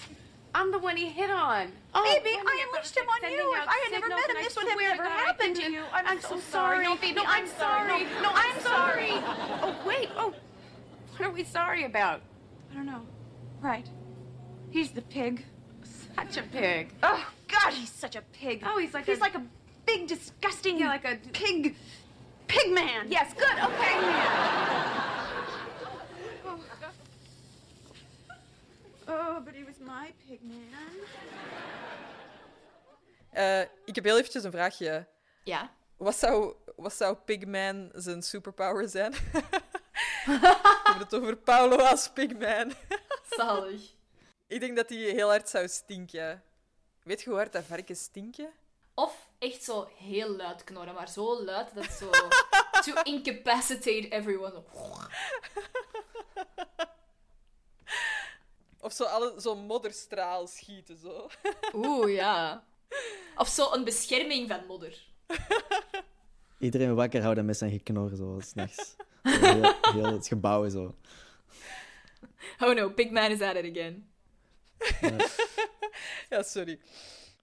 I'm 0.54 0.72
the 0.72 0.78
one 0.78 0.96
he 0.98 1.08
hit 1.08 1.32
on. 1.32 1.72
Oh, 1.96 2.04
Baby, 2.04 2.36
when 2.36 2.46
I 2.48 2.66
unleashed 2.68 2.96
him 2.96 3.06
on 3.10 3.32
you. 3.32 3.54
If 3.56 3.68
I 3.68 3.82
had 3.86 3.92
never 3.94 4.10
met 4.10 4.30
him, 4.30 4.36
this 4.44 4.56
would 4.58 4.68
have 4.68 4.80
never 4.80 5.04
happened 5.10 5.56
to 5.56 5.72
you. 5.72 5.82
I'm, 5.92 6.06
I'm 6.06 6.22
so, 6.22 6.36
so 6.36 6.40
sorry. 6.40 6.86
sorry. 6.86 7.12
No, 7.14 7.24
No, 7.24 7.28
I'm, 7.28 7.44
I'm 7.44 7.48
sorry. 7.48 7.90
sorry. 7.90 8.04
No, 8.04 8.22
No, 8.22 8.30
I'm, 8.30 8.56
I'm 8.56 8.62
sorry. 8.62 9.10
sorry. 9.10 9.24
Oh, 9.64 9.76
wait. 9.88 10.10
Oh, 10.18 10.34
what 11.18 11.26
are 11.28 11.32
we 11.32 11.44
sorry 11.44 11.86
about? 11.86 12.22
I 12.72 12.76
don't 12.76 12.86
know. 12.86 13.02
Right. 13.62 13.88
He's 14.72 14.92
the 14.92 15.02
pig. 15.02 15.46
Such 16.16 16.38
a 16.38 16.44
pig. 16.52 16.90
Oh, 17.04 17.26
God, 17.48 17.74
he's 17.74 17.90
such 17.92 18.16
a 18.16 18.22
pig. 18.34 18.64
Oh, 18.66 18.78
he's 18.78 18.94
like 18.94 19.06
he's 19.06 19.18
a- 19.18 19.22
like 19.22 19.36
a 19.36 19.44
big, 19.86 20.08
disgusting, 20.08 20.78
Yeah, 20.80 20.88
like 20.90 21.06
a- 21.06 21.18
pig, 21.34 21.76
pig 22.48 22.72
man. 22.74 23.08
Yes, 23.10 23.34
good. 23.34 23.58
Okay, 23.64 23.96
Oh, 29.08 29.40
but 29.44 29.54
he 29.56 29.64
was 29.64 29.76
my 29.80 30.14
pig 30.28 30.40
man. 30.44 30.92
Eh, 33.32 33.62
ik 33.86 33.96
heb 33.96 34.04
heel 34.04 34.18
eventjes 34.18 34.44
een 34.44 34.52
vraagje. 34.52 35.08
Ja. 35.44 35.72
Wat 35.98 36.16
zou, 36.16 36.54
wat 36.76 36.94
zou 36.94 37.16
Pigman 37.26 37.90
zijn 37.94 38.22
superpower 38.22 38.90
zijn? 38.90 39.12
We 40.26 40.32
hebben 40.84 41.04
het 41.04 41.14
over 41.14 41.36
Paolo 41.38 41.76
als 41.76 42.10
Pigman. 42.14 42.74
Zalig. 43.30 43.82
Ik 44.52 44.60
denk 44.60 44.76
dat 44.76 44.90
hij 44.90 44.98
heel 44.98 45.28
hard 45.30 45.50
zou 45.50 45.68
stinken. 45.68 46.44
Weet 47.04 47.22
je 47.22 47.30
hoe 47.30 47.38
hard 47.38 47.52
dat 47.52 47.64
varkens 47.64 48.02
stinken? 48.04 48.50
Of 48.94 49.30
echt 49.40 49.64
zo 49.64 49.90
heel 49.98 50.30
luid 50.36 50.64
knorren, 50.64 50.94
maar 50.94 51.10
zo 51.10 51.44
luid 51.44 51.76
dat 51.76 51.86
het 51.86 51.94
zo... 51.94 52.10
to 52.86 53.02
incapacitate 53.04 54.08
everyone. 54.10 54.64
Of 58.80 58.94
zo 58.94 59.04
alle- 59.04 59.34
zo'n 59.38 59.60
modderstraal 59.66 60.48
schieten, 60.48 60.98
zo. 60.98 61.30
Oeh, 61.86 62.14
ja. 62.14 62.64
Of 63.36 63.48
zo 63.48 63.72
een 63.74 63.84
bescherming 63.84 64.50
van 64.50 64.66
modder. 64.66 65.04
Iedereen 66.60 66.96
wakker 66.96 67.22
houden 67.22 67.46
met 67.46 67.58
zijn 67.58 67.72
geknor, 67.72 68.16
zo, 68.16 68.40
s'nachts. 68.40 68.96
Heel, 69.22 69.74
heel 69.82 70.14
het 70.14 70.28
gebouw 70.28 70.70
zo. 70.70 70.96
Oh 72.60 72.74
no, 72.76 72.90
Pigman 72.90 73.32
is 73.32 73.42
at 73.42 73.56
it 73.56 73.72
again. 73.72 74.11
Ja, 76.30 76.44
sorry. 76.44 76.80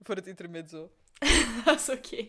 Voor 0.02 0.14
het 0.14 0.26
intermezzo. 0.26 0.90
Dat 1.64 1.80
is 1.80 1.88
oké. 1.88 2.26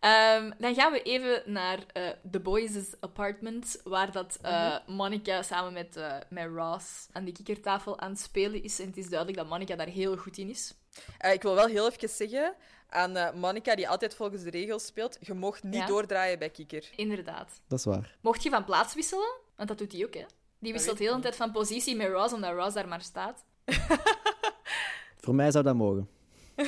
Ehm, 0.00 0.50
dan 0.58 0.74
gaan 0.74 0.92
we 0.92 1.02
even 1.02 1.42
naar 1.52 1.78
eh 1.92 2.08
The 2.30 2.40
Boys' 2.40 2.94
apartment, 3.00 3.80
waar 3.84 4.12
dat 4.12 4.38
eh, 4.42 4.76
Monica 4.86 5.42
samen 5.42 5.72
met, 5.72 5.96
eh, 5.96 6.16
met 6.28 6.46
Ross 6.54 7.06
aan 7.12 7.24
die 7.24 7.34
kikkertafel 7.34 7.98
aan 8.00 8.10
het 8.10 8.20
spelen 8.20 8.62
is. 8.62 8.78
En 8.80 8.86
het 8.86 8.96
is 8.96 9.08
duidelijk 9.08 9.38
dat 9.38 9.48
Monica 9.48 9.76
daar 9.76 9.86
heel 9.86 10.16
goed 10.16 10.38
in 10.38 10.48
is. 10.48 10.74
Eh, 11.18 11.32
ik 11.32 11.42
wil 11.42 11.54
wel 11.54 11.66
heel 11.66 11.90
even 11.90 12.08
zeggen 12.08 12.54
aan 12.88 13.16
eh, 13.16 13.32
Monica, 13.34 13.74
die 13.74 13.88
altijd 13.88 14.14
volgens 14.14 14.42
de 14.42 14.50
regels 14.50 14.86
speelt, 14.86 15.18
je 15.20 15.34
mocht 15.34 15.62
niet 15.62 15.74
Ja. 15.74 15.86
doordraaien 15.86 16.38
bij 16.38 16.50
Kikker. 16.50 16.90
Inderdaad. 16.96 17.60
Dat 17.68 17.78
is 17.78 17.84
waar. 17.84 18.16
Mocht 18.20 18.42
je 18.42 18.50
van 18.50 18.64
plaats 18.64 18.94
wisselen? 18.94 19.32
Want 19.56 19.68
dat 19.68 19.78
doet 19.78 19.92
hij 19.92 20.04
ook, 20.04 20.14
hè? 20.14 20.24
Die 20.58 20.72
wisselt 20.72 20.98
heel 20.98 21.14
de 21.14 21.20
tijd 21.22 21.36
van 21.36 21.52
positie 21.52 21.96
met 21.96 22.08
Ross, 22.10 22.34
omdat 22.34 22.52
Ross 22.54 22.74
daar 22.74 22.88
maar 22.88 23.00
staat. 23.02 23.44
Voor 25.24 25.34
mij 25.34 25.50
zou 25.50 25.64
dat 25.64 25.74
mogen. 25.74 26.08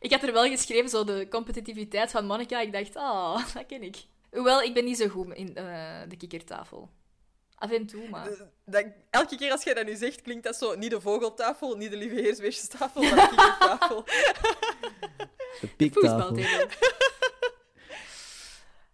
Ik 0.00 0.10
had 0.12 0.22
er 0.22 0.32
wel 0.32 0.48
geschreven, 0.48 0.90
zo 0.90 1.04
de 1.04 1.26
competitiviteit 1.30 2.10
van 2.10 2.26
Monica. 2.26 2.60
Ik 2.60 2.72
dacht, 2.72 2.96
ah, 2.96 3.46
dat 3.54 3.66
ken 3.66 3.82
ik. 3.82 3.96
Hoewel, 4.30 4.62
ik 4.62 4.74
ben 4.74 4.84
niet 4.84 4.96
zo 4.96 5.08
goed 5.08 5.34
in 5.34 5.56
eh, 5.56 6.00
de 6.08 6.16
kikkertafel. 6.16 6.90
Af 7.54 7.70
en 7.70 7.86
toe, 7.86 8.08
maar... 8.08 8.26
Eh, 8.30 8.40
Dat, 8.64 8.84
elke 9.10 9.36
keer 9.36 9.50
als 9.50 9.62
jij 9.64 9.74
dat 9.74 9.86
nu 9.86 9.96
zegt, 9.96 10.22
klinkt 10.22 10.44
dat 10.44 10.56
zo 10.56 10.74
niet 10.74 10.90
de 10.90 11.00
vogeltafel, 11.00 11.76
niet 11.76 11.90
de 11.90 11.96
lieve 11.96 12.14
heersbeestjestafel, 12.14 13.02
maar 13.02 13.14
de 13.14 13.28
kikkertafel. 13.28 14.04
De 15.60 15.66
piektafel. 15.76 16.26
Voetbaltafel. 16.26 16.88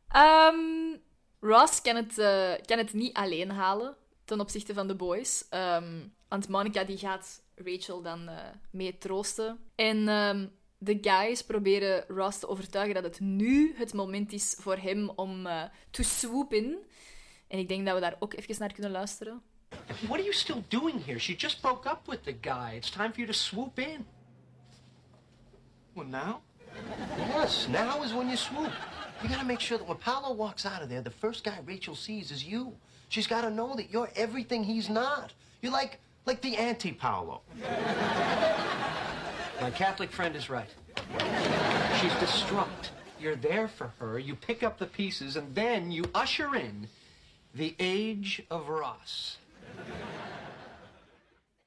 Ehm, 0.08 0.96
Ross 1.40 1.80
kan 1.80 1.96
het, 1.96 2.18
eh, 2.18 2.52
kan 2.64 2.78
het 2.78 2.92
niet 2.92 3.16
alleen 3.16 3.50
halen 3.50 3.96
ten 4.30 4.40
opzichte 4.40 4.74
van 4.74 4.86
de 4.86 4.94
boys. 4.94 5.44
Ehm, 5.48 6.06
want 6.28 6.48
Monica 6.48 6.84
die 6.84 6.98
gaat 6.98 7.42
Rachel 7.54 8.02
dan 8.02 8.28
eh, 8.28 8.36
mee 8.70 8.98
troosten. 8.98 9.58
En 9.74 10.08
ehm, 10.08 10.46
de 10.78 10.98
guys 11.00 11.42
proberen 11.44 12.04
Ross 12.08 12.38
te 12.38 12.48
overtuigen 12.48 12.94
dat 12.94 13.04
het 13.04 13.20
nu 13.20 13.74
het 13.76 13.92
moment 13.92 14.32
is 14.32 14.56
voor 14.58 14.76
hem 14.76 15.10
om 15.10 15.46
eh 15.46 15.62
to 15.90 16.02
swoop 16.02 16.52
in. 16.52 16.78
En 17.48 17.58
ik 17.58 17.68
denk 17.68 17.86
dat 17.86 17.94
we 17.94 18.00
daar 18.00 18.16
ook 18.18 18.34
even 18.34 18.56
naar 18.58 18.72
kunnen 18.72 18.92
luisteren. 18.92 19.42
What 19.86 20.10
are 20.10 20.22
you 20.22 20.32
still 20.32 20.62
doing 20.68 21.04
here? 21.04 21.18
She 21.18 21.34
just 21.34 21.60
broke 21.60 21.88
up 21.88 22.00
with 22.06 22.22
the 22.22 22.36
guy. 22.40 22.76
It's 22.76 22.90
time 22.90 23.08
for 23.08 23.18
you 23.18 23.26
to 23.26 23.38
swoop 23.38 23.78
in. 23.78 24.06
Well, 25.92 26.06
now? 26.06 26.40
Yes, 27.16 27.66
now 27.66 28.04
is 28.04 28.12
when 28.12 28.26
you 28.26 28.36
swoop. 28.36 28.72
You 29.20 29.28
gotta 29.28 29.46
make 29.46 29.60
sure 29.60 29.78
that 29.78 29.88
when 29.88 29.98
Paolo 29.98 30.34
walks 30.34 30.64
out 30.64 30.82
of 30.82 30.88
there, 30.88 31.02
the 31.02 31.10
first 31.10 31.44
guy 31.44 31.58
Rachel 31.66 31.94
sees 31.94 32.30
is 32.30 32.42
you. 32.42 32.72
She's 33.10 33.26
gotta 33.28 33.48
know 33.50 33.74
that 33.76 33.90
you're 33.90 34.08
everything 34.14 34.64
he's 34.64 34.88
not. 34.88 35.32
You're 35.60 35.76
like 35.80 35.98
Like 36.26 36.40
the 36.42 36.56
anti 36.58 36.92
Paolo. 36.92 37.40
My 39.60 39.70
Catholic 39.70 40.10
friend 40.12 40.34
is 40.36 40.48
right. 40.48 40.70
She's 42.00 42.14
distraught. 42.20 42.90
You're 43.18 43.40
there 43.40 43.68
for 43.68 43.90
her, 43.98 44.18
you 44.18 44.34
pick 44.36 44.62
up 44.62 44.78
the 44.78 44.86
pieces, 44.86 45.36
and 45.36 45.54
then 45.54 45.90
you 45.92 46.04
usher 46.14 46.54
in 46.54 46.88
the 47.54 47.74
age 47.78 48.42
of 48.48 48.68
Ross. 48.68 49.38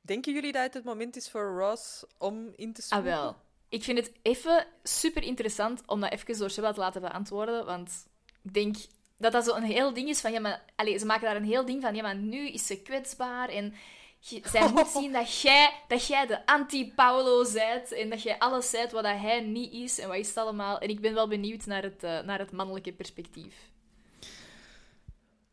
Denken 0.01 0.33
jullie 0.33 0.51
dat 0.51 0.61
het 0.63 0.73
het 0.73 0.83
moment 0.83 1.15
is 1.15 1.29
voor 1.29 1.57
Ross 1.59 2.03
om 2.17 2.53
in 2.55 2.73
te 2.73 2.81
Ah, 2.81 2.85
spoelen? 2.87 3.11
wel. 3.13 3.35
Ik 3.69 3.83
vind 3.83 3.97
het 3.97 4.11
even 4.21 4.65
super 4.83 5.23
interessant 5.23 5.81
om 5.85 5.99
dat 6.01 6.11
even 6.11 6.37
door 6.37 6.49
Seba 6.49 6.71
te 6.73 6.79
laten 6.79 7.01
beantwoorden. 7.01 7.65
Want 7.65 8.05
ik 8.41 8.53
denk 8.53 8.75
dat 9.23 9.31
dat 9.31 9.45
zo'n 9.45 9.61
heel 9.61 9.93
ding 9.93 10.09
is 10.09 10.21
van... 10.21 10.31
Ja, 10.31 10.39
maar, 10.39 10.63
allez, 10.75 10.99
ze 10.99 11.05
maken 11.05 11.25
daar 11.25 11.35
een 11.35 11.43
heel 11.43 11.65
ding 11.65 11.81
van. 11.81 11.95
Ja, 11.95 12.01
maar 12.01 12.15
nu 12.15 12.49
is 12.49 12.67
ze 12.67 12.81
kwetsbaar 12.81 13.49
en... 13.49 13.73
je- 14.19 14.41
Zij 14.51 14.69
moet 14.73 14.87
zien 14.87 15.11
dat 15.11 15.41
jij, 15.41 15.71
dat 15.87 16.05
jij 16.07 16.25
de 16.27 16.45
anti-Paulo 16.45 17.43
bent 17.53 17.91
en 17.91 18.09
dat 18.09 18.21
jij 18.21 18.37
alles 18.39 18.71
bent 18.71 18.91
wat 18.91 19.03
dat 19.03 19.17
hij 19.19 19.41
niet 19.41 19.73
is 19.73 19.99
en 19.99 20.07
wat 20.07 20.17
is 20.17 20.27
het 20.27 20.37
allemaal. 20.37 20.79
En 20.79 20.89
ik 20.89 21.01
ben 21.01 21.13
wel 21.13 21.27
benieuwd 21.27 21.65
naar 21.65 21.83
het, 21.83 22.03
eh, 22.03 22.19
naar 22.21 22.39
het 22.39 22.51
mannelijke 22.51 22.93
perspectief. 22.93 23.55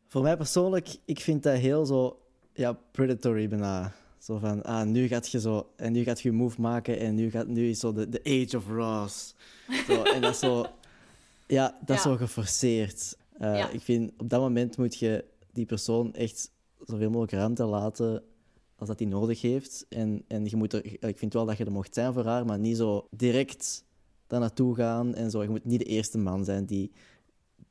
Voor 0.06 0.22
mij 0.22 0.36
persoonlijk, 0.36 0.88
ik 1.04 1.20
vind 1.20 1.42
dat 1.42 1.58
heel 1.58 1.86
zo 1.86 2.20
ja, 2.52 2.72
predatory 2.72 3.48
bijna. 3.48 3.92
Zo 4.18 4.38
van, 4.38 4.62
ah, 4.62 4.82
nu 4.86 5.06
gaat 5.08 5.30
je 5.30 5.40
zo, 5.40 5.72
en 5.76 5.92
nu 5.92 6.02
gaat 6.02 6.20
je 6.20 6.32
move 6.32 6.60
maken 6.60 6.98
en 6.98 7.14
nu, 7.14 7.30
gaat, 7.30 7.46
nu 7.46 7.68
is 7.68 7.78
zo 7.80 7.92
de, 7.92 8.08
de 8.08 8.20
age 8.24 8.56
of 8.56 8.68
Ross. 8.68 9.34
Zo, 9.86 10.02
en 10.02 10.20
dat 10.20 10.30
is 10.32 10.38
zo, 10.38 10.66
ja, 11.46 11.78
dat 11.84 11.96
is 11.96 12.02
zo 12.02 12.16
geforceerd. 12.16 13.16
Eh, 13.40 13.56
Ja. 13.56 13.68
Ik 13.70 13.80
vind, 13.80 14.12
op 14.16 14.28
dat 14.28 14.40
moment 14.40 14.76
moet 14.76 14.98
je 14.98 15.24
die 15.52 15.66
persoon 15.66 16.14
echt 16.14 16.50
zoveel 16.86 17.08
mogelijk 17.10 17.32
ruimte 17.32 17.64
laten 17.64 18.22
als 18.76 18.88
dat 18.88 18.98
hij 18.98 19.08
nodig 19.08 19.40
heeft. 19.40 19.86
En, 19.88 20.24
en 20.28 20.44
je 20.44 20.56
moet 20.56 20.72
er, 20.72 21.04
ik 21.08 21.18
vind 21.18 21.32
wel 21.32 21.46
dat 21.46 21.56
je 21.56 21.64
er 21.64 21.72
mocht 21.72 21.94
zijn 21.94 22.12
voor 22.12 22.24
haar, 22.24 22.44
maar 22.46 22.58
niet 22.58 22.76
zo 22.76 23.06
direct 23.10 23.84
daar 24.26 24.40
naartoe 24.40 24.74
gaan 24.74 25.14
en 25.14 25.30
zo. 25.30 25.42
Je 25.42 25.48
moet 25.48 25.64
niet 25.64 25.78
de 25.78 25.84
eerste 25.84 26.18
man 26.18 26.44
zijn 26.44 26.64
die, 26.66 26.92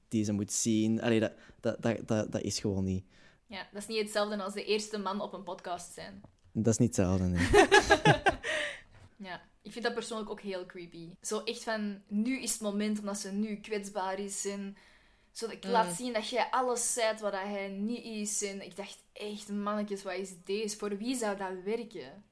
die 0.07 0.23
ze 0.23 0.31
moet 0.31 0.51
zien. 0.51 1.01
Allee, 1.01 1.19
dat, 1.19 1.31
dat, 1.59 1.81
dat, 1.81 2.07
dat, 2.07 2.31
dat 2.31 2.41
is 2.41 2.59
gewoon 2.59 2.83
niet. 2.83 3.03
Ja, 3.45 3.67
dat 3.71 3.81
is 3.81 3.87
niet 3.87 3.99
hetzelfde 3.99 4.43
als 4.43 4.53
de 4.53 4.65
eerste 4.65 4.97
man 4.97 5.21
op 5.21 5.33
een 5.33 5.43
podcast 5.43 5.93
zijn. 5.93 6.21
Dat 6.51 6.73
is 6.73 6.77
niet 6.79 6.95
hetzelfde, 6.95 7.23
nee. 7.25 7.47
Ja, 9.17 9.41
ik 9.61 9.71
vind 9.71 9.85
dat 9.85 9.93
persoonlijk 9.93 10.29
ook 10.29 10.41
heel 10.41 10.65
creepy. 10.65 11.09
Zo 11.21 11.39
echt 11.39 11.63
van, 11.63 12.01
nu 12.07 12.41
is 12.41 12.51
het 12.51 12.61
moment 12.61 12.99
omdat 12.99 13.17
ze 13.17 13.31
nu 13.31 13.55
kwetsbaar 13.55 14.19
is 14.19 14.45
en 14.45 14.75
zo 15.39 15.45
dat 15.47 15.55
ik 15.55 15.63
laat 15.63 15.95
zien 15.95 16.13
dat 16.13 16.29
jij 16.29 16.47
alles 16.51 16.93
zijt 16.93 17.19
wat 17.19 17.31
dat 17.31 17.41
hij 17.41 17.67
niet 17.67 18.03
is. 18.03 18.41
En 18.41 18.61
ik 18.61 18.75
dacht 18.75 19.03
echt, 19.13 19.49
mannetjes, 19.49 20.03
wat 20.03 20.13
is 20.13 20.33
deze? 20.43 20.77
Voor 20.77 20.97
wie 20.97 21.15
zou 21.15 21.37
dat 21.37 21.63
werken? 21.63 22.23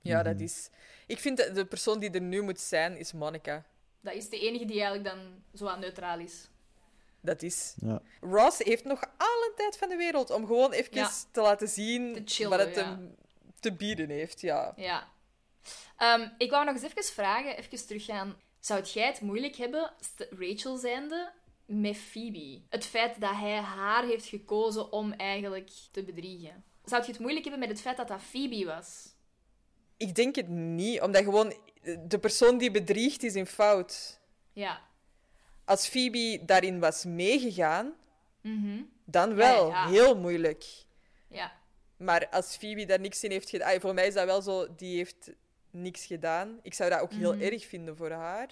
Ja, 0.00 0.22
dat 0.22 0.40
is... 0.40 0.70
Ik 1.06 1.18
vind 1.18 1.36
dat 1.36 1.54
de 1.54 1.64
persoon 1.64 1.98
die 1.98 2.10
er 2.10 2.20
nu 2.20 2.42
moet 2.42 2.60
zijn, 2.60 2.96
is 2.96 3.12
Monica. 3.12 3.64
Dat 4.00 4.14
is 4.14 4.28
de 4.28 4.38
enige 4.38 4.64
die 4.64 4.82
eigenlijk 4.82 5.04
dan 5.04 5.42
zo 5.54 5.66
aan 5.66 5.80
neutraal 5.80 6.18
is. 6.18 6.48
Dat 7.20 7.42
is... 7.42 7.74
Ja. 7.80 8.02
Ross 8.20 8.58
heeft 8.58 8.84
nog 8.84 9.00
alle 9.16 9.52
tijd 9.56 9.76
van 9.76 9.88
de 9.88 9.96
wereld 9.96 10.30
om 10.30 10.46
gewoon 10.46 10.72
even 10.72 10.94
Ja. 10.94 11.10
te 11.30 11.40
laten 11.40 11.68
zien 11.68 12.24
Te 12.24 12.48
wat 12.48 12.58
het 12.58 12.74
ja. 12.74 12.84
hem 12.84 13.14
te 13.60 13.72
bieden 13.72 14.08
heeft. 14.08 14.40
Ja. 14.40 14.72
Ja. 14.76 15.08
Ehm, 15.96 16.28
ik 16.38 16.50
wou 16.50 16.64
nog 16.64 16.74
eens 16.74 16.84
even 16.84 17.04
vragen, 17.04 17.56
even 17.56 17.86
teruggaan. 17.86 18.36
Zou 18.60 18.82
jij 18.82 19.06
het 19.06 19.20
moeilijk 19.20 19.56
hebben, 19.56 19.92
Rachel 20.30 20.76
zijnde, 20.76 21.32
met 21.70 21.96
Phoebe? 21.96 22.60
Het 22.68 22.84
feit 22.84 23.20
dat 23.20 23.30
hij 23.34 23.56
haar 23.56 24.04
heeft 24.04 24.26
gekozen 24.26 24.92
om 24.92 25.12
eigenlijk 25.12 25.70
te 25.90 26.02
bedriegen. 26.02 26.64
Zou 26.84 27.02
je 27.02 27.10
het 27.10 27.20
moeilijk 27.20 27.44
hebben 27.44 27.60
met 27.68 27.70
het 27.70 27.80
feit 27.80 27.96
dat 27.96 28.08
dat 28.08 28.20
Phoebe 28.22 28.64
was? 28.64 29.08
Ik 29.96 30.14
denk 30.14 30.34
het 30.34 30.48
niet, 30.48 31.00
omdat 31.00 31.22
gewoon 31.24 31.54
de 32.06 32.18
persoon 32.18 32.58
die 32.58 32.70
bedriegt 32.70 33.22
is 33.22 33.34
in 33.34 33.46
fout. 33.46 34.20
Ja. 34.52 34.80
Als 35.64 35.88
Phoebe 35.88 36.40
daarin 36.44 36.80
was 36.80 37.04
meegegaan, 37.04 37.94
Mhm. 38.40 38.82
dan 39.04 39.34
wel. 39.34 39.68
Ja, 39.68 39.84
ja. 39.84 39.88
Heel 39.90 40.16
moeilijk. 40.18 40.64
Ja. 41.28 41.52
Maar 41.96 42.28
als 42.28 42.56
Phoebe 42.56 42.84
daar 42.84 43.00
niks 43.00 43.24
in 43.24 43.30
heeft 43.30 43.50
gedaan... 43.50 43.80
Voor 43.80 43.94
mij 43.94 44.06
is 44.06 44.14
dat 44.14 44.24
wel 44.24 44.42
zo, 44.42 44.74
die 44.76 44.96
heeft 44.96 45.30
niks 45.70 46.06
gedaan. 46.06 46.58
Ik 46.62 46.74
zou 46.74 46.90
dat 46.90 47.00
ook 47.00 47.12
heel 47.12 47.34
Mhm. 47.34 47.42
erg 47.42 47.66
vinden 47.66 47.96
voor 47.96 48.10
haar. 48.10 48.48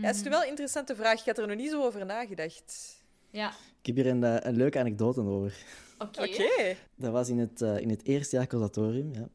Ja, 0.00 0.06
het 0.06 0.16
is 0.16 0.22
wel 0.22 0.42
een 0.42 0.48
interessante 0.48 0.96
vraag. 0.96 1.20
Ik 1.20 1.26
had 1.26 1.38
er 1.38 1.46
nog 1.46 1.56
niet 1.56 1.70
zo 1.70 1.84
over 1.84 2.06
nagedacht. 2.06 3.00
Ja. 3.30 3.48
Ik 3.80 3.86
heb 3.86 3.96
hier 3.96 4.06
een, 4.06 4.24
eh, 4.24 4.36
een 4.40 4.56
leuke 4.56 4.78
anekdote 4.78 5.20
over. 5.20 5.56
Oké. 5.98 6.76
Dat 6.94 7.12
was 7.12 7.28
in 7.28 7.38
het, 7.38 7.62
eh, 7.62 7.78
in 7.78 7.90
het 7.90 8.04
eerste 8.04 8.36
jaar 8.36 8.46
conservatorium. 8.46 9.12
Ja. 9.12 9.28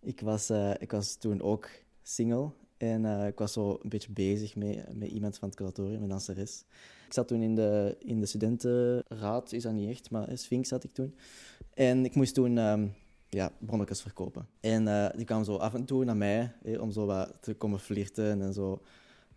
Ik, 0.00 0.20
was, 0.20 0.50
eh, 0.50 0.70
ik 0.78 0.90
was 0.90 1.14
toen 1.14 1.42
ook 1.42 1.68
single. 2.02 2.50
En 2.76 3.04
eh, 3.04 3.26
ik 3.26 3.38
was 3.38 3.52
zo 3.52 3.78
een 3.82 3.88
beetje 3.88 4.12
bezig 4.12 4.56
met, 4.56 4.96
met 4.96 5.10
iemand 5.10 5.38
van 5.38 5.48
het 5.48 5.56
conservatorium, 5.56 6.02
een 6.02 6.08
danseres. 6.08 6.64
Ik 7.06 7.12
zat 7.12 7.28
toen 7.28 7.42
in 7.42 7.54
de, 7.54 7.96
in 7.98 8.20
de 8.20 8.26
studentenraad, 8.26 9.52
is 9.52 9.62
dat 9.62 9.72
niet 9.72 9.90
echt, 9.90 10.10
maar 10.10 10.38
Sphinx 10.38 10.68
zat 10.68 10.84
ik 10.84 10.92
toen. 10.92 11.14
En 11.74 12.04
ik 12.04 12.14
moest 12.14 12.34
toen 12.34 12.58
ehm, 12.58 12.86
ja, 13.28 13.52
bonnetjes 13.58 14.02
verkopen. 14.02 14.48
En 14.60 14.88
eh, 14.88 15.16
die 15.16 15.24
kwamen 15.24 15.44
zo 15.44 15.56
af 15.56 15.74
en 15.74 15.84
toe 15.84 16.04
naar 16.04 16.16
mij, 16.16 16.52
om 16.80 16.90
zo 16.90 17.06
wat 17.06 17.32
te 17.40 17.54
komen 17.54 17.80
flirten 17.80 18.42
en 18.42 18.52
zo 18.52 18.82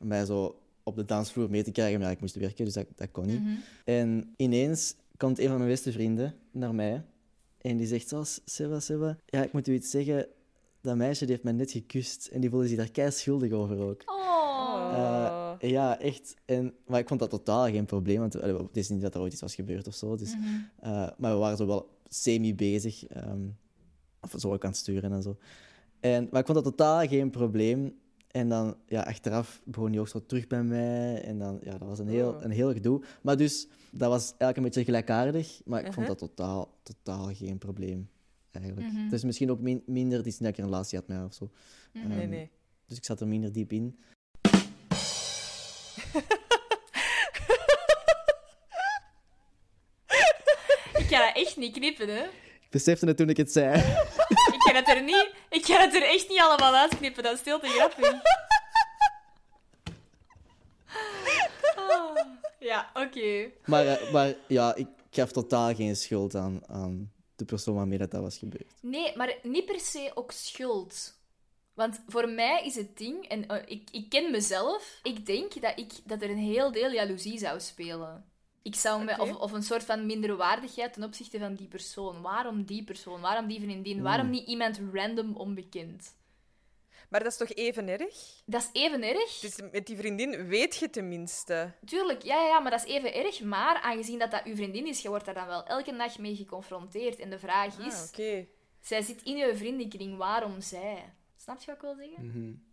mij 0.05 0.25
zo 0.25 0.59
op 0.83 0.95
de 0.95 1.05
dansvloer 1.05 1.49
mee 1.49 1.63
te 1.63 1.71
krijgen. 1.71 1.99
Maar 1.99 2.11
ik 2.11 2.19
moest 2.19 2.35
werken, 2.35 2.65
dus 2.65 2.73
dat, 2.73 2.85
dat 2.95 3.11
kon 3.11 3.25
niet. 3.25 3.39
Mhm. 3.41 3.53
En 3.85 4.33
ineens 4.37 4.95
komt 5.17 5.39
een 5.39 5.47
van 5.47 5.57
mijn 5.57 5.69
beste 5.69 5.91
vrienden 5.91 6.35
naar 6.51 6.75
mij 6.75 7.03
en 7.61 7.77
die 7.77 7.87
zegt 7.87 8.07
zo, 8.07 8.23
Seba, 8.45 8.79
Seba, 8.79 9.17
ja, 9.25 9.43
ik 9.43 9.51
moet 9.51 9.67
u 9.67 9.73
iets 9.73 9.89
zeggen. 9.89 10.27
Dat 10.81 10.95
meisje 10.95 11.19
die 11.25 11.31
heeft 11.31 11.43
mij 11.43 11.53
net 11.53 11.71
gekust 11.71 12.27
en 12.27 12.41
die 12.41 12.49
voelde 12.49 12.67
zich 12.67 12.77
daar 12.77 12.91
kei 12.91 13.11
schuldig 13.11 13.51
over 13.51 13.77
ook. 13.79 14.01
Oh. 14.05 14.91
Eh, 15.59 15.69
ja, 15.69 15.99
echt. 15.99 16.35
En, 16.45 16.73
maar 16.87 16.99
ik 16.99 17.07
vond 17.07 17.19
dat 17.19 17.29
totaal 17.29 17.65
geen 17.69 17.85
probleem, 17.85 18.19
want 18.19 18.33
het 18.33 18.77
is 18.77 18.89
niet 18.89 19.01
dat 19.01 19.15
er 19.15 19.21
ooit 19.21 19.31
iets 19.31 19.41
was 19.41 19.55
gebeurd 19.55 19.87
of 19.87 19.93
zo. 19.95 20.15
Dus, 20.15 20.35
Mhm. 20.35 20.45
eh, 20.79 21.09
maar 21.17 21.31
we 21.31 21.37
waren 21.37 21.57
zo 21.57 21.65
wel 21.67 21.89
semi-bezig. 22.07 23.05
ehm, 23.07 23.41
of 24.21 24.33
zo 24.37 24.53
ook 24.53 24.63
aan 24.63 24.69
het 24.69 24.79
sturen 24.79 25.11
en 25.13 25.21
zo. 25.21 25.37
En, 25.99 26.27
maar 26.31 26.39
ik 26.39 26.45
vond 26.45 26.63
dat 26.63 26.77
totaal 26.77 27.07
geen 27.07 27.29
probleem. 27.29 27.93
En 28.33 28.49
dan, 28.49 28.77
ja, 28.85 29.01
achteraf 29.01 29.61
begon 29.65 29.89
hij 29.91 29.99
ook 29.99 30.07
zo 30.07 30.25
terug 30.25 30.47
bij 30.47 30.63
mij. 30.63 31.21
En 31.23 31.37
dan, 31.39 31.59
ja, 31.63 31.77
dat 31.77 31.87
was 31.87 31.99
een 31.99 32.07
heel, 32.07 32.29
Oh. 32.29 32.41
een 32.43 32.51
heel 32.51 32.73
gedoe. 32.73 33.01
Maar 33.21 33.37
dus, 33.37 33.67
dat 33.91 34.09
was 34.09 34.23
eigenlijk 34.23 34.57
een 34.57 34.63
beetje 34.63 34.83
gelijkaardig. 34.83 35.61
Maar 35.65 35.79
ik 35.79 35.93
vond 35.93 35.97
Uh-huh. 35.97 36.19
dat 36.19 36.29
totaal, 36.35 36.77
totaal 36.83 37.33
geen 37.33 37.57
probleem, 37.57 38.09
eigenlijk. 38.51 38.87
Is 39.11 39.23
misschien 39.23 39.51
ook 39.51 39.59
min- 39.59 39.83
minder, 39.85 40.17
het 40.17 40.27
is 40.27 40.33
niet 40.33 40.41
dat 40.41 40.49
ik 40.51 40.57
een 40.57 40.65
relatie 40.71 40.97
had 40.97 41.07
met 41.07 41.17
haar 41.17 41.25
of 41.25 41.33
zo. 41.33 41.49
Mhm. 41.93 42.07
Nee, 42.07 42.19
Ehm, 42.21 42.29
nee. 42.29 42.49
Dus 42.87 42.97
ik 42.97 43.05
zat 43.05 43.21
er 43.21 43.27
minder 43.27 43.51
diep 43.51 43.71
in. 43.71 43.99
Ik 50.97 51.05
ga 51.09 51.25
dat 51.25 51.35
echt 51.35 51.57
niet 51.57 51.73
knippen, 51.73 52.07
hè. 52.07 52.23
Ik 52.23 52.69
besefte 52.69 53.05
het 53.05 53.17
toen 53.17 53.29
ik 53.29 53.37
het 53.37 53.51
zei. 53.51 53.81
Ik 54.73 54.79
ga 54.79 54.91
het 54.91 54.97
er 54.97 55.03
niet... 55.03 55.29
Ik 55.49 55.65
ga 55.65 55.81
het 55.81 55.95
er 55.95 56.03
echt 56.03 56.29
niet 56.29 56.39
allemaal 56.39 56.75
uitknippen. 56.75 57.23
Dat 57.23 57.33
is 57.33 57.41
veel 57.41 57.59
te 57.59 57.67
grappig. 57.67 58.21
Ah, 61.75 62.17
ja, 62.59 62.91
oké. 62.93 63.51
Maar, 63.65 63.87
eh, 63.87 64.11
maar 64.11 64.33
ja, 64.47 64.75
ik 64.75 64.87
gaf 65.09 65.31
totaal 65.31 65.75
geen 65.75 65.95
schuld 65.95 66.35
aan, 66.35 66.61
aan 66.67 67.11
de 67.35 67.45
persoon 67.45 67.75
waarmee 67.75 67.97
dat, 67.97 68.11
dat 68.11 68.21
was 68.21 68.37
gebeurd. 68.37 68.71
Nee, 68.81 69.17
maar 69.17 69.35
niet 69.43 69.65
per 69.65 69.79
se 69.79 70.11
ook 70.13 70.31
schuld. 70.31 71.17
Want 71.73 72.01
voor 72.07 72.29
mij 72.29 72.65
is 72.65 72.75
het 72.75 72.97
ding, 72.97 73.27
en 73.27 73.47
eh, 73.47 73.61
ik, 73.65 73.89
ik 73.91 74.09
ken 74.09 74.31
mezelf, 74.31 74.99
ik 75.03 75.25
denk 75.25 75.61
dat, 75.61 75.79
ik, 75.79 75.93
dat 76.03 76.21
er 76.21 76.29
een 76.29 76.37
heel 76.37 76.71
deel 76.71 76.91
jaloezie 76.91 77.37
zou 77.37 77.59
spelen. 77.59 78.25
Ik 78.63 78.75
zou 78.75 79.03
me, 79.03 79.19
of, 79.19 79.35
of 79.35 79.51
een 79.51 79.63
soort 79.63 79.83
van 79.83 80.05
minderwaardigheid 80.05 80.93
ten 80.93 81.03
opzichte 81.03 81.39
van 81.39 81.55
die 81.55 81.67
persoon. 81.67 82.21
Waarom 82.21 82.63
die 82.63 82.83
persoon? 82.83 83.21
Waarom 83.21 83.47
die 83.47 83.59
vriendin? 83.61 84.01
Waarom 84.01 84.29
niet 84.29 84.47
iemand 84.47 84.79
random 84.93 85.35
onbekend? 85.35 86.15
Maar 87.09 87.23
dat 87.23 87.31
is 87.31 87.37
toch 87.37 87.49
even 87.53 87.87
erg? 87.87 88.41
Dat 88.45 88.61
is 88.61 88.81
even 88.81 89.03
erg. 89.03 89.39
Dus 89.39 89.59
met 89.71 89.85
die 89.87 89.97
vriendin 89.97 90.47
weet 90.47 90.75
je 90.75 90.89
tenminste. 90.89 91.71
Tuurlijk, 91.85 92.21
ja, 92.23 92.35
ja, 92.35 92.47
ja, 92.47 92.59
maar 92.59 92.71
dat 92.71 92.85
is 92.85 92.91
even 92.93 93.13
erg. 93.13 93.41
Maar 93.41 93.81
aangezien 93.81 94.19
dat 94.19 94.31
dat 94.31 94.43
uw 94.43 94.55
vriendin 94.55 94.87
is, 94.87 95.01
je 95.01 95.09
wordt 95.09 95.25
daar 95.25 95.33
dan 95.33 95.47
wel 95.47 95.65
elke 95.65 95.95
dag 95.95 96.17
mee 96.17 96.35
geconfronteerd. 96.35 97.19
En 97.19 97.29
de 97.29 97.39
vraag 97.39 97.77
is, 97.79 97.93
Ah, 97.93 98.03
oké. 98.07 98.47
zij 98.81 99.01
zit 99.01 99.21
in 99.23 99.37
je 99.37 99.55
vriendenkring, 99.55 100.17
waarom 100.17 100.61
zij? 100.61 101.13
Snap 101.37 101.59
je 101.59 101.65
wat 101.65 101.75
ik 101.75 101.81
wil 101.81 101.95
zeggen? 101.95 102.65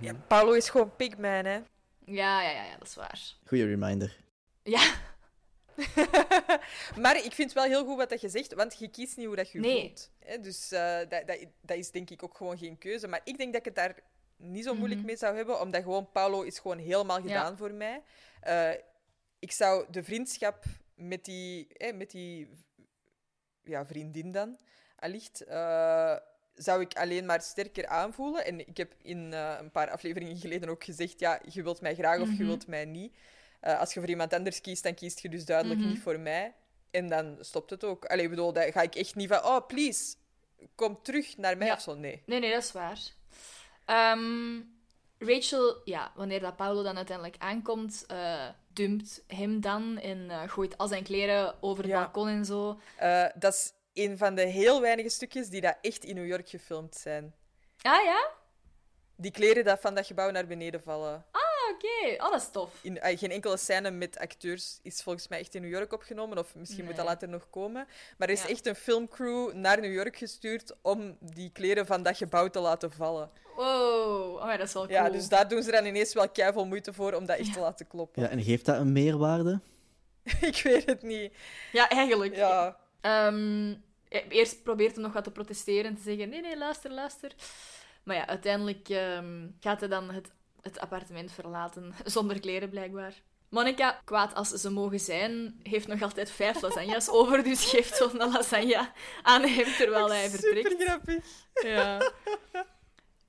Ja, 0.00 0.14
Paulo 0.14 0.52
is 0.52 0.68
gewoon 0.68 0.96
pigman, 0.96 1.44
hè. 1.44 1.60
Ja, 2.06 2.42
ja, 2.42 2.50
ja, 2.50 2.64
ja, 2.64 2.76
dat 2.78 2.88
is 2.88 2.94
waar. 2.94 3.20
Goeie 3.46 3.64
reminder. 3.66 4.16
Ja, 4.64 4.94
Maar 7.02 7.24
ik 7.24 7.32
vind 7.32 7.52
wel 7.52 7.64
heel 7.64 7.84
goed 7.84 7.96
wat 7.96 8.08
dat 8.08 8.20
je 8.20 8.28
zegt, 8.28 8.52
want 8.54 8.78
je 8.78 8.88
kiest 8.88 9.16
niet 9.16 9.26
hoe 9.26 9.36
dat 9.36 9.50
je 9.50 9.58
Nee. 9.60 9.80
voelt. 9.80 10.10
Dus 10.42 10.72
eh, 10.72 10.98
dat, 11.08 11.26
dat, 11.26 11.38
dat 11.60 11.76
is 11.76 11.90
denk 11.90 12.10
ik 12.10 12.22
ook 12.22 12.36
gewoon 12.36 12.58
geen 12.58 12.78
keuze. 12.78 13.08
Maar 13.08 13.20
ik 13.24 13.36
denk 13.38 13.52
dat 13.52 13.60
ik 13.60 13.64
het 13.64 13.74
daar 13.74 13.94
niet 14.36 14.64
zo 14.64 14.74
moeilijk 14.74 14.98
Mhm. 15.00 15.06
mee 15.08 15.16
zou 15.16 15.36
hebben, 15.36 15.60
omdat 15.60 15.82
gewoon 15.82 16.10
Paulo 16.12 16.42
is 16.42 16.58
gewoon 16.58 16.78
helemaal 16.78 17.20
gedaan 17.20 17.56
voor 17.56 17.72
mij. 17.72 18.02
Eh, 18.40 18.70
ik 19.38 19.52
zou 19.52 19.86
de 19.90 20.02
vriendschap 20.04 20.64
met 20.94 21.24
die, 21.24 21.66
met 21.94 22.10
die 22.10 22.48
ja, 23.64 23.86
vriendin 23.86 24.32
dan, 24.32 24.58
allicht, 24.96 25.40
eh, 25.40 26.16
zou 26.54 26.80
ik 26.80 26.94
alleen 26.96 27.26
maar 27.26 27.42
sterker 27.42 27.86
aanvoelen. 27.86 28.44
En 28.44 28.68
ik 28.68 28.76
heb 28.76 28.94
in 29.02 29.32
een 29.32 29.70
paar 29.70 29.90
afleveringen 29.90 30.36
geleden 30.36 30.68
ook 30.68 30.84
gezegd, 30.84 31.20
ja, 31.20 31.40
je 31.48 31.62
wilt 31.62 31.80
mij 31.80 31.94
graag 31.94 32.20
of 32.20 32.28
je 32.28 32.34
Mhm. 32.34 32.44
wilt 32.46 32.66
mij 32.66 32.84
niet. 32.84 33.16
Eh, 33.64 33.78
als 33.80 33.94
je 33.94 34.00
voor 34.00 34.08
iemand 34.08 34.32
anders 34.32 34.60
kiest, 34.60 34.82
dan 34.82 34.94
kiest 34.94 35.20
je 35.20 35.28
dus 35.28 35.44
duidelijk 35.44 35.80
Mhm. 35.80 35.88
niet 35.88 36.00
voor 36.02 36.18
mij. 36.20 36.54
En 36.90 37.08
dan 37.08 37.36
stopt 37.40 37.70
het 37.70 37.84
ook. 37.84 38.04
Allee, 38.04 38.24
ik 38.24 38.30
bedoel, 38.30 38.52
dan 38.52 38.72
ga 38.72 38.82
ik 38.82 38.94
echt 38.94 39.14
niet 39.14 39.28
van, 39.28 39.44
oh, 39.44 39.66
please, 39.66 40.14
kom 40.74 41.02
terug 41.02 41.36
naar 41.36 41.56
mij 41.56 41.66
Ja. 41.66 41.72
of 41.74 41.80
zo. 41.80 41.94
Nee. 41.94 42.22
Nee, 42.26 42.40
nee, 42.40 42.52
dat 42.52 42.62
is 42.62 42.72
waar. 42.72 42.98
Ehm, 43.84 44.60
Rachel, 45.18 45.80
ja, 45.84 46.12
wanneer 46.14 46.40
dat 46.40 46.56
Paulo 46.56 46.82
dan 46.82 46.96
uiteindelijk 46.96 47.36
aankomt, 47.38 48.04
eh, 48.06 48.48
dumpt 48.72 49.24
hem 49.26 49.60
dan 49.60 49.98
en 49.98 50.30
eh, 50.30 50.42
gooit 50.48 50.78
al 50.78 50.88
zijn 50.88 51.02
kleren 51.04 51.54
over 51.62 51.82
het 51.84 51.92
Ja. 51.92 52.00
balkon 52.02 52.28
en 52.28 52.44
zo. 52.44 52.80
Dat 53.34 53.54
is 53.54 53.72
een 53.92 54.18
van 54.18 54.34
de 54.34 54.42
heel 54.42 54.80
weinige 54.80 55.08
stukjes 55.08 55.48
die 55.48 55.60
dat 55.60 55.76
echt 55.80 56.04
in 56.04 56.14
New 56.14 56.26
York 56.26 56.48
gefilmd 56.48 56.94
zijn. 56.94 57.34
Ah 57.82 58.04
ja? 58.04 58.30
Die 59.16 59.30
kleren 59.30 59.64
dat 59.64 59.80
van 59.80 59.94
dat 59.94 60.06
gebouw 60.06 60.30
naar 60.30 60.46
beneden 60.46 60.82
vallen. 60.82 61.24
Ah, 61.30 61.42
oké. 61.72 62.22
Oh, 62.24 62.30
dat 62.30 62.40
is 62.40 62.48
tof. 62.50 62.70
In, 62.82 63.00
eh, 63.00 63.18
geen 63.18 63.30
enkele 63.30 63.56
scène 63.56 63.90
met 63.90 64.18
acteurs 64.18 64.78
is 64.82 65.02
volgens 65.02 65.28
mij 65.28 65.38
echt 65.38 65.54
in 65.54 65.62
New 65.62 65.70
York 65.70 65.92
opgenomen. 65.92 66.38
Of 66.38 66.54
misschien 66.54 66.84
moet 66.84 66.96
dat 66.96 67.04
later 67.04 67.28
nog 67.28 67.50
komen. 67.50 67.86
Maar 68.18 68.28
er 68.28 68.34
is 68.34 68.42
Ja. 68.42 68.48
echt 68.48 68.66
een 68.66 68.74
filmcrew 68.74 69.52
naar 69.52 69.80
New 69.80 69.92
York 69.92 70.16
gestuurd 70.16 70.74
om 70.82 71.16
die 71.20 71.50
kleren 71.52 71.86
van 71.86 72.02
dat 72.02 72.16
gebouw 72.16 72.48
te 72.48 72.58
laten 72.60 72.90
vallen. 72.92 73.30
Wow. 73.56 74.34
Oh, 74.36 74.42
ja, 74.50 74.56
dat 74.56 74.66
is 74.66 74.72
wel 74.72 74.86
cool. 74.86 74.94
Ja, 74.98 75.10
dus 75.10 75.28
daar 75.28 75.48
doen 75.48 75.62
ze 75.62 75.70
dan 75.70 75.84
ineens 75.86 76.12
wel 76.14 76.28
keiveel 76.28 76.66
moeite 76.66 76.92
voor 76.92 77.12
om 77.12 77.26
dat 77.26 77.38
echt 77.38 77.52
te 77.52 77.60
laten 77.60 77.86
kloppen. 77.86 78.22
Ja, 78.22 78.28
en 78.28 78.42
geeft 78.42 78.64
dat 78.64 78.76
een 78.78 78.92
meerwaarde? 78.92 79.60
Ik 80.40 80.60
weet 80.62 80.86
het 80.86 81.02
niet. 81.02 81.32
Ja, 81.72 81.88
eigenlijk. 81.88 82.36
Ja. 82.36 82.76
Ehm, 83.00 83.70
e- 84.08 84.24
eerst 84.28 84.62
probeert 84.62 84.94
hij 84.94 85.02
nog 85.04 85.12
wat 85.12 85.24
te 85.24 85.30
protesteren 85.30 85.84
en 85.84 85.96
te 85.96 86.02
zeggen: 86.02 86.28
nee, 86.28 86.40
nee, 86.40 86.58
luister, 86.58 86.90
luister. 86.90 87.32
Maar 88.02 88.16
ja, 88.16 88.26
uiteindelijk 88.26 88.88
ehm, 88.88 89.46
gaat 89.60 89.80
hij 89.80 89.88
dan 89.88 90.10
het, 90.10 90.30
het 90.64 90.80
appartement 90.80 91.32
verlaten, 91.32 91.94
zonder 92.04 92.40
kleren 92.40 92.68
blijkbaar. 92.68 93.14
Monica, 93.48 94.00
kwaad 94.04 94.34
als 94.34 94.48
ze 94.48 94.70
mogen 94.70 95.00
zijn, 95.00 95.60
heeft 95.62 95.86
nog 95.86 96.02
altijd 96.02 96.30
vijf 96.30 96.62
lasagnes 96.62 97.08
over, 97.18 97.44
dus 97.44 97.64
geeft 97.64 97.96
zo'n 97.96 98.16
lasagne 98.16 98.90
aan 99.22 99.42
hem 99.42 99.72
terwijl 99.76 100.10
hij 100.10 100.30
vertrekt. 100.30 100.70
Super 100.70 100.86
grappig. 100.86 101.24
Ja. 101.62 102.12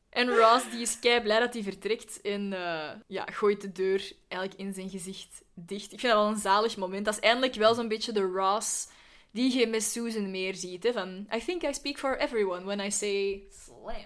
En 0.09 0.35
Ross 0.35 0.69
die 0.71 0.81
is 0.81 0.99
kei 0.99 1.21
blij 1.21 1.39
dat 1.39 1.53
hij 1.53 1.63
vertrekt 1.63 2.21
en 2.21 2.53
eh, 2.53 2.89
ja, 3.07 3.25
gooit 3.25 3.61
de 3.61 3.71
deur 3.71 4.11
eigenlijk 4.27 4.61
in 4.61 4.73
zijn 4.73 4.89
gezicht 4.89 5.43
dicht. 5.53 5.91
Ik 5.91 5.99
vind 5.99 6.13
dat 6.13 6.21
wel 6.21 6.31
een 6.31 6.39
zalig 6.39 6.77
moment. 6.77 7.05
Dat 7.05 7.13
is 7.13 7.19
eindelijk 7.19 7.55
wel 7.55 7.73
zo'n 7.73 7.87
beetje 7.87 8.11
de 8.11 8.21
Ross 8.21 8.87
die 9.31 9.57
je 9.57 9.67
met 9.67 9.83
Susan 9.83 10.31
meer 10.31 10.55
ziet. 10.55 10.83
Hè? 10.83 10.93
Van, 10.93 11.27
I 11.35 11.39
think 11.39 11.63
I 11.63 11.73
speak 11.73 11.97
for 11.97 12.17
everyone 12.17 12.63
when 12.63 12.79
I 12.79 12.91
say 12.91 13.43
slam. 13.49 14.05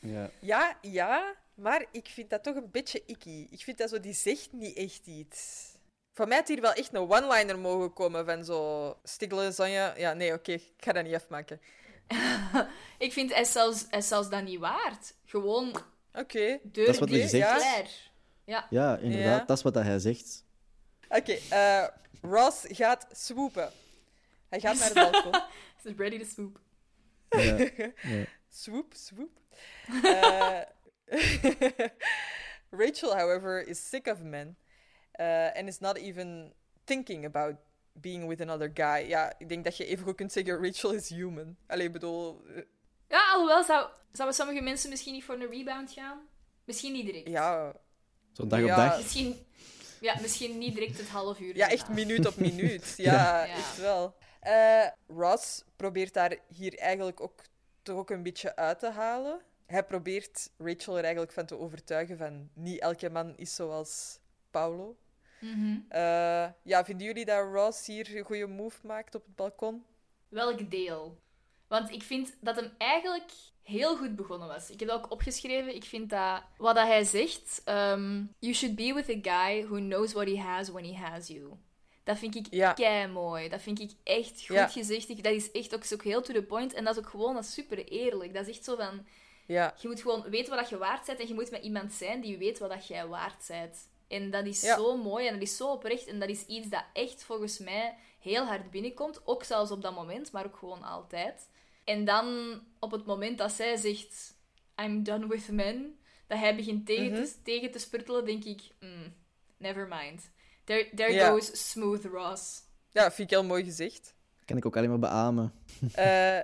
Ja. 0.00 0.30
Ja, 0.40 0.78
ja, 0.82 1.34
maar 1.58 1.84
ik 1.92 2.06
vind 2.08 2.30
dat 2.30 2.42
toch 2.42 2.54
een 2.54 2.70
beetje 2.70 3.02
icky. 3.06 3.46
Ik 3.50 3.62
vind 3.62 3.78
dat 3.78 3.90
zo, 3.90 4.00
die 4.00 4.14
zegt 4.14 4.52
niet 4.52 4.76
echt 4.76 5.06
iets. 5.06 5.66
Voor 6.12 6.28
mij 6.28 6.36
had 6.36 6.48
hier 6.48 6.60
wel 6.60 6.72
echt 6.72 6.94
een 6.94 7.10
one-liner 7.10 7.58
mogen 7.58 7.92
komen 7.92 8.24
van 8.24 8.44
zo... 8.44 8.96
Stig 9.02 9.30
lasagne... 9.30 9.92
Ja, 9.96 10.12
nee, 10.12 10.32
oké, 10.32 10.52
ik 10.52 10.72
ga 10.76 10.92
dat 10.92 11.04
niet 11.04 11.14
afmaken. 11.14 11.60
Ik 12.98 13.12
vind 13.12 13.32
hij 13.32 13.40
is 13.40 13.52
zelfs, 13.52 13.86
is 13.90 14.08
zelfs 14.08 14.28
dat 14.28 14.42
niet 14.42 14.58
waard. 14.58 15.14
Gewoon 15.24 15.76
Oké. 16.12 16.58
deur 16.62 16.86
Dat 16.86 16.94
is 16.94 16.98
wat 16.98 17.08
hij 17.08 17.28
zegt. 17.28 18.10
Ja. 18.44 18.66
ja, 18.70 18.96
inderdaad, 18.96 19.38
Ja. 19.40 19.44
dat 19.44 19.56
is 19.56 19.62
wat 19.62 19.74
hij 19.74 19.98
zegt. 19.98 20.44
Oké, 21.08 21.38
eh, 21.50 21.86
Ross 22.22 22.64
gaat 22.68 23.06
swoopen. 23.12 23.72
Hij 24.48 24.60
gaat 24.60 24.78
naar 24.78 24.84
het 24.84 24.94
balkon. 25.12 25.32
He's 25.82 25.94
ready 25.96 26.18
to 26.18 26.24
swoop. 26.24 26.60
Ja. 27.28 27.56
Ja. 28.14 28.24
Swoop, 28.48 28.92
swoop. 28.94 29.40
Uh, 30.04 30.60
Rachel, 32.70 33.16
however, 33.16 33.66
is 33.68 33.88
sick 33.88 34.06
of 34.06 34.22
men 34.22 34.56
uh, 35.20 35.56
and 35.56 35.68
is 35.68 35.78
not 35.80 35.96
even 35.96 36.52
thinking 36.84 37.24
about 37.24 37.56
being 37.92 38.28
with 38.28 38.40
another 38.40 38.70
guy. 38.74 39.04
Ja, 39.08 39.32
ik 39.38 39.48
denk 39.48 39.64
dat 39.64 39.76
je 39.76 39.84
even 39.84 40.04
goed 40.04 40.14
kunt 40.16 40.32
zeggen: 40.32 40.64
Rachel 40.64 40.92
is 40.92 41.08
human. 41.08 41.56
Allee, 41.66 41.86
ik 41.86 41.92
bedoel, 41.92 42.42
eh, 42.54 42.62
Ja, 43.08 43.30
alhoewel 43.32 43.64
zou, 43.64 43.88
zouden 44.12 44.36
sommige 44.36 44.60
mensen 44.60 44.90
misschien 44.90 45.12
niet 45.12 45.24
voor 45.24 45.34
een 45.34 45.50
rebound 45.50 45.92
gaan. 45.92 46.20
Misschien 46.64 46.92
niet 46.92 47.06
direct. 47.06 47.28
ja, 47.28 47.72
Zo'n 48.32 48.48
dag 48.48 48.60
op 48.60 48.66
Ja. 48.66 48.76
dag. 48.76 48.96
Misschien, 48.96 49.46
ja, 50.00 50.14
misschien 50.20 50.58
niet 50.58 50.74
direct 50.74 50.98
het 50.98 51.08
half 51.08 51.40
uur. 51.40 51.56
ja, 51.56 51.68
echt 51.70 51.88
minuut 51.88 52.26
op 52.26 52.36
minuut. 52.36 52.94
Ja, 52.96 53.44
Ja. 53.44 53.54
echt 53.54 53.76
wel. 53.78 54.14
Eh, 54.40 54.86
Ross 55.06 55.64
probeert 55.76 56.14
daar 56.14 56.36
hier 56.48 56.78
eigenlijk 56.78 57.20
ook 57.20 57.42
toch 57.82 57.96
ook 57.96 58.10
een 58.10 58.22
beetje 58.22 58.56
uit 58.56 58.78
te 58.78 58.90
halen. 58.90 59.40
Hij 59.68 59.84
probeert 59.84 60.50
Rachel 60.58 60.96
er 60.96 61.02
eigenlijk 61.02 61.32
van 61.32 61.46
te 61.46 61.58
overtuigen 61.58 62.18
van 62.18 62.48
niet 62.54 62.80
elke 62.80 63.10
man 63.10 63.36
is 63.36 63.54
zoals 63.54 64.18
Paulo. 64.50 64.96
Mhm. 65.40 65.78
Eh, 65.88 66.46
ja, 66.62 66.84
vinden 66.84 67.06
jullie 67.06 67.24
dat 67.24 67.52
Ross 67.52 67.86
hier 67.86 68.16
een 68.16 68.24
goede 68.24 68.46
move 68.46 68.86
maakt 68.86 69.14
op 69.14 69.24
het 69.24 69.36
balkon? 69.36 69.84
Welk 70.28 70.70
deel? 70.70 71.18
Want 71.66 71.90
ik 71.90 72.02
vind 72.02 72.36
dat 72.40 72.56
hem 72.56 72.70
eigenlijk 72.78 73.30
heel 73.62 73.96
goed 73.96 74.16
begonnen 74.16 74.48
was. 74.48 74.70
Ik 74.70 74.80
heb 74.80 74.88
dat 74.88 74.98
ook 75.04 75.10
opgeschreven. 75.12 75.74
Ik 75.74 75.84
vind 75.84 76.10
dat 76.10 76.42
wat 76.56 76.74
dat 76.74 76.86
hij 76.86 77.04
zegt: 77.04 77.62
ehm, 77.64 78.22
You 78.38 78.54
should 78.54 78.76
be 78.76 78.92
with 78.94 79.26
a 79.26 79.46
guy 79.48 79.64
who 79.66 79.76
knows 79.76 80.12
what 80.12 80.26
he 80.26 80.38
has 80.38 80.68
when 80.68 80.84
he 80.84 80.94
has 80.94 81.26
you. 81.26 81.52
Dat 82.04 82.18
vind 82.18 82.34
ik 82.34 82.46
Ja. 82.50 82.72
kei 82.72 83.06
mooi. 83.06 83.48
Dat 83.48 83.62
vind 83.62 83.80
ik 83.80 83.90
echt 84.04 84.30
goed 84.46 84.56
Ja. 84.56 84.66
gezegd. 84.68 85.22
Dat 85.22 85.32
is 85.32 85.50
echt 85.50 85.74
ook, 85.74 85.82
is 85.82 85.94
ook 85.94 86.04
heel 86.04 86.22
to 86.22 86.32
the 86.34 86.42
point. 86.42 86.72
En 86.74 86.84
dat 86.84 86.96
is 86.96 87.02
ook 87.04 87.10
gewoon 87.10 87.34
dat 87.34 87.44
is 87.44 87.52
super 87.52 87.84
eerlijk. 87.88 88.34
Dat 88.34 88.46
is 88.46 88.56
echt 88.56 88.64
zo 88.64 88.76
van: 88.76 89.06
Ja, 89.48 89.74
je 89.80 89.88
moet 89.88 90.00
gewoon 90.00 90.22
weten 90.30 90.50
wat 90.50 90.58
dat 90.58 90.68
je 90.68 90.78
waard 90.78 91.06
bent. 91.06 91.20
En 91.20 91.28
je 91.28 91.34
moet 91.34 91.50
met 91.50 91.62
iemand 91.62 91.92
zijn 91.92 92.20
die 92.20 92.38
weet 92.38 92.58
wat 92.58 92.70
dat 92.70 92.86
jij 92.86 93.06
waard 93.06 93.44
bent. 93.48 93.88
En 94.08 94.30
dat 94.30 94.46
is 94.46 94.60
Ja. 94.60 94.76
zo 94.76 94.96
mooi 94.96 95.26
en 95.26 95.32
dat 95.32 95.42
is 95.42 95.56
zo 95.56 95.72
oprecht. 95.72 96.06
En 96.06 96.18
dat 96.20 96.28
is 96.28 96.46
iets 96.46 96.68
dat 96.68 96.84
echt 96.92 97.22
volgens 97.24 97.58
mij 97.58 97.96
heel 98.20 98.44
hard 98.44 98.70
binnenkomt. 98.70 99.20
Ook 99.26 99.44
zelfs 99.44 99.70
op 99.70 99.82
dat 99.82 99.94
moment, 99.94 100.32
maar 100.32 100.46
ook 100.46 100.56
gewoon 100.56 100.82
altijd. 100.82 101.48
En 101.84 102.04
dan 102.04 102.58
op 102.78 102.90
het 102.90 103.06
moment 103.06 103.38
dat 103.38 103.52
zij 103.52 103.76
zegt: 103.76 104.34
I'm 104.82 105.02
done 105.02 105.26
with 105.26 105.48
men, 105.50 105.98
dat 106.26 106.38
hij 106.38 106.56
begint 106.56 106.86
tegen, 106.86 107.12
Mhm. 107.12 107.22
te, 107.24 107.42
tegen 107.42 107.70
te 107.70 107.78
spurtelen, 107.78 108.24
denk 108.24 108.44
ik: 108.44 108.60
mm, 108.80 109.14
never 109.56 109.86
mind. 109.88 110.30
There, 110.64 110.88
there 110.94 111.12
Ja. 111.12 111.30
goes 111.30 111.70
smooth 111.70 112.04
Ross. 112.04 112.62
ja 112.90 113.02
vind 113.12 113.30
ik 113.30 113.38
heel 113.38 113.44
mooi 113.48 113.64
gezegd. 113.64 114.14
Kan 114.44 114.56
ik 114.56 114.66
ook 114.66 114.76
alleen 114.76 114.88
maar 114.88 114.98
beamen. 114.98 115.52
Eh, 115.94 116.38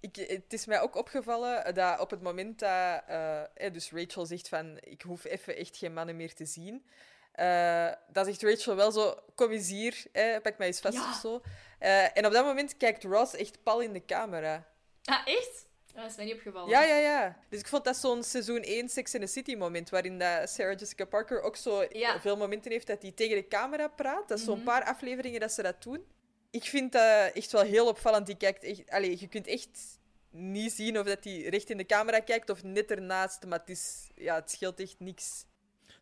ik, 0.00 0.16
het 0.16 0.52
is 0.52 0.66
mij 0.66 0.80
ook 0.80 0.94
opgevallen 0.96 1.74
dat 1.74 2.00
op 2.00 2.10
het 2.10 2.22
moment 2.22 2.58
dat 2.58 3.02
eh, 3.06 3.40
eh, 3.40 3.72
dus 3.72 3.90
Rachel 3.92 4.26
zegt 4.26 4.48
van 4.48 4.78
ik 4.80 5.02
hoef 5.02 5.24
even 5.24 5.56
echt 5.56 5.76
geen 5.76 5.92
mannen 5.94 6.16
meer 6.16 6.34
te 6.34 6.44
zien, 6.46 6.86
eh 7.32 7.92
dan 8.12 8.24
zegt 8.24 8.42
Rachel 8.42 8.76
wel 8.76 8.92
zo, 8.92 9.14
kom 9.34 9.50
eens 9.50 9.68
hier, 9.68 10.04
eh, 10.12 10.36
pak 10.42 10.58
mij 10.58 10.66
eens 10.66 10.80
vast 10.80 10.96
Ja. 10.96 11.08
of 11.10 11.14
zo. 11.20 11.40
Eh, 11.78 12.16
en 12.18 12.26
op 12.26 12.32
dat 12.32 12.44
moment 12.44 12.76
kijkt 12.76 13.04
Ross 13.04 13.34
echt 13.34 13.62
pal 13.62 13.80
in 13.80 13.92
de 13.92 14.04
camera. 14.04 14.66
Ah, 15.04 15.20
echt? 15.24 15.66
Dat 15.94 16.10
is 16.10 16.16
mij 16.16 16.24
niet 16.24 16.34
opgevallen. 16.34 16.68
Ja, 16.68 16.82
ja, 16.82 16.96
ja. 16.96 17.36
Dus 17.48 17.60
ik 17.60 17.66
vond 17.68 17.84
dat 17.84 17.96
zo'n 17.96 18.22
seizoen 18.22 18.62
1 18.64 18.88
Sex 18.88 19.14
in 19.14 19.20
the 19.20 19.26
City 19.26 19.54
moment, 19.54 19.90
waarin 19.90 20.18
dat 20.18 20.50
Sarah 20.50 20.78
Jessica 20.78 21.04
Parker 21.04 21.42
ook 21.42 21.56
zo 21.56 21.86
Ja. 21.90 22.20
veel 22.20 22.36
momenten 22.36 22.70
heeft 22.70 22.86
dat 22.86 23.02
hij 23.02 23.12
tegen 23.12 23.36
de 23.36 23.48
camera 23.48 23.88
praat. 23.88 24.28
Dat 24.28 24.38
is 24.38 24.44
zo'n 24.44 24.56
Mhm. 24.56 24.64
paar 24.64 24.84
afleveringen 24.84 25.40
dat 25.40 25.52
ze 25.52 25.62
dat 25.62 25.82
doen. 25.82 26.06
Ik 26.50 26.64
vind 26.64 26.92
dat 26.92 27.32
echt 27.32 27.52
wel 27.52 27.62
heel 27.62 27.86
opvallend. 27.88 28.26
Die 28.26 28.36
kijkt 28.36 28.64
echt... 28.64 29.18
Je 29.20 29.28
kunt 29.28 29.46
echt 29.46 29.98
niet 30.30 30.72
zien 30.72 30.98
of 30.98 31.06
dat 31.06 31.24
hij 31.24 31.42
recht 31.42 31.70
in 31.70 31.76
de 31.76 31.86
camera 31.86 32.20
kijkt 32.20 32.50
of 32.50 32.62
net 32.62 32.90
ernaast, 32.90 33.46
maar 33.46 33.58
het, 33.58 33.68
is... 33.70 34.10
ja, 34.14 34.34
het 34.34 34.50
scheelt 34.50 34.80
echt 34.80 34.96
niks. 34.98 35.44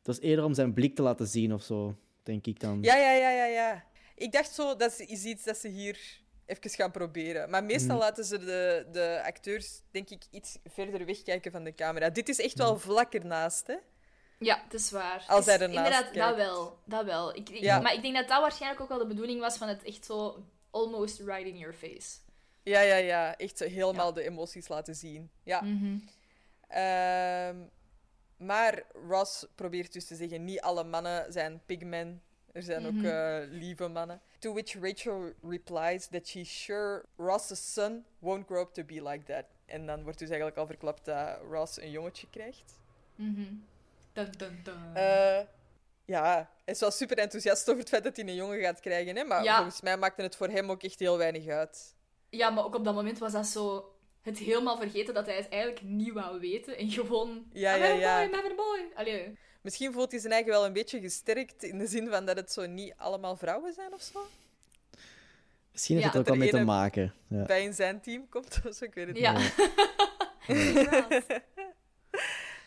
Dat 0.03 0.15
is 0.19 0.21
eerder 0.23 0.45
om 0.45 0.55
zijn 0.55 0.73
blik 0.75 0.95
te 0.95 1.03
laten 1.03 1.27
zien 1.27 1.53
of 1.55 1.63
zo, 1.63 1.97
denk 2.23 2.47
ik 2.47 2.61
dan. 2.61 2.79
Ja, 2.83 2.97
ja, 2.97 3.13
ja, 3.13 3.31
ja, 3.31 3.45
ja. 3.47 3.85
Ik 4.15 4.33
dacht 4.33 4.55
zo, 4.55 4.77
dat 4.77 5.01
is 5.01 5.25
iets 5.25 5.45
dat 5.45 5.57
ze 5.57 5.69
hier 5.69 5.99
even 6.47 6.71
gaan 6.71 6.91
proberen. 6.91 7.51
Maar 7.51 7.65
meestal 7.65 7.97
Mhm. 7.97 8.05
laten 8.05 8.25
ze 8.25 8.39
de, 8.39 8.87
de 8.93 9.23
acteurs, 9.25 9.81
denk 9.91 10.11
ik, 10.11 10.23
iets 10.31 10.59
verder 10.65 11.07
wegkijken 11.07 11.53
van 11.53 11.65
de 11.65 11.75
camera. 11.75 12.11
Dit 12.11 12.29
is 12.29 12.41
echt 12.41 12.59
wel 12.59 12.79
vlak 12.79 13.15
ernaast, 13.15 13.67
hè? 13.67 13.77
Ja, 14.39 14.61
het 14.65 14.75
is 14.75 14.91
waar. 14.91 15.25
Als 15.29 15.45
hij 15.47 15.55
ernaast 15.61 15.77
Inderdaad, 15.77 16.03
dat 16.05 16.13
kijkt. 16.13 16.37
wel. 16.37 16.79
Dat 16.85 17.05
wel. 17.05 17.35
Ik, 17.37 17.49
ik- 17.49 17.63
Ja. 17.63 17.81
Maar 17.81 17.95
ik 17.95 18.03
denk 18.03 18.15
dat 18.15 18.29
dat 18.29 18.41
waarschijnlijk 18.41 18.81
ook 18.83 18.89
wel 18.89 18.99
de 18.99 19.07
bedoeling 19.07 19.41
was 19.41 19.57
van 19.57 19.69
het 19.69 19.83
echt 19.83 20.05
zo 20.05 20.45
almost 20.71 21.21
right 21.21 21.47
in 21.47 21.59
your 21.59 21.75
face. 21.75 22.19
Ja, 22.63 22.81
ja, 22.81 22.95
ja. 22.97 23.37
Echt 23.37 23.59
helemaal 23.59 24.13
de 24.13 24.23
emoties 24.23 24.69
laten 24.69 24.95
zien. 24.95 25.31
Ja. 25.43 25.61
Mhm. 25.63 25.97
Ehm, 26.69 27.57
maar 28.37 28.83
Ross 29.09 29.47
probeert 29.55 29.93
dus 29.93 30.07
te 30.07 30.15
zeggen, 30.15 30.45
niet 30.45 30.61
alle 30.61 30.85
mannen 30.85 31.33
zijn 31.33 31.61
pigmen. 31.67 32.23
Er 32.53 32.63
zijn 32.63 32.83
Mhm. 32.83 32.99
ook 32.99 33.05
eh, 33.13 33.39
lieve 33.51 33.89
mannen. 33.89 34.21
To 34.39 34.53
which 34.53 34.75
Rachel 34.81 35.33
replies 35.43 36.07
that 36.07 36.27
she's 36.29 36.63
sure 36.65 37.05
Ross's 37.17 37.73
son 37.73 38.05
won't 38.19 38.47
grow 38.47 38.61
up 38.61 38.73
to 38.75 38.85
be 38.85 39.03
like 39.03 39.25
that. 39.25 39.45
En 39.67 39.87
dan 39.87 40.03
wordt 40.03 40.19
dus 40.19 40.29
eigenlijk 40.29 40.59
al 40.59 40.67
verklapt 40.67 41.05
dat 41.05 41.39
Ross 41.51 41.81
een 41.81 41.91
jongetje 41.91 42.27
krijgt. 42.31 42.79
Mhm. 43.15 43.43
Dun, 44.17 44.31
dun, 44.37 44.61
dun. 44.63 44.95
Eh, 44.95 45.41
ja, 46.05 46.49
hij 46.65 46.75
is 46.75 46.81
wel 46.81 46.91
super 46.91 47.19
enthousiast 47.19 47.69
over 47.69 47.81
het 47.81 47.89
feit 47.89 48.05
dat 48.05 48.17
hij 48.17 48.27
een 48.27 48.35
jongen 48.35 48.61
gaat 48.61 48.81
krijgen. 48.81 49.17
Hè? 49.17 49.25
Maar 49.25 49.43
Ja. 49.45 49.57
volgens 49.57 49.81
mij 49.81 49.97
maakte 49.97 50.23
het 50.23 50.37
voor 50.37 50.49
hem 50.49 50.71
ook 50.71 50.83
echt 50.83 50.99
heel 50.99 51.19
weinig 51.19 51.47
uit. 51.49 51.95
Ja, 52.31 52.51
maar 52.51 52.65
ook 52.65 52.75
op 52.75 52.85
dat 52.85 52.95
moment 52.95 53.19
was 53.19 53.33
dat 53.33 53.47
zo... 53.47 53.93
het 54.23 54.39
helemaal 54.39 54.77
vergeten 54.77 55.15
dat 55.15 55.27
hij 55.27 55.37
het 55.37 55.49
eigenlijk 55.49 55.83
niet 55.83 56.13
wou 56.13 56.41
weten. 56.41 56.77
En 56.77 56.91
gewoon... 56.91 57.45
Ja, 57.53 57.77
I'm 57.77 57.83
ja, 57.83 57.87
having 57.89 58.05
a 58.05 58.07
ja. 58.07 58.17
boy, 58.19 58.27
I'm 58.29 58.35
having 58.35 58.53
a 58.53 58.57
boy. 58.63 58.81
Allee. 58.95 59.39
Misschien 59.61 59.93
voelt 59.93 60.11
hij 60.11 60.21
zijn 60.21 60.33
eigen 60.33 60.51
wel 60.51 60.65
een 60.67 60.73
beetje 60.73 61.01
gesterkt 61.01 61.63
in 61.63 61.79
de 61.79 61.87
zin 61.87 62.09
van 62.09 62.27
dat 62.27 62.37
het 62.37 62.53
zo 62.53 62.67
niet 62.67 62.95
allemaal 62.97 63.37
vrouwen 63.37 63.73
zijn 63.73 63.93
of 63.93 64.03
zo. 64.03 64.27
Misschien 65.73 65.97
heeft 65.97 66.13
Ja, 66.13 66.19
het 66.19 66.27
er 66.29 66.33
ook 66.35 66.39
dat 66.41 66.49
wel 66.51 66.61
mee 66.61 66.65
te 66.67 66.73
maken. 66.73 67.15
Ja. 67.29 67.45
Bij 67.45 67.63
in 67.63 67.75
zijn 67.75 68.01
team 68.01 68.29
komt 68.29 68.61
of 68.69 68.75
zo, 68.75 68.85
ik 68.85 68.95
weet 68.95 69.07
het 69.07 69.19
Ja. 69.19 69.33
niet. 69.39 69.55
Inderdaad. 70.47 71.25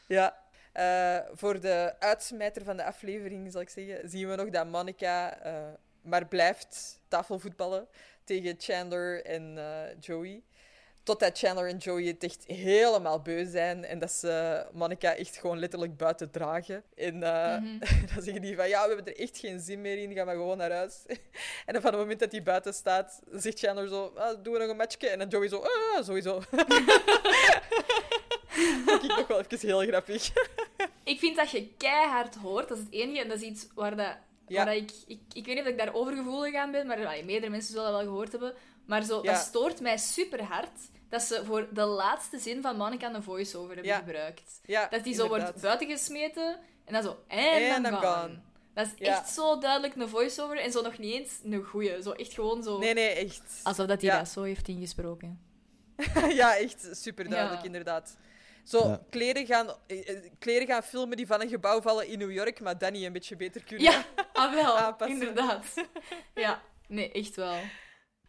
Ja. 0.07 0.37
Eh, 0.79 1.17
voor 1.33 1.59
de 1.59 1.93
uitsmijter 1.99 2.63
van 2.63 2.77
de 2.77 2.83
aflevering, 2.83 3.51
zal 3.51 3.61
ik 3.61 3.69
zeggen, 3.69 4.09
zien 4.09 4.29
we 4.29 4.35
nog 4.35 4.49
dat 4.49 4.67
Monica 4.67 5.39
eh, 5.39 5.53
maar 6.01 6.27
blijft 6.27 6.99
tafelvoetballen 7.07 7.87
tegen 8.23 8.55
Chandler 8.57 9.25
en 9.25 9.57
eh, 9.57 9.95
Joey. 9.99 10.43
Totdat 11.03 11.37
Chandler 11.37 11.67
en 11.67 11.77
Joey 11.77 12.03
het 12.03 12.23
echt 12.23 12.43
helemaal 12.45 13.21
beu 13.21 13.45
zijn 13.45 13.85
en 13.85 13.99
dat 13.99 14.11
ze 14.11 14.65
Monica 14.71 15.15
echt 15.15 15.37
gewoon 15.37 15.59
letterlijk 15.59 15.97
buiten 15.97 16.31
dragen. 16.31 16.83
En 16.95 17.17
Mhm. 17.17 17.79
dan 18.13 18.23
zeggen 18.23 18.41
die 18.41 18.55
van, 18.55 18.69
ja, 18.69 18.87
we 18.87 18.95
hebben 18.95 19.13
er 19.13 19.19
echt 19.21 19.37
geen 19.37 19.59
zin 19.59 19.81
meer 19.81 19.97
in, 19.97 20.13
ga 20.13 20.23
maar 20.23 20.35
gewoon 20.35 20.57
naar 20.57 20.71
huis. 20.71 21.03
en 21.65 21.73
dan 21.73 21.81
van 21.81 21.91
het 21.91 21.99
moment 21.99 22.19
dat 22.19 22.31
hij 22.31 22.43
buiten 22.43 22.73
staat, 22.73 23.21
zegt 23.31 23.59
Chandler 23.59 23.87
zo, 23.87 24.13
ah, 24.15 24.43
doen 24.43 24.53
we 24.53 24.59
nog 24.59 24.69
een 24.69 24.77
matchje? 24.77 25.09
En 25.09 25.19
dan 25.19 25.27
Joey 25.27 25.47
zo, 25.47 25.57
ah, 25.57 26.03
sowieso. 26.03 26.41
Vond 28.85 29.03
ik 29.03 29.15
nog 29.17 29.27
wel 29.27 29.39
even 29.39 29.67
heel 29.67 29.87
grappig. 29.87 30.31
Ik 31.09 31.19
vind 31.19 31.35
dat 31.35 31.49
je 31.49 31.67
keihard 31.77 32.35
hoort. 32.35 32.67
Dat 32.69 32.77
is 32.77 32.83
het 32.83 32.93
enige. 32.93 33.21
En 33.21 33.27
dat 33.27 33.37
is 33.41 33.43
iets 33.47 33.67
waar, 33.75 33.95
dat, 33.95 34.15
Ja. 34.47 34.55
waar 34.55 34.65
dat 34.65 34.75
ik, 34.83 34.91
ik... 35.07 35.19
Ik 35.33 35.45
weet 35.45 35.55
niet 35.55 35.63
of 35.63 35.69
ik 35.69 35.77
daar 35.77 35.93
overgevoelig 35.93 36.55
aan 36.55 36.71
ben, 36.71 36.87
maar 36.87 37.05
allee, 37.05 37.25
meerdere 37.25 37.51
mensen 37.51 37.71
zullen 37.73 37.91
dat 37.91 37.95
wel 38.01 38.03
gehoord 38.09 38.31
hebben. 38.31 38.53
Maar 38.85 39.03
zo, 39.03 39.19
Ja. 39.23 39.31
dat 39.33 39.41
stoort 39.41 39.79
mij 39.79 39.97
super 39.97 40.43
hard 40.43 40.79
dat 41.09 41.21
ze 41.21 41.41
voor 41.45 41.67
de 41.73 41.85
laatste 41.85 42.39
zin 42.39 42.61
van 42.61 42.77
Monica 42.77 43.13
een 43.13 43.23
voice-over 43.23 43.73
hebben 43.73 43.91
Ja. 43.91 43.97
gebruikt. 43.97 44.59
Ja, 44.65 44.87
Dat 44.87 45.03
die 45.03 45.13
zo 45.13 45.27
wordt 45.27 45.43
inderdaad. 45.43 45.61
buitengesmeten 45.63 46.59
en 46.85 46.93
dan 46.93 47.03
zo... 47.03 47.17
En 47.27 47.85
I'm 47.85 47.85
gone. 47.85 48.05
gone. 48.07 48.39
Dat 48.73 48.85
is 48.85 48.91
Ja. 48.95 49.05
echt 49.07 49.29
zo 49.29 49.57
duidelijk 49.59 49.95
een 49.95 50.09
voice-over 50.09 50.57
en 50.59 50.71
zo 50.71 50.81
nog 50.81 50.97
niet 50.97 51.13
eens 51.13 51.31
een 51.43 51.63
goeie. 51.63 52.01
Zo 52.01 52.11
echt 52.11 52.33
gewoon 52.33 52.63
zo... 52.63 52.77
Nee, 52.77 52.93
nee, 52.93 53.09
echt. 53.09 53.59
Alsof 53.63 53.85
dat 53.85 54.01
hij 54.01 54.09
Ja. 54.09 54.17
dat 54.17 54.29
zo 54.29 54.41
heeft 54.43 54.67
ingesproken. 54.67 55.41
ja, 56.41 56.55
echt 56.55 56.87
super 56.91 57.29
duidelijk, 57.29 57.59
Ja. 57.59 57.65
inderdaad. 57.65 58.17
Zo, 58.69 58.87
Ja. 58.87 59.01
kleren, 59.09 59.45
gaan, 59.45 59.67
eh, 59.87 60.09
eh, 60.09 60.31
kleren 60.39 60.67
gaan 60.67 60.83
filmen 60.83 61.17
die 61.17 61.27
van 61.27 61.41
een 61.41 61.49
gebouw 61.49 61.81
vallen 61.81 62.07
in 62.07 62.19
New 62.19 62.31
York, 62.31 62.59
maar 62.59 62.77
Danny 62.77 63.05
een 63.05 63.13
beetje 63.13 63.35
beter 63.35 63.63
kunnen. 63.63 63.91
Ja, 63.91 64.05
ah 64.33 64.53
wel, 64.53 64.77
Aanpassen. 64.77 65.17
inderdaad. 65.19 65.73
Ja, 66.35 66.61
nee, 66.87 67.11
echt 67.11 67.35
wel. 67.35 67.57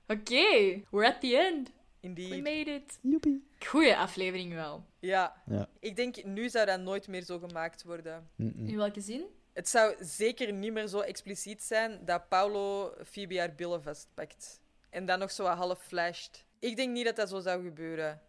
Oké, 0.07 0.83
we're 0.91 1.07
at 1.07 1.21
the 1.21 1.37
end. 1.39 1.69
We 1.69 2.07
Indeed. 2.07 2.43
made 2.43 2.71
it. 2.71 2.99
Joepie. 3.03 3.49
Goeie 3.67 3.97
aflevering 3.97 4.55
wel. 4.55 4.85
Ja. 4.99 5.43
Ja. 5.47 5.69
Ik 5.81 5.97
denk, 5.97 6.25
nu 6.25 6.49
zou 6.49 6.67
dat 6.67 6.81
nooit 6.81 7.09
meer 7.09 7.23
zo 7.23 7.39
gemaakt 7.39 7.83
worden. 7.85 8.29
Mm-mm. 8.37 8.67
In 8.69 8.77
welke 8.77 9.01
zin? 9.01 9.25
Het 9.53 9.69
zou 9.69 9.95
zeker 10.01 10.53
niet 10.53 10.73
meer 10.73 10.87
zo 10.87 11.01
expliciet 11.01 11.63
zijn 11.63 12.01
dat 12.05 12.29
Paulo 12.29 12.95
Phoebe 13.05 13.39
haar 13.39 13.55
billen 13.55 13.83
vastpakt. 13.83 14.61
En 14.91 15.05
dan 15.07 15.19
nog 15.19 15.31
zo 15.31 15.45
half 15.45 15.83
flasht. 15.83 16.45
Ik 16.59 16.77
denk 16.77 16.93
niet 16.93 17.05
dat 17.05 17.17
dat 17.17 17.29
zo 17.29 17.41
zou 17.41 17.63
gebeuren. 17.63 18.21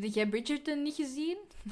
Heb 0.00 0.14
jij 0.14 0.26
Bridgerton 0.26 0.82
niet 0.82 0.94
gezien? 0.94 1.38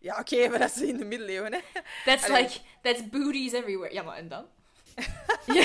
Ja, 0.00 0.18
oké, 0.18 0.48
maar 0.48 0.58
dat 0.58 0.76
is 0.76 0.82
in 0.82 0.96
de 0.96 1.04
middeleeuwen, 1.04 1.52
hè. 1.52 1.58
That's 2.04 2.24
Allee. 2.28 2.42
like, 2.42 2.58
that's 2.82 3.08
booties 3.08 3.52
everywhere. 3.52 3.92
Ja, 3.94 4.02
maar 4.02 4.16
en 4.16 4.28
dan? 4.28 4.46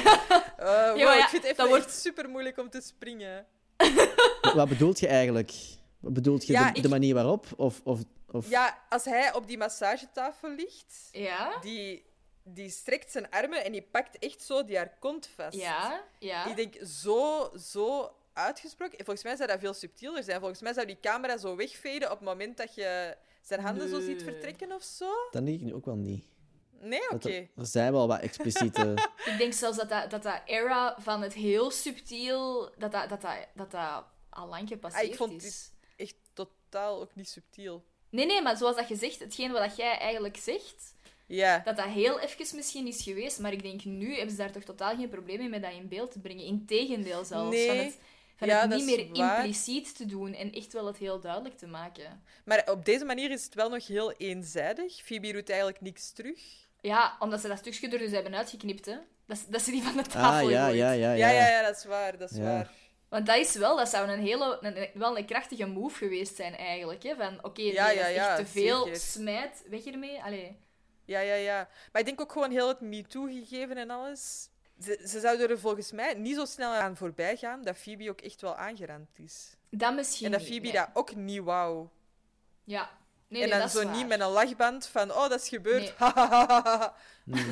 Wow, 0.57 0.95
maar 0.95 0.97
ja, 0.97 1.23
ik 1.23 1.27
vind 1.29 1.47
het 1.47 1.57
wordt- 1.67 1.85
echt 1.85 1.93
super 2.01 2.29
moeilijk 2.29 2.57
om 2.57 2.69
te 2.69 2.81
springen. 2.81 3.45
Wat 4.55 4.69
bedoelt 4.69 4.99
je 4.99 5.07
eigenlijk? 5.07 5.51
Wat 5.99 6.13
bedoelt 6.13 6.45
je 6.47 6.53
Ja, 6.53 6.71
de, 6.71 6.77
ik- 6.77 6.83
de 6.83 6.89
manier 6.89 7.13
waarop? 7.13 7.45
Of, 7.55 7.81
of, 7.83 7.99
of... 8.31 8.49
Ja, 8.49 8.83
als 8.89 9.05
hij 9.05 9.33
op 9.33 9.47
die 9.47 9.57
massagetafel 9.57 10.49
ligt, 10.49 11.09
Ja? 11.11 11.57
die, 11.61 12.05
die 12.43 12.69
strekt 12.69 13.11
zijn 13.11 13.29
armen 13.29 13.63
en 13.65 13.71
die 13.71 13.81
pakt 13.91 14.19
echt 14.19 14.41
zo 14.43 14.63
die 14.65 14.77
haar 14.77 14.93
kont 14.99 15.29
vast. 15.35 15.57
Ja? 15.57 16.03
Ja? 16.19 16.45
Ik 16.45 16.55
denk 16.55 16.75
zo, 16.87 17.51
zo 17.57 18.15
uitgesproken. 18.33 18.97
Volgens 19.05 19.23
mij 19.23 19.35
zou 19.35 19.47
dat 19.49 19.59
veel 19.59 19.73
subtieler 19.73 20.23
zijn. 20.23 20.39
Volgens 20.39 20.61
mij 20.61 20.73
zou 20.73 20.85
die 20.85 20.99
camera 21.01 21.37
zo 21.37 21.55
wegveden 21.55 22.11
op 22.11 22.17
het 22.19 22.27
moment 22.27 22.57
dat 22.57 22.75
je 22.75 23.17
zijn 23.41 23.59
handen 23.59 23.89
zo 23.89 23.99
ziet 24.01 24.23
vertrekken 24.23 24.71
of 24.71 24.83
zo. 24.83 25.11
Dat 25.31 25.45
denk 25.45 25.59
ik 25.59 25.65
nu 25.65 25.73
ook 25.73 25.85
wel 25.85 25.95
niet. 25.95 26.25
Nee, 26.79 27.01
oké. 27.09 27.17
Dat 27.55 27.65
er, 27.65 27.65
zijn 27.65 27.91
wel 27.91 28.07
wat 28.07 28.19
expliciete... 28.19 28.93
Ik 29.31 29.37
denk 29.37 29.53
zelfs 29.53 29.77
dat 29.77 29.89
dat, 29.89 30.09
dat, 30.11 30.23
dat 30.23 30.41
era 30.45 30.95
van 30.99 31.21
het 31.21 31.33
heel 31.33 31.71
subtiel, 31.71 32.61
dat 32.77 32.91
dat, 32.91 33.09
dat, 33.09 33.21
dat, 33.21 33.31
dat, 33.53 33.71
dat 33.71 34.03
al 34.29 34.47
lang 34.47 34.67
gepasseerd 34.67 35.03
Ah, 35.03 35.09
ik 35.09 35.15
vond 35.15 35.31
is. 35.31 35.41
dit- 35.43 35.71
Echt 35.95 36.15
totaal 36.33 37.01
ook 37.01 37.15
niet 37.15 37.29
subtiel. 37.29 37.83
Nee, 38.09 38.25
nee, 38.25 38.41
maar 38.41 38.57
zoals 38.57 38.75
dat 38.75 38.87
je 38.87 38.95
zegt, 38.95 39.19
hetgeen 39.19 39.51
wat 39.51 39.75
jij 39.75 39.97
eigenlijk 39.97 40.37
zegt, 40.37 40.93
Ja, 41.25 41.59
dat 41.59 41.75
dat 41.75 41.85
heel 41.85 42.19
even 42.19 42.55
misschien 42.55 42.87
is 42.87 43.03
geweest, 43.03 43.39
maar 43.39 43.51
ik 43.51 43.61
denk 43.63 43.83
nu 43.83 44.13
hebben 44.13 44.31
ze 44.31 44.37
daar 44.37 44.51
toch 44.51 44.63
totaal 44.63 44.95
geen 44.95 45.09
probleem 45.09 45.37
mee 45.39 45.49
met 45.49 45.61
dat 45.61 45.71
in 45.73 45.87
beeld 45.87 46.11
te 46.11 46.19
brengen. 46.19 46.45
Integendeel 46.45 47.23
zelfs. 47.25 47.55
Nee. 47.55 47.67
Van 47.67 47.77
het, 47.77 47.97
Ja, 48.47 48.61
het 48.61 48.69
dat 48.69 48.79
niet 48.79 48.97
meer 48.97 49.17
waar. 49.17 49.35
impliciet 49.37 49.95
te 49.97 50.05
doen 50.05 50.33
en 50.33 50.51
echt 50.51 50.73
wel 50.73 50.85
het 50.85 50.97
heel 50.97 51.19
duidelijk 51.19 51.57
te 51.57 51.67
maken. 51.67 52.23
maar 52.45 52.63
op 52.71 52.85
deze 52.85 53.05
manier 53.05 53.31
is 53.31 53.43
het 53.43 53.53
wel 53.55 53.69
nog 53.69 53.87
heel 53.87 54.11
eenzijdig. 54.11 55.01
Phoebe 55.03 55.31
doet 55.31 55.49
eigenlijk 55.49 55.81
niks 55.81 56.11
terug. 56.11 56.39
Ja, 56.81 57.15
omdat 57.19 57.41
ze 57.41 57.47
dat 57.47 57.57
stukje 57.57 57.89
er 57.89 57.97
dus 57.97 58.11
hebben 58.11 58.35
uitgeknipt, 58.35 58.85
hè. 58.85 58.95
Dat, 59.25 59.37
ze- 59.37 59.49
dat 59.51 59.61
ze 59.61 59.71
die 59.71 59.83
van 59.83 59.97
de 59.97 60.03
tafel 60.03 60.45
Ah, 60.45 60.51
ja, 60.51 60.67
ja, 60.67 60.91
ja, 60.91 60.91
Ja, 60.91 61.13
ja. 61.13 61.29
ja, 61.29 61.47
ja, 61.49 61.61
dat 61.67 61.75
is 61.77 61.85
waar. 61.85 62.17
Dat 62.17 62.31
is 62.31 62.37
Ja. 62.37 62.43
waar. 62.43 62.71
Want 63.09 63.25
dat 63.25 63.35
is 63.37 63.55
wel, 63.55 63.77
dat 63.77 63.89
zou 63.89 64.09
een 64.09 64.19
hele, 64.19 64.57
een, 64.61 64.89
wel 64.93 65.17
een 65.17 65.25
krachtige 65.25 65.65
move 65.65 65.97
geweest 65.97 66.35
zijn 66.35 66.55
eigenlijk. 66.55 67.03
Hè? 67.03 67.15
Van, 67.15 67.43
oké, 67.43 67.61
nee, 67.61 67.73
Ja, 67.73 67.85
dat 67.87 67.95
ja, 67.95 68.07
ja, 68.07 68.27
echt 68.29 68.37
te 68.37 68.45
veel, 68.51 68.83
zeker. 68.83 68.99
smijt, 68.99 69.63
weg 69.69 69.85
ermee. 69.85 70.23
Allee. 70.23 70.57
Ja, 71.05 71.19
ja, 71.19 71.33
ja. 71.33 71.69
Maar 71.91 72.01
ik 72.01 72.07
denk 72.07 72.21
ook 72.21 72.31
gewoon 72.31 72.51
heel 72.51 72.67
het 72.67 72.81
MeToo-gegeven 72.81 73.77
en 73.77 73.89
alles. 73.89 74.49
Ze, 74.83 74.99
ze 75.07 75.19
zouden 75.19 75.49
er 75.49 75.59
volgens 75.59 75.91
mij 75.91 76.13
niet 76.13 76.35
zo 76.35 76.45
snel 76.45 76.73
aan 76.73 76.97
voorbij 76.97 77.37
gaan 77.37 77.63
dat 77.63 77.77
Phoebe 77.77 78.09
ook 78.09 78.21
echt 78.21 78.41
wel 78.41 78.55
aangerand 78.55 79.09
is. 79.19 79.55
Dat 79.69 79.95
misschien 79.95 80.25
En 80.25 80.31
dat 80.31 80.41
niet, 80.41 80.49
Phoebe 80.49 80.67
nee. 80.67 80.75
dat 80.75 80.89
ook 80.93 81.15
niet 81.15 81.41
wou. 81.41 81.87
Ja. 82.63 82.89
Nee, 83.27 83.41
en 83.41 83.49
nee, 83.49 83.57
dan 83.57 83.67
dat 83.67 83.75
is 83.75 83.81
zo 83.81 83.87
waar. 83.87 83.95
niet 83.95 84.07
met 84.07 84.19
een 84.19 84.29
lachband 84.29 84.85
van, 84.85 85.11
oh, 85.11 85.29
dat 85.29 85.41
is 85.41 85.49
gebeurd. 85.49 85.93
Nee. 87.23 87.45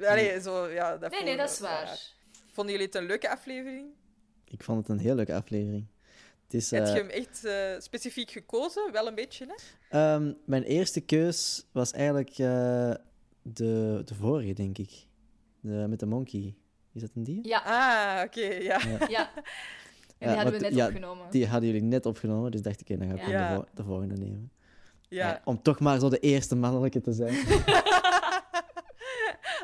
Allee, 0.10 0.40
zo, 0.40 0.68
ja, 0.68 0.96
dat 0.96 1.10
Nee, 1.10 1.22
nee, 1.22 1.36
dat 1.36 1.50
is 1.50 1.58
waar. 1.58 2.00
Vonden 2.52 2.72
jullie 2.72 2.86
het 2.86 2.96
een 2.96 3.06
leuke 3.06 3.30
aflevering? 3.30 3.86
Ik 4.44 4.62
vond 4.62 4.78
het 4.78 4.88
een 4.88 4.98
heel 4.98 5.14
leuke 5.14 5.34
aflevering. 5.34 5.86
Het 6.44 6.54
is, 6.54 6.70
Heb 6.70 6.86
je 6.86 6.92
eh, 6.92 6.96
hem 6.96 7.08
echt 7.08 7.44
eh, 7.44 7.80
specifiek 7.80 8.30
gekozen? 8.30 8.92
Wel 8.92 9.06
een 9.06 9.14
beetje, 9.14 9.46
hè? 9.46 9.54
ehm, 9.98 10.32
mijn 10.44 10.62
eerste 10.62 11.00
keus 11.00 11.66
was 11.72 11.92
eigenlijk 11.92 12.30
eh, 12.30 12.94
de, 13.42 14.02
de 14.04 14.14
vorige, 14.14 14.52
denk 14.52 14.78
ik. 14.78 14.90
De, 15.64 15.86
met 15.88 16.00
de 16.00 16.06
monkey. 16.06 16.54
Is 16.92 17.00
dat 17.00 17.10
een 17.14 17.22
die? 17.24 17.48
Ja, 17.48 17.62
Ah, 17.64 18.24
oké, 18.24 18.40
ja. 18.44 18.80
ja. 19.08 19.30
En 20.18 20.30
Ja, 20.30 20.34
die 20.36 20.42
hadden 20.42 20.60
we 20.60 20.66
net 20.68 20.74
ja, 20.74 20.86
opgenomen. 20.86 21.30
Die 21.30 21.46
hadden 21.46 21.68
jullie 21.70 21.82
net 21.88 22.06
opgenomen, 22.06 22.50
dus 22.50 22.62
dacht 22.62 22.80
ik, 22.88 22.98
dan 22.98 23.08
ga 23.08 23.14
ik 23.14 23.26
de, 23.26 23.64
de 23.74 23.82
volgende 23.84 24.16
nemen. 24.16 24.50
Ja, 25.08 25.28
Ja, 25.28 25.40
om 25.44 25.62
toch 25.62 25.80
maar 25.80 25.98
zo 26.00 26.08
de 26.08 26.18
eerste 26.18 26.56
mannelijke 26.56 27.00
te 27.00 27.12
zijn. 27.12 27.34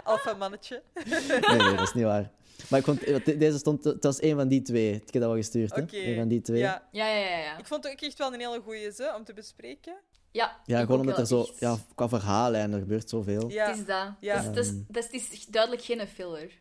alpha-mannetje. 0.05 0.83
Nee, 1.05 1.59
nee, 1.59 1.75
dat 1.77 1.81
is 1.81 1.93
niet 1.93 2.05
waar. 2.05 2.31
Maar 2.69 2.79
ik 2.79 2.85
vond, 2.85 3.01
de- 3.25 3.37
deze 3.37 3.59
stond, 3.59 3.85
het 3.85 4.05
was 4.05 4.23
een 4.23 4.37
van 4.37 4.49
die 4.49 4.63
twee. 4.63 4.93
Ik 4.95 5.01
heb 5.13 5.13
dat 5.13 5.23
wel 5.23 5.35
gestuurd, 5.37 5.75
hè? 5.75 5.83
Oké. 5.83 5.97
Een 5.97 6.17
van 6.17 6.29
die 6.29 6.41
twee. 6.41 6.59
Ja. 6.59 6.89
Ja, 6.93 7.07
ja, 7.07 7.19
ja. 7.29 7.39
ja. 7.39 7.59
Ik 7.59 7.67
vond 7.67 7.85
het 7.85 7.93
ook 7.93 8.01
echt 8.01 8.19
wel 8.19 8.33
een 8.35 8.41
hele 8.41 8.61
goeie 8.61 8.91
ze 8.93 9.13
om 9.19 9.25
te 9.25 9.33
bespreken. 9.33 9.95
Ja, 10.31 10.61
Ja, 10.65 10.79
ik 10.79 10.85
gewoon 10.85 11.01
omdat 11.01 11.19
er 11.19 11.27
zo, 11.27 11.41
echt. 11.41 11.59
ja, 11.59 11.77
qua 11.95 12.09
verhalen 12.09 12.61
en 12.61 12.73
er 12.73 12.79
gebeurt 12.79 13.09
zoveel. 13.09 13.49
Ja. 13.51 13.67
Het 13.69 13.79
is 13.79 13.85
dat. 13.85 14.13
Ja. 14.21 14.43
Het, 14.43 14.57
is, 14.57 14.67
het, 14.67 14.77
is, 14.77 14.83
dat 14.89 15.09
is, 15.11 15.25
het 15.25 15.33
is 15.33 15.47
duidelijk 15.47 15.83
geen 15.83 16.07
filler. 16.09 16.53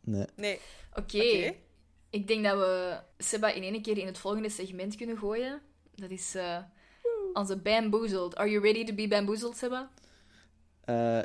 Nee. 0.00 0.26
Nee. 0.36 0.60
Oké. 0.94 1.54
Ik 2.10 2.28
denk 2.28 2.44
dat 2.44 2.58
we 2.58 2.98
Seba 3.18 3.52
in 3.52 3.62
één 3.62 3.82
keer 3.82 3.98
in 3.98 4.06
het 4.06 4.18
volgende 4.18 4.48
segment 4.48 4.96
kunnen 4.96 5.18
gooien. 5.18 5.60
Dat 5.94 6.10
is 6.10 6.34
eh, 6.34 6.58
onze 7.32 7.56
bamboozled. 7.56 8.36
Are 8.36 8.50
you 8.50 8.62
ready 8.62 8.84
to 8.84 8.94
be 8.94 9.08
bamboozled, 9.08 9.56
Seba? 9.56 9.90
Eh, 10.84 11.22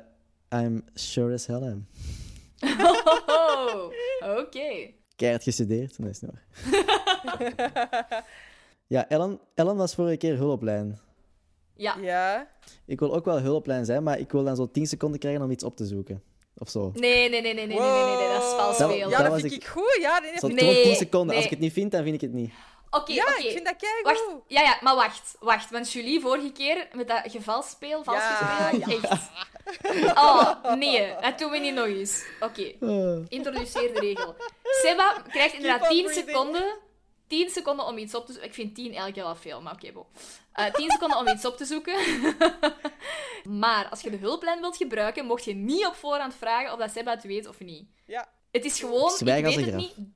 I'm 0.53 0.83
sure 0.95 1.33
as 1.33 1.45
hell 1.45 1.61
am. 1.63 1.87
Oh, 3.27 3.91
Oké. 4.39 4.91
Keihard 5.15 5.43
gestudeerd. 5.43 5.97
Nee, 5.99 6.09
is 6.09 6.19
niet 6.19 6.31
waar. 6.31 6.45
ja, 8.87 9.09
Ellen, 9.09 9.39
Ellen 9.55 9.75
was 9.75 9.95
vorige 9.95 10.17
keer 10.17 10.37
hulplijn. 10.37 10.99
Ja. 11.79 11.95
ja. 12.01 12.47
Ik 12.85 12.99
wil 12.99 13.15
ook 13.15 13.25
wel 13.25 13.39
hulplijn 13.39 13.85
zijn, 13.85 14.03
maar 14.03 14.19
ik 14.19 14.31
wil 14.31 14.43
dan 14.43 14.55
zo 14.55 14.71
10 14.71 14.87
seconden 14.87 15.19
krijgen 15.19 15.41
om 15.41 15.51
iets 15.51 15.63
op 15.63 15.75
te 15.75 15.85
zoeken. 15.85 16.23
Of 16.57 16.69
zo. 16.69 16.91
Nee, 16.93 17.29
nee, 17.29 17.41
nee, 17.41 17.53
nee, 17.53 17.67
nee, 17.67 17.79
nee, 17.79 18.15
nee, 18.17 18.33
dat 18.33 18.43
is 18.43 18.49
vals 18.49 18.75
speel. 18.75 19.09
Ja, 19.09 19.23
dat, 19.23 19.39
vind 19.39 19.53
ik 19.53 19.65
goed. 19.65 19.97
Ja, 20.01 20.19
nee, 20.19 20.31
nee. 20.31 20.53
nee 20.53 20.83
10 20.83 20.95
seconden. 20.95 21.35
Als 21.35 21.45
ik 21.45 21.49
het 21.49 21.59
niet 21.59 21.73
vind, 21.73 21.91
dan 21.91 22.03
vind 22.03 22.15
ik 22.15 22.21
het 22.21 22.33
niet. 22.33 22.51
Oké, 22.91 23.01
oké 23.01 23.13
ja, 23.13 23.37
ik 23.37 23.51
vind 23.51 23.65
dat 23.65 23.75
kijk. 23.75 24.01
Wacht, 24.03 24.23
ja, 24.47 24.61
ja, 24.61 24.77
maar 24.81 24.95
wacht, 24.95 25.35
wacht. 25.39 25.71
Want 25.71 25.91
jullie 25.91 26.19
vorige 26.19 26.51
keer 26.51 26.87
met 26.93 27.07
dat 27.07 27.21
gevalspeel, 27.25 28.03
vals 28.03 28.17
ja, 28.17 28.35
gespeeld, 28.35 29.01
ja. 29.01 29.09
echt. 29.09 29.29
Oh, 30.17 30.73
nee, 30.73 31.13
dat 31.21 31.39
doen 31.39 31.51
we 31.51 31.57
niet 31.57 31.73
nog 31.73 31.85
eens. 31.85 32.23
Oké, 32.39 32.73
ah. 32.79 33.25
introduceer 33.27 33.93
de 33.93 33.99
regel. 33.99 34.35
Seba 34.63 35.21
krijgt 35.27 35.53
inderdaad 35.53 35.89
10 35.89 36.09
seconden, 36.09 36.77
10 37.27 37.49
seconden 37.49 37.85
om 37.85 37.97
iets 37.97 38.15
op 38.15 38.25
te 38.25 38.31
zoeken. 38.31 38.49
Ik 38.49 38.55
vind 38.55 38.75
10 38.75 38.93
elke 38.93 39.11
keer 39.11 39.23
wel 39.23 39.35
veel, 39.35 39.61
maar 39.61 39.73
oké, 39.73 39.91
bo. 39.91 40.07
Eh 40.65 40.73
10 40.73 40.89
seconden 40.91 41.17
om 41.17 41.27
iets 41.27 41.45
op 41.45 41.57
te 41.57 41.65
zoeken. 41.65 41.95
maar 43.63 43.87
als 43.89 44.01
je 44.01 44.09
de 44.09 44.17
hulplijn 44.17 44.59
wilt 44.59 44.77
gebruiken, 44.77 45.25
mocht 45.25 45.43
je 45.43 45.53
niet 45.55 45.85
op 45.85 45.95
voorhand 45.95 46.35
vragen 46.35 46.71
of 46.73 46.79
dat 46.79 46.91
Seba 46.91 47.11
het 47.11 47.23
weet 47.23 47.47
of 47.47 47.59
niet. 47.59 47.89
Ja. 48.05 48.29
Het 48.51 48.65
is 48.65 48.79
gewoon, 48.79 49.09
Zwijg 49.11 49.39
ik 49.39 49.45
als 49.45 49.55
weet 49.55 49.65
het 49.65 49.73
graf. 49.73 49.97
niet. 49.97 50.07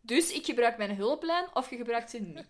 Dus 0.00 0.32
ik 0.32 0.44
gebruik 0.44 0.76
mijn 0.76 0.96
hulplijn 0.96 1.46
of 1.52 1.70
je 1.70 1.76
gebruikt 1.76 2.10
ze 2.10 2.18
niet. 2.18 2.44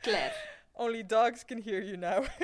Klaar. 0.00 0.54
Only 0.72 1.06
dogs 1.06 1.44
can 1.44 1.62
hear 1.62 1.82
you 1.82 1.96
now. 1.96 2.24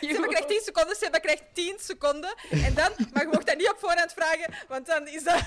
Seba 0.00 0.26
krijgt 0.26 0.48
10 0.48 0.60
seconden, 0.60 0.96
Seba 0.96 1.18
krijgt 1.18 1.44
10 1.52 1.78
seconden. 1.78 2.34
En 2.50 2.74
dan, 2.74 2.92
maar 3.12 3.22
je 3.22 3.28
mocht 3.32 3.46
dat 3.46 3.56
niet 3.56 3.70
op 3.70 3.78
voorhand 3.78 4.12
vragen, 4.12 4.54
want 4.68 4.86
dan 4.86 5.06
is 5.08 5.22
dat... 5.24 5.40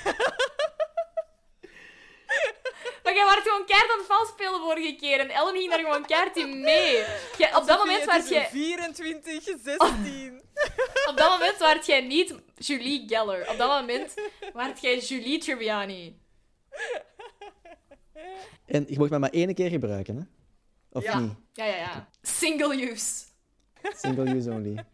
Maar 3.04 3.14
jij 3.14 3.24
was 3.24 3.34
gewoon 3.42 3.66
keihard 3.66 3.90
aan 3.92 3.98
het 3.98 4.06
vals 4.06 4.28
spelen 4.28 4.60
vorige 4.60 4.96
keer. 4.96 5.20
En 5.20 5.30
Ellen 5.30 5.54
ging 5.56 5.70
daar 5.70 5.78
gewoon 5.78 6.06
keihard 6.06 6.36
in 6.36 6.60
mee. 6.60 7.04
Jij- 7.38 7.56
op, 7.56 7.66
dat 7.66 7.78
moment 7.78 8.04
was 8.04 8.14
waart 8.14 8.28
jij, 8.28 8.48
24, 8.48 9.42
16. 9.62 10.42
op 11.10 11.16
dat 11.16 11.28
moment 11.30 11.58
waart 11.58 11.86
jij 11.86 12.00
niet 12.00 12.34
Julie 12.56 13.04
Geller. 13.08 13.48
Op 13.50 13.58
dat 13.58 13.68
moment 13.80 14.14
waart 14.52 14.80
jij 14.80 14.98
Julie 14.98 15.38
Tribbiani. 15.38 16.18
En 18.66 18.84
je 18.88 18.98
mocht 18.98 19.10
mij 19.10 19.18
maar 19.18 19.30
één 19.30 19.54
keer 19.54 19.70
gebruiken, 19.70 20.16
hè? 20.16 20.22
Of 20.98 21.02
Ja. 21.04 21.18
niet? 21.18 21.32
Ja, 21.52 21.64
ja, 21.64 21.76
ja. 21.76 22.08
Single 22.22 22.90
use. 22.90 23.24
Single 23.82 24.34
use 24.36 24.50
only. 24.50 24.74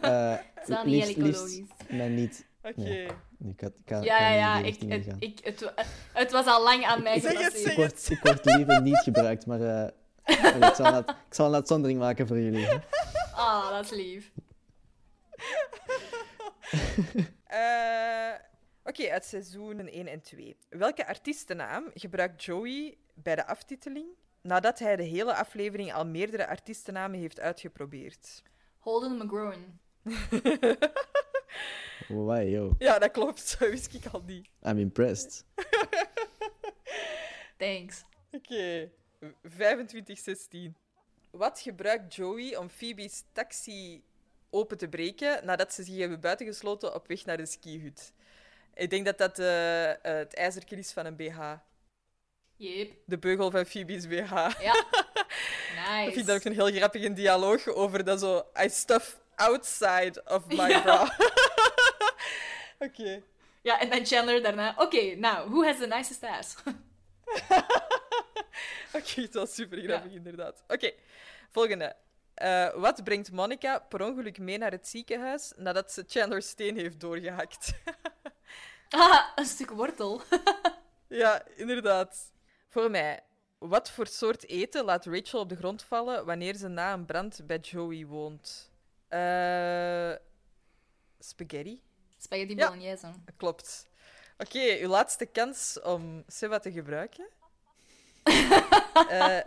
Eh 0.00 0.30
Het 0.54 0.68
is 0.68 0.74
wel 0.74 0.84
niet 0.84 1.16
liefst, 1.16 1.42
liefst 1.46 1.90
niet. 1.90 2.46
Oké. 2.62 3.06
Ik, 3.48 3.60
had, 3.60 3.70
ik, 3.78 3.84
kan, 3.84 4.02
Ja, 4.02 4.30
ja, 4.32 4.54
kan 4.54 4.64
Ik, 4.64 4.80
het, 4.88 5.06
ik, 5.18 5.38
het, 5.44 5.72
het 6.12 6.30
was 6.30 6.46
al 6.46 6.62
lang 6.62 6.84
aan 6.84 7.02
mij 7.02 7.20
gepasseerd. 7.20 7.66
Ik 7.66 7.76
word, 7.76 8.10
ik 8.10 8.20
word 8.22 8.44
liever 8.44 8.82
niet 8.82 8.98
gebruikt, 8.98 9.46
maar 9.46 9.60
eh, 9.60 9.88
ik, 10.68 10.74
zal 10.74 10.86
een, 10.86 10.92
uit- 10.94 11.08
ik 11.28 11.34
zal 11.34 11.46
een 11.46 11.54
uitzondering 11.54 11.98
maken 11.98 12.26
voor 12.26 12.38
jullie. 12.38 12.66
hè. 12.66 12.76
Ah, 13.34 13.70
dat 13.70 13.84
is 13.84 13.90
lief. 13.90 14.30
Eh, 17.46 18.32
Oké, 18.84 19.10
uit 19.10 19.24
seizoenen 19.24 19.88
1 19.92 20.06
en 20.06 20.20
2. 20.22 20.56
Welke 20.68 21.06
artiestennaam 21.06 21.84
gebruikt 21.94 22.44
Joey 22.44 22.96
bij 23.14 23.34
de 23.34 23.46
aftiteling 23.46 24.06
nadat 24.42 24.78
hij 24.78 24.96
de 24.96 25.02
hele 25.02 25.34
aflevering 25.34 25.92
al 25.92 26.06
meerdere 26.06 26.46
artiestennamen 26.48 27.18
heeft 27.20 27.40
uitgeprobeerd? 27.40 28.42
Holden 28.78 29.16
McGrowan. 29.16 29.78
Yo. 32.08 32.74
Ja, 32.78 32.98
dat 32.98 33.10
klopt. 33.10 33.56
Dat 33.58 33.68
wist 33.70 33.94
ik 33.94 34.06
al 34.06 34.22
niet. 34.26 34.48
I'm 34.62 34.78
impressed. 34.78 35.44
Thanks. 37.56 38.02
Oké, 38.30 38.90
2516. 39.42 40.76
Wat 41.30 41.60
gebruikt 41.60 42.14
Joey 42.14 42.56
om 42.56 42.70
Phoebe's 42.70 43.22
taxi 43.32 44.02
open 44.50 44.78
te 44.78 44.88
breken 44.88 45.44
nadat 45.44 45.72
ze 45.72 45.82
zich 45.82 45.98
hebben 45.98 46.20
buitengesloten 46.20 46.94
op 46.94 47.08
weg 47.08 47.24
naar 47.24 47.36
de 47.36 47.46
skihut? 47.46 48.12
Ik 48.74 48.90
denk 48.90 49.04
dat 49.04 49.18
dat 49.18 49.38
eh, 49.38 49.90
eh, 49.90 49.96
het 50.02 50.34
ijzerken 50.34 50.78
is 50.78 50.92
van 50.92 51.06
een 51.06 51.16
BH. 51.16 51.52
Yep. 52.56 52.92
De 53.06 53.18
beugel 53.18 53.50
van 53.50 53.66
Phoebe's 53.66 54.06
BH. 54.06 54.30
Ja. 54.60 54.84
Ik 56.06 56.12
vind 56.12 56.26
dat 56.26 56.26
Nice. 56.26 56.32
ook 56.32 56.44
een 56.44 56.52
heel 56.52 56.72
grappige 56.78 57.12
dialoog 57.12 57.66
over 57.66 58.04
dat 58.04 58.20
zo... 58.20 58.46
I 58.64 58.68
stuff 58.68 59.20
outside 59.34 60.22
of 60.24 60.46
my 60.46 60.68
Ja. 60.68 60.80
bra. 60.80 61.16
Oké. 62.86 63.22
Ja, 63.62 63.80
en 63.80 63.90
dan 63.90 64.06
Chandler 64.06 64.42
daarna. 64.42 64.74
Oké, 64.78 65.14
nou, 65.14 65.50
who 65.50 65.64
has 65.64 65.78
the 65.78 65.86
nicest 65.86 66.22
ass? 66.22 66.54
Oké, 68.98 69.20
het 69.20 69.34
was 69.34 69.54
super 69.54 69.80
grappig, 69.82 70.12
inderdaad. 70.12 70.62
Oké, 70.68 70.92
volgende. 71.50 71.96
Eh, 72.34 72.74
wat 72.74 73.04
brengt 73.04 73.32
Monica 73.32 73.78
per 73.78 74.02
ongeluk 74.02 74.38
mee 74.38 74.58
naar 74.58 74.70
het 74.70 74.88
ziekenhuis 74.88 75.52
nadat 75.56 75.92
ze 75.92 76.04
Chandler's 76.06 76.48
steen 76.48 76.76
heeft 76.76 77.00
doorgehakt? 77.00 77.72
Ah, 78.94 79.26
een 79.34 79.44
stuk 79.46 79.70
wortel. 79.70 80.22
ja, 81.08 81.42
inderdaad. 81.56 82.32
Voor 82.68 82.90
mij, 82.90 83.20
wat 83.58 83.90
voor 83.90 84.06
soort 84.06 84.48
eten 84.48 84.84
laat 84.84 85.06
Rachel 85.06 85.40
op 85.40 85.48
de 85.48 85.56
grond 85.56 85.82
vallen 85.82 86.24
wanneer 86.26 86.54
ze 86.54 86.68
na 86.68 86.92
een 86.92 87.04
brand 87.06 87.40
bij 87.46 87.58
Joey 87.58 88.06
woont? 88.06 88.70
Eh, 89.12 90.14
spaghetti? 91.18 91.80
Spaghetti 92.18 92.54
Ja. 92.56 92.66
bolognese. 92.66 93.12
Klopt. 93.36 93.86
Oké, 94.38 94.78
uw 94.80 94.88
laatste 94.88 95.26
kans 95.26 95.80
om 95.80 96.24
Seva 96.26 96.58
te 96.58 96.72
gebruiken. 96.72 97.26
Eh, 99.08 99.40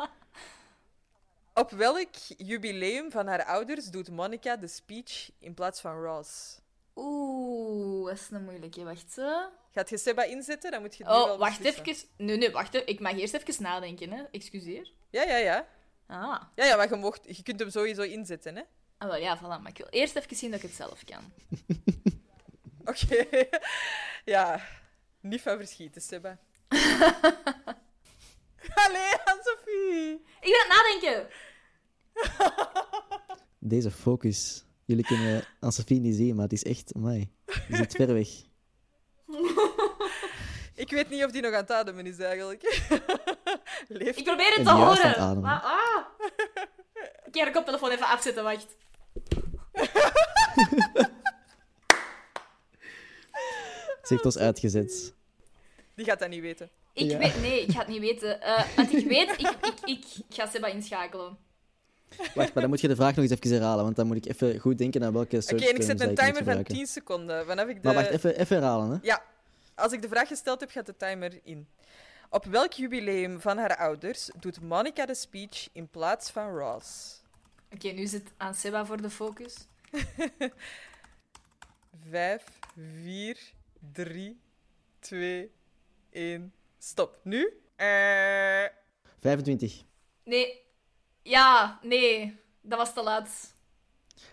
op 1.53 1.71
welk 1.71 2.15
jubileum 2.37 3.11
van 3.11 3.27
haar 3.27 3.43
ouders 3.45 3.85
doet 3.85 4.09
Monica 4.11 4.55
de 4.55 4.67
speech 4.67 5.31
in 5.39 5.53
plaats 5.53 5.81
van 5.81 6.01
Ross? 6.03 6.59
Oeh, 6.95 8.05
dat 8.09 8.17
is 8.19 8.27
een 8.31 8.43
moeilijke. 8.43 8.83
Wacht. 8.83 9.13
Gaat 9.71 9.89
je 9.89 9.97
Seba 9.97 10.23
inzetten? 10.23 10.71
Dan 10.71 10.81
moet 10.81 10.95
je 10.95 11.03
het 11.03 11.11
nu 11.13 11.19
Oh, 11.19 11.25
wel 11.25 11.37
wacht 11.37 11.59
even. 11.63 11.95
Nee, 12.17 12.37
nee, 12.37 12.51
wacht. 12.51 12.75
Ik 12.89 12.99
mag 12.99 13.13
eerst 13.17 13.33
even 13.33 13.63
nadenken, 13.63 14.11
hè. 14.11 14.23
Excuseer. 14.31 14.91
Ja, 15.09 15.23
ja, 15.23 15.35
ja. 15.37 15.67
Ah. 16.07 16.41
Ja, 16.55 16.65
ja, 16.65 16.75
maar 16.75 16.89
je, 16.89 16.95
mocht, 16.95 17.37
je 17.37 17.43
kunt 17.43 17.59
hem 17.59 17.69
sowieso 17.69 18.01
inzetten, 18.01 18.55
hè? 18.55 18.63
Ah, 18.97 19.07
wel, 19.09 19.17
ja, 19.17 19.37
voilà. 19.37 19.41
Maar 19.61 19.67
ik 19.69 19.77
wil 19.77 19.87
eerst 19.89 20.15
even 20.15 20.35
zien 20.35 20.51
dat 20.51 20.63
ik 20.63 20.65
het 20.69 20.75
zelf 20.75 21.03
kan. 21.05 21.31
Oké. 22.91 23.25
ja, 24.25 24.61
niet 25.21 25.41
van 25.41 25.57
verschieten, 25.57 26.01
Seba. 26.01 26.37
Allee, 28.85 29.13
Anne-Sophie. 29.25 30.13
Ik 30.41 30.41
ben 30.41 30.65
aan 30.69 30.69
het 30.69 31.01
nadenken! 31.01 31.27
Deze 33.71 33.91
focus. 33.91 34.65
Jullie 34.85 35.05
kunnen 35.05 35.45
aan 35.59 35.71
Sophie 35.71 35.99
niet 35.99 36.15
zien, 36.15 36.35
maar 36.35 36.43
het 36.43 36.53
is 36.53 36.63
echt... 36.63 36.93
Amai. 36.95 37.31
Die 37.67 37.75
zit 37.75 37.95
ver 37.95 38.13
weg. 38.13 38.27
Ik 40.75 40.89
weet 40.89 41.09
niet 41.09 41.23
of 41.23 41.31
die 41.31 41.41
nog 41.41 41.53
aan 41.53 41.59
het 41.59 41.71
ademen 41.71 42.05
is, 42.05 42.17
eigenlijk. 42.17 42.61
Leeft 43.87 44.17
Ik 44.17 44.23
probeer 44.23 44.53
het 44.53 44.65
te 44.65 44.71
juist 44.71 45.01
aan 45.03 45.09
het 45.09 45.15
horen. 45.17 45.17
ademen. 45.17 45.41
Maar, 45.41 45.61
ah. 45.61 46.05
Ik 47.35 47.41
ga 47.41 47.47
de 47.47 47.53
koptelefoon 47.53 47.89
even 47.91 48.07
afzetten, 48.07 48.43
wacht. 48.43 48.67
Ze 54.03 54.13
heeft 54.13 54.25
ons 54.25 54.37
uitgezet. 54.37 55.13
Die 55.95 56.05
gaat 56.05 56.19
dat 56.19 56.29
niet 56.29 56.41
weten. 56.41 56.69
Ik 56.93 57.09
Ja. 57.11 57.17
weet... 57.17 57.41
Nee, 57.41 57.61
ik 57.61 57.71
ga 57.71 57.79
het 57.79 57.87
niet 57.87 57.99
weten. 57.99 58.41
Eh, 58.41 58.75
want 58.75 58.93
ik 58.93 59.07
weet... 59.07 59.29
Ik, 59.31 59.39
ik, 59.39 59.79
ik, 59.85 60.05
ik 60.27 60.35
ga 60.35 60.47
Seba 60.47 60.67
inschakelen. 60.67 61.37
Wacht, 62.17 62.35
maar 62.35 62.51
dan 62.53 62.69
moet 62.69 62.81
je 62.81 62.87
de 62.87 62.95
vraag 62.95 63.15
nog 63.15 63.25
eens 63.25 63.39
even 63.39 63.51
herhalen, 63.51 63.83
want 63.83 63.95
dan 63.95 64.07
moet 64.07 64.15
ik 64.15 64.25
even 64.25 64.59
goed 64.59 64.77
denken 64.77 65.01
naar 65.01 65.13
welke 65.13 65.35
Oké, 65.35 65.45
soort 65.45 65.61
en 65.69 65.75
ik 65.75 65.81
zet 65.81 66.01
een 66.01 66.15
timer 66.15 66.33
van 66.33 66.35
gebruiken. 66.37 66.75
10 66.75 66.87
seconden. 66.87 67.45
Vanaf 67.45 67.67
ik 67.67 67.75
de... 67.75 67.87
Maar 67.87 67.93
wacht, 67.93 68.09
even, 68.09 68.39
even 68.39 68.55
herhalen, 68.55 68.89
hè. 68.89 68.97
Ja, 69.01 69.21
als 69.75 69.91
ik 69.91 70.01
de 70.01 70.07
vraag 70.07 70.27
gesteld 70.27 70.59
heb, 70.59 70.69
gaat 70.69 70.85
de 70.85 70.97
timer 70.97 71.39
in. 71.43 71.67
Op 72.29 72.45
welk 72.45 72.71
jubileum 72.71 73.41
van 73.41 73.57
haar 73.57 73.77
ouders 73.77 74.29
doet 74.39 74.61
Monica 74.61 75.05
de 75.05 75.15
speech 75.15 75.67
in 75.71 75.87
plaats 75.87 76.29
van 76.29 76.57
Ross? 76.57 77.21
Oké, 77.75 77.87
nu 77.87 78.05
zit 78.07 78.33
aan 78.37 78.53
Seba 78.53 78.85
voor 78.85 79.01
de 79.01 79.09
focus. 79.09 79.55
Vijf, 82.11 82.43
vier, 83.03 83.37
drie, 83.93 84.39
twee, 84.99 85.51
één. 86.09 86.53
Stop. 86.79 87.19
Nu? 87.23 87.61
Eh, 87.75 88.65
25. 89.19 89.83
Nee. 90.23 90.61
Ja, 91.21 91.79
nee. 91.81 92.39
Dat 92.61 92.77
was 92.77 92.93
te 92.93 93.03
laat. 93.03 93.53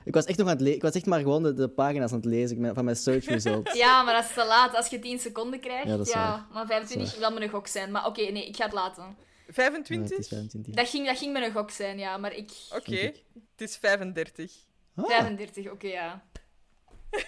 Ik 0.04 0.14
was 0.14 0.24
echt 0.24 0.38
nog 0.38 0.46
aan 0.46 0.52
het 0.52 0.62
lezen. 0.62 0.76
Ik 0.76 0.82
was 0.82 0.94
echt 0.94 1.06
maar 1.06 1.20
gewoon 1.20 1.42
de, 1.42 1.52
de 1.54 1.68
pagina's 1.68 2.10
aan 2.10 2.16
het 2.16 2.24
lezen 2.26 2.74
van 2.74 2.84
mijn 2.84 2.96
search 2.96 3.24
results. 3.24 3.72
Ja, 3.84 4.02
maar 4.02 4.14
dat 4.14 4.24
is 4.24 4.34
te 4.34 4.44
laat. 4.44 4.74
Als 4.74 4.86
je 4.86 4.98
10 4.98 5.18
seconden 5.18 5.60
krijgt, 5.60 5.84
Ja, 5.84 5.90
ja, 5.90 5.96
dat 5.96 6.06
is 6.06 6.14
waar. 6.14 6.46
maar 6.52 6.66
25 6.66 7.18
wil 7.18 7.30
me 7.32 7.40
een 7.42 7.48
gok 7.48 7.66
zijn. 7.66 7.90
Maar 7.90 8.06
oké, 8.06 8.20
nee, 8.22 8.46
ik 8.46 8.56
ga 8.56 8.64
het 8.64 8.72
laten. 8.72 9.16
Ja, 9.46 9.46
het 9.46 9.54
25? 9.54 10.18
is 10.18 10.28
25. 10.28 10.74
Dat 10.74 10.88
ging, 10.88 11.06
dat 11.06 11.18
ging 11.18 11.32
me 11.32 11.44
een 11.44 11.52
gok 11.52 11.70
zijn, 11.70 11.98
ja, 11.98 12.16
maar 12.16 12.34
ik... 12.34 12.50
Oké, 12.76 12.96
het 13.00 13.60
is 13.60 13.76
35. 13.76 14.52
Ah. 14.96 15.06
35, 15.10 15.70
oké, 15.70 15.86
ja. 15.86 16.22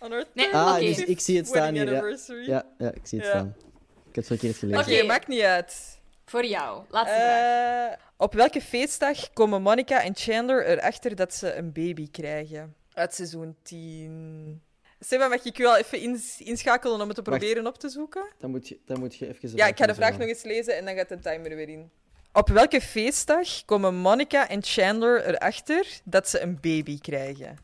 On 0.00 0.12
our 0.12 0.24
Nee, 0.34 0.54
Ah, 0.54 0.78
dus 0.78 1.04
ik 1.04 1.20
zie 1.20 1.36
het 1.36 1.46
staan 1.46 1.74
hier. 1.74 1.84
Ja, 1.84 1.98
anniversary. 1.98 2.46
ja, 2.48 2.66
ja 2.78 2.92
ik 2.92 3.06
zie 3.06 3.18
het 3.18 3.26
Ja. 3.28 3.34
staan. 3.34 3.54
Ik 3.58 4.04
heb 4.04 4.14
het 4.14 4.26
verkeerd 4.26 4.56
gelezen. 4.56 4.80
Oké, 4.82 4.92
Oké. 4.94 5.06
maakt 5.06 5.28
niet 5.28 5.40
uit. 5.40 6.00
Voor 6.24 6.44
jou. 6.46 6.84
Laatste 6.90 7.14
vraag. 7.14 7.90
Eh, 7.92 7.98
op 8.16 8.34
welke 8.34 8.60
feestdag 8.60 9.32
komen 9.32 9.62
Monica 9.62 10.02
en 10.02 10.16
Chandler 10.16 10.66
erachter 10.66 11.16
dat 11.16 11.34
ze 11.34 11.54
een 11.54 11.72
baby 11.72 12.10
krijgen? 12.10 12.74
Uit 12.92 13.14
seizoen 13.14 13.56
10. 13.62 14.62
Seba, 15.00 15.28
mag 15.28 15.44
ik 15.44 15.58
u 15.58 15.64
al 15.64 15.76
even 15.76 16.00
ins- 16.00 16.40
inschakelen 16.40 17.00
om 17.00 17.08
het 17.08 17.16
te 17.16 17.22
Wacht. 17.22 17.38
proberen 17.38 17.66
op 17.66 17.78
te 17.78 17.88
zoeken? 17.88 18.28
Dan 18.38 18.50
moet 18.50 18.68
je, 18.68 18.78
dan 18.84 18.98
moet 18.98 19.16
je 19.16 19.28
even... 19.28 19.56
Ja, 19.56 19.66
ik 19.66 19.76
ga 19.78 19.86
de 19.86 19.94
vraag 19.94 20.18
nog 20.18 20.28
eens 20.28 20.42
lezen 20.42 20.76
en 20.76 20.84
dan 20.84 20.94
gaat 20.94 21.08
de 21.08 21.18
timer 21.18 21.56
weer 21.56 21.68
in. 21.68 21.90
Op 22.32 22.48
welke 22.48 22.80
feestdag 22.80 23.64
komen 23.64 23.94
Monica 23.94 24.48
en 24.48 24.62
Chandler 24.62 25.24
erachter 25.26 25.86
dat 26.04 26.28
ze 26.28 26.40
een 26.40 26.58
baby 26.60 26.98
krijgen? 27.00 27.58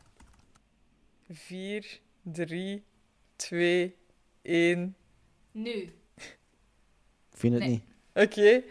4, 1.31 1.99
3, 2.21 2.83
2, 3.35 3.95
1. 4.41 4.95
Nu. 5.51 5.71
Ik 7.31 7.41
vind 7.41 7.53
het 7.53 7.63
Nee. 7.63 7.69
niet. 7.71 7.83
Oké. 8.13 8.63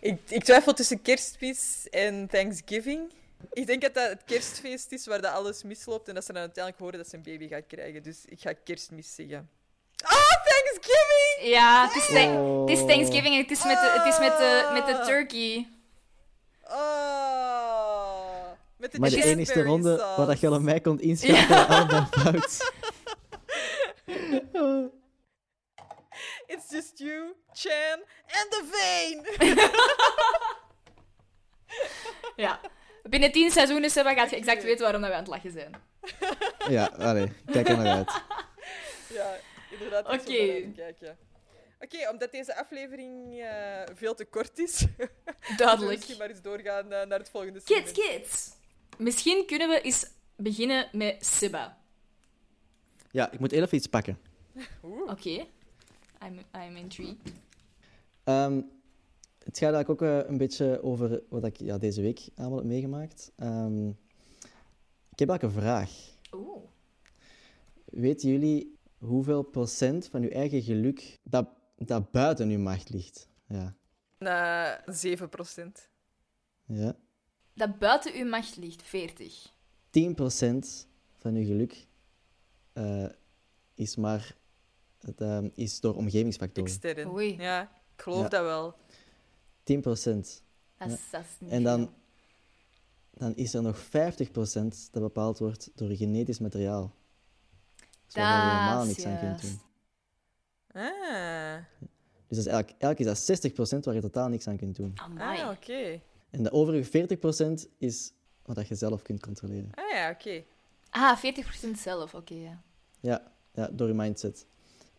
Ik, 0.00 0.18
ik 0.28 0.44
twijfel 0.44 0.72
tussen 0.72 1.02
kerstmis 1.02 1.86
en 1.90 2.26
Thanksgiving. 2.28 3.12
Ik 3.52 3.66
denk 3.66 3.82
dat 3.82 3.94
dat 3.94 4.08
het 4.08 4.22
kerstfeest 4.24 4.92
is 4.92 5.06
waar 5.06 5.20
dat 5.22 5.32
alles 5.32 5.62
misloopt 5.62 6.08
en 6.08 6.14
dat 6.14 6.24
ze 6.24 6.32
dan 6.32 6.42
uiteindelijk 6.42 6.82
horen 6.84 6.98
dat 6.98 7.08
ze 7.08 7.16
een 7.16 7.22
baby 7.22 7.48
gaat 7.48 7.66
krijgen. 7.66 8.02
Dus 8.02 8.24
ik 8.24 8.40
ga 8.40 8.52
kerstmis 8.64 9.14
zeggen. 9.14 9.50
Ah, 10.04 10.44
Thanksgiving! 10.44 11.52
Ja, 11.54 11.86
het 11.86 11.96
is, 11.96 12.06
thank- 12.06 12.38
Oh. 12.38 12.60
het 12.60 12.78
is 12.78 12.84
Thanksgiving 12.86 13.34
en 13.34 13.40
het 13.42 13.50
is 13.50 13.64
met 13.64 13.80
de, 13.80 13.90
het 14.02 14.12
is 14.12 14.18
met 14.18 14.36
de, 14.38 14.70
met 14.72 14.86
de 14.86 15.02
turkey. 15.04 15.68
Ah. 16.62 18.48
Met 18.76 18.92
de 18.92 18.98
Maar 18.98 19.10
de 19.10 19.22
enige 19.24 19.62
ronde 19.62 19.96
sauce. 19.98 20.16
waar 20.16 20.26
dat 20.26 20.40
je 20.40 20.48
al 20.48 20.60
mij 20.60 20.80
kon 20.80 21.00
inschakelen, 21.00 21.66
allebei 21.68 22.06
fout. 22.10 22.72
It's 26.46 26.70
just 26.70 26.98
you, 26.98 27.34
Chan, 27.52 27.98
and 28.26 28.50
the 28.50 28.64
vein. 28.70 29.26
Ja. 32.36 32.60
Binnen 33.10 33.32
tien 33.32 33.50
seizoenen, 33.50 33.90
Seba, 33.90 34.14
gaat 34.14 34.30
je 34.30 34.36
exact 34.36 34.62
weten 34.62 34.82
waarom 34.82 35.00
dat 35.00 35.10
we 35.10 35.16
aan 35.16 35.22
het 35.22 35.30
lachen 35.32 35.50
zijn. 35.52 35.74
Ja, 36.68 36.84
allee, 36.98 37.32
kijk 37.46 37.68
er 37.68 37.76
naar 37.76 37.96
uit. 37.96 38.22
ja, 39.18 39.36
inderdaad. 39.70 40.20
Oké. 40.20 40.64
Oké, 41.80 42.10
omdat 42.10 42.32
deze 42.32 42.56
aflevering 42.56 43.40
eh, 43.40 43.82
veel 43.94 44.14
te 44.14 44.24
kort 44.24 44.58
is, 44.58 44.84
Duidelijk. 45.56 45.96
misschien 45.96 46.18
maar 46.18 46.28
eens 46.30 46.42
doorgaan 46.42 46.92
eh, 46.92 47.06
naar 47.06 47.18
het 47.18 47.30
volgende 47.30 47.62
Kids, 47.64 47.88
segment. 47.88 48.10
kids. 48.20 48.50
Misschien 48.98 49.46
kunnen 49.46 49.68
we 49.68 49.80
eens 49.80 50.06
beginnen 50.36 50.88
met 50.92 51.26
Seba. 51.26 51.78
Ja, 53.10 53.30
ik 53.32 53.38
moet 53.40 53.52
even 53.52 53.74
iets 53.76 53.86
pakken. 53.86 54.18
Oké. 55.06 55.46
I'm, 56.24 56.40
I'm 56.56 56.76
intrigued. 56.76 57.16
Ehm, 58.24 58.60
het 59.50 59.58
gaat 59.58 59.72
eigenlijk 59.74 60.02
ook 60.02 60.08
eh, 60.08 60.28
een 60.30 60.36
beetje 60.38 60.82
over 60.82 61.22
wat 61.28 61.44
ik 61.44 61.56
ja, 61.60 61.78
deze 61.78 62.02
week 62.02 62.28
allemaal 62.34 62.58
heb 62.58 62.66
meegemaakt. 62.66 63.32
Ehm, 63.36 63.88
ik 65.12 65.18
heb 65.18 65.28
eigenlijk 65.28 65.42
een 65.42 65.62
vraag. 65.62 65.90
Oeh. 66.34 66.62
Weten 67.84 68.28
jullie 68.28 68.78
hoeveel 68.98 69.42
procent 69.42 70.06
van 70.08 70.22
uw 70.22 70.28
eigen 70.28 70.62
geluk 70.62 71.18
dat, 71.22 71.48
dat 71.76 72.10
buiten 72.10 72.48
uw 72.50 72.58
macht 72.58 72.88
ligt? 72.90 73.28
Ja. 73.46 73.74
Na 74.18 74.80
7 74.86 75.28
procent. 75.28 75.88
ja. 76.66 76.96
Dat 77.54 77.78
buiten 77.78 78.14
uw 78.14 78.28
macht 78.28 78.56
ligt, 78.56 78.82
40. 78.82 79.52
10% 79.90 80.86
van 81.18 81.34
uw 81.34 81.44
geluk 81.44 81.86
eh, 82.72 83.06
is 83.74 83.96
maar 83.96 84.36
het, 84.98 85.20
ehm, 85.20 85.48
is 85.54 85.80
door 85.80 85.94
omgevingsfactoren. 85.96 86.70
10%. 86.70 86.72
Extern. 86.84 87.08
Oei. 87.10 87.36
Ja, 87.36 87.62
ik 87.96 88.02
geloof 88.02 88.22
Ja. 88.22 88.28
dat 88.28 88.42
wel. 88.42 88.74
Dat 90.78 90.88
is, 90.88 91.10
dat 91.10 91.20
is 91.20 91.26
niet 91.38 91.50
En 91.50 91.62
dan, 91.62 91.78
veel. 91.78 91.92
dan 93.10 93.34
is 93.36 93.54
er 93.54 93.62
nog 93.62 93.84
50% 93.84 93.88
dat 94.90 95.02
bepaald 95.02 95.38
wordt 95.38 95.70
door 95.74 95.90
genetisch 95.90 96.38
materiaal. 96.38 96.92
Dus 98.06 98.14
waar 98.14 98.44
je 98.44 98.50
Dat 98.50 98.58
helemaal 98.58 98.82
is 98.82 98.88
niks 98.88 99.04
aan 99.06 99.18
kunt 99.18 99.40
doen. 99.42 99.60
Ah, 100.72 101.56
Dus 102.28 102.36
dat 102.36 102.38
is 102.38 102.46
eigenlijk, 102.46 102.82
eigenlijk 102.82 102.98
is 103.18 103.26
dat 103.26 103.52
60% 103.78 103.84
waar 103.84 103.94
je 103.94 104.00
totaal 104.00 104.28
niks 104.28 104.46
aan 104.48 104.56
kunt 104.56 104.76
doen. 104.76 104.92
Amai. 104.94 105.40
ah 105.40 105.50
oké. 105.50 106.00
En 106.30 106.42
de 106.42 106.52
overige 106.52 107.18
40% 107.66 107.68
is 107.78 108.12
wat 108.42 108.56
dat 108.56 108.68
je 108.68 108.74
zelf 108.74 109.02
kunt 109.02 109.20
controleren. 109.20 109.70
Ah 109.74 109.90
ja, 109.92 110.10
oké. 110.10 110.42
Ah, 110.90 111.18
40% 111.18 111.70
zelf, 111.76 112.14
oké. 112.14 112.34
ja. 112.34 112.62
Ja, 113.00 113.32
ja 113.54 113.68
door 113.72 113.88
je 113.88 113.94
mindset. 113.94 114.46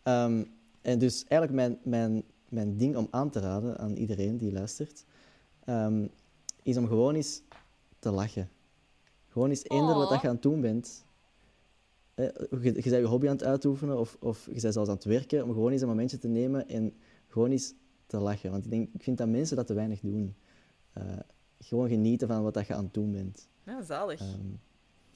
Ehm, 0.03 0.43
en 0.81 0.99
dus 0.99 1.23
eigenlijk 1.27 1.51
mijn, 1.51 1.79
mijn, 1.83 2.23
mijn 2.51 2.77
ding 2.77 2.95
om 2.95 3.07
aan 3.11 3.29
te 3.29 3.39
raden 3.39 3.77
aan 3.77 3.95
iedereen 3.95 4.37
die 4.37 4.51
luistert, 4.51 5.05
ehm, 5.65 6.07
is 6.63 6.77
om 6.77 6.87
gewoon 6.87 7.15
eens 7.15 7.41
te 7.99 8.11
lachen. 8.11 8.49
Gewoon 9.29 9.49
eens 9.49 9.63
eender 9.63 9.95
wat 9.95 10.09
dat 10.09 10.21
je 10.21 10.27
aan 10.27 10.33
het 10.33 10.43
doen 10.43 10.61
bent. 10.61 11.03
Eh, 12.13 12.25
je, 12.49 12.57
je 12.61 12.71
bent 12.71 12.83
je 12.85 13.03
hobby 13.05 13.27
aan 13.27 13.35
het 13.35 13.43
uitoefenen 13.43 13.99
of, 13.99 14.17
of 14.19 14.45
je 14.45 14.61
bent 14.61 14.73
zelfs 14.73 14.89
aan 14.89 14.95
het 14.95 15.03
werken, 15.03 15.43
om 15.43 15.51
gewoon 15.53 15.71
eens 15.71 15.81
een 15.81 15.87
momentje 15.87 16.17
te 16.17 16.27
nemen 16.27 16.67
en 16.67 16.93
gewoon 17.27 17.51
eens 17.51 17.73
te 18.05 18.17
lachen. 18.19 18.51
Want 18.51 18.65
ik, 18.65 18.69
denk, 18.71 18.89
ik 18.93 19.03
vind 19.03 19.17
dat 19.17 19.27
mensen 19.27 19.55
dat 19.55 19.67
te 19.67 19.73
weinig 19.73 19.99
doen. 19.99 20.35
Eh, 20.93 21.03
gewoon 21.59 21.89
genieten 21.89 22.27
van 22.27 22.43
wat 22.43 22.53
dat 22.53 22.67
je 22.67 22.73
aan 22.73 22.83
het 22.83 22.93
doen 22.93 23.11
bent. 23.11 23.47
Ja, 23.63 23.81
zalig. 23.83 24.19
Ehm, 24.19 24.37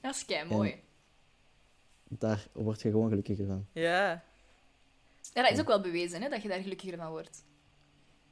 Dat 0.00 0.14
is 0.14 0.24
kei 0.24 0.48
mooi. 0.48 0.74
daar 2.08 2.48
word 2.52 2.82
je 2.82 2.90
gewoon 2.90 3.08
gelukkiger 3.08 3.46
van. 3.46 3.66
Ja. 3.72 4.24
Ja, 5.36 5.42
dat 5.42 5.50
is 5.50 5.60
ook 5.60 5.66
wel 5.66 5.80
bewezen, 5.80 6.22
hè, 6.22 6.28
dat 6.28 6.42
je 6.42 6.48
daar 6.48 6.60
gelukkiger 6.60 6.96
van 6.98 7.10
wordt. 7.10 7.44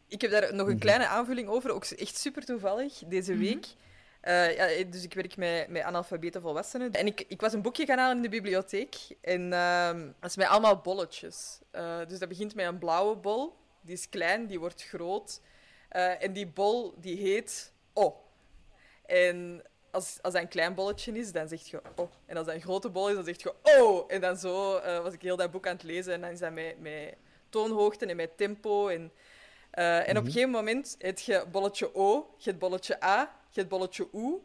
Ik 0.09 0.21
heb 0.21 0.31
daar 0.31 0.55
nog 0.55 0.67
een 0.67 0.73
Mhm. 0.73 0.81
kleine 0.83 1.07
aanvulling 1.07 1.49
over, 1.49 1.71
ook 1.71 1.85
echt 1.85 2.17
super 2.17 2.45
toevallig, 2.45 3.03
deze 3.07 3.37
week. 3.37 3.67
Eh, 4.21 4.57
ja, 4.57 4.85
dus 4.85 5.03
ik 5.05 5.15
werk 5.15 5.37
met, 5.37 5.69
met 5.69 5.83
analfabete 5.83 6.41
volwassenen. 6.41 6.93
En 6.93 7.07
ik, 7.07 7.25
ik 7.29 7.41
was 7.41 7.53
een 7.53 7.63
boekje 7.63 7.87
gaan 7.87 7.99
halen 7.99 8.17
in 8.17 8.23
de 8.23 8.29
bibliotheek. 8.29 8.95
En 9.21 9.53
ehm, 9.53 10.11
dat 10.21 10.31
is 10.31 10.37
met 10.37 10.47
allemaal 10.47 10.77
bolletjes. 10.81 11.59
Eh, 11.71 11.99
dus 12.09 12.19
dat 12.19 12.29
begint 12.29 12.55
met 12.55 12.67
een 12.67 12.79
blauwe 12.79 13.17
bol. 13.17 13.55
Die 13.81 13.95
is 13.95 14.09
klein, 14.09 14.47
die 14.47 14.59
wordt 14.59 14.83
groot. 14.85 15.41
Eh, 15.89 16.23
en 16.23 16.33
die 16.33 16.47
bol, 16.47 16.95
die 17.01 17.17
heet 17.17 17.73
O. 17.93 18.23
En 19.07 19.63
als, 19.95 20.19
als 20.23 20.33
dat 20.33 20.43
een 20.43 20.49
klein 20.49 20.75
bolletje 20.75 21.13
is, 21.13 21.33
dan 21.33 21.49
zeg 21.49 21.63
je 21.71 21.83
oh. 21.97 22.11
En 22.27 22.37
als 22.37 22.47
dat 22.47 22.55
een 22.55 22.61
grote 22.61 22.91
bol 22.91 23.09
is, 23.09 23.15
dan 23.15 23.25
zeg 23.25 23.43
je 23.43 23.55
oh. 23.63 24.05
En 24.09 24.21
dan 24.21 24.37
zo 24.37 24.77
eh, 24.77 25.03
was 25.03 25.13
ik 25.13 25.23
heel 25.23 25.37
dat 25.37 25.51
boek 25.51 25.67
aan 25.67 25.75
het 25.75 25.83
lezen. 25.83 26.13
En 26.13 26.21
dan 26.21 26.31
is 26.31 26.39
dat 26.39 26.53
met, 26.53 26.81
met 26.81 27.15
toonhoogte 27.49 28.07
en 28.07 28.17
met 28.17 28.37
tempo. 28.37 28.89
En, 28.89 29.13
eh, 29.71 30.09
en 30.09 30.17
op 30.17 30.25
een 30.25 30.33
gegeven 30.33 30.51
moment 30.51 30.95
heb 30.99 31.19
je 31.19 31.45
bolletje 31.51 31.95
O, 31.95 32.35
je 32.37 32.51
hebt 32.51 32.59
bolletje 32.59 33.05
A, 33.05 33.19
je 33.51 33.61
hebt 33.61 33.69
bolletje 33.69 34.09
U. 34.13 34.43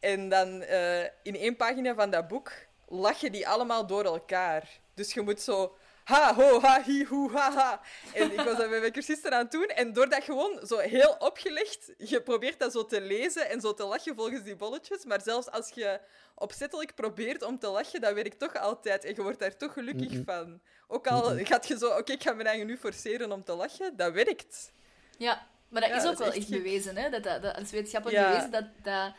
En 0.00 0.28
dan 0.28 0.62
eh, 0.62 1.02
in 1.02 1.36
één 1.36 1.56
pagina 1.56 1.94
van 1.94 2.10
dat 2.10 2.28
boek 2.28 2.52
lachen 2.88 3.32
die 3.32 3.48
allemaal 3.48 3.86
door 3.86 4.04
elkaar. 4.04 4.80
Dus 4.94 5.12
je 5.14 5.20
moet 5.20 5.40
zo 5.40 5.76
ha, 6.04 6.34
ho, 6.34 6.60
ha, 6.60 6.82
hi, 6.82 7.04
hu, 7.08 7.28
ha, 7.32 7.52
ha. 7.52 7.80
En 8.14 8.32
ik 8.32 8.40
was 8.40 8.56
dat 8.56 8.70
met 8.70 8.80
mijn 8.80 8.92
cursisten 8.92 9.32
aan 9.32 9.38
het 9.42 9.50
doen. 9.50 9.66
En 9.66 9.92
door 9.92 10.08
dat 10.08 10.24
gewoon 10.24 10.66
zo 10.66 10.78
heel 10.78 11.14
opgelegd, 11.18 11.92
je 11.98 12.22
probeert 12.22 12.58
dat 12.58 12.72
zo 12.72 12.86
te 12.86 13.00
lezen 13.00 13.48
en 13.50 13.60
zo 13.60 13.74
te 13.74 13.84
lachen 13.84 14.14
volgens 14.14 14.42
die 14.42 14.56
bolletjes. 14.56 15.04
Maar 15.04 15.20
zelfs 15.20 15.50
als 15.50 15.70
je 15.74 16.00
opzettelijk 16.34 16.94
probeert 16.94 17.42
om 17.42 17.58
te 17.58 17.68
lachen, 17.68 18.00
dat 18.00 18.14
werkt 18.14 18.38
toch 18.38 18.56
altijd. 18.56 19.04
En 19.04 19.14
je 19.14 19.22
wordt 19.22 19.38
daar 19.38 19.56
toch 19.56 19.72
gelukkig 19.72 20.12
van. 20.24 20.60
Ook 20.88 21.06
al 21.06 21.22
gaat 21.44 21.68
je 21.68 21.78
zo, 21.78 21.88
oké, 21.98 22.12
ik 22.12 22.22
ga 22.22 22.32
mijn 22.32 22.46
eigen 22.46 22.66
nu 22.66 22.76
forceren 22.78 23.32
om 23.32 23.44
te 23.44 23.54
lachen, 23.54 23.96
dat 23.96 24.12
werkt. 24.12 24.72
Ja, 25.18 25.46
maar 25.68 25.80
dat 25.80 25.90
Ja, 25.90 25.96
is 25.96 26.04
ook 26.06 26.12
is 26.12 26.18
wel 26.18 26.26
echt 26.28 26.36
echt 26.36 26.50
bewezen, 26.50 26.96
hè? 26.96 27.10
Dat, 27.10 27.22
dat, 27.22 27.42
dat 27.42 27.58
is 27.58 27.70
wetenschappelijk 27.70 28.20
Ja. 28.20 28.28
bewezen 28.28 28.50
dat, 28.50 28.64
dat, 28.82 29.12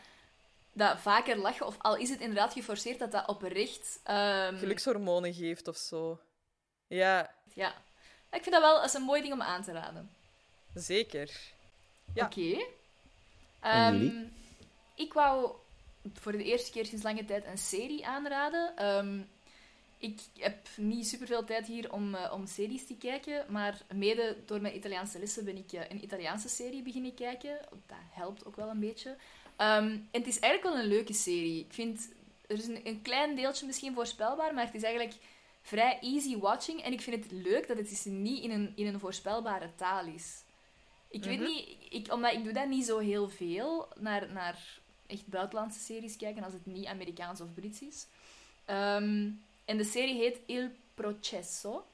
dat 0.73 0.99
vaker 0.99 1.37
lachen, 1.37 1.65
of 1.65 1.75
al 1.79 1.95
is 1.97 2.09
het 2.09 2.19
inderdaad 2.19 2.53
geforceerd, 2.53 2.99
dat 2.99 3.11
dat 3.11 3.27
oprecht... 3.27 3.99
ehm, 4.03 4.57
Gelukshormonen 4.57 5.33
geeft 5.33 5.67
of 5.67 5.77
zo. 5.77 6.19
Ja, 6.93 7.33
Ja. 7.53 7.73
Ik 8.31 8.43
vind 8.43 8.51
dat 8.55 8.61
wel 8.61 8.83
is 8.83 8.93
een 8.93 9.01
mooi 9.01 9.21
ding 9.21 9.33
om 9.33 9.41
aan 9.41 9.63
te 9.63 9.71
raden. 9.71 10.09
zeker. 10.73 11.31
Ja. 12.13 12.25
Oké. 12.25 12.65
Ehm, 13.59 14.09
ik 14.95 15.13
wou 15.13 15.51
voor 16.13 16.31
de 16.31 16.43
eerste 16.43 16.71
keer 16.71 16.85
sinds 16.85 17.03
lange 17.03 17.25
tijd 17.25 17.45
een 17.45 17.57
serie 17.57 18.05
aanraden. 18.07 18.75
Ehm, 18.75 19.19
ik 19.97 20.19
heb 20.37 20.67
niet 20.75 21.07
superveel 21.07 21.43
tijd 21.43 21.67
hier 21.67 21.93
om, 21.93 22.15
eh, 22.15 22.33
om 22.33 22.47
series 22.47 22.87
te 22.87 22.97
kijken, 22.97 23.45
maar 23.49 23.81
mede 23.93 24.37
door 24.45 24.61
mijn 24.61 24.75
Italiaanse 24.75 25.19
lessen 25.19 25.45
ben 25.45 25.57
ik 25.57 25.71
eh, 25.71 25.89
een 25.89 26.03
Italiaanse 26.03 26.49
serie 26.49 26.81
beginnen 26.81 27.13
kijken. 27.13 27.57
Dat 27.69 27.97
helpt 28.09 28.45
ook 28.45 28.55
wel 28.55 28.69
een 28.69 28.79
beetje. 28.79 29.15
Ehm, 29.55 29.85
en 29.85 30.07
het 30.11 30.27
is 30.27 30.39
eigenlijk 30.39 30.75
wel 30.75 30.83
een 30.83 30.89
leuke 30.89 31.13
serie. 31.13 31.59
Ik 31.59 31.73
vind, 31.73 32.09
er 32.47 32.57
is 32.57 32.67
een, 32.67 32.81
een 32.83 33.01
klein 33.01 33.35
deeltje 33.35 33.65
misschien 33.65 33.93
voorspelbaar, 33.93 34.53
maar 34.53 34.65
het 34.65 34.75
is 34.75 34.83
eigenlijk 34.83 35.15
vrij 35.63 35.99
easy 36.01 36.37
watching. 36.37 36.81
En 36.83 36.91
ik 36.91 37.01
vind 37.01 37.23
het 37.23 37.31
leuk 37.31 37.67
dat 37.67 37.77
het 37.77 37.89
dus 37.89 38.03
niet 38.05 38.43
in 38.43 38.51
een, 38.51 38.73
in 38.75 38.87
een 38.87 38.99
voorspelbare 38.99 39.69
taal 39.75 40.05
is. 40.05 40.41
Ik 41.07 41.23
weet 41.23 41.39
niet, 41.39 41.69
ik, 41.89 42.13
omdat 42.13 42.33
ik 42.33 42.43
doe 42.43 42.53
dat 42.53 42.67
niet 42.67 42.85
zo 42.85 42.97
heel 42.97 43.29
veel, 43.29 43.87
naar, 43.99 44.31
naar 44.31 44.79
echt 45.07 45.27
buitenlandse 45.27 45.79
series 45.79 46.17
kijken, 46.17 46.43
als 46.43 46.53
het 46.53 46.65
niet 46.65 46.85
Amerikaans 46.85 47.41
of 47.41 47.53
Brits 47.53 47.81
is. 47.81 48.05
Ehm, 48.65 49.29
en 49.65 49.77
de 49.77 49.83
serie 49.83 50.15
heet 50.15 50.37
Il 50.45 50.69
Processo. 50.93 51.85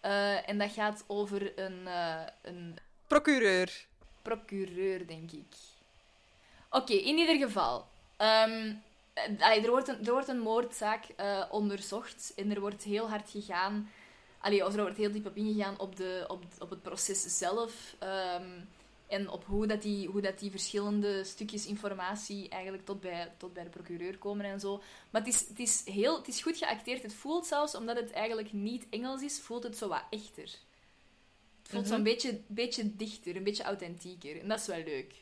Eh, 0.00 0.48
en 0.48 0.58
dat 0.58 0.70
gaat 0.72 1.04
over 1.06 1.58
een, 1.58 1.86
eh, 1.86 2.22
een 2.42 2.78
Procureur. 3.06 3.86
procureur, 4.22 5.06
denk 5.06 5.30
ik. 5.32 5.46
Oké, 6.70 6.92
in 6.92 7.16
ieder 7.18 7.36
geval. 7.36 7.86
ehm, 8.16 8.50
eh, 8.68 8.74
allee, 9.14 9.60
er, 9.60 9.70
wordt 9.70 9.88
een, 9.88 10.06
er 10.06 10.12
wordt 10.12 10.28
een 10.28 10.40
moordzaak 10.40 11.04
eh, 11.16 11.44
onderzocht 11.50 12.32
en 12.36 12.50
er 12.50 12.60
wordt 12.60 12.82
heel 12.82 13.08
hard 13.08 13.30
gegaan. 13.30 13.90
Allee, 14.38 14.66
of 14.66 14.74
er 14.74 14.82
wordt 14.82 14.96
heel 14.96 15.12
diep 15.12 15.26
op 15.26 15.36
ingegaan 15.36 15.78
op, 15.78 15.96
de, 15.96 16.24
op, 16.28 16.44
op 16.58 16.70
het 16.70 16.82
proces 16.82 17.38
zelf. 17.38 17.96
ehm, 17.98 18.60
en 19.12 19.28
op 19.28 19.44
hoe, 19.44 19.66
dat 19.66 19.82
die, 19.82 20.08
hoe 20.08 20.20
dat 20.20 20.38
die 20.38 20.50
verschillende 20.50 21.24
stukjes 21.24 21.66
informatie 21.66 22.48
eigenlijk 22.48 22.84
tot 22.84 23.00
bij, 23.00 23.32
tot 23.36 23.52
bij 23.52 23.64
de 23.64 23.70
procureur 23.70 24.18
komen 24.18 24.44
en 24.44 24.60
zo. 24.60 24.82
Maar 25.10 25.22
het 25.22 25.34
is, 25.34 25.48
het, 25.48 25.58
is 25.58 25.82
heel, 25.84 26.16
het 26.16 26.28
is 26.28 26.42
goed 26.42 26.56
geacteerd. 26.56 27.02
Het 27.02 27.14
voelt 27.14 27.46
zelfs, 27.46 27.74
omdat 27.74 27.96
het 27.96 28.10
eigenlijk 28.10 28.52
niet 28.52 28.86
Engels 28.90 29.22
is, 29.22 29.40
voelt 29.40 29.62
het 29.62 29.76
zo 29.76 29.88
wat 29.88 30.04
echter. 30.10 30.42
Het 31.62 31.70
voelt 31.70 31.86
zo'n 31.86 32.02
beetje, 32.02 32.40
beetje 32.46 32.96
dichter, 32.96 33.36
een 33.36 33.44
beetje 33.44 33.62
authentieker. 33.62 34.40
En 34.40 34.48
dat 34.48 34.60
is 34.60 34.66
wel 34.66 34.82
leuk. 34.84 35.14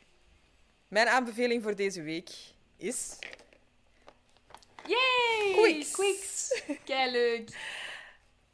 Mijn 0.87 1.07
aanbeveling 1.07 1.63
voor 1.63 1.75
deze 1.75 2.01
week 2.01 2.29
is... 2.77 3.17
Yay! 4.87 5.53
Quicks. 5.53 5.91
Quicks. 5.91 6.61
Kei 6.85 7.11
leuk. 7.11 7.49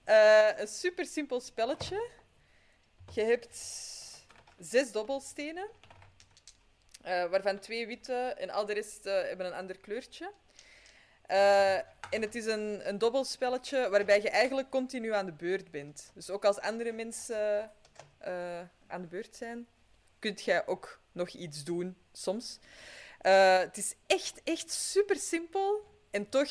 Eh, 0.03 0.59
een 0.59 0.67
super 0.67 1.05
simpel 1.05 1.39
spelletje. 1.39 2.09
Je 3.13 3.21
hebt 3.21 3.59
zes 4.59 4.91
dobbelstenen, 4.91 5.69
eh, 7.01 7.25
waarvan 7.29 7.59
twee 7.59 7.87
witte 7.87 8.13
en 8.13 8.49
al 8.49 8.65
de 8.65 8.73
rest 8.73 9.05
eh, 9.05 9.21
hebben 9.21 9.45
een 9.45 9.53
ander 9.53 9.77
kleurtje. 9.77 10.31
En 12.09 12.21
het 12.21 12.35
is 12.35 12.45
een, 12.45 12.87
een 12.87 12.97
dobbelspelletje 12.97 13.89
waarbij 13.89 14.21
je 14.21 14.29
eigenlijk 14.29 14.69
continu 14.69 15.13
aan 15.13 15.25
de 15.25 15.31
beurt 15.31 15.71
bent. 15.71 16.11
Dus 16.13 16.29
ook 16.29 16.45
als 16.45 16.59
andere 16.59 16.91
mensen 16.91 17.71
aan 18.87 19.01
de 19.01 19.07
beurt 19.09 19.35
zijn, 19.35 19.67
kunt 20.19 20.43
jij 20.43 20.67
ook 20.67 20.99
nog 21.11 21.29
iets 21.29 21.63
doen, 21.63 21.97
soms. 22.11 22.59
Het 23.17 23.77
is 23.77 23.95
echt, 24.05 24.41
echt 24.43 24.71
super 24.71 25.15
simpel. 25.15 25.86
En 26.11 26.29
toch, 26.29 26.49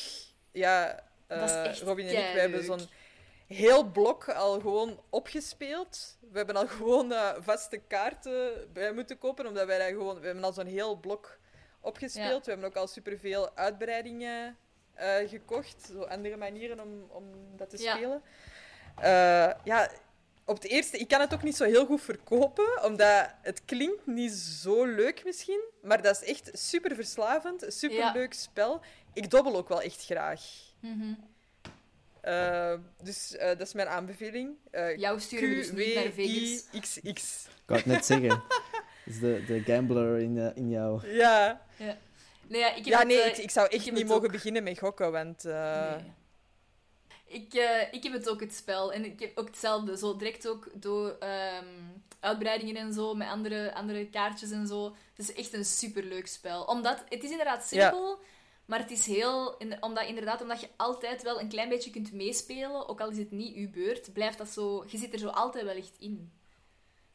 ja, 0.51 0.99
eh, 1.27 1.73
Robin 1.75 2.07
en 2.07 2.11
ik, 2.27 2.33
we 2.33 2.39
hebben 2.39 2.63
zo'n 2.63 2.87
heel 3.47 3.83
blok 3.83 4.29
al 4.29 4.59
gewoon 4.59 5.01
opgespeeld. 5.09 6.17
We 6.31 6.37
hebben 6.37 6.55
al 6.55 6.67
gewoon 6.67 7.11
eh, 7.11 7.35
vaste 7.39 7.77
kaarten 7.77 8.69
bij 8.73 8.91
moeten 8.93 9.17
kopen, 9.17 9.47
omdat 9.47 9.65
wij 9.65 9.77
dat 9.77 9.87
gewoon... 9.87 10.19
We 10.19 10.25
hebben 10.25 10.43
al 10.43 10.53
zo'n 10.53 10.65
heel 10.65 10.95
blok 10.95 11.39
opgespeeld. 11.81 12.31
Ja. 12.31 12.43
We 12.43 12.49
hebben 12.51 12.67
ook 12.69 12.75
al 12.75 12.87
superveel 12.87 13.55
uitbreidingen 13.55 14.57
eh, 14.93 15.29
gekocht. 15.29 15.89
Zo 15.91 16.01
andere 16.01 16.37
manieren 16.37 16.79
om, 16.79 17.07
om 17.09 17.57
dat 17.57 17.69
te 17.69 17.81
Ja. 17.81 17.95
spelen. 17.95 18.21
Ja, 19.63 19.91
op 20.47 20.55
het 20.55 20.65
eerste... 20.65 20.97
Ik 20.97 21.07
kan 21.07 21.19
het 21.19 21.33
ook 21.33 21.43
niet 21.43 21.55
zo 21.55 21.63
heel 21.63 21.85
goed 21.85 22.01
verkopen, 22.01 22.83
omdat 22.83 23.29
het 23.41 23.61
klinkt 23.65 24.05
niet 24.07 24.31
zo 24.31 24.85
leuk 24.85 25.23
misschien, 25.25 25.61
maar 25.81 26.01
dat 26.01 26.21
is 26.21 26.29
echt 26.29 26.49
super 26.53 26.95
verslavend, 26.95 27.65
super 27.67 28.11
leuk 28.13 28.33
spel. 28.33 28.81
Ik 29.13 29.29
dobbel 29.29 29.55
ook 29.57 29.69
wel 29.69 29.81
echt 29.81 30.05
graag. 30.05 30.41
Mhm. 30.79 31.13
Eh, 32.21 32.73
dus 33.03 33.35
eh, 33.35 33.47
dat 33.47 33.61
is 33.61 33.73
mijn 33.73 33.87
aanbeveling. 33.87 34.55
Eh 34.71 34.97
Jou 34.97 35.19
sturen 35.19 35.49
we 35.49 35.55
dus 35.55 35.71
niet 35.71 35.95
naar 35.95 36.11
Vegas. 36.11 36.97
Ik 37.03 37.21
wou 37.65 37.79
het 37.79 37.85
net 37.89 38.05
zeggen. 38.05 38.29
Dat 38.29 38.43
is 39.05 39.19
de, 39.19 39.43
de 39.47 39.61
gambler 39.61 40.17
in, 40.19 40.51
in 40.55 40.69
jou. 40.69 41.07
Ja. 41.07 41.61
Ja. 41.75 41.97
Nee, 42.47 42.59
ja, 42.61 42.69
ik 42.69 42.75
heb 42.75 42.85
Ja, 42.85 43.03
nee, 43.03 43.17
ik, 43.17 43.37
ik 43.37 43.49
zou 43.51 43.67
echt 43.69 43.91
niet 43.91 44.07
mogen 44.07 44.25
ook. 44.25 44.31
beginnen 44.31 44.63
met 44.63 44.79
gokken, 44.79 45.11
want... 45.11 45.45
eh, 45.45 45.91
Nee. 45.95 46.13
Ik, 47.27 47.53
eh, 47.53 47.93
ik 47.93 48.03
heb 48.03 48.13
het 48.13 48.29
ook, 48.29 48.39
het 48.39 48.53
spel. 48.55 48.93
En 48.93 49.05
ik 49.05 49.19
heb 49.19 49.37
ook 49.37 49.47
hetzelfde. 49.47 49.97
Zo 49.97 50.15
direct 50.15 50.47
ook 50.47 50.67
door 50.73 51.15
ehm, 51.19 51.65
uitbreidingen 52.19 52.75
en 52.75 52.93
zo, 52.93 53.13
met 53.15 53.27
andere, 53.27 53.73
andere 53.73 54.09
kaartjes 54.09 54.51
en 54.51 54.67
zo. 54.67 54.95
Het 55.15 55.29
is 55.29 55.33
echt 55.33 55.53
een 55.53 55.65
superleuk 55.65 56.27
spel. 56.27 56.63
Omdat, 56.63 57.03
het 57.09 57.23
is 57.23 57.29
inderdaad 57.29 57.67
simpel, 57.67 58.19
maar 58.65 58.79
het 58.79 58.91
is 58.91 59.05
heel... 59.05 59.57
in- 59.57 59.83
Omdat, 59.83 60.05
inderdaad, 60.05 60.41
omdat 60.41 60.61
je 60.61 60.69
altijd 60.77 61.23
wel 61.23 61.39
een 61.39 61.49
klein 61.49 61.69
beetje 61.69 61.89
kunt 61.89 62.11
meespelen, 62.13 62.87
ook 62.89 63.01
al 63.01 63.09
is 63.09 63.17
het 63.17 63.31
niet 63.31 63.55
uw 63.55 63.69
beurt, 63.69 64.13
blijft 64.13 64.37
dat 64.37 64.49
zo... 64.49 64.83
Je 64.87 64.97
zit 64.97 65.13
er 65.13 65.19
zo 65.19 65.27
altijd 65.27 65.63
wel 65.65 65.75
echt 65.75 65.95
in. 65.99 66.31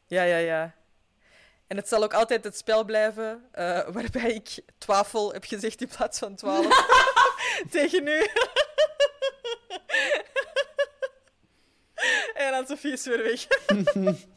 Ja, 0.07 0.23
ja, 0.23 0.37
ja. 0.37 0.75
En 1.67 1.77
het 1.77 1.87
zal 1.87 2.03
ook 2.03 2.13
altijd 2.13 2.43
het 2.43 2.57
spel 2.57 2.83
blijven 2.83 3.49
eh, 3.51 3.87
waarbij 3.89 4.31
ik 4.33 4.49
twafel 4.77 5.33
heb 5.33 5.43
gezegd 5.43 5.81
in 5.81 5.87
plaats 5.87 6.19
van 6.19 6.35
twaalf. 6.35 6.85
Tegen 7.71 8.07
u. 8.07 8.27
en 12.33 12.51
dan 12.51 12.67
Sofie 12.67 12.91
is 12.91 13.05
weer 13.05 13.23
weg. 13.23 13.47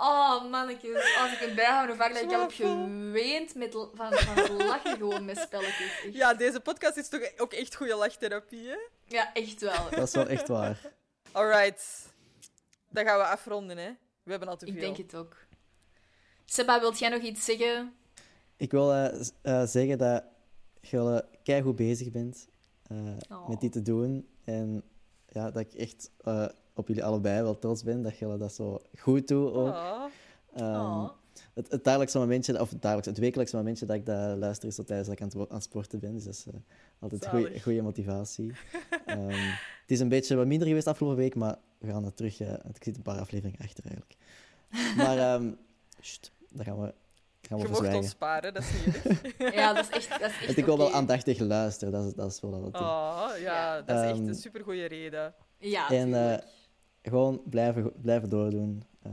Oh, 0.00 0.50
mannetjes. 0.50 1.16
Als 1.20 1.32
ik 1.32 1.38
het 1.38 1.54
bijhoud, 1.54 1.88
hoe 1.88 1.96
vaak 1.96 2.14
dat 2.14 2.22
ik 2.22 2.32
al 2.32 2.40
heb 2.40 2.50
geweend 2.50 3.54
met, 3.54 3.72
van, 3.94 4.12
van 4.12 4.56
lachen 4.56 4.96
gewoon 4.96 5.24
met 5.24 5.38
spelletjes. 5.38 6.00
Echt. 6.04 6.14
Ja, 6.14 6.34
deze 6.34 6.60
podcast 6.60 6.96
is 6.96 7.08
toch 7.08 7.20
ook 7.36 7.52
echt 7.52 7.74
goede 7.74 7.94
lachtherapie, 7.94 8.68
hè? 8.68 8.76
Ja, 9.04 9.32
echt 9.32 9.60
wel. 9.60 9.90
Dat 9.90 10.08
is 10.08 10.14
wel 10.14 10.26
echt 10.26 10.48
waar. 10.48 10.80
Alright. 11.32 12.06
Dan 12.90 13.04
gaan 13.04 13.18
we 13.18 13.24
afronden, 13.24 13.76
hè? 13.76 13.90
We 14.22 14.30
hebben 14.30 14.48
al 14.48 14.56
te 14.56 14.66
veel. 14.66 14.74
Ik 14.74 14.80
denk 14.80 14.96
het 14.96 15.14
ook. 15.14 15.36
Seba, 16.44 16.80
wilt 16.80 16.98
jij 16.98 17.08
nog 17.08 17.22
iets 17.22 17.44
zeggen? 17.44 17.94
Ik 18.56 18.70
wil 18.70 18.92
eh, 18.92 19.20
eh, 19.42 19.66
zeggen 19.66 19.98
dat 19.98 20.24
je 20.80 21.24
uh, 21.44 21.62
goed 21.62 21.76
bezig 21.76 22.10
bent 22.10 22.48
eh, 22.88 22.96
Oh. 23.30 23.48
met 23.48 23.60
dit 23.60 23.72
te 23.72 23.82
doen. 23.82 24.26
En 24.44 24.82
ja, 25.28 25.50
dat 25.50 25.62
ik 25.62 25.72
echt 25.74 26.10
eh, 26.20 26.46
op 26.74 26.88
jullie 26.88 27.04
allebei 27.04 27.42
wel 27.42 27.58
trots 27.58 27.82
ben 27.82 28.02
dat 28.02 28.18
jullie 28.18 28.36
dat 28.38 28.54
zo 28.54 28.80
goed 28.98 29.28
doen 29.28 29.52
ook. 29.52 29.68
Oh. 29.74 30.04
Ehm, 30.54 30.64
Oh. 30.80 31.10
het, 31.54 31.70
het 31.70 31.84
dagelijkse 31.84 32.18
momentje, 32.18 32.60
of 32.60 32.70
het 32.70 32.82
dagelijks, 32.82 33.08
het 33.08 33.18
wekelijkse 33.18 33.56
momentje 33.56 33.86
dat 33.86 33.96
ik 33.96 34.06
dat 34.06 34.38
luister 34.38 34.68
is 34.68 34.74
zo 34.74 34.84
tijdens 34.84 35.08
dat 35.08 35.16
ik 35.16 35.22
aan 35.22 35.28
het, 35.28 35.36
wo- 35.36 35.46
aan 35.48 35.54
het 35.54 35.64
sporten 35.64 35.98
ben. 35.98 36.14
Dus 36.14 36.24
dat 36.24 36.34
is 36.34 36.46
eh, 36.46 36.54
altijd 36.98 37.28
goede 37.62 37.82
motivatie. 37.82 38.52
Ehm, 39.06 39.28
het 39.80 39.90
is 39.96 40.00
een 40.00 40.08
beetje 40.08 40.36
wat 40.36 40.46
minder 40.46 40.68
geweest 40.68 40.86
afgelopen 40.86 41.18
week, 41.18 41.34
maar 41.34 41.56
we 41.78 41.88
gaan 41.90 42.04
het 42.04 42.16
terug. 42.16 42.40
ik 42.40 42.82
zit 42.84 42.96
een 42.96 43.02
paar 43.02 43.18
afleveringen 43.20 43.60
achter 43.60 43.84
eigenlijk. 43.84 44.16
Maar 44.96 45.40
sst, 46.00 46.32
daar 46.52 46.64
gaan 46.64 46.80
we, 46.80 46.94
gaan 47.48 47.58
we 47.58 47.64
Je 47.64 47.70
mocht 47.70 47.94
ons 47.94 48.08
sparen, 48.08 48.54
dat 48.54 48.62
is 48.62 48.72
niet. 48.84 49.34
Ja, 49.54 49.72
dat 49.72 49.84
is 49.88 49.90
echt, 49.96 50.08
dat 50.10 50.20
is 50.20 50.26
echt 50.36 50.46
Want 50.46 50.58
ik 50.58 50.64
wil 50.64 50.78
wel 50.78 50.92
aandachtig 50.92 51.38
luisteren, 51.38 51.92
dat 51.92 52.04
is, 52.04 52.12
dat 52.14 52.32
is 52.32 52.40
wel 52.40 52.64
het 52.64 52.74
is. 52.74 52.80
Oh, 52.80 53.30
ja, 53.38 53.82
dat 53.82 53.96
is 53.96 54.02
echt 54.10 54.18
Ehm, 54.18 54.28
een 54.28 54.34
supergoeie 54.34 54.86
reden. 54.86 55.34
Ja, 55.58 55.90
En 55.90 56.32
eh, 56.32 56.38
gewoon 57.02 57.42
blijven, 57.44 57.92
blijven 58.00 58.28
doordoen. 58.28 58.82
Eh, 59.02 59.12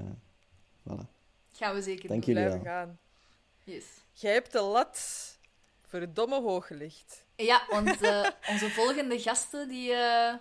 voilà. 0.90 1.06
Gaan 1.52 1.74
we 1.76 1.82
zeker 1.82 2.07
Dank 2.07 2.26
doen. 2.26 2.34
jullie 2.34 2.49
Blijven 2.49 2.64
wel. 2.64 2.74
gaan. 2.74 2.99
Yes. 3.64 3.84
Jij 4.14 4.34
hebt 4.34 4.52
de 4.52 4.62
lat 4.62 4.99
verdomme 5.88 6.41
hoog 6.41 6.68
gelegd. 6.68 7.26
Ja, 7.36 7.62
want 7.70 8.02
eh, 8.02 8.26
onze 8.52 8.70
volgende 8.70 9.20
gasten, 9.20 9.68
die, 9.70 9.91
eh, 9.94 10.34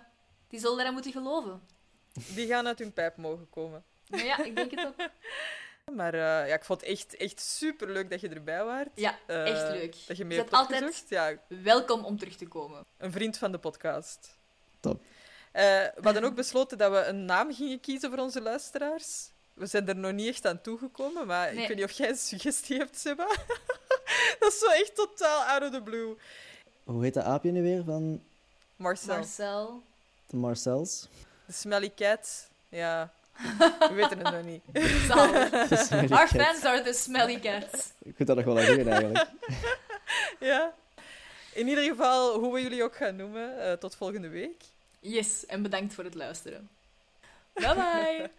die 0.47 0.59
zullen 0.59 0.79
eraan 0.79 0.93
moeten 0.93 1.11
geloven. 1.11 1.61
Die 2.35 2.47
gaan 2.47 2.67
uit 2.67 2.79
hun 2.79 2.93
pijp 2.93 3.17
mogen 3.17 3.49
komen. 3.49 3.83
Maar 4.09 4.23
ja, 4.25 4.43
ik 4.43 4.55
denk 4.55 4.71
het 4.71 4.85
ook. 4.85 4.95
Maar 5.93 6.13
eh, 6.13 6.19
ja, 6.47 6.53
ik 6.55 6.63
vond 6.63 6.81
het 6.81 6.89
echt, 6.89 7.15
echt 7.15 7.39
super 7.41 7.89
leuk 7.89 8.09
dat 8.09 8.21
je 8.21 8.29
erbij 8.29 8.63
waart. 8.63 8.89
Ja, 8.93 9.17
Eh, 9.25 9.47
echt 9.47 9.69
leuk. 9.71 9.95
Dat 10.07 10.17
je 10.17 10.25
mee 10.25 10.37
bent 10.37 10.49
hebt 10.51 10.61
altijd-. 10.61 11.05
Ja, 11.09 11.33
Welkom 11.47 12.05
om 12.05 12.17
terug 12.17 12.35
te 12.35 12.47
komen. 12.47 12.85
een 12.97 13.11
vriend 13.11 13.37
van 13.37 13.51
de 13.51 13.57
podcast. 13.57 14.37
Top. 14.79 15.01
Eh, 15.51 15.63
we 15.63 16.01
hadden 16.01 16.23
ook 16.23 16.35
besloten 16.35 16.77
dat 16.77 16.91
we 16.91 16.97
een 17.03 17.25
naam 17.25 17.53
gingen 17.53 17.79
kiezen 17.79 18.09
voor 18.09 18.19
onze 18.19 18.41
luisteraars. 18.41 19.29
We 19.53 19.65
zijn 19.65 19.87
er 19.87 19.95
nog 19.95 20.11
niet 20.11 20.27
echt 20.27 20.45
aan 20.45 20.61
toegekomen, 20.61 21.27
maar 21.27 21.53
ik 21.53 21.67
weet 21.67 21.75
niet 21.77 21.83
of 21.85 21.91
jij 21.91 22.09
een 22.09 22.15
suggestie 22.17 22.77
hebt, 22.77 22.97
Seba. 22.99 23.27
dat 24.39 24.51
is 24.51 24.59
zo 24.59 24.65
echt 24.69 24.95
totaal 24.95 25.43
out 25.43 25.63
of 25.63 25.69
the 25.71 25.81
blue. 25.81 26.15
Hoe 26.83 27.03
heet 27.03 27.13
dat 27.13 27.23
aapje 27.23 27.51
nu 27.51 27.61
weer 27.61 27.83
van 27.83 28.23
Marcel, 28.75 29.15
Marcel. 29.15 29.83
de 30.27 30.35
Marcels? 30.37 31.07
de 31.45 31.53
smelly 31.53 31.91
cat. 31.95 32.49
Ja, 32.69 33.13
we 33.79 33.91
weten 33.93 34.19
het 34.19 34.31
nog 34.31 34.43
niet. 34.43 34.63
Our 36.19 36.27
fans 36.27 36.63
are 36.63 36.81
the 36.81 36.93
smelly 36.93 37.39
cats. 37.39 37.91
Ik 38.03 38.17
moet 38.17 38.27
dat 38.27 38.35
nog 38.35 38.45
wel 38.45 38.59
aan 38.59 38.65
doen, 38.65 38.87
eigenlijk. 38.87 39.27
ja. 40.39 40.73
In 41.53 41.67
ieder 41.67 41.83
geval, 41.83 42.39
hoe 42.39 42.53
we 42.53 42.61
jullie 42.61 42.83
ook 42.83 42.95
gaan 42.95 43.15
noemen, 43.15 43.61
eh, 43.61 43.73
tot 43.73 43.95
volgende 43.95 44.29
week. 44.29 44.63
Yes, 44.99 45.45
en 45.45 45.61
bedankt 45.61 45.93
voor 45.93 46.03
het 46.03 46.15
luisteren. 46.15 46.69
Bye 47.53 47.75
bye! 47.75 48.31